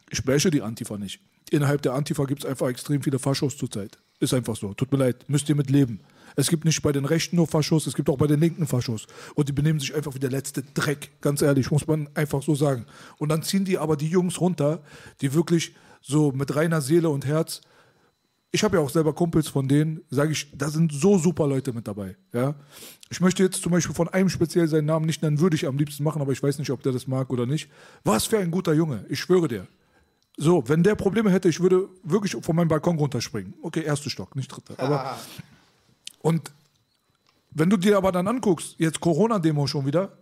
Ich 0.10 0.24
bashe 0.24 0.52
die 0.52 0.62
Antifa 0.62 0.98
nicht. 0.98 1.20
Innerhalb 1.52 1.82
der 1.82 1.94
Antifa 1.94 2.26
gibt 2.26 2.44
es 2.44 2.50
einfach 2.50 2.70
extrem 2.70 3.02
viele 3.02 3.20
Faschos 3.20 3.58
zurzeit. 3.58 3.98
Ist 4.20 4.34
einfach 4.34 4.56
so. 4.56 4.74
Tut 4.74 4.92
mir 4.92 4.98
leid. 4.98 5.26
Müsst 5.28 5.50
ihr 5.50 5.56
mit 5.56 5.70
leben. 5.70 6.00
Es 6.40 6.48
gibt 6.48 6.64
nicht 6.64 6.82
bei 6.82 6.94
den 6.94 7.04
Rechten 7.04 7.36
nur 7.36 7.48
Faschos, 7.48 7.86
es 7.86 7.96
gibt 7.96 8.10
auch 8.10 8.18
bei 8.18 8.26
den 8.26 8.40
Linken 8.40 8.66
Faschos. 8.66 9.08
Und 9.36 9.50
die 9.50 9.52
benehmen 9.52 9.78
sich 9.78 9.94
einfach 9.94 10.16
wie 10.16 10.20
der 10.20 10.30
letzte 10.30 10.64
Dreck. 10.64 11.12
Ganz 11.20 11.42
ehrlich, 11.42 11.70
muss 11.70 11.86
man 11.86 12.08
einfach 12.14 12.42
so 12.42 12.56
sagen. 12.56 12.86
Und 13.18 13.28
dann 13.28 13.44
ziehen 13.44 13.66
die 13.66 13.78
aber 13.78 13.98
die 13.98 14.08
Jungs 14.08 14.40
runter, 14.40 14.82
die 15.20 15.34
wirklich 15.34 15.76
so 16.02 16.32
mit 16.32 16.56
reiner 16.56 16.80
Seele 16.80 17.10
und 17.10 17.26
Herz. 17.26 17.60
Ich 18.52 18.64
habe 18.64 18.78
ja 18.78 18.84
auch 18.84 18.90
selber 18.90 19.12
Kumpels 19.12 19.50
von 19.50 19.68
denen, 19.68 20.00
sage 20.10 20.32
ich, 20.32 20.50
da 20.58 20.70
sind 20.70 20.94
so 20.94 21.18
super 21.18 21.46
Leute 21.46 21.74
mit 21.74 21.90
dabei. 21.90 22.16
Ja? 22.32 22.56
Ich 23.10 23.20
möchte 23.20 23.44
jetzt 23.44 23.62
zum 23.62 23.74
Beispiel 23.74 23.94
von 23.94 24.08
einem 24.08 24.30
speziell 24.30 24.70
seinen 24.70 24.86
Namen 24.86 25.08
nicht 25.08 25.22
nennen, 25.22 25.42
würde 25.42 25.58
ich 25.58 25.68
am 25.68 25.78
liebsten 25.78 26.06
machen, 26.06 26.22
aber 26.22 26.32
ich 26.32 26.42
weiß 26.42 26.58
nicht, 26.58 26.72
ob 26.72 26.82
der 26.84 26.94
das 26.94 27.06
mag 27.06 27.32
oder 27.32 27.46
nicht. 27.46 27.70
Was 28.06 28.24
für 28.24 28.40
ein 28.40 28.50
guter 28.50 28.74
Junge, 28.74 29.06
ich 29.10 29.20
schwöre 29.20 29.50
dir. 29.50 29.68
So, 30.38 30.64
wenn 30.70 30.84
der 30.84 30.96
Probleme 30.96 31.32
hätte, 31.32 31.50
ich 31.50 31.60
würde 31.60 31.90
wirklich 32.02 32.38
von 32.42 32.56
meinem 32.56 32.70
Balkon 32.70 32.98
runterspringen. 32.98 33.56
Okay, 33.62 33.84
erster 33.84 34.10
Stock, 34.10 34.38
nicht 34.38 34.48
dritter. 34.48 34.82
Aber 34.82 35.18
und 36.22 36.52
wenn 37.52 37.70
du 37.70 37.78
dir 37.78 37.98
aber 37.98 38.12
dann 38.12 38.28
anguckst, 38.28 38.76
jetzt 38.78 39.00
Corona-Demo 39.00 39.68
schon 39.68 39.86
wieder, 39.86 40.18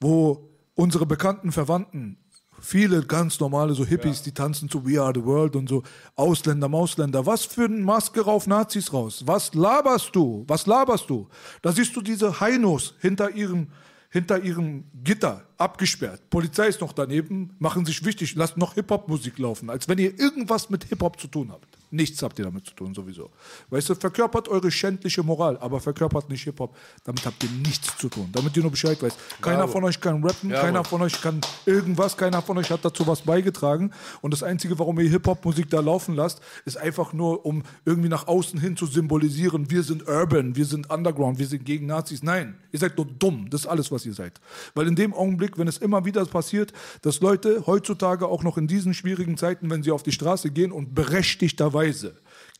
wo 0.00 0.48
unsere 0.74 1.06
bekannten 1.06 1.52
Verwandten, 1.52 2.18
viele 2.60 3.02
ganz 3.02 3.40
normale 3.40 3.74
so 3.74 3.84
Hippies, 3.84 4.22
die 4.22 4.32
tanzen 4.32 4.68
zu 4.68 4.86
We 4.86 5.00
Are 5.00 5.12
the 5.14 5.24
World 5.24 5.56
und 5.56 5.68
so, 5.68 5.82
Ausländer, 6.16 6.68
Mausländer, 6.68 7.24
was 7.26 7.44
für 7.44 7.64
ein 7.64 7.82
Maske 7.82 8.20
rauf 8.20 8.46
Nazis 8.46 8.92
raus? 8.92 9.22
Was 9.26 9.54
laberst 9.54 10.14
du? 10.14 10.44
Was 10.46 10.66
laberst 10.66 11.08
du? 11.08 11.28
Da 11.62 11.72
siehst 11.72 11.94
du 11.96 12.02
diese 12.02 12.40
Heinos 12.40 12.94
hinter 13.00 13.30
ihrem, 13.30 13.68
hinter 14.10 14.42
ihrem 14.42 14.84
Gitter 15.02 15.44
abgesperrt. 15.56 16.28
Polizei 16.30 16.68
ist 16.68 16.80
noch 16.80 16.92
daneben, 16.92 17.54
machen 17.58 17.86
sich 17.86 18.04
wichtig, 18.04 18.34
lassen 18.34 18.60
noch 18.60 18.74
Hip-Hop-Musik 18.74 19.38
laufen, 19.38 19.70
als 19.70 19.88
wenn 19.88 19.98
ihr 19.98 20.18
irgendwas 20.18 20.68
mit 20.68 20.84
Hip-Hop 20.84 21.20
zu 21.20 21.28
tun 21.28 21.52
habt. 21.52 21.69
Nichts 21.92 22.22
habt 22.22 22.38
ihr 22.38 22.44
damit 22.44 22.66
zu 22.66 22.74
tun, 22.74 22.94
sowieso. 22.94 23.30
Weißt 23.70 23.88
du, 23.88 23.96
verkörpert 23.96 24.46
eure 24.46 24.70
schändliche 24.70 25.24
Moral, 25.24 25.58
aber 25.58 25.80
verkörpert 25.80 26.30
nicht 26.30 26.44
Hip-Hop. 26.44 26.76
Damit 27.02 27.26
habt 27.26 27.42
ihr 27.42 27.50
nichts 27.50 27.96
zu 27.98 28.08
tun. 28.08 28.28
Damit 28.32 28.56
ihr 28.56 28.62
nur 28.62 28.70
Bescheid 28.70 29.02
weißt. 29.02 29.18
Keiner 29.42 29.58
Bravo. 29.58 29.72
von 29.72 29.84
euch 29.84 30.00
kann 30.00 30.22
rappen, 30.22 30.50
Ja, 30.50 30.60
keiner 30.60 30.84
von 30.84 31.02
euch 31.02 31.20
kann 31.20 31.40
irgendwas, 31.66 32.16
keiner 32.16 32.42
von 32.42 32.58
euch 32.58 32.70
hat 32.70 32.84
dazu 32.84 33.08
was 33.08 33.22
beigetragen. 33.22 33.90
Und 34.20 34.32
das 34.32 34.44
Einzige, 34.44 34.78
warum 34.78 35.00
ihr 35.00 35.08
Hip-Hop-Musik 35.10 35.68
da 35.68 35.80
laufen 35.80 36.14
lasst, 36.14 36.40
ist 36.64 36.76
einfach 36.76 37.12
nur, 37.12 37.44
um 37.44 37.64
irgendwie 37.84 38.08
nach 38.08 38.28
außen 38.28 38.60
hin 38.60 38.76
zu 38.76 38.86
symbolisieren, 38.86 39.68
wir 39.68 39.82
sind 39.82 40.06
urban, 40.06 40.54
wir 40.54 40.66
sind 40.66 40.88
underground, 40.90 41.40
wir 41.40 41.48
sind 41.48 41.64
gegen 41.64 41.86
Nazis. 41.86 42.22
Nein, 42.22 42.56
ihr 42.70 42.78
seid 42.78 42.96
nur 42.96 43.06
dumm. 43.06 43.50
Das 43.50 43.62
ist 43.62 43.66
alles, 43.66 43.90
was 43.90 44.06
ihr 44.06 44.14
seid. 44.14 44.40
Weil 44.76 44.86
in 44.86 44.94
dem 44.94 45.12
Augenblick, 45.12 45.58
wenn 45.58 45.66
es 45.66 45.78
immer 45.78 46.04
wieder 46.04 46.24
passiert, 46.24 46.72
dass 47.02 47.20
Leute 47.20 47.64
heutzutage 47.66 48.28
auch 48.28 48.44
noch 48.44 48.58
in 48.58 48.68
diesen 48.68 48.94
schwierigen 48.94 49.36
Zeiten, 49.36 49.68
wenn 49.70 49.82
sie 49.82 49.90
auf 49.90 50.04
die 50.04 50.12
Straße 50.12 50.52
gehen 50.52 50.70
und 50.70 50.94
berechtigterweise 50.94 51.79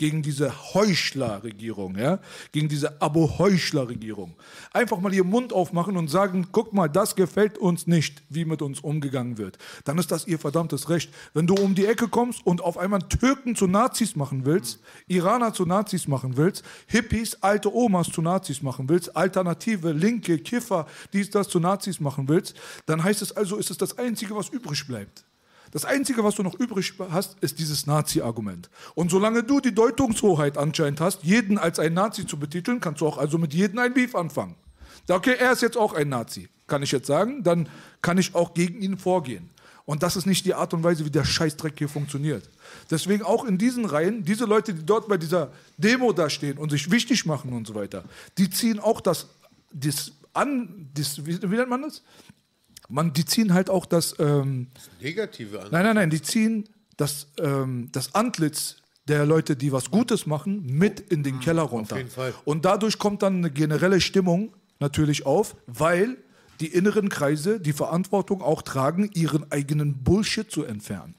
gegen 0.01 0.23
diese 0.23 0.51
Heuchler-Regierung, 0.73 1.99
ja, 1.99 2.21
gegen 2.53 2.71
diese 2.71 3.03
Abo-Heuchler-Regierung. 3.03 4.35
Einfach 4.73 4.99
mal 4.99 5.13
ihren 5.13 5.29
Mund 5.29 5.53
aufmachen 5.53 5.99
und 5.99 6.09
sagen, 6.09 6.49
guck 6.53 6.73
mal, 6.73 6.89
das 6.89 7.17
gefällt 7.17 7.59
uns 7.59 7.87
nicht, 7.87 8.23
wie 8.31 8.47
mit 8.47 8.63
uns 8.63 8.81
umgegangen 8.81 9.37
wird. 9.37 9.59
Dann 9.85 9.99
ist 9.99 10.11
das 10.11 10.27
ihr 10.27 10.39
verdammtes 10.39 10.89
Recht. 10.89 11.13
Wenn 11.35 11.47
du 11.47 11.53
um 11.53 11.75
die 11.75 11.85
Ecke 11.85 12.09
kommst 12.09 12.47
und 12.47 12.63
auf 12.63 12.79
einmal 12.79 13.01
Türken 13.01 13.55
zu 13.55 13.67
Nazis 13.67 14.17
machen 14.17 14.47
willst, 14.47 14.81
Iraner 15.07 15.53
zu 15.53 15.67
Nazis 15.67 16.09
machen 16.09 16.39
willst, 16.39 16.65
Hippies, 16.87 17.37
alte 17.43 17.71
Omas 17.71 18.11
zu 18.11 18.23
Nazis 18.23 18.63
machen 18.63 18.89
willst, 18.89 19.15
Alternative, 19.15 19.93
Linke, 19.93 20.39
Kiffer, 20.39 20.87
dies, 21.13 21.29
das 21.29 21.47
zu 21.49 21.61
Nazis 21.61 22.01
machen 22.01 22.27
willst, 22.27 22.57
dann 22.87 23.05
heißt 23.05 23.21
es 23.21 23.33
also, 23.33 23.57
ist 23.59 23.71
es 23.71 23.77
das 23.77 23.99
Einzige, 23.99 24.35
was 24.35 24.49
übrig 24.49 24.87
bleibt. 24.87 25.25
Das 25.73 25.85
Einzige, 25.85 26.25
was 26.25 26.35
du 26.35 26.43
noch 26.43 26.59
übrig 26.59 26.95
hast, 27.11 27.39
ist 27.41 27.59
dieses 27.59 27.87
Nazi-Argument. 27.87 28.71
Und 28.95 29.11
solange 29.11 29.45
du 29.45 29.61
die 29.61 29.75
Deutungshoheit 29.75 30.59
anscheinend 30.59 31.01
hast, 31.01 31.23
jeden 31.23 31.59
als 31.59 31.79
ein 31.79 31.95
Nazi 31.95 32.27
zu 32.27 32.39
betiteln, 32.39 32.81
kannst 32.81 33.01
du 33.01 33.07
auch 33.07 33.19
also 33.19 33.39
mit 33.39 33.55
jedem 33.55 33.79
ein 33.79 33.95
Beef 33.95 34.15
anfangen. 34.15 34.57
Okay, 35.09 35.37
er 35.39 35.53
ist 35.53 35.63
jetzt 35.63 35.77
auch 35.77 35.93
ein 35.95 36.09
Nazi, 36.09 36.49
kann 36.67 36.83
ich 36.83 36.93
jetzt 36.93 37.07
sagen, 37.07 37.43
dann 37.43 37.69
kann 38.03 38.19
ich 38.19 38.35
auch 38.35 38.55
gegen 38.55 38.81
ihn 38.81 38.99
vorgehen. 38.99 39.51
Und 39.87 40.03
das 40.05 40.15
ist 40.15 40.27
nicht 40.27 40.45
die 40.45 40.55
Art 40.55 40.73
und 40.73 40.85
Weise, 40.85 41.05
wie 41.05 41.11
der 41.11 41.25
Scheißdreck 41.25 41.75
hier 41.77 41.89
funktioniert. 41.89 42.49
Deswegen 42.91 43.25
auch 43.25 43.45
in 43.45 43.59
diesen 43.59 43.87
Reihen, 43.87 44.25
diese 44.25 44.45
Leute, 44.45 44.73
die 44.73 44.87
dort 44.87 45.09
bei 45.09 45.17
dieser 45.17 45.51
Demo 45.79 46.13
da 46.13 46.31
stehen 46.31 46.59
und 46.59 46.71
sich 46.71 46.91
wichtig 46.91 47.27
machen 47.27 47.53
und 47.53 47.67
so 47.67 47.75
weiter, 47.75 48.05
die 48.39 48.51
ziehen 48.51 48.79
auch 48.79 49.01
das, 49.01 49.27
das 49.73 50.13
an, 50.33 50.89
das, 50.95 51.25
wie 51.27 51.33
nennt 51.33 51.71
man 51.71 51.83
das? 51.83 52.03
Man, 52.91 53.13
die 53.13 53.25
ziehen 53.25 53.55
halt 53.55 53.71
auch 53.71 53.87
das, 53.87 54.15
ähm, 54.19 54.69
Negative 55.01 55.61
an. 55.61 55.69
Nein, 55.71 55.85
nein, 55.85 55.95
nein, 55.97 56.11
die 56.11 56.23
ziehen 56.23 56.69
das, 56.97 57.29
ähm, 57.39 57.89
das 57.93 58.15
Antlitz 58.15 58.77
der 59.09 59.27
Leute, 59.27 59.57
die 59.57 59.73
was 59.73 59.91
Gutes 59.91 60.27
machen, 60.27 60.65
mit 60.67 61.01
in 61.01 61.23
den 61.23 61.41
Keller 61.41 61.63
runter. 61.63 61.97
jeden 61.97 62.11
Fall. 62.11 62.35
Und 62.45 62.65
dadurch 62.65 62.99
kommt 62.99 63.23
dann 63.23 63.39
eine 63.39 63.51
generelle 63.51 64.01
Stimmung 64.01 64.55
natürlich 64.79 65.27
auf, 65.27 65.57
weil 65.67 66.19
die 66.61 66.69
inneren 66.69 67.09
Kreise 67.09 67.59
die 67.61 67.73
Verantwortung 67.73 68.43
auch 68.43 68.63
tragen, 68.63 69.11
ihren 69.15 69.51
eigenen 69.51 70.05
Bullshit 70.05 70.51
zu 70.51 70.65
entfernen. 70.65 71.15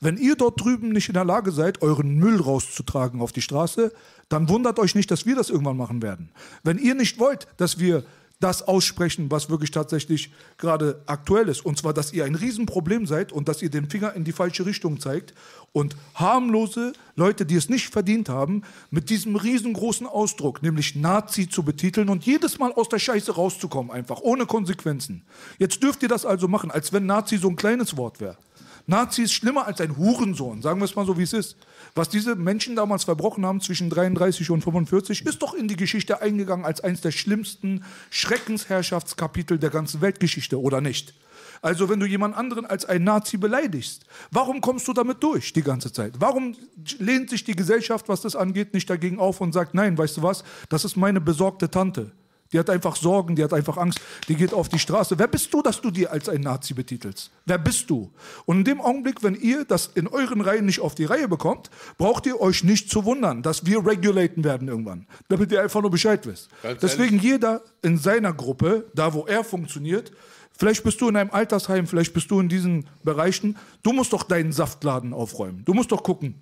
Wenn 0.00 0.16
ihr 0.16 0.36
dort 0.36 0.60
drüben 0.60 0.90
nicht 0.90 1.08
in 1.08 1.14
der 1.14 1.24
Lage 1.24 1.52
seid, 1.52 1.82
euren 1.82 2.16
Müll 2.16 2.40
rauszutragen 2.40 3.20
auf 3.20 3.32
die 3.32 3.42
Straße, 3.42 3.92
dann 4.28 4.48
wundert 4.48 4.78
euch 4.78 4.94
nicht, 4.94 5.10
dass 5.10 5.26
wir 5.26 5.36
das 5.36 5.50
irgendwann 5.50 5.76
machen 5.76 6.02
werden. 6.02 6.30
Wenn 6.62 6.78
ihr 6.78 6.94
nicht 6.94 7.18
wollt, 7.18 7.46
dass 7.56 7.78
wir 7.78 8.04
das 8.40 8.62
aussprechen, 8.62 9.30
was 9.30 9.50
wirklich 9.50 9.70
tatsächlich 9.70 10.32
gerade 10.56 11.02
aktuell 11.06 11.48
ist. 11.48 11.64
Und 11.64 11.78
zwar, 11.78 11.92
dass 11.92 12.12
ihr 12.12 12.24
ein 12.24 12.34
Riesenproblem 12.34 13.06
seid 13.06 13.32
und 13.32 13.48
dass 13.48 13.62
ihr 13.62 13.70
den 13.70 13.88
Finger 13.88 14.14
in 14.14 14.24
die 14.24 14.32
falsche 14.32 14.64
Richtung 14.64 14.98
zeigt 14.98 15.34
und 15.72 15.94
harmlose 16.14 16.94
Leute, 17.16 17.44
die 17.44 17.56
es 17.56 17.68
nicht 17.68 17.92
verdient 17.92 18.28
haben, 18.30 18.62
mit 18.90 19.10
diesem 19.10 19.36
riesengroßen 19.36 20.06
Ausdruck, 20.06 20.62
nämlich 20.62 20.96
Nazi 20.96 21.48
zu 21.48 21.62
betiteln 21.62 22.08
und 22.08 22.24
jedes 22.24 22.58
Mal 22.58 22.72
aus 22.72 22.88
der 22.88 22.98
Scheiße 22.98 23.32
rauszukommen, 23.32 23.92
einfach 23.92 24.20
ohne 24.22 24.46
Konsequenzen. 24.46 25.22
Jetzt 25.58 25.82
dürft 25.82 26.02
ihr 26.02 26.08
das 26.08 26.24
also 26.24 26.48
machen, 26.48 26.70
als 26.70 26.92
wenn 26.92 27.06
Nazi 27.06 27.36
so 27.36 27.48
ein 27.48 27.56
kleines 27.56 27.96
Wort 27.96 28.20
wäre. 28.20 28.38
Nazi 28.86 29.22
ist 29.22 29.32
schlimmer 29.32 29.66
als 29.66 29.80
ein 29.80 29.96
Hurensohn, 29.96 30.62
sagen 30.62 30.80
wir 30.80 30.86
es 30.86 30.96
mal 30.96 31.06
so, 31.06 31.16
wie 31.18 31.22
es 31.22 31.32
ist. 31.32 31.56
Was 31.94 32.08
diese 32.08 32.36
Menschen 32.36 32.76
damals 32.76 33.04
verbrochen 33.04 33.44
haben 33.44 33.60
zwischen 33.60 33.90
33 33.90 34.50
und 34.50 34.62
45, 34.62 35.26
ist 35.26 35.42
doch 35.42 35.54
in 35.54 35.68
die 35.68 35.76
Geschichte 35.76 36.20
eingegangen 36.22 36.64
als 36.64 36.80
eines 36.80 37.00
der 37.00 37.10
schlimmsten 37.10 37.84
Schreckensherrschaftskapitel 38.10 39.58
der 39.58 39.70
ganzen 39.70 40.00
Weltgeschichte, 40.00 40.60
oder 40.60 40.80
nicht? 40.80 41.14
Also 41.62 41.90
wenn 41.90 42.00
du 42.00 42.06
jemand 42.06 42.36
anderen 42.36 42.64
als 42.64 42.86
ein 42.86 43.04
Nazi 43.04 43.36
beleidigst, 43.36 44.06
warum 44.30 44.60
kommst 44.60 44.88
du 44.88 44.94
damit 44.94 45.22
durch 45.22 45.52
die 45.52 45.62
ganze 45.62 45.92
Zeit? 45.92 46.14
Warum 46.18 46.56
lehnt 46.98 47.28
sich 47.28 47.44
die 47.44 47.54
Gesellschaft, 47.54 48.08
was 48.08 48.22
das 48.22 48.34
angeht, 48.34 48.72
nicht 48.72 48.88
dagegen 48.88 49.18
auf 49.18 49.40
und 49.40 49.52
sagt, 49.52 49.74
nein, 49.74 49.98
weißt 49.98 50.16
du 50.16 50.22
was, 50.22 50.42
das 50.70 50.84
ist 50.84 50.96
meine 50.96 51.20
besorgte 51.20 51.70
Tante. 51.70 52.12
Die 52.52 52.58
hat 52.58 52.68
einfach 52.68 52.96
Sorgen, 52.96 53.36
die 53.36 53.44
hat 53.44 53.52
einfach 53.52 53.76
Angst, 53.76 54.00
die 54.28 54.34
geht 54.34 54.52
auf 54.52 54.68
die 54.68 54.78
Straße. 54.78 55.18
Wer 55.18 55.28
bist 55.28 55.54
du, 55.54 55.62
dass 55.62 55.80
du 55.80 55.90
dir 55.90 56.10
als 56.10 56.28
ein 56.28 56.40
Nazi 56.40 56.74
betitelst? 56.74 57.30
Wer 57.46 57.58
bist 57.58 57.88
du? 57.90 58.10
Und 58.44 58.58
in 58.58 58.64
dem 58.64 58.80
Augenblick, 58.80 59.22
wenn 59.22 59.36
ihr 59.36 59.64
das 59.64 59.86
in 59.94 60.08
euren 60.08 60.40
Reihen 60.40 60.66
nicht 60.66 60.80
auf 60.80 60.94
die 60.94 61.04
Reihe 61.04 61.28
bekommt, 61.28 61.70
braucht 61.96 62.26
ihr 62.26 62.40
euch 62.40 62.64
nicht 62.64 62.90
zu 62.90 63.04
wundern, 63.04 63.42
dass 63.42 63.66
wir 63.66 63.86
regulaten 63.86 64.42
werden 64.42 64.68
irgendwann. 64.68 65.06
Damit 65.28 65.52
ihr 65.52 65.62
einfach 65.62 65.80
nur 65.80 65.90
Bescheid 65.90 66.26
wisst. 66.26 66.48
Ganz 66.62 66.80
Deswegen 66.80 67.18
jeder 67.18 67.62
in 67.82 67.98
seiner 67.98 68.32
Gruppe, 68.32 68.86
da 68.94 69.14
wo 69.14 69.26
er 69.26 69.44
funktioniert, 69.44 70.12
Vielleicht 70.60 70.84
bist 70.84 71.00
du 71.00 71.08
in 71.08 71.16
einem 71.16 71.30
Altersheim, 71.30 71.86
vielleicht 71.86 72.12
bist 72.12 72.30
du 72.30 72.38
in 72.38 72.50
diesen 72.50 72.86
Bereichen. 73.02 73.56
Du 73.82 73.94
musst 73.94 74.12
doch 74.12 74.24
deinen 74.24 74.52
Saftladen 74.52 75.14
aufräumen. 75.14 75.64
Du 75.64 75.72
musst 75.72 75.90
doch 75.90 76.02
gucken, 76.02 76.34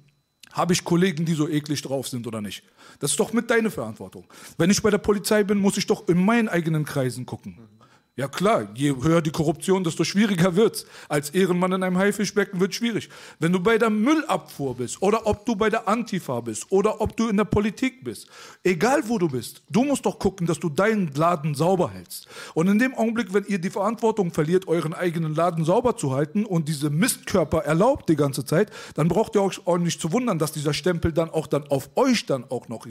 habe 0.59 0.75
ich 0.75 0.85
Kollegen, 0.85 1.25
die 1.25 1.35
so 1.35 1.49
eklig 1.49 1.81
drauf 1.81 2.09
sind 2.09 2.27
oder 2.27 2.43
nicht? 2.43 2.63
Das 2.99 3.13
ist 3.13 3.21
doch 3.21 3.33
mit 3.33 3.51
deiner 3.51 3.71
Verantwortung. 3.71 4.25
Wenn 4.59 4.71
ich 4.71 4.83
bei 4.83 4.91
der 4.91 4.99
Polizei 4.99 5.45
bin, 5.45 5.59
muss 5.59 5.79
ich 5.79 5.87
doch 5.87 6.09
in 6.09 6.23
meinen 6.23 6.49
eigenen 6.49 6.85
Kreisen 6.85 7.25
gucken. 7.25 7.57
Ja 8.19 8.27
klar, 8.27 8.67
je 8.75 8.97
höher 9.01 9.23
die 9.23 9.31
Korruption, 9.31 9.85
desto 9.85 10.03
schwieriger 10.03 10.57
wird's. 10.57 10.85
Als 11.09 11.31
Ehrenmann 11.31 11.71
in 11.71 11.85
einem 11.85 11.99
Haifischbecken 11.99 12.59
wird 12.59 12.75
schwierig. 12.75 13.11
Wenn 13.39 13.53
du 13.53 13.61
bei 13.61 13.79
der 13.79 13.91
Müllabfuhr 13.91 14.75
bist 14.75 15.01
oder 15.01 15.25
ob 15.29 15.47
du 15.47 15.55
bei 15.55 15.71
der 15.71 15.87
Antifa 15.87 16.41
bist 16.41 16.67
oder 16.71 17.01
ob 17.01 17.17
du 17.17 17.29
in 17.29 17.37
der 17.37 17.45
Politik 17.45 18.03
bist, 18.03 18.27
egal 18.65 19.09
wo 19.09 19.19
du 19.19 19.29
bist, 19.29 19.63
du 19.71 19.85
musst 19.85 20.05
doch 20.05 20.19
gucken, 20.19 20.49
dass 20.49 20.59
du 20.59 20.69
deinen 20.69 21.15
Laden 21.15 21.55
sauber 21.55 21.93
hältst. 21.93 22.27
Und 22.55 22.67
in 22.67 22.81
dem 22.81 22.93
Augenblick, 22.97 23.33
wenn 23.33 23.45
ihr 23.45 23.61
die 23.61 23.71
Verantwortung 23.71 24.33
verliert, 24.33 24.67
euren 24.67 24.95
eigenen 24.95 25.37
Laden 25.37 25.65
sauber 25.65 25.97
zu 25.97 26.11
halten 26.11 26.45
und 26.45 26.67
diese 26.67 26.91
Mistkörper 26.91 27.67
erlaubt 27.67 28.09
die 28.09 28.17
ganze 28.17 28.45
Zeit, 28.45 28.73
dann 28.95 29.07
braucht 29.07 29.37
ihr 29.37 29.45
euch 29.45 29.65
auch 29.65 29.79
nicht 29.79 30.01
zu 30.01 30.11
wundern, 30.11 30.41
dass 30.41 30.51
dieser 30.51 30.75
Stempel 30.75 31.13
dann 31.13 31.31
auch 31.31 31.47
dann 31.47 31.69
auf 31.69 31.91
euch 31.95 32.27
dann 32.27 32.43
auch 32.51 32.67
noch 32.67 32.85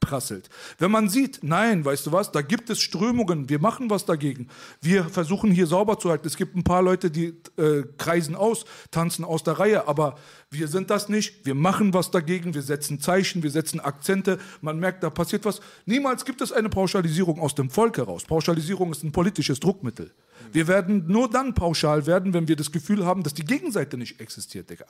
niederprasselt. 0.00 0.48
Wenn 0.78 0.90
man 0.90 1.08
sieht, 1.08 1.40
nein, 1.42 1.84
weißt 1.84 2.06
du 2.06 2.12
was, 2.12 2.32
da 2.32 2.42
gibt 2.42 2.70
es 2.70 2.80
Strömungen, 2.80 3.48
wir 3.48 3.60
machen 3.60 3.90
was 3.90 4.04
dagegen. 4.04 4.48
Wir 4.80 5.04
versuchen 5.04 5.50
hier 5.50 5.66
sauber 5.66 5.98
zu 5.98 6.10
halten. 6.10 6.26
Es 6.26 6.36
gibt 6.36 6.56
ein 6.56 6.64
paar 6.64 6.82
Leute, 6.82 7.10
die 7.10 7.34
äh, 7.56 7.84
kreisen 7.98 8.34
aus, 8.34 8.64
tanzen 8.90 9.24
aus 9.24 9.42
der 9.42 9.58
Reihe, 9.58 9.86
aber 9.86 10.16
wir 10.50 10.68
sind 10.68 10.90
das 10.90 11.08
nicht. 11.08 11.44
Wir 11.44 11.54
machen 11.54 11.94
was 11.94 12.10
dagegen, 12.10 12.54
wir 12.54 12.62
setzen 12.62 13.00
Zeichen, 13.00 13.42
wir 13.42 13.50
setzen 13.50 13.80
Akzente. 13.80 14.38
Man 14.60 14.78
merkt, 14.78 15.02
da 15.02 15.10
passiert 15.10 15.44
was. 15.44 15.60
Niemals 15.86 16.24
gibt 16.24 16.40
es 16.40 16.52
eine 16.52 16.68
Pauschalisierung 16.68 17.40
aus 17.40 17.54
dem 17.54 17.70
Volk 17.70 17.98
heraus. 17.98 18.24
Pauschalisierung 18.24 18.92
ist 18.92 19.04
ein 19.04 19.12
politisches 19.12 19.60
Druckmittel. 19.60 20.12
Wir 20.52 20.66
werden 20.66 21.04
nur 21.06 21.30
dann 21.30 21.54
pauschal 21.54 22.06
werden, 22.06 22.32
wenn 22.34 22.48
wir 22.48 22.56
das 22.56 22.72
Gefühl 22.72 23.04
haben, 23.04 23.22
dass 23.22 23.34
die 23.34 23.44
Gegenseite 23.44 23.96
nicht 23.96 24.20
existiert, 24.20 24.70
Digga. 24.70 24.86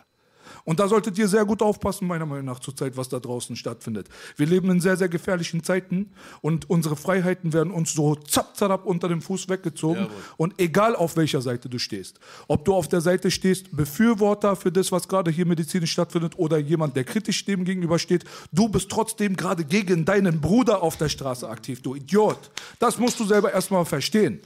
Und 0.64 0.80
da 0.80 0.88
solltet 0.88 1.18
ihr 1.18 1.28
sehr 1.28 1.44
gut 1.44 1.62
aufpassen, 1.62 2.06
meiner 2.06 2.26
Meinung 2.26 2.46
nach, 2.46 2.60
zur 2.60 2.76
Zeit, 2.76 2.96
was 2.96 3.08
da 3.08 3.20
draußen 3.20 3.56
stattfindet. 3.56 4.08
Wir 4.36 4.46
leben 4.46 4.70
in 4.70 4.80
sehr, 4.80 4.96
sehr 4.96 5.08
gefährlichen 5.08 5.62
Zeiten 5.62 6.10
und 6.40 6.68
unsere 6.68 6.96
Freiheiten 6.96 7.52
werden 7.52 7.72
uns 7.72 7.92
so 7.92 8.14
zapp, 8.14 8.56
zapp 8.56 8.86
unter 8.86 9.08
dem 9.08 9.22
Fuß 9.22 9.48
weggezogen. 9.48 10.02
Jawohl. 10.02 10.16
Und 10.36 10.54
egal 10.58 10.96
auf 10.96 11.16
welcher 11.16 11.40
Seite 11.40 11.68
du 11.68 11.78
stehst, 11.78 12.20
ob 12.48 12.64
du 12.64 12.74
auf 12.74 12.88
der 12.88 13.00
Seite 13.00 13.30
stehst, 13.30 13.74
Befürworter 13.76 14.56
für 14.56 14.72
das, 14.72 14.92
was 14.92 15.08
gerade 15.08 15.30
hier 15.30 15.46
medizinisch 15.46 15.92
stattfindet, 15.92 16.38
oder 16.38 16.58
jemand, 16.58 16.96
der 16.96 17.04
kritisch 17.04 17.44
dem 17.44 17.64
gegenüber 17.64 17.98
steht, 17.98 18.24
du 18.52 18.68
bist 18.68 18.90
trotzdem 18.90 19.36
gerade 19.36 19.64
gegen 19.64 20.04
deinen 20.04 20.40
Bruder 20.40 20.82
auf 20.82 20.96
der 20.96 21.08
Straße 21.08 21.48
aktiv, 21.48 21.82
du 21.82 21.94
Idiot. 21.94 22.50
Das 22.78 22.98
musst 22.98 23.18
du 23.20 23.24
selber 23.24 23.52
erstmal 23.52 23.84
verstehen. 23.84 24.40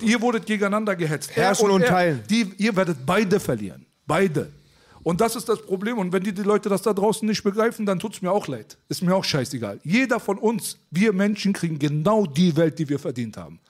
Ihr 0.00 0.20
wurdet 0.20 0.46
gegeneinander 0.46 0.96
gehetzt. 0.96 1.30
Er 1.34 1.44
Herrschen 1.44 1.70
und 1.70 1.82
er. 1.82 1.88
teilen. 1.88 2.22
Die, 2.30 2.52
ihr 2.58 2.74
werdet 2.74 3.04
beide 3.04 3.38
verlieren. 3.38 3.84
Beide. 4.06 4.50
Und 5.04 5.20
das 5.20 5.36
ist 5.36 5.48
das 5.48 5.62
Problem. 5.62 5.98
Und 5.98 6.12
wenn 6.12 6.24
die, 6.24 6.32
die 6.32 6.42
Leute 6.42 6.68
das 6.68 6.82
da 6.82 6.92
draußen 6.92 7.28
nicht 7.28 7.44
begreifen, 7.44 7.86
dann 7.86 7.98
tut 8.00 8.14
es 8.14 8.22
mir 8.22 8.32
auch 8.32 8.48
leid. 8.48 8.76
Ist 8.88 9.02
mir 9.02 9.14
auch 9.14 9.22
scheißegal. 9.24 9.78
Jeder 9.84 10.18
von 10.18 10.38
uns, 10.38 10.78
wir 10.90 11.12
Menschen, 11.12 11.52
kriegen 11.52 11.78
genau 11.78 12.26
die 12.26 12.56
Welt, 12.56 12.78
die 12.78 12.88
wir 12.88 12.98
verdient 12.98 13.36
haben. 13.36 13.60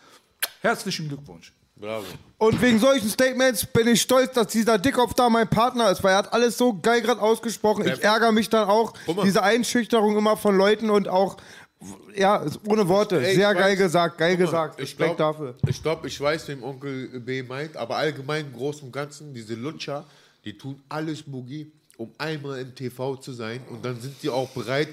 Herzlichen 0.61 1.09
Glückwunsch. 1.09 1.53
Bravo. 1.77 2.05
Und 2.39 2.63
wegen 2.63 2.79
solchen 2.79 3.09
Statements 3.11 3.67
bin 3.67 3.89
ich 3.89 4.01
stolz, 4.01 4.33
dass 4.33 4.47
dieser 4.47 4.79
Dickkopf 4.79 5.15
da 5.15 5.29
mein 5.29 5.49
Partner 5.51 5.91
ist, 5.91 6.03
weil 6.05 6.13
er 6.13 6.19
hat 6.19 6.33
alles 6.33 6.57
so 6.57 6.79
geil 6.81 7.03
gerade 7.03 7.21
ausgesprochen. 7.21 7.85
Ich 7.87 8.03
ärgere 8.03 8.31
mich 8.31 8.49
dann 8.49 8.69
auch, 8.69 8.95
diese 9.25 9.43
Einschüchterung 9.43 10.17
immer 10.17 10.37
von 10.37 10.57
Leuten 10.57 10.89
und 10.89 11.09
auch, 11.09 11.37
ja, 12.17 12.45
ohne 12.69 12.87
Worte. 12.89 13.27
Ey, 13.27 13.35
Sehr 13.35 13.53
geil 13.55 13.75
weiß- 13.75 13.79
gesagt, 13.79 14.19
geil 14.19 14.35
mal, 14.35 14.45
gesagt. 14.45 14.75
Ich 14.81 14.91
Respekt 14.91 15.17
glaube, 15.17 15.33
dafür. 15.37 15.55
ich, 15.69 15.83
glaub, 15.83 16.05
ich 16.07 16.21
weiß, 16.21 16.47
wem 16.49 16.63
Onkel 16.63 17.09
B 17.21 17.43
meint, 17.43 17.77
aber 17.77 17.97
allgemein 17.97 18.47
im 18.47 18.53
Großen 18.53 18.85
und 18.85 18.93
Ganzen, 18.93 19.35
diese 19.35 19.55
Lutscher, 19.55 20.05
die 20.45 20.57
tun 20.57 20.83
alles 20.89 21.23
Boogie, 21.23 21.73
um 21.97 22.13
einmal 22.19 22.61
im 22.61 22.75
TV 22.75 23.17
zu 23.17 23.33
sein. 23.33 23.61
Und 23.71 23.85
dann 23.85 24.01
sind 24.01 24.15
die 24.23 24.31
auch 24.31 24.49
bereit, 24.51 24.89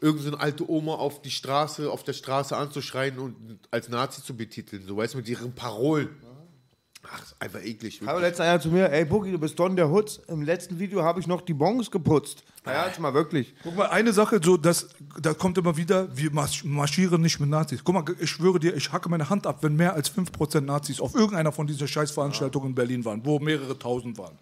irgendeine 0.00 0.38
alte 0.40 0.68
Oma 0.70 0.94
auf 0.94 1.22
die 1.22 1.30
Straße, 1.30 1.90
auf 1.90 2.02
der 2.04 2.12
Straße 2.12 2.56
anzuschreien 2.56 3.18
und 3.18 3.36
als 3.70 3.88
Nazi 3.88 4.22
zu 4.22 4.36
betiteln. 4.36 4.82
So 4.86 4.96
weißt 4.96 5.14
du, 5.14 5.18
mit 5.18 5.28
ihren 5.28 5.52
Parolen. 5.54 6.08
Ach, 7.08 7.22
ist 7.22 7.36
einfach 7.38 7.62
eklig. 7.62 8.00
Aber 8.02 8.14
wirklich. 8.14 8.22
letztens 8.30 8.46
einer 8.48 8.60
zu 8.60 8.68
mir, 8.68 8.90
ey 8.90 9.04
Boogie, 9.04 9.30
du 9.30 9.38
bist 9.38 9.56
Don 9.56 9.76
der 9.76 9.88
Hutz. 9.88 10.18
Im 10.26 10.42
letzten 10.42 10.76
Video 10.80 11.02
habe 11.04 11.20
ich 11.20 11.28
noch 11.28 11.40
die 11.40 11.54
Bons 11.54 11.88
geputzt. 11.88 12.42
Ja, 12.66 12.88
jetzt 12.88 12.98
mal 12.98 13.14
wirklich. 13.14 13.54
Guck 13.62 13.76
mal, 13.76 13.86
eine 13.86 14.12
Sache, 14.12 14.40
so, 14.42 14.56
das, 14.56 14.88
da 15.22 15.32
kommt 15.32 15.56
immer 15.56 15.76
wieder, 15.76 16.14
wir 16.16 16.32
marsch- 16.32 16.66
marschieren 16.66 17.22
nicht 17.22 17.38
mit 17.38 17.48
Nazis. 17.48 17.84
Guck 17.84 17.94
mal, 17.94 18.04
ich 18.18 18.28
schwöre 18.28 18.58
dir, 18.58 18.74
ich 18.74 18.90
hacke 18.90 19.08
meine 19.08 19.30
Hand 19.30 19.46
ab, 19.46 19.58
wenn 19.62 19.76
mehr 19.76 19.94
als 19.94 20.10
5% 20.12 20.62
Nazis 20.62 21.00
auf 21.00 21.14
irgendeiner 21.14 21.52
von 21.52 21.68
diesen 21.68 21.86
Scheißveranstaltungen 21.86 22.70
in 22.70 22.74
Berlin 22.74 23.04
waren, 23.04 23.24
wo 23.24 23.38
mehrere 23.38 23.78
tausend 23.78 24.18
waren. 24.18 24.36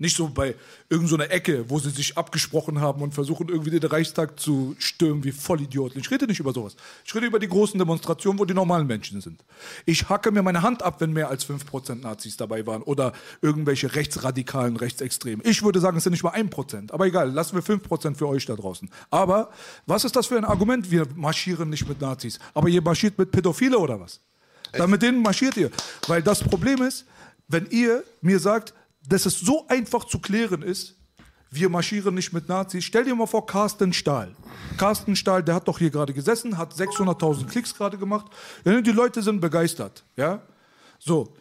Nicht 0.00 0.16
so 0.16 0.28
bei 0.28 0.54
irgendeiner 0.88 1.24
so 1.24 1.30
Ecke, 1.30 1.68
wo 1.68 1.80
sie 1.80 1.90
sich 1.90 2.16
abgesprochen 2.16 2.80
haben 2.80 3.02
und 3.02 3.14
versuchen, 3.14 3.48
irgendwie 3.48 3.80
den 3.80 3.90
Reichstag 3.90 4.38
zu 4.38 4.76
stürmen 4.78 5.24
wie 5.24 5.32
Vollidioten. 5.32 6.00
Ich 6.00 6.08
rede 6.08 6.28
nicht 6.28 6.38
über 6.38 6.52
sowas. 6.52 6.76
Ich 7.04 7.12
rede 7.16 7.26
über 7.26 7.40
die 7.40 7.48
großen 7.48 7.76
Demonstrationen, 7.76 8.38
wo 8.38 8.44
die 8.44 8.54
normalen 8.54 8.86
Menschen 8.86 9.20
sind. 9.20 9.44
Ich 9.86 10.08
hacke 10.08 10.30
mir 10.30 10.42
meine 10.42 10.62
Hand 10.62 10.84
ab, 10.84 11.00
wenn 11.00 11.12
mehr 11.12 11.28
als 11.28 11.44
5% 11.44 11.96
Nazis 11.96 12.36
dabei 12.36 12.64
waren 12.64 12.82
oder 12.82 13.12
irgendwelche 13.42 13.92
rechtsradikalen, 13.92 14.76
rechtsextremen. 14.76 15.44
Ich 15.44 15.64
würde 15.64 15.80
sagen, 15.80 15.96
es 15.96 16.04
sind 16.04 16.12
nicht 16.12 16.22
mal 16.22 16.34
1%. 16.34 16.92
Aber 16.92 17.06
egal, 17.06 17.32
lassen 17.32 17.56
wir 17.56 17.62
5% 17.64 18.14
für 18.14 18.28
euch 18.28 18.46
da 18.46 18.54
draußen. 18.54 18.88
Aber 19.10 19.50
was 19.86 20.04
ist 20.04 20.14
das 20.14 20.28
für 20.28 20.36
ein 20.36 20.44
Argument? 20.44 20.92
Wir 20.92 21.08
marschieren 21.16 21.70
nicht 21.70 21.88
mit 21.88 22.00
Nazis. 22.00 22.38
Aber 22.54 22.68
ihr 22.68 22.82
marschiert 22.82 23.18
mit 23.18 23.32
Pädophile 23.32 23.76
oder 23.76 23.98
was? 23.98 24.20
Dann 24.70 24.90
mit 24.90 25.02
denen 25.02 25.22
marschiert 25.22 25.56
ihr. 25.56 25.72
Weil 26.06 26.22
das 26.22 26.40
Problem 26.40 26.82
ist, 26.82 27.04
wenn 27.48 27.66
ihr 27.70 28.04
mir 28.20 28.38
sagt, 28.38 28.74
dass 29.08 29.26
es 29.26 29.40
so 29.40 29.66
einfach 29.68 30.04
zu 30.04 30.18
klären 30.18 30.62
ist, 30.62 30.94
wir 31.50 31.70
marschieren 31.70 32.14
nicht 32.14 32.32
mit 32.32 32.48
Nazis. 32.48 32.84
Stell 32.84 33.04
dir 33.04 33.14
mal 33.14 33.26
vor, 33.26 33.46
Carsten 33.46 33.92
Stahl. 33.94 34.34
Carsten 34.76 35.16
Stahl, 35.16 35.42
der 35.42 35.54
hat 35.54 35.66
doch 35.66 35.78
hier 35.78 35.90
gerade 35.90 36.12
gesessen, 36.12 36.58
hat 36.58 36.74
600.000 36.74 37.46
Klicks 37.46 37.74
gerade 37.74 37.96
gemacht. 37.96 38.26
Die 38.66 38.90
Leute 38.90 39.22
sind 39.22 39.40
begeistert. 39.40 40.04
Ja? 40.16 40.42
So, 40.98 41.32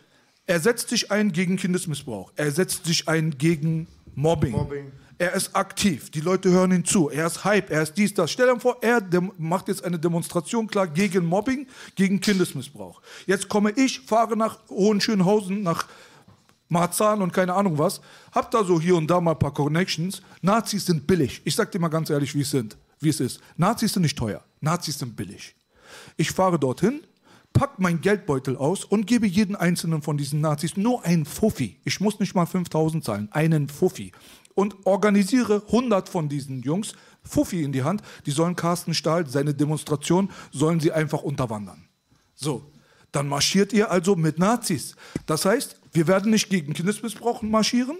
er 0.45 0.61
setzt 0.61 0.89
sich 0.89 1.11
ein 1.11 1.33
gegen 1.33 1.57
Kindesmissbrauch. 1.57 2.31
Er 2.37 2.51
setzt 2.51 2.85
sich 2.85 3.09
ein 3.09 3.37
gegen 3.37 3.87
Mobbing. 4.15 4.91
Er 5.17 5.33
ist 5.33 5.55
aktiv. 5.55 6.09
Die 6.11 6.21
Leute 6.21 6.51
hören 6.51 6.71
ihn 6.71 6.85
zu. 6.85 7.09
Er 7.09 7.27
ist 7.27 7.43
Hype. 7.43 7.69
Er 7.69 7.81
ist 7.81 7.95
dies, 7.95 8.13
das. 8.13 8.31
Stell 8.31 8.47
dir 8.47 8.59
vor, 8.59 8.77
er 8.81 9.01
macht 9.37 9.67
jetzt 9.67 9.83
eine 9.83 9.99
Demonstration 9.99 10.67
klar 10.67 10.87
gegen 10.87 11.25
Mobbing, 11.25 11.67
gegen 11.95 12.21
Kindesmissbrauch. 12.21 13.01
Jetzt 13.25 13.49
komme 13.49 13.71
ich, 13.71 14.01
fahre 14.01 14.37
nach 14.37 14.59
Hohenschönhausen, 14.69 15.63
nach 15.63 15.87
Marzahn 16.69 17.21
und 17.21 17.33
keine 17.33 17.53
Ahnung 17.53 17.77
was. 17.77 18.01
Hab 18.31 18.51
da 18.51 18.63
so 18.63 18.79
hier 18.79 18.95
und 18.95 19.07
da 19.07 19.21
mal 19.21 19.31
ein 19.31 19.39
paar 19.39 19.53
Connections. 19.53 20.21
Nazis 20.41 20.85
sind 20.85 21.07
billig. 21.07 21.41
Ich 21.45 21.55
sag 21.55 21.71
dir 21.71 21.79
mal 21.79 21.87
ganz 21.87 22.09
ehrlich, 22.09 22.35
wie 22.35 22.41
es 22.41 22.51
sind, 22.51 22.77
wie 22.99 23.09
es 23.09 23.19
ist. 23.19 23.39
Nazis 23.55 23.93
sind 23.93 24.03
nicht 24.03 24.17
teuer. 24.17 24.43
Nazis 24.59 24.99
sind 24.99 25.15
billig. 25.15 25.55
Ich 26.17 26.31
fahre 26.31 26.59
dorthin, 26.59 27.01
pack 27.53 27.79
meinen 27.79 28.01
Geldbeutel 28.01 28.57
aus 28.57 28.83
und 28.83 29.07
gebe 29.07 29.25
jeden 29.25 29.55
einzelnen 29.55 30.01
von 30.01 30.17
diesen 30.17 30.41
Nazis 30.41 30.77
nur 30.77 31.03
einen 31.05 31.25
Fuffi. 31.25 31.79
Ich 31.85 31.99
muss 32.01 32.19
nicht 32.19 32.35
mal 32.35 32.45
5000 32.45 33.03
zahlen, 33.03 33.29
einen 33.31 33.69
Fuffi. 33.69 34.11
Und 34.53 34.75
organisiere 34.85 35.63
100 35.67 36.09
von 36.09 36.29
diesen 36.29 36.61
Jungs 36.63 36.93
Fuffi 37.23 37.63
in 37.63 37.71
die 37.71 37.83
Hand. 37.83 38.01
Die 38.25 38.31
sollen 38.31 38.55
Carsten 38.55 38.93
Stahl, 38.93 39.27
seine 39.27 39.53
Demonstration, 39.53 40.31
sollen 40.51 40.79
sie 40.79 40.91
einfach 40.91 41.21
unterwandern. 41.21 41.87
So, 42.33 42.71
dann 43.11 43.27
marschiert 43.27 43.73
ihr 43.73 43.91
also 43.91 44.15
mit 44.15 44.39
Nazis. 44.39 44.95
Das 45.25 45.45
heißt, 45.45 45.79
wir 45.97 46.07
werden 46.07 46.29
nicht 46.29 46.51
gegen 46.51 46.73
Kindesmissbrauch 46.73 47.41
marschieren. 47.41 47.97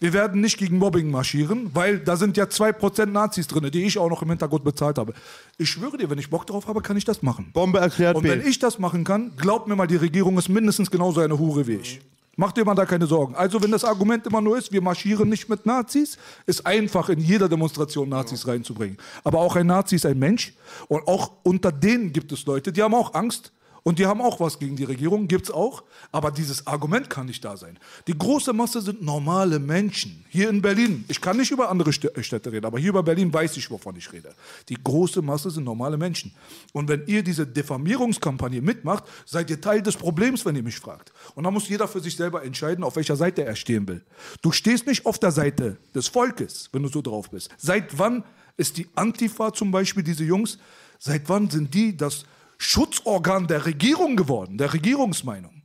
Wir 0.00 0.12
werden 0.12 0.42
nicht 0.42 0.58
gegen 0.58 0.76
Mobbing 0.76 1.10
marschieren, 1.10 1.70
weil 1.72 1.98
da 1.98 2.14
sind 2.16 2.36
ja 2.36 2.44
2% 2.44 3.06
Nazis 3.06 3.46
drin, 3.46 3.70
die 3.70 3.84
ich 3.84 3.98
auch 3.98 4.10
noch 4.10 4.20
im 4.20 4.28
Hintergrund 4.28 4.62
bezahlt 4.64 4.98
habe. 4.98 5.14
Ich 5.56 5.70
schwöre 5.70 5.96
dir, 5.96 6.10
wenn 6.10 6.18
ich 6.18 6.28
Bock 6.28 6.46
drauf 6.46 6.68
habe, 6.68 6.82
kann 6.82 6.98
ich 6.98 7.06
das 7.06 7.22
machen. 7.22 7.50
Bombe 7.54 7.78
erklärt 7.78 8.16
Und 8.16 8.24
wenn 8.24 8.46
ich 8.46 8.58
das 8.58 8.78
machen 8.78 9.02
kann, 9.02 9.32
glaubt 9.38 9.66
mir 9.66 9.76
mal, 9.76 9.86
die 9.86 9.96
Regierung 9.96 10.36
ist 10.36 10.50
mindestens 10.50 10.90
genauso 10.90 11.22
eine 11.22 11.38
Hure 11.38 11.66
wie 11.66 11.76
ich. 11.76 12.00
Macht 12.36 12.58
dir 12.58 12.66
mal 12.66 12.74
da 12.74 12.84
keine 12.84 13.06
Sorgen. 13.06 13.34
Also, 13.34 13.60
wenn 13.62 13.70
das 13.72 13.82
Argument 13.82 14.26
immer 14.26 14.42
nur 14.42 14.58
ist, 14.58 14.70
wir 14.70 14.82
marschieren 14.82 15.30
nicht 15.30 15.48
mit 15.48 15.64
Nazis, 15.64 16.18
ist 16.44 16.64
einfach 16.66 17.08
in 17.08 17.18
jeder 17.18 17.48
Demonstration 17.48 18.10
Nazis 18.10 18.46
reinzubringen. 18.46 18.98
Aber 19.24 19.38
auch 19.38 19.56
ein 19.56 19.66
Nazi 19.66 19.96
ist 19.96 20.04
ein 20.04 20.18
Mensch. 20.18 20.52
Und 20.86 21.08
auch 21.08 21.32
unter 21.44 21.72
denen 21.72 22.12
gibt 22.12 22.30
es 22.30 22.44
Leute, 22.44 22.72
die 22.72 22.82
haben 22.82 22.94
auch 22.94 23.14
Angst. 23.14 23.52
Und 23.88 23.98
die 23.98 24.04
haben 24.04 24.20
auch 24.20 24.38
was 24.38 24.58
gegen 24.58 24.76
die 24.76 24.84
Regierung, 24.84 25.28
gibt's 25.28 25.50
auch. 25.50 25.82
Aber 26.12 26.30
dieses 26.30 26.66
Argument 26.66 27.08
kann 27.08 27.24
nicht 27.24 27.42
da 27.42 27.56
sein. 27.56 27.78
Die 28.06 28.12
große 28.12 28.52
Masse 28.52 28.82
sind 28.82 29.00
normale 29.00 29.58
Menschen. 29.58 30.26
Hier 30.28 30.50
in 30.50 30.60
Berlin, 30.60 31.06
ich 31.08 31.22
kann 31.22 31.38
nicht 31.38 31.50
über 31.50 31.70
andere 31.70 31.88
Stä- 31.88 32.22
Städte 32.22 32.52
reden, 32.52 32.66
aber 32.66 32.78
hier 32.78 32.90
über 32.90 33.02
Berlin 33.02 33.32
weiß 33.32 33.56
ich, 33.56 33.70
wovon 33.70 33.96
ich 33.96 34.12
rede. 34.12 34.34
Die 34.68 34.76
große 34.84 35.22
Masse 35.22 35.50
sind 35.50 35.64
normale 35.64 35.96
Menschen. 35.96 36.34
Und 36.74 36.90
wenn 36.90 37.06
ihr 37.06 37.22
diese 37.22 37.46
Diffamierungskampagne 37.46 38.60
mitmacht, 38.60 39.04
seid 39.24 39.48
ihr 39.48 39.58
Teil 39.58 39.80
des 39.80 39.96
Problems, 39.96 40.44
wenn 40.44 40.54
ihr 40.54 40.62
mich 40.62 40.78
fragt. 40.78 41.10
Und 41.34 41.44
dann 41.44 41.54
muss 41.54 41.66
jeder 41.70 41.88
für 41.88 42.00
sich 42.00 42.14
selber 42.14 42.44
entscheiden, 42.44 42.84
auf 42.84 42.96
welcher 42.96 43.16
Seite 43.16 43.42
er 43.46 43.56
stehen 43.56 43.88
will. 43.88 44.02
Du 44.42 44.52
stehst 44.52 44.86
nicht 44.86 45.06
auf 45.06 45.18
der 45.18 45.30
Seite 45.32 45.78
des 45.94 46.08
Volkes, 46.08 46.68
wenn 46.72 46.82
du 46.82 46.90
so 46.90 47.00
drauf 47.00 47.30
bist. 47.30 47.48
Seit 47.56 47.98
wann 47.98 48.22
ist 48.58 48.76
die 48.76 48.86
Antifa 48.96 49.50
zum 49.54 49.70
Beispiel, 49.70 50.02
diese 50.02 50.24
Jungs, 50.24 50.58
seit 50.98 51.26
wann 51.30 51.48
sind 51.48 51.72
die 51.72 51.96
das 51.96 52.26
Schutzorgan 52.58 53.46
der 53.46 53.64
Regierung 53.64 54.16
geworden, 54.16 54.58
der 54.58 54.72
Regierungsmeinung? 54.72 55.62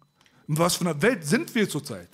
In 0.48 0.58
was 0.58 0.76
für 0.76 0.86
einer 0.86 1.02
Welt 1.02 1.26
sind 1.26 1.54
wir 1.56 1.68
zurzeit? 1.70 2.10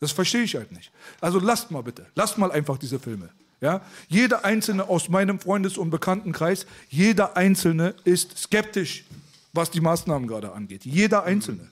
Das 0.00 0.12
verstehe 0.12 0.42
ich 0.42 0.56
halt 0.56 0.72
nicht. 0.72 0.90
Also 1.20 1.38
lasst 1.38 1.70
mal 1.70 1.82
bitte, 1.82 2.06
lasst 2.14 2.38
mal 2.38 2.50
einfach 2.50 2.78
diese 2.78 2.98
Filme. 2.98 3.28
Ja? 3.60 3.82
Jeder 4.08 4.44
Einzelne 4.44 4.88
aus 4.88 5.08
meinem 5.08 5.38
Freundes- 5.38 5.78
und 5.78 5.90
Bekanntenkreis, 5.90 6.66
jeder 6.88 7.36
Einzelne 7.36 7.94
ist 8.04 8.36
skeptisch, 8.36 9.04
was 9.52 9.70
die 9.70 9.80
Maßnahmen 9.80 10.26
gerade 10.26 10.52
angeht. 10.52 10.84
Jeder 10.84 11.24
Einzelne. 11.24 11.68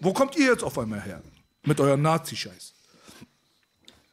Wo 0.00 0.12
kommt 0.12 0.36
ihr 0.36 0.46
jetzt 0.46 0.64
auf 0.64 0.78
einmal 0.78 1.00
her? 1.00 1.22
Mit 1.64 1.80
eurem 1.80 2.02
Nazi-Scheiß. 2.02 2.73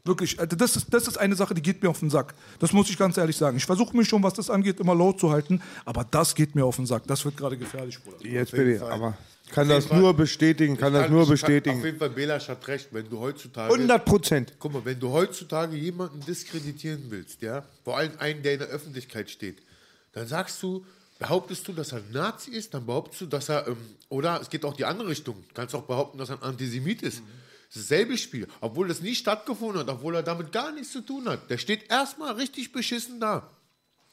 Wirklich, 0.03 0.39
also 0.39 0.55
das 0.55 0.75
ist, 0.75 0.93
das 0.93 1.07
ist 1.07 1.17
eine 1.17 1.35
Sache, 1.35 1.53
die 1.53 1.61
geht 1.61 1.83
mir 1.83 1.89
auf 1.89 1.99
den 1.99 2.09
Sack. 2.09 2.33
Das 2.59 2.73
muss 2.73 2.89
ich 2.89 2.97
ganz 2.97 3.17
ehrlich 3.17 3.37
sagen. 3.37 3.57
Ich 3.57 3.65
versuche 3.65 3.95
mich 3.95 4.07
schon, 4.07 4.23
was 4.23 4.33
das 4.33 4.49
angeht, 4.49 4.79
immer 4.79 4.95
low 4.95 5.13
zu 5.13 5.31
halten, 5.31 5.61
aber 5.85 6.03
das 6.09 6.33
geht 6.33 6.55
mir 6.55 6.65
auf 6.65 6.77
den 6.77 6.87
Sack. 6.87 7.03
Das 7.05 7.23
wird 7.23 7.37
gerade 7.37 7.57
gefährlich, 7.57 8.01
Bruder. 8.01 8.25
Jetzt 8.25 8.51
bin 8.51 8.75
ich, 8.75 8.81
aber 8.81 9.15
kann 9.51 9.69
Auf 9.69 9.77
das 9.77 9.85
Fall. 9.87 9.99
nur 9.99 10.13
bestätigen, 10.15 10.77
kann 10.77 10.93
Ich 10.95 11.01
das 11.01 11.09
nur 11.09 11.19
ich 11.21 11.23
Auf 11.23 11.29
bestätigen. 11.29 11.83
jeden 11.83 11.99
Fall, 11.99 12.09
Belasch 12.09 12.47
hat 12.47 12.65
recht, 12.67 12.87
wenn 12.91 13.09
du 13.09 13.19
heutzutage. 13.19 13.73
100 13.73 14.05
Prozent. 14.05 14.53
Guck 14.59 14.73
mal, 14.73 14.85
wenn 14.85 14.99
du 14.99 15.11
heutzutage 15.11 15.75
jemanden 15.75 16.21
diskreditieren 16.21 17.03
willst, 17.09 17.41
ja, 17.41 17.63
vor 17.83 17.97
allem 17.97 18.13
einen, 18.17 18.41
der 18.43 18.53
in 18.53 18.59
der 18.59 18.69
Öffentlichkeit 18.69 19.29
steht, 19.29 19.61
dann 20.13 20.25
sagst 20.27 20.63
du, 20.63 20.85
behauptest 21.19 21.67
du, 21.67 21.73
dass 21.73 21.91
er 21.91 21.99
ein 21.99 22.11
Nazi 22.11 22.51
ist, 22.51 22.73
dann 22.73 22.85
behauptest 22.85 23.21
du, 23.21 23.25
dass 23.27 23.49
er, 23.49 23.67
ähm, 23.67 23.77
oder 24.09 24.39
es 24.41 24.49
geht 24.49 24.63
auch 24.65 24.73
die 24.73 24.85
andere 24.85 25.09
Richtung, 25.09 25.35
du 25.47 25.53
kannst 25.53 25.75
auch 25.75 25.83
behaupten, 25.83 26.17
dass 26.17 26.29
er 26.29 26.37
ein 26.37 26.43
Antisemit 26.43 27.01
ist. 27.01 27.17
Ist 27.17 27.23
dasselbe 27.73 28.17
Spiel, 28.17 28.47
obwohl 28.59 28.87
das 28.87 29.01
nie 29.01 29.15
stattgefunden 29.15 29.79
hat, 29.79 29.89
obwohl 29.89 30.15
er 30.15 30.23
damit 30.23 30.51
gar 30.51 30.71
nichts 30.71 30.91
zu 30.91 31.01
tun 31.01 31.27
hat. 31.27 31.49
Der 31.49 31.57
steht 31.57 31.89
erstmal 31.89 32.33
richtig 32.33 32.71
beschissen 32.71 33.19
da. 33.19 33.49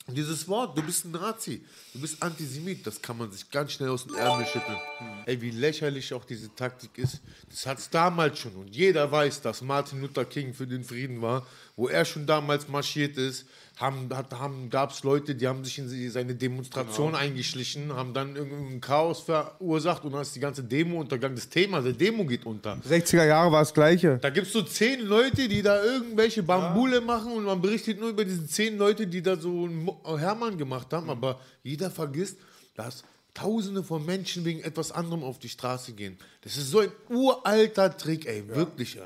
Und 0.08 0.16
dieses 0.16 0.48
Wort, 0.48 0.76
du 0.76 0.82
bist 0.82 1.04
ein 1.04 1.10
Nazi, 1.10 1.62
du 1.92 2.00
bist 2.00 2.22
Antisemit, 2.22 2.86
das 2.86 3.02
kann 3.02 3.18
man 3.18 3.30
sich 3.30 3.50
ganz 3.50 3.72
schnell 3.72 3.90
aus 3.90 4.06
dem 4.06 4.14
Ärmel 4.14 4.46
schütteln. 4.46 4.78
Ey, 5.26 5.38
wie 5.42 5.50
lächerlich 5.50 6.14
auch 6.14 6.24
diese 6.24 6.54
Taktik 6.54 6.96
ist. 6.96 7.20
Das 7.50 7.66
hat 7.66 7.78
es 7.78 7.90
damals 7.90 8.38
schon. 8.38 8.54
Und 8.54 8.74
jeder 8.74 9.12
weiß, 9.12 9.42
dass 9.42 9.60
Martin 9.60 10.00
Luther 10.00 10.24
King 10.24 10.54
für 10.54 10.66
den 10.66 10.82
Frieden 10.82 11.20
war, 11.20 11.46
wo 11.76 11.88
er 11.88 12.06
schon 12.06 12.26
damals 12.26 12.68
marschiert 12.68 13.18
ist. 13.18 13.44
Haben, 13.78 14.08
hat, 14.12 14.32
haben, 14.32 14.70
Gab 14.70 14.90
es 14.90 15.04
Leute, 15.04 15.36
die 15.36 15.46
haben 15.46 15.64
sich 15.64 15.78
in 15.78 16.10
seine 16.10 16.34
Demonstration 16.34 17.14
eingeschlichen, 17.14 17.92
haben 17.94 18.12
dann 18.12 18.34
irgendein 18.34 18.80
Chaos 18.80 19.20
verursacht 19.20 20.04
und 20.04 20.12
dann 20.12 20.22
ist 20.22 20.34
die 20.34 20.40
ganze 20.40 20.64
Demo 20.64 21.00
untergegangen. 21.00 21.36
Das 21.36 21.48
Thema 21.48 21.80
der 21.80 21.92
Demo 21.92 22.24
geht 22.24 22.44
unter. 22.44 22.76
60er 22.88 23.24
Jahre 23.24 23.52
war 23.52 23.60
das 23.60 23.72
Gleiche. 23.72 24.18
Da 24.20 24.30
gibt 24.30 24.48
es 24.48 24.52
so 24.52 24.62
zehn 24.62 25.02
Leute, 25.02 25.46
die 25.48 25.62
da 25.62 25.82
irgendwelche 25.84 26.42
Bambule 26.42 27.00
machen 27.00 27.32
und 27.32 27.44
man 27.44 27.60
berichtet 27.62 28.00
nur 28.00 28.08
über 28.10 28.24
diese 28.24 28.46
zehn 28.48 28.76
Leute, 28.78 29.06
die 29.06 29.22
da 29.22 29.36
so 29.36 29.48
einen 29.48 29.84
Mo- 29.84 30.00
Hermann 30.18 30.58
gemacht 30.58 30.92
haben, 30.92 31.08
aber 31.08 31.38
jeder 31.62 31.90
vergisst, 31.90 32.36
dass 32.74 33.04
Tausende 33.34 33.84
von 33.84 34.04
Menschen 34.04 34.44
wegen 34.44 34.60
etwas 34.62 34.90
anderem 34.90 35.22
auf 35.22 35.38
die 35.38 35.48
Straße 35.48 35.92
gehen. 35.92 36.18
Das 36.40 36.56
ist 36.56 36.72
so 36.72 36.80
ein 36.80 36.90
uralter 37.08 37.96
Trick, 37.96 38.26
ey, 38.26 38.42
wirklich, 38.48 38.98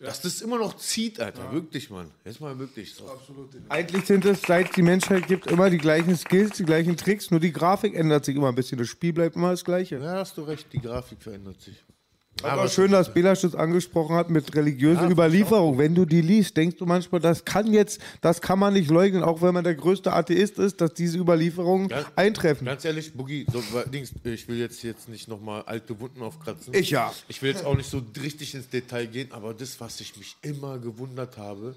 Dass 0.00 0.22
das 0.22 0.40
immer 0.40 0.58
noch 0.58 0.78
zieht, 0.78 1.20
Alter, 1.20 1.52
wirklich, 1.52 1.90
Mann. 1.90 2.10
Jetzt 2.24 2.40
mal 2.40 2.58
wirklich 2.58 2.94
so. 2.94 3.06
Absolut. 3.06 3.50
Eigentlich 3.68 4.06
sind 4.06 4.24
es, 4.24 4.40
seit 4.40 4.70
es 4.70 4.74
die 4.74 4.82
Menschheit 4.82 5.26
gibt, 5.26 5.46
immer 5.46 5.68
die 5.68 5.76
gleichen 5.76 6.16
Skills, 6.16 6.56
die 6.56 6.64
gleichen 6.64 6.96
Tricks, 6.96 7.30
nur 7.30 7.38
die 7.38 7.52
Grafik 7.52 7.94
ändert 7.94 8.24
sich 8.24 8.34
immer 8.34 8.48
ein 8.48 8.54
bisschen. 8.54 8.78
Das 8.78 8.88
Spiel 8.88 9.12
bleibt 9.12 9.36
immer 9.36 9.50
das 9.50 9.62
Gleiche. 9.62 9.98
Ja, 9.98 10.14
hast 10.14 10.38
du 10.38 10.42
recht, 10.42 10.72
die 10.72 10.80
Grafik 10.80 11.22
verändert 11.22 11.60
sich. 11.60 11.84
Aber 12.42 12.68
schön, 12.68 12.90
dass 12.90 13.12
Belasch 13.12 13.42
das 13.42 13.54
angesprochen 13.54 14.16
hat 14.16 14.30
mit 14.30 14.54
religiöser 14.54 15.02
Ja, 15.04 15.10
Überlieferung. 15.10 15.78
Wenn 15.78 15.94
du 15.94 16.04
die 16.04 16.20
liest, 16.20 16.56
denkst 16.56 16.76
du 16.78 16.86
manchmal, 16.86 17.20
das 17.20 17.44
kann 17.44 17.72
jetzt, 17.72 18.00
das 18.20 18.40
kann 18.40 18.58
man 18.58 18.72
nicht 18.74 18.90
leugnen, 18.90 19.22
auch 19.22 19.42
wenn 19.42 19.54
man 19.54 19.64
der 19.64 19.74
größte 19.74 20.12
Atheist 20.12 20.58
ist, 20.58 20.80
dass 20.80 20.94
diese 20.94 21.18
Überlieferungen 21.18 21.88
Ja, 21.90 22.04
eintreffen. 22.16 22.66
Ganz 22.66 22.84
ehrlich, 22.84 23.12
Boogie, 23.14 23.46
so, 23.52 23.62
ich 24.24 24.48
will 24.48 24.58
jetzt, 24.58 24.82
jetzt 24.82 25.08
nicht 25.08 25.28
nochmal 25.28 25.62
alte 25.66 25.98
Wunden 26.00 26.22
aufkratzen. 26.22 26.74
Ich 26.74 26.90
ja. 26.90 27.12
Ich 27.28 27.42
will 27.42 27.50
jetzt 27.50 27.64
auch 27.64 27.76
nicht 27.76 27.90
so 27.90 28.02
richtig 28.22 28.54
ins 28.54 28.68
Detail 28.68 29.06
gehen, 29.06 29.28
aber 29.32 29.54
das, 29.54 29.80
was 29.80 30.00
ich 30.00 30.16
mich 30.16 30.36
immer 30.42 30.78
gewundert 30.78 31.36
habe, 31.36 31.74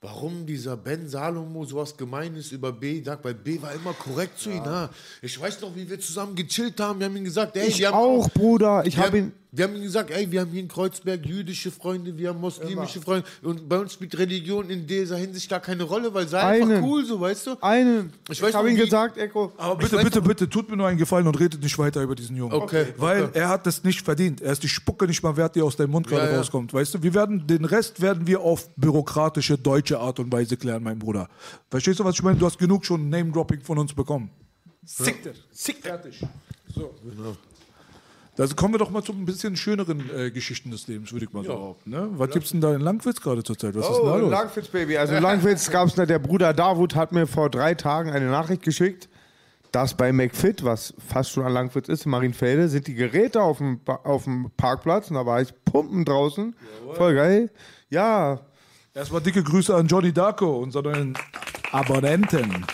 warum 0.00 0.44
dieser 0.44 0.76
Ben 0.76 1.08
Salomo 1.08 1.64
sowas 1.64 1.96
Gemeines 1.96 2.52
über 2.52 2.72
B 2.72 3.02
sagt, 3.02 3.24
weil 3.24 3.32
B 3.34 3.60
war 3.62 3.72
immer 3.72 3.94
korrekt 3.94 4.38
zu 4.38 4.50
ihm. 4.50 4.62
Ja. 4.62 4.90
Ich 5.22 5.40
weiß 5.40 5.62
noch, 5.62 5.74
wie 5.74 5.88
wir 5.88 5.98
zusammen 5.98 6.34
gechillt 6.34 6.78
haben. 6.78 6.98
Wir 6.98 7.06
haben 7.06 7.16
ihm 7.16 7.24
gesagt, 7.24 7.56
ey, 7.56 7.66
Ich 7.68 7.86
auch, 7.88 8.28
Bruder. 8.30 8.84
Ich 8.84 8.96
wir 8.96 9.02
hab 9.02 9.12
haben- 9.12 9.16
ihn- 9.18 9.32
Wir 9.56 9.64
haben 9.66 9.76
ihm 9.76 9.82
gesagt, 9.82 10.10
ey, 10.10 10.28
wir 10.32 10.40
haben 10.40 10.50
hier 10.50 10.60
in 10.62 10.66
Kreuzberg 10.68 11.24
jüdische 11.24 11.70
Freunde, 11.70 12.18
wir 12.18 12.30
haben 12.30 12.40
muslimische 12.40 13.00
Freunde. 13.00 13.24
Und 13.42 13.68
bei 13.68 13.78
uns 13.78 13.92
spielt 13.92 14.18
Religion 14.18 14.68
in 14.68 14.84
dieser 14.86 15.16
Hinsicht 15.16 15.48
gar 15.48 15.60
keine 15.60 15.84
Rolle, 15.84 16.12
weil 16.12 16.26
sei 16.26 16.40
Einen. 16.40 16.72
einfach 16.72 16.82
cool, 16.84 17.04
so, 17.04 17.20
weißt 17.20 17.46
du? 17.46 17.56
Einen. 17.60 18.12
Ich 18.28 18.42
weiß 18.42 18.50
ich 18.50 18.54
habe 18.56 18.68
ihm 18.70 18.76
gesagt, 18.76 19.16
Echo. 19.16 19.52
Aber 19.56 19.76
bitte, 19.76 19.96
bitte, 19.98 20.18
noch- 20.18 20.26
bitte, 20.26 20.50
tut 20.50 20.68
mir 20.68 20.76
nur 20.76 20.88
einen 20.88 20.98
Gefallen 20.98 21.26
und 21.28 21.38
redet 21.38 21.62
nicht 21.62 21.78
weiter 21.78 22.02
über 22.02 22.16
diesen 22.16 22.34
Jungen. 22.36 22.52
Okay, 22.52 22.86
Weil 22.96 23.24
okay. 23.26 23.38
er 23.38 23.48
hat 23.48 23.64
das 23.66 23.84
nicht 23.84 24.02
verdient. 24.02 24.40
Er 24.40 24.50
ist 24.52 24.62
die 24.64 24.68
Spucke 24.68 25.06
nicht 25.06 25.22
mal 25.22 25.36
wert, 25.36 25.54
die 25.54 25.62
aus 25.62 25.76
deinem 25.76 25.92
Mund 25.92 26.08
gerade 26.08 26.24
Ja, 26.26 26.32
ja. 26.32 26.38
rauskommt. 26.38 26.74
Weißt 26.74 26.92
du, 26.94 27.02
wir 27.04 27.14
werden, 27.14 27.46
den 27.46 27.64
Rest 27.64 28.00
werden 28.00 28.26
wir 28.26 28.40
auf 28.40 28.68
bürokratische 28.74 29.56
deutsche 29.56 30.00
Art 30.00 30.18
und 30.18 30.32
Weise 30.32 30.56
klären, 30.56 30.82
mein 30.82 30.98
Bruder. 30.98 31.28
Verstehst 31.70 32.00
du, 32.00 32.04
was 32.04 32.16
ich 32.16 32.22
meine? 32.24 32.38
Du 32.40 32.46
hast 32.46 32.58
genug 32.58 32.84
schon 32.84 33.08
Name-Dropping 33.08 33.60
von 33.60 33.78
uns 33.78 33.94
bekommen. 33.94 34.30
Sick 34.84 35.22
dir. 35.22 35.32
Sick 35.52 35.76
Fertig. 35.80 36.20
So. 36.74 36.92
Genau. 37.04 37.36
Da 38.36 38.46
kommen 38.48 38.74
wir 38.74 38.78
doch 38.78 38.90
mal 38.90 39.02
zu 39.02 39.12
ein 39.12 39.24
bisschen 39.24 39.56
schöneren 39.56 40.10
äh, 40.16 40.30
Geschichten 40.30 40.70
des 40.72 40.88
Lebens, 40.88 41.12
würde 41.12 41.26
ich 41.26 41.32
mal 41.32 41.44
so 41.44 41.52
behaupten. 41.54 41.90
Ne? 41.90 42.08
Was 42.16 42.30
gibt's 42.30 42.50
denn 42.50 42.60
da 42.60 42.74
in 42.74 42.80
Langwitz 42.80 43.20
gerade 43.20 43.44
zurzeit? 43.44 43.74
Was 43.76 43.88
ist 43.88 43.96
denn 43.98 44.06
da 44.06 44.14
Oh, 44.14 44.18
los? 44.18 44.30
Langwitz, 44.30 44.68
Baby. 44.68 44.96
Also 44.98 45.14
Langwitz 45.18 45.70
gab 45.70 45.86
es, 45.86 45.94
der 45.94 46.18
Bruder 46.18 46.52
Davut 46.52 46.96
hat 46.96 47.12
mir 47.12 47.26
vor 47.28 47.48
drei 47.48 47.74
Tagen 47.74 48.10
eine 48.10 48.26
Nachricht 48.26 48.62
geschickt, 48.62 49.08
dass 49.70 49.94
bei 49.94 50.12
McFit, 50.12 50.64
was 50.64 50.94
fast 51.08 51.30
schon 51.30 51.44
an 51.44 51.52
Langwitz 51.52 51.88
ist, 51.88 52.06
in 52.06 52.10
Marienfelde, 52.10 52.68
sind 52.68 52.86
die 52.88 52.94
Geräte 52.94 53.40
auf 53.40 53.58
dem, 53.58 53.80
auf 53.86 54.24
dem 54.24 54.50
Parkplatz 54.56 55.10
und 55.10 55.14
da 55.16 55.26
war 55.26 55.40
ich 55.40 55.52
pumpen 55.64 56.04
draußen. 56.04 56.56
Voll 56.94 57.14
geil. 57.14 57.50
Ja. 57.90 58.40
Erstmal 58.94 59.20
dicke 59.20 59.42
Grüße 59.44 59.74
an 59.74 59.86
Johnny 59.86 60.12
Darko, 60.12 60.58
unseren 60.58 61.14
Abonnenten. 61.72 62.64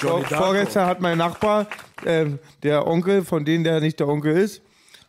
Johnny 0.00 0.22
Vor, 0.22 0.30
Darko. 0.30 0.44
vorgestern 0.44 0.86
hat 0.86 1.00
mein 1.00 1.18
Nachbar, 1.18 1.66
ähm, 2.06 2.38
der 2.62 2.86
Onkel, 2.86 3.24
von 3.24 3.44
denen 3.44 3.64
der 3.64 3.80
nicht 3.80 4.00
der 4.00 4.08
Onkel 4.08 4.36
ist, 4.36 4.62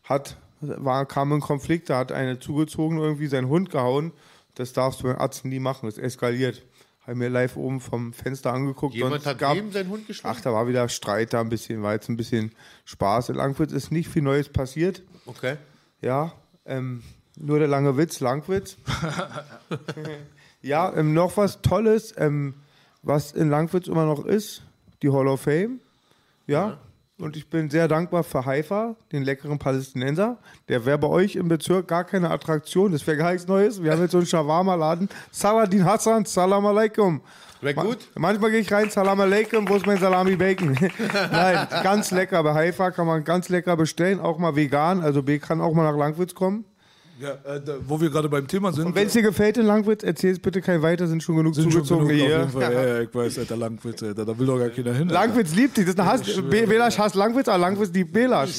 hat, 0.04 0.38
war, 0.60 1.06
kam 1.06 1.32
in 1.32 1.40
Konflikt, 1.40 1.90
da 1.90 1.98
hat 1.98 2.12
eine 2.12 2.40
zugezogen 2.40 2.98
irgendwie 3.00 3.28
seinen 3.28 3.48
Hund 3.50 3.70
gehauen. 3.70 4.12
Das 4.56 4.74
darfst 4.74 5.00
du 5.02 5.06
beim 5.06 5.18
Arzt 5.18 5.46
nie 5.46 5.60
machen, 5.60 5.88
das 5.88 5.98
eskaliert. 5.98 6.64
Habe 7.04 7.16
mir 7.16 7.30
live 7.30 7.56
oben 7.58 7.80
vom 7.80 8.14
Fenster 8.14 8.54
angeguckt. 8.54 8.94
Jemand 8.94 9.26
hat 9.26 9.40
gab- 9.40 9.56
wem 9.56 9.72
seinen 9.72 9.90
Hund 9.90 10.06
geschlagen? 10.08 10.36
Ach, 10.38 10.42
da 10.44 10.54
war 10.54 10.68
wieder 10.68 10.88
Streit 10.88 11.34
da 11.34 11.42
ein 11.42 11.50
bisschen, 11.50 11.82
war 11.82 11.94
jetzt 11.94 12.10
ein 12.10 12.18
bisschen 12.18 12.52
Spaß. 12.86 13.30
In 13.30 13.36
Langwitz 13.36 13.72
ist 13.72 13.92
nicht 13.92 14.08
viel 14.10 14.22
Neues 14.22 14.50
passiert. 14.50 15.02
Okay. 15.26 15.56
Ja, 16.02 16.34
ähm, 16.66 17.02
nur 17.38 17.58
der 17.58 17.68
lange 17.68 17.98
Witz, 17.98 18.20
Langwitz. 18.20 18.78
ja, 20.62 20.94
ähm, 20.96 21.14
noch 21.14 21.38
was 21.38 21.62
Tolles, 21.62 22.14
ähm, 22.18 22.54
was 23.02 23.32
in 23.32 23.50
Langwitz 23.50 23.88
immer 23.88 24.06
noch 24.06 24.26
ist, 24.26 24.64
die 25.02 25.10
Hall 25.10 25.28
of 25.28 25.42
Fame. 25.42 25.80
Ja. 26.48 26.80
Und 27.22 27.38
ich 27.38 27.50
bin 27.50 27.70
sehr 27.70 27.88
dankbar 27.88 28.24
für 28.24 28.46
Haifa, 28.46 28.96
den 29.12 29.24
leckeren 29.24 29.60
Palästinenser. 29.60 30.40
Der 30.70 30.86
wäre 30.88 30.98
bei 30.98 31.08
euch 31.08 31.36
im 31.36 31.48
Bezirk 31.50 31.88
gar 31.88 32.04
keine 32.04 32.32
Attraktion. 32.32 32.92
Das 32.92 33.06
wäre 33.06 33.18
gar 33.18 33.32
nichts 33.32 33.48
Neues. 33.48 33.84
Wir 33.84 33.92
haben 33.92 34.02
jetzt 34.02 34.12
so 34.12 34.18
einen 34.18 34.26
Shawarma-Laden. 34.26 35.08
Saladin 35.30 35.86
Hassan, 35.86 36.26
Salam 36.26 36.66
Alaikum. 36.66 37.22
Wäre 37.62 37.76
gut. 37.76 38.10
Manchmal 38.18 38.50
gehe 38.50 38.62
ich 38.62 38.72
rein, 38.72 38.90
Salam 38.90 39.20
Alaikum, 39.20 39.70
wo 39.70 39.76
ist 39.76 39.86
mein 39.86 40.00
Salami 40.00 40.36
Bacon? 40.36 40.76
Nein, 41.32 41.68
ganz 41.84 42.10
lecker. 42.10 42.42
Bei 42.42 42.56
Haifa 42.56 42.90
kann 42.90 43.06
man 43.06 43.24
ganz 43.24 43.50
lecker 43.50 43.78
bestellen, 43.78 44.20
auch 44.20 44.40
mal 44.40 44.56
vegan. 44.56 45.02
Also 45.02 45.22
B 45.22 45.38
kann 45.38 45.62
auch 45.62 45.74
mal 45.74 45.84
nach 45.84 45.98
Langwitz 45.98 46.34
kommen. 46.34 46.66
Ja, 47.22 47.34
äh, 47.56 47.62
da, 47.64 47.76
wo 47.88 48.02
wir 48.02 48.10
gerade 48.10 48.28
beim 48.30 48.48
Thema 48.48 48.74
sind. 48.74 48.86
Und 48.88 48.96
wenn 48.96 49.08
es 49.08 49.14
dir 49.14 49.22
gefällt 49.22 49.58
in 49.58 49.66
Langwitz, 49.66 50.04
erzähl 50.04 50.32
es 50.32 50.40
bitte 50.40 50.60
kein 50.62 50.82
weiter, 50.82 51.08
sind 51.08 51.22
schon 51.22 51.36
genug 51.38 51.54
sind 51.56 51.72
schon 51.72 51.86
zugezogene 51.86 52.14
genug 52.14 52.22
auf 52.24 52.28
hier. 52.28 52.40
jeden 52.40 52.52
Fall. 52.52 52.74
Ja, 52.74 52.88
ja, 52.88 53.02
ich 53.02 53.14
weiß, 53.14 53.40
Alter, 53.40 53.58
Langwitz, 53.58 54.04
Alter, 54.04 54.26
da 54.26 54.40
will 54.40 54.48
doch 54.48 54.58
gar 54.58 54.70
keiner 54.70 54.94
hin. 54.94 55.10
Alter. 55.10 55.14
Langwitz 55.14 55.54
liebt 55.54 55.78
dich, 55.78 55.86
das 55.86 55.94
ist 55.94 56.00
ein 56.00 56.06
Hass. 56.08 56.22
Ich 56.28 56.42
Belasch 56.42 56.98
hasst 56.98 57.16
Langwitz, 57.16 57.48
aber 57.48 57.58
Langwitz 57.60 57.92
liebt 57.94 58.12
Belasch. 58.14 58.50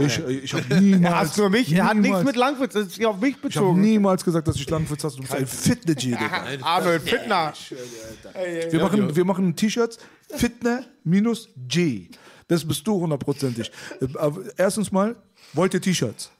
Ich, 0.00 0.18
ich 0.44 0.54
habe 0.54 0.74
niemals. 0.80 1.02
Er 1.12 1.18
hasst 1.20 1.38
nur 1.38 1.50
mich, 1.50 1.72
er 1.72 1.84
hat 1.84 1.94
nichts 1.96 2.06
niemals- 2.08 2.24
mit 2.24 2.36
Langwitz, 2.36 2.72
das 2.74 2.86
ist 2.86 3.04
auf 3.04 3.20
mich 3.20 3.30
Ich 3.30 3.36
habe 3.36 3.48
bezogen. 3.48 3.80
niemals 3.80 4.24
gesagt, 4.24 4.48
dass 4.48 4.56
ich 4.56 4.68
Langwitz 4.70 5.04
hasse. 5.04 5.16
Du 5.16 5.22
bist 5.22 5.34
ein 5.34 5.46
Fitne-G, 5.46 6.06
Digga. 6.12 6.44
Arnold 6.62 7.02
Fittner. 7.02 7.52
Wir 8.70 8.80
machen, 8.80 9.14
wir 9.16 9.24
machen 9.24 9.54
T-Shirts 9.56 9.98
Fitner 10.30 10.84
minus 11.04 11.48
G. 11.68 12.08
Das 12.48 12.66
bist 12.66 12.86
du 12.86 12.94
hundertprozentig. 13.00 13.70
Äh, 14.00 14.06
Erstens 14.56 14.90
mal, 14.90 15.16
wollt 15.52 15.74
ihr 15.74 15.80
T-Shirts? 15.82 16.30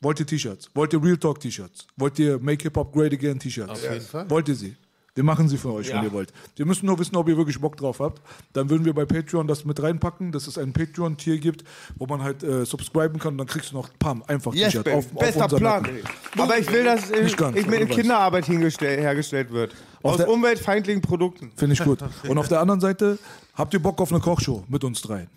Wollt 0.00 0.20
ihr 0.20 0.26
T-Shirts? 0.26 0.70
Wollt 0.74 0.92
ihr 0.92 1.02
Real 1.02 1.16
Talk 1.16 1.40
T-Shirts? 1.40 1.86
Wollt 1.96 2.18
ihr 2.18 2.38
Make 2.38 2.62
Hip 2.62 2.76
Hop 2.76 2.92
Great 2.92 3.12
Again 3.12 3.38
T-Shirts? 3.38 3.70
Auf 3.70 3.82
jeden 3.82 4.00
Fall. 4.00 4.30
Wollt 4.30 4.48
ihr 4.48 4.54
sie? 4.54 4.76
Wir 5.16 5.24
machen 5.24 5.48
sie 5.48 5.58
für 5.58 5.72
euch, 5.72 5.88
Ja. 5.88 5.96
wenn 5.96 6.04
ihr 6.04 6.12
wollt. 6.12 6.32
Wir 6.54 6.64
müssen 6.64 6.86
nur 6.86 6.96
wissen, 7.00 7.16
ob 7.16 7.28
ihr 7.28 7.36
wirklich 7.36 7.60
Bock 7.60 7.76
drauf 7.76 7.98
habt. 7.98 8.22
Dann 8.52 8.70
würden 8.70 8.84
wir 8.84 8.92
bei 8.94 9.04
Patreon 9.04 9.48
das 9.48 9.64
mit 9.64 9.82
reinpacken, 9.82 10.30
dass 10.30 10.46
es 10.46 10.56
ein 10.56 10.72
Patreon-Tier 10.72 11.38
gibt, 11.38 11.64
wo 11.96 12.06
man 12.06 12.22
halt 12.22 12.44
äh, 12.44 12.64
subscriben 12.64 13.18
kann 13.18 13.32
und 13.32 13.38
dann 13.38 13.48
kriegst 13.48 13.72
du 13.72 13.74
noch 13.74 13.88
Pam, 13.98 14.22
einfach 14.28 14.54
Yes, 14.54 14.74
T-Shirt 14.74 14.88
auf, 14.90 15.06
auf 15.06 15.18
Bester 15.18 15.44
unseren 15.44 15.58
Plan. 15.58 15.82
Nacken. 15.82 15.98
Aber 16.38 16.56
ich 16.58 16.70
will, 16.70 16.84
dass 16.84 17.10
äh, 17.10 17.24
Nicht 17.24 17.36
ganz, 17.36 17.56
ich 17.56 17.66
mit. 17.66 17.90
Kinderarbeit 17.90 18.46
hergestellt 18.46 19.50
wird. 19.50 19.74
Auf 20.04 20.12
Aus 20.12 20.16
der- 20.18 20.28
umweltfeindlichen 20.28 21.02
Produkten. 21.02 21.50
Finde 21.56 21.72
ich 21.72 21.82
gut. 21.82 21.98
Und 22.28 22.38
auf 22.38 22.46
der 22.46 22.60
anderen 22.60 22.80
Seite, 22.80 23.18
habt 23.54 23.74
ihr 23.74 23.80
Bock 23.82 24.00
auf 24.00 24.12
eine 24.12 24.20
Kochshow 24.20 24.62
mit 24.68 24.84
uns 24.84 25.02
dreien? 25.02 25.28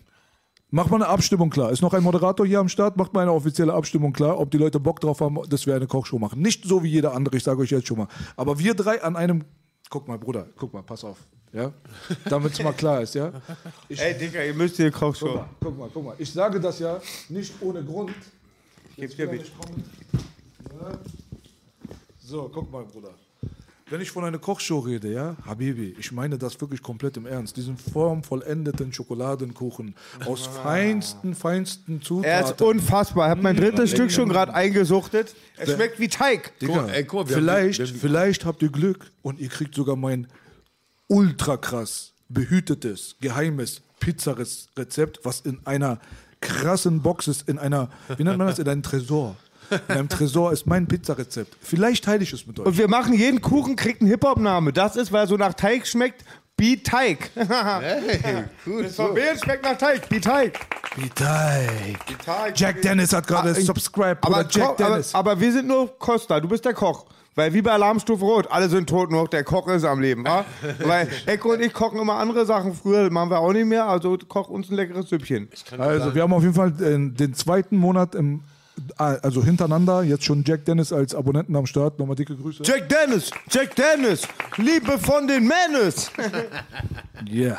Macht 0.74 0.90
mal 0.90 0.96
eine 0.96 1.08
Abstimmung 1.08 1.50
klar. 1.50 1.70
Ist 1.70 1.82
noch 1.82 1.92
ein 1.92 2.02
Moderator 2.02 2.46
hier 2.46 2.58
am 2.58 2.68
Start? 2.70 2.96
Macht 2.96 3.12
mal 3.12 3.20
eine 3.20 3.32
offizielle 3.32 3.74
Abstimmung 3.74 4.14
klar, 4.14 4.40
ob 4.40 4.50
die 4.50 4.56
Leute 4.56 4.80
Bock 4.80 5.00
drauf 5.00 5.20
haben, 5.20 5.38
dass 5.50 5.66
wir 5.66 5.74
eine 5.74 5.86
Kochshow 5.86 6.18
machen. 6.18 6.40
Nicht 6.40 6.64
so 6.64 6.82
wie 6.82 6.88
jeder 6.88 7.12
andere, 7.12 7.36
ich 7.36 7.44
sage 7.44 7.60
euch 7.60 7.70
jetzt 7.70 7.86
schon 7.86 7.98
mal. 7.98 8.08
Aber 8.36 8.58
wir 8.58 8.72
drei 8.72 9.02
an 9.02 9.14
einem. 9.14 9.44
Guck 9.90 10.08
mal, 10.08 10.18
Bruder, 10.18 10.46
guck 10.56 10.72
mal, 10.72 10.82
pass 10.82 11.04
auf. 11.04 11.18
Ja? 11.52 11.72
Damit 12.24 12.54
es 12.54 12.62
mal 12.62 12.72
klar 12.72 13.02
ist, 13.02 13.14
ja? 13.14 13.32
Ich, 13.86 14.00
Ey, 14.00 14.16
Digga, 14.16 14.42
ihr 14.42 14.54
müsst 14.54 14.76
hier 14.76 14.90
Kochshow. 14.90 15.26
guck 15.26 15.36
mal, 15.36 15.48
guck 15.60 15.78
mal, 15.78 15.90
guck 15.92 16.04
mal. 16.06 16.14
Ich 16.16 16.32
sage 16.32 16.58
das 16.58 16.78
ja 16.78 16.98
nicht 17.28 17.52
ohne 17.60 17.84
Grund. 17.84 18.14
Gib's 18.96 19.14
dir 19.14 19.26
mit. 19.30 19.42
Ja. 19.42 20.98
So, 22.18 22.50
guck 22.50 22.72
mal, 22.72 22.82
Bruder. 22.84 23.10
Wenn 23.92 24.00
ich 24.00 24.10
von 24.10 24.24
einer 24.24 24.38
Kochshow 24.38 24.78
rede, 24.78 25.12
ja, 25.12 25.36
Habibi, 25.44 25.94
ich 25.98 26.12
meine 26.12 26.38
das 26.38 26.58
wirklich 26.62 26.80
komplett 26.82 27.18
im 27.18 27.26
Ernst. 27.26 27.58
Diesen 27.58 27.76
formvollendeten 27.76 28.90
Schokoladenkuchen 28.90 29.94
aus 30.24 30.46
feinsten, 30.46 31.34
feinsten 31.34 32.00
Zutaten. 32.00 32.30
Er 32.30 32.44
ist 32.50 32.62
unfassbar. 32.62 33.26
Ich 33.26 33.30
habe 33.32 33.42
mein 33.42 33.54
drittes 33.54 33.90
Stück 33.90 34.10
schon 34.10 34.30
gerade 34.30 34.54
eingesuchtet. 34.54 35.34
Es 35.58 35.74
schmeckt 35.74 36.00
wie 36.00 36.08
Teig. 36.08 36.58
Digga, 36.60 36.86
ey, 36.86 37.04
guck 37.04 37.28
vielleicht, 37.28 37.80
haben- 37.80 37.94
vielleicht 37.94 38.46
habt 38.46 38.62
ihr 38.62 38.70
Glück 38.70 39.10
und 39.20 39.38
ihr 39.38 39.50
kriegt 39.50 39.74
sogar 39.74 39.96
mein 39.96 40.26
ultra 41.08 41.58
krass 41.58 42.14
behütetes, 42.30 43.16
geheimes 43.20 43.82
Pizzarezept, 44.00 45.20
was 45.22 45.40
in 45.42 45.60
einer 45.66 45.98
krassen 46.40 47.02
Box 47.02 47.28
ist, 47.28 47.46
in 47.46 47.58
einer, 47.58 47.90
wie 48.16 48.24
nennt 48.24 48.38
man 48.38 48.46
das, 48.46 48.58
in 48.58 48.66
einem 48.68 48.82
Tresor. 48.82 49.36
In 49.88 49.94
einem 49.94 50.08
Tresor 50.08 50.52
ist 50.52 50.66
mein 50.66 50.86
Pizzarezept. 50.86 51.56
Vielleicht 51.60 52.04
teile 52.04 52.22
ich 52.22 52.32
es 52.32 52.46
mit 52.46 52.58
euch. 52.60 52.66
Und 52.66 52.78
wir 52.78 52.88
machen 52.88 53.12
jeden 53.14 53.40
Kuchen, 53.40 53.76
kriegt 53.76 54.00
einen 54.00 54.10
Hip-Hop-Name. 54.10 54.72
Das 54.72 54.96
ist, 54.96 55.12
weil 55.12 55.24
er 55.24 55.26
so 55.26 55.36
nach 55.36 55.54
Teig 55.54 55.86
schmeckt, 55.86 56.24
Beat 56.56 56.84
Teig. 56.86 57.30
Hey, 57.34 58.44
gut. 58.64 58.84
Das 58.84 59.40
schmeckt 59.40 59.64
nach 59.64 59.76
Teig, 59.78 60.08
Beat 60.08 60.24
Teig. 60.24 60.58
Teig. 61.14 61.98
Teig. 62.24 62.52
Jack 62.58 62.82
Dennis 62.82 63.12
hat 63.12 63.26
gerade 63.26 63.50
Ah, 63.50 63.54
subscribed. 63.54 64.18
Aber, 64.22 64.46
Jack 64.48 64.52
Ko- 64.76 64.84
aber, 64.84 64.90
Dennis. 64.92 65.14
aber 65.14 65.40
wir 65.40 65.52
sind 65.52 65.66
nur 65.68 65.98
Costa, 65.98 66.38
du 66.40 66.48
bist 66.48 66.64
der 66.64 66.74
Koch. 66.74 67.06
Weil 67.34 67.54
wie 67.54 67.62
bei 67.62 67.70
Alarmstufe 67.72 68.22
Rot, 68.22 68.46
alle 68.50 68.68
sind 68.68 68.90
tot, 68.90 69.10
nur 69.10 69.22
noch 69.22 69.28
der 69.28 69.42
Koch 69.42 69.66
ist 69.68 69.84
am 69.84 70.00
Leben. 70.00 70.22
Wa? 70.24 70.44
Weil 70.80 71.08
Ecko 71.24 71.54
und 71.54 71.62
ich 71.62 71.72
kochen 71.72 71.98
immer 71.98 72.16
andere 72.16 72.44
Sachen. 72.44 72.74
Früher 72.74 73.08
machen 73.10 73.30
wir 73.30 73.38
auch 73.38 73.54
nicht 73.54 73.64
mehr, 73.64 73.86
also 73.86 74.18
koch 74.28 74.50
uns 74.50 74.68
ein 74.70 74.74
leckeres 74.76 75.08
Süppchen. 75.08 75.48
Also, 75.78 76.14
wir 76.14 76.20
haben 76.22 76.34
auf 76.34 76.42
jeden 76.42 76.52
Fall 76.52 76.74
äh, 76.82 76.98
den 77.10 77.32
zweiten 77.32 77.78
Monat 77.78 78.14
im, 78.14 78.42
also 78.96 79.44
hintereinander, 79.44 80.02
jetzt 80.02 80.24
schon 80.24 80.44
Jack 80.46 80.64
Dennis 80.64 80.92
als 80.92 81.14
Abonnenten 81.14 81.54
am 81.56 81.66
Start. 81.66 81.98
Nochmal 81.98 82.16
dicke 82.16 82.36
Grüße. 82.36 82.62
Jack 82.64 82.88
Dennis, 82.88 83.30
Jack 83.50 83.76
Dennis, 83.76 84.26
Liebe 84.56 84.98
von 84.98 85.26
den 85.26 85.46
Menace. 85.46 86.10
Yeah. 87.30 87.58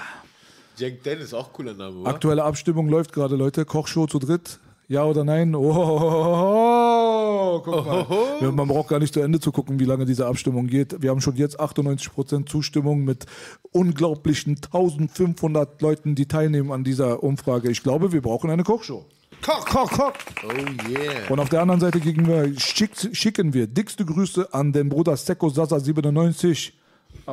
Jack 0.77 1.03
Dennis, 1.03 1.33
auch 1.33 1.53
cooler 1.53 1.73
Name, 1.73 1.99
oder? 1.99 2.09
Aktuelle 2.09 2.43
Abstimmung 2.43 2.89
läuft 2.89 3.13
gerade, 3.13 3.37
Leute. 3.37 3.63
Kochshow 3.63 4.07
zu 4.07 4.19
dritt. 4.19 4.59
Ja 4.89 5.05
oder 5.05 5.23
nein? 5.23 5.55
Oh, 5.55 7.61
guck 7.63 7.85
mal. 7.85 8.05
Ja, 8.41 8.51
Man 8.51 8.67
braucht 8.67 8.89
gar 8.89 8.99
nicht 8.99 9.13
zu 9.13 9.21
Ende 9.21 9.39
zu 9.39 9.51
gucken, 9.53 9.79
wie 9.79 9.85
lange 9.85 10.05
diese 10.05 10.25
Abstimmung 10.27 10.67
geht. 10.67 11.01
Wir 11.01 11.11
haben 11.11 11.21
schon 11.21 11.37
jetzt 11.37 11.57
98% 11.59 12.45
Zustimmung 12.47 13.05
mit 13.05 13.25
unglaublichen 13.71 14.55
1500 14.57 15.81
Leuten, 15.81 16.15
die 16.15 16.25
teilnehmen 16.27 16.71
an 16.71 16.83
dieser 16.83 17.23
Umfrage. 17.23 17.71
Ich 17.71 17.81
glaube, 17.83 18.11
wir 18.11 18.21
brauchen 18.21 18.49
eine 18.49 18.63
Kochshow. 18.63 19.05
Koch, 19.41 19.65
koch, 19.65 19.91
koch. 19.91 20.13
Oh 20.43 20.89
yeah. 20.89 21.29
Und 21.29 21.39
auf 21.39 21.49
der 21.49 21.61
anderen 21.61 21.81
Seite 21.81 21.99
gegen 21.99 22.27
wir, 22.27 22.59
schick, 22.59 22.91
schicken 23.13 23.53
wir 23.53 23.67
dickste 23.67 24.05
Grüße 24.05 24.53
an 24.53 24.71
den 24.73 24.89
Bruder 24.89 25.17
Seko 25.17 25.49
Sasa 25.49 25.79
97. 25.79 26.73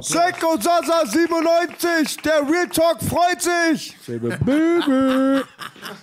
Seko 0.00 0.56
Sasa 0.60 1.04
97, 1.04 2.18
der 2.22 2.42
Real 2.48 2.68
Talk 2.68 3.02
freut 3.02 3.42
sich. 3.42 3.96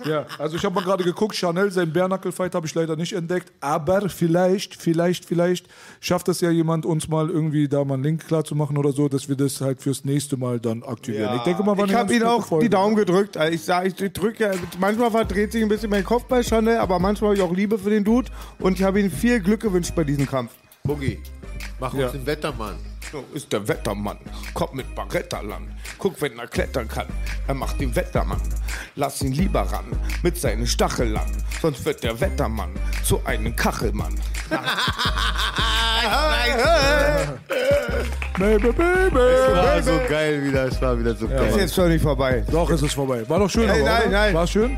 Ja, 0.05 0.25
also 0.37 0.55
ich 0.57 0.65
habe 0.65 0.75
mal 0.75 0.83
gerade 0.83 1.03
geguckt, 1.03 1.35
Chanel, 1.35 1.71
sein 1.71 1.91
Bärnackelfight 1.93 2.53
habe 2.55 2.65
ich 2.67 2.73
leider 2.75 2.95
nicht 2.95 3.13
entdeckt, 3.13 3.51
aber 3.61 4.09
vielleicht, 4.09 4.75
vielleicht, 4.81 5.23
vielleicht 5.25 5.67
schafft 5.99 6.27
es 6.29 6.41
ja 6.41 6.49
jemand, 6.49 6.85
uns 6.85 7.07
mal 7.07 7.29
irgendwie 7.29 7.67
da 7.67 7.83
mal 7.85 7.93
einen 7.95 8.03
Link 8.03 8.27
klar 8.27 8.43
zu 8.43 8.55
machen 8.55 8.77
oder 8.77 8.91
so, 8.91 9.07
dass 9.07 9.29
wir 9.29 9.35
das 9.35 9.61
halt 9.61 9.81
fürs 9.81 10.03
nächste 10.03 10.35
Mal 10.37 10.59
dann 10.59 10.83
aktivieren. 10.83 11.35
Ich 11.37 11.43
denke 11.43 11.63
mal, 11.63 11.77
war 11.77 11.85
ich 11.85 11.93
habe 11.93 12.13
gute 12.13 12.29
auch 12.29 12.45
Folge. 12.45 12.65
die 12.65 12.69
Daumen 12.69 12.95
gedrückt. 12.95 13.37
Also 13.37 13.53
ich 13.53 13.63
sage, 13.63 13.87
ich 13.87 14.13
drücke 14.13 14.43
ja, 14.43 14.51
manchmal 14.79 15.11
verdreht 15.11 15.51
sich 15.51 15.61
ein 15.63 15.69
bisschen 15.69 15.89
mein 15.89 16.03
Kopf 16.03 16.25
bei 16.25 16.43
Chanel, 16.43 16.77
aber 16.77 16.99
manchmal 16.99 17.29
habe 17.29 17.37
ich 17.37 17.43
auch 17.43 17.53
Liebe 17.53 17.77
für 17.79 17.89
den 17.89 18.03
Dude 18.03 18.29
und 18.59 18.77
ich 18.79 18.83
habe 18.83 18.99
ihm 18.99 19.11
viel 19.11 19.39
Glück 19.39 19.61
gewünscht 19.61 19.93
bei 19.95 20.03
diesem 20.03 20.27
Kampf. 20.27 20.51
Boogie, 20.83 21.19
mach 21.79 21.93
Ja. 21.93 22.05
uns 22.05 22.13
den 22.13 22.25
Wettermann. 22.25 22.75
So 23.11 23.23
ist 23.33 23.53
der 23.53 23.65
Wettermann, 23.67 24.17
kommt 24.53 24.73
mit 24.75 24.93
Barrettaland. 24.93 25.69
Guck, 25.97 26.21
wenn 26.21 26.37
er 26.39 26.47
klettern 26.47 26.87
kann. 26.89 27.05
Er 27.47 27.53
macht 27.53 27.79
den 27.79 27.95
Wettermann. 27.95 28.41
Lass 28.95 29.21
ihn 29.21 29.31
lieber 29.31 29.61
ran 29.61 29.85
mit 30.23 30.37
seinen 30.37 30.67
Stacheln. 30.67 31.17
Sonst 31.61 31.85
wird 31.85 32.03
der 32.03 32.19
Wettermann 32.19 32.71
zu 33.03 33.21
einem 33.25 33.55
Kachelmann. 33.55 34.13
Baby, 38.37 38.71
baby. 38.71 39.19
Es 39.19 39.53
war 39.55 39.81
so 39.83 39.99
geil 40.09 40.43
wieder, 40.43 40.65
es 40.65 40.81
war 40.81 40.99
wieder 40.99 41.15
so 41.15 41.27
geil. 41.27 41.47
Ist 41.49 41.57
jetzt 41.57 41.75
schon 41.75 41.89
nicht 41.89 42.01
vorbei. 42.03 42.43
Doch, 42.51 42.69
es 42.69 42.81
ist 42.81 42.93
vorbei. 42.93 43.27
War 43.27 43.39
doch 43.39 43.49
schön, 43.49 43.67
Nein, 43.67 43.81
aber, 43.81 43.89
nein, 43.89 44.01
oder? 44.07 44.11
nein. 44.11 44.33
War 44.33 44.47
schön? 44.47 44.77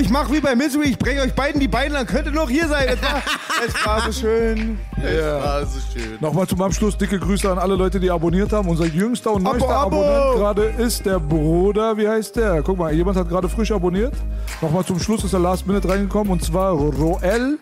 Ich 0.00 0.08
mach 0.08 0.30
wie 0.30 0.40
bei 0.40 0.54
Misery, 0.54 0.90
ich 0.90 0.98
bringe 0.98 1.20
euch 1.20 1.34
beiden 1.34 1.60
die 1.60 1.68
Beine, 1.68 1.94
dann 1.94 2.06
könnt 2.06 2.26
ihr 2.26 2.32
noch 2.32 2.48
hier 2.48 2.66
sein. 2.66 2.88
Es 2.88 3.02
war, 3.02 3.22
es 3.66 3.86
war 3.86 4.00
so 4.00 4.12
schön. 4.12 4.78
Es 4.96 5.24
war 5.24 5.66
so 5.66 5.80
schön. 5.92 6.18
Nochmal 6.20 6.46
zum 6.46 6.62
Abschluss 6.62 6.96
dicke 6.96 7.18
Grüße 7.18 7.50
an 7.50 7.58
alle 7.58 7.74
Leute, 7.74 8.00
die 8.00 8.10
abonniert 8.10 8.52
haben. 8.52 8.68
Unser 8.68 8.86
jüngster 8.86 9.32
und 9.32 9.46
Abo, 9.46 9.58
neuester 9.58 9.76
Abo. 9.76 10.02
Abonnent 10.02 10.36
gerade 10.36 10.62
ist 10.82 11.04
der 11.04 11.18
Bruder. 11.18 11.96
Wie 11.96 12.08
heißt 12.08 12.36
der? 12.36 12.62
Guck 12.62 12.78
mal, 12.78 12.92
jemand 12.94 13.18
hat 13.18 13.28
gerade 13.28 13.48
frisch 13.48 13.70
abonniert. 13.70 14.14
Nochmal 14.60 14.84
zum 14.84 14.98
Schluss 14.98 15.24
ist 15.24 15.32
der 15.32 15.40
Last 15.40 15.66
Minute 15.66 15.88
reingekommen 15.88 16.32
und 16.32 16.42
zwar 16.42 16.72
Roel. 16.72 17.58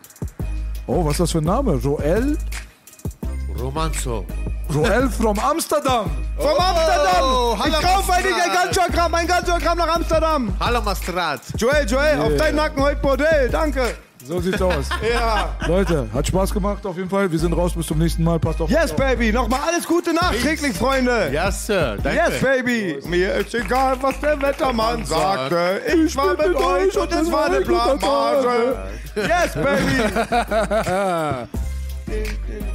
Oh, 0.86 1.05
was 1.05 1.12
ist 1.12 1.20
das 1.20 1.32
für 1.32 1.39
ein 1.39 1.44
Name? 1.44 1.81
Roel? 1.82 2.39
Romanzo. 3.59 4.24
Roel 4.75 5.09
from 5.11 5.39
Amsterdam. 5.39 6.11
Vom 6.39 6.57
Amsterdam! 6.59 7.23
Oh, 7.23 7.57
ich 7.67 7.73
kaufe 7.73 8.13
eigentlich 8.13 8.35
ein 8.35 8.49
Mastrat. 8.49 8.65
Ganzjogramm, 8.75 9.15
ein 9.15 9.27
Ganzjogramm 9.27 9.79
nach 9.79 9.95
Amsterdam. 9.97 10.57
Hallo 10.61 10.81
Mastrat. 10.83 11.41
Joel, 11.57 11.87
Joel, 11.89 12.19
auf 12.21 12.29
Yeah. 12.31 12.39
deinen 12.39 12.57
Nacken 12.57 12.83
heute 12.83 13.01
Bordell, 13.01 13.49
danke. 13.51 13.95
So 14.25 14.39
sieht's 14.41 14.61
aus. 14.63 14.87
Ja. 15.13 15.49
Leute, 15.67 16.07
hat 16.15 16.27
Spaß 16.27 16.53
gemacht 16.53 16.85
auf 16.87 16.97
jeden 16.97 17.09
Fall. 17.11 17.31
Wir 17.33 17.39
sind 17.39 17.53
raus 17.55 17.73
bis 17.75 17.87
zum 17.87 17.99
nächsten 17.99 18.23
Mal. 18.23 18.39
Passt 18.39 18.61
auf. 18.61 18.71
Yes, 18.71 18.93
Baby, 18.93 19.33
nochmal 19.33 19.61
alles 19.67 19.87
Gute 19.87 20.13
nachträglich, 20.15 20.77
Freunde. 20.77 21.31
Yes, 21.33 21.67
Sir. 21.67 21.97
Danke. 22.03 22.19
Yes, 22.31 22.41
Baby. 22.41 22.99
Mir 23.07 23.35
ist 23.35 23.55
egal, 23.55 23.97
was 24.01 24.21
der 24.21 24.41
Wettermann 24.41 25.05
sagte. 25.05 25.81
Ich 26.05 26.15
war 26.17 26.37
mit 26.37 26.55
euch 26.55 26.97
und 26.97 27.13
es 27.13 27.33
war 27.33 27.47
eine 27.47 27.61
Blamage. 27.63 28.77
Yes, 29.17 29.55
Baby. 29.55 30.05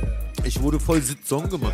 Ich 0.45 0.61
wurde 0.61 0.79
voll 0.79 1.01
Sitzong 1.01 1.49
gemacht. 1.49 1.73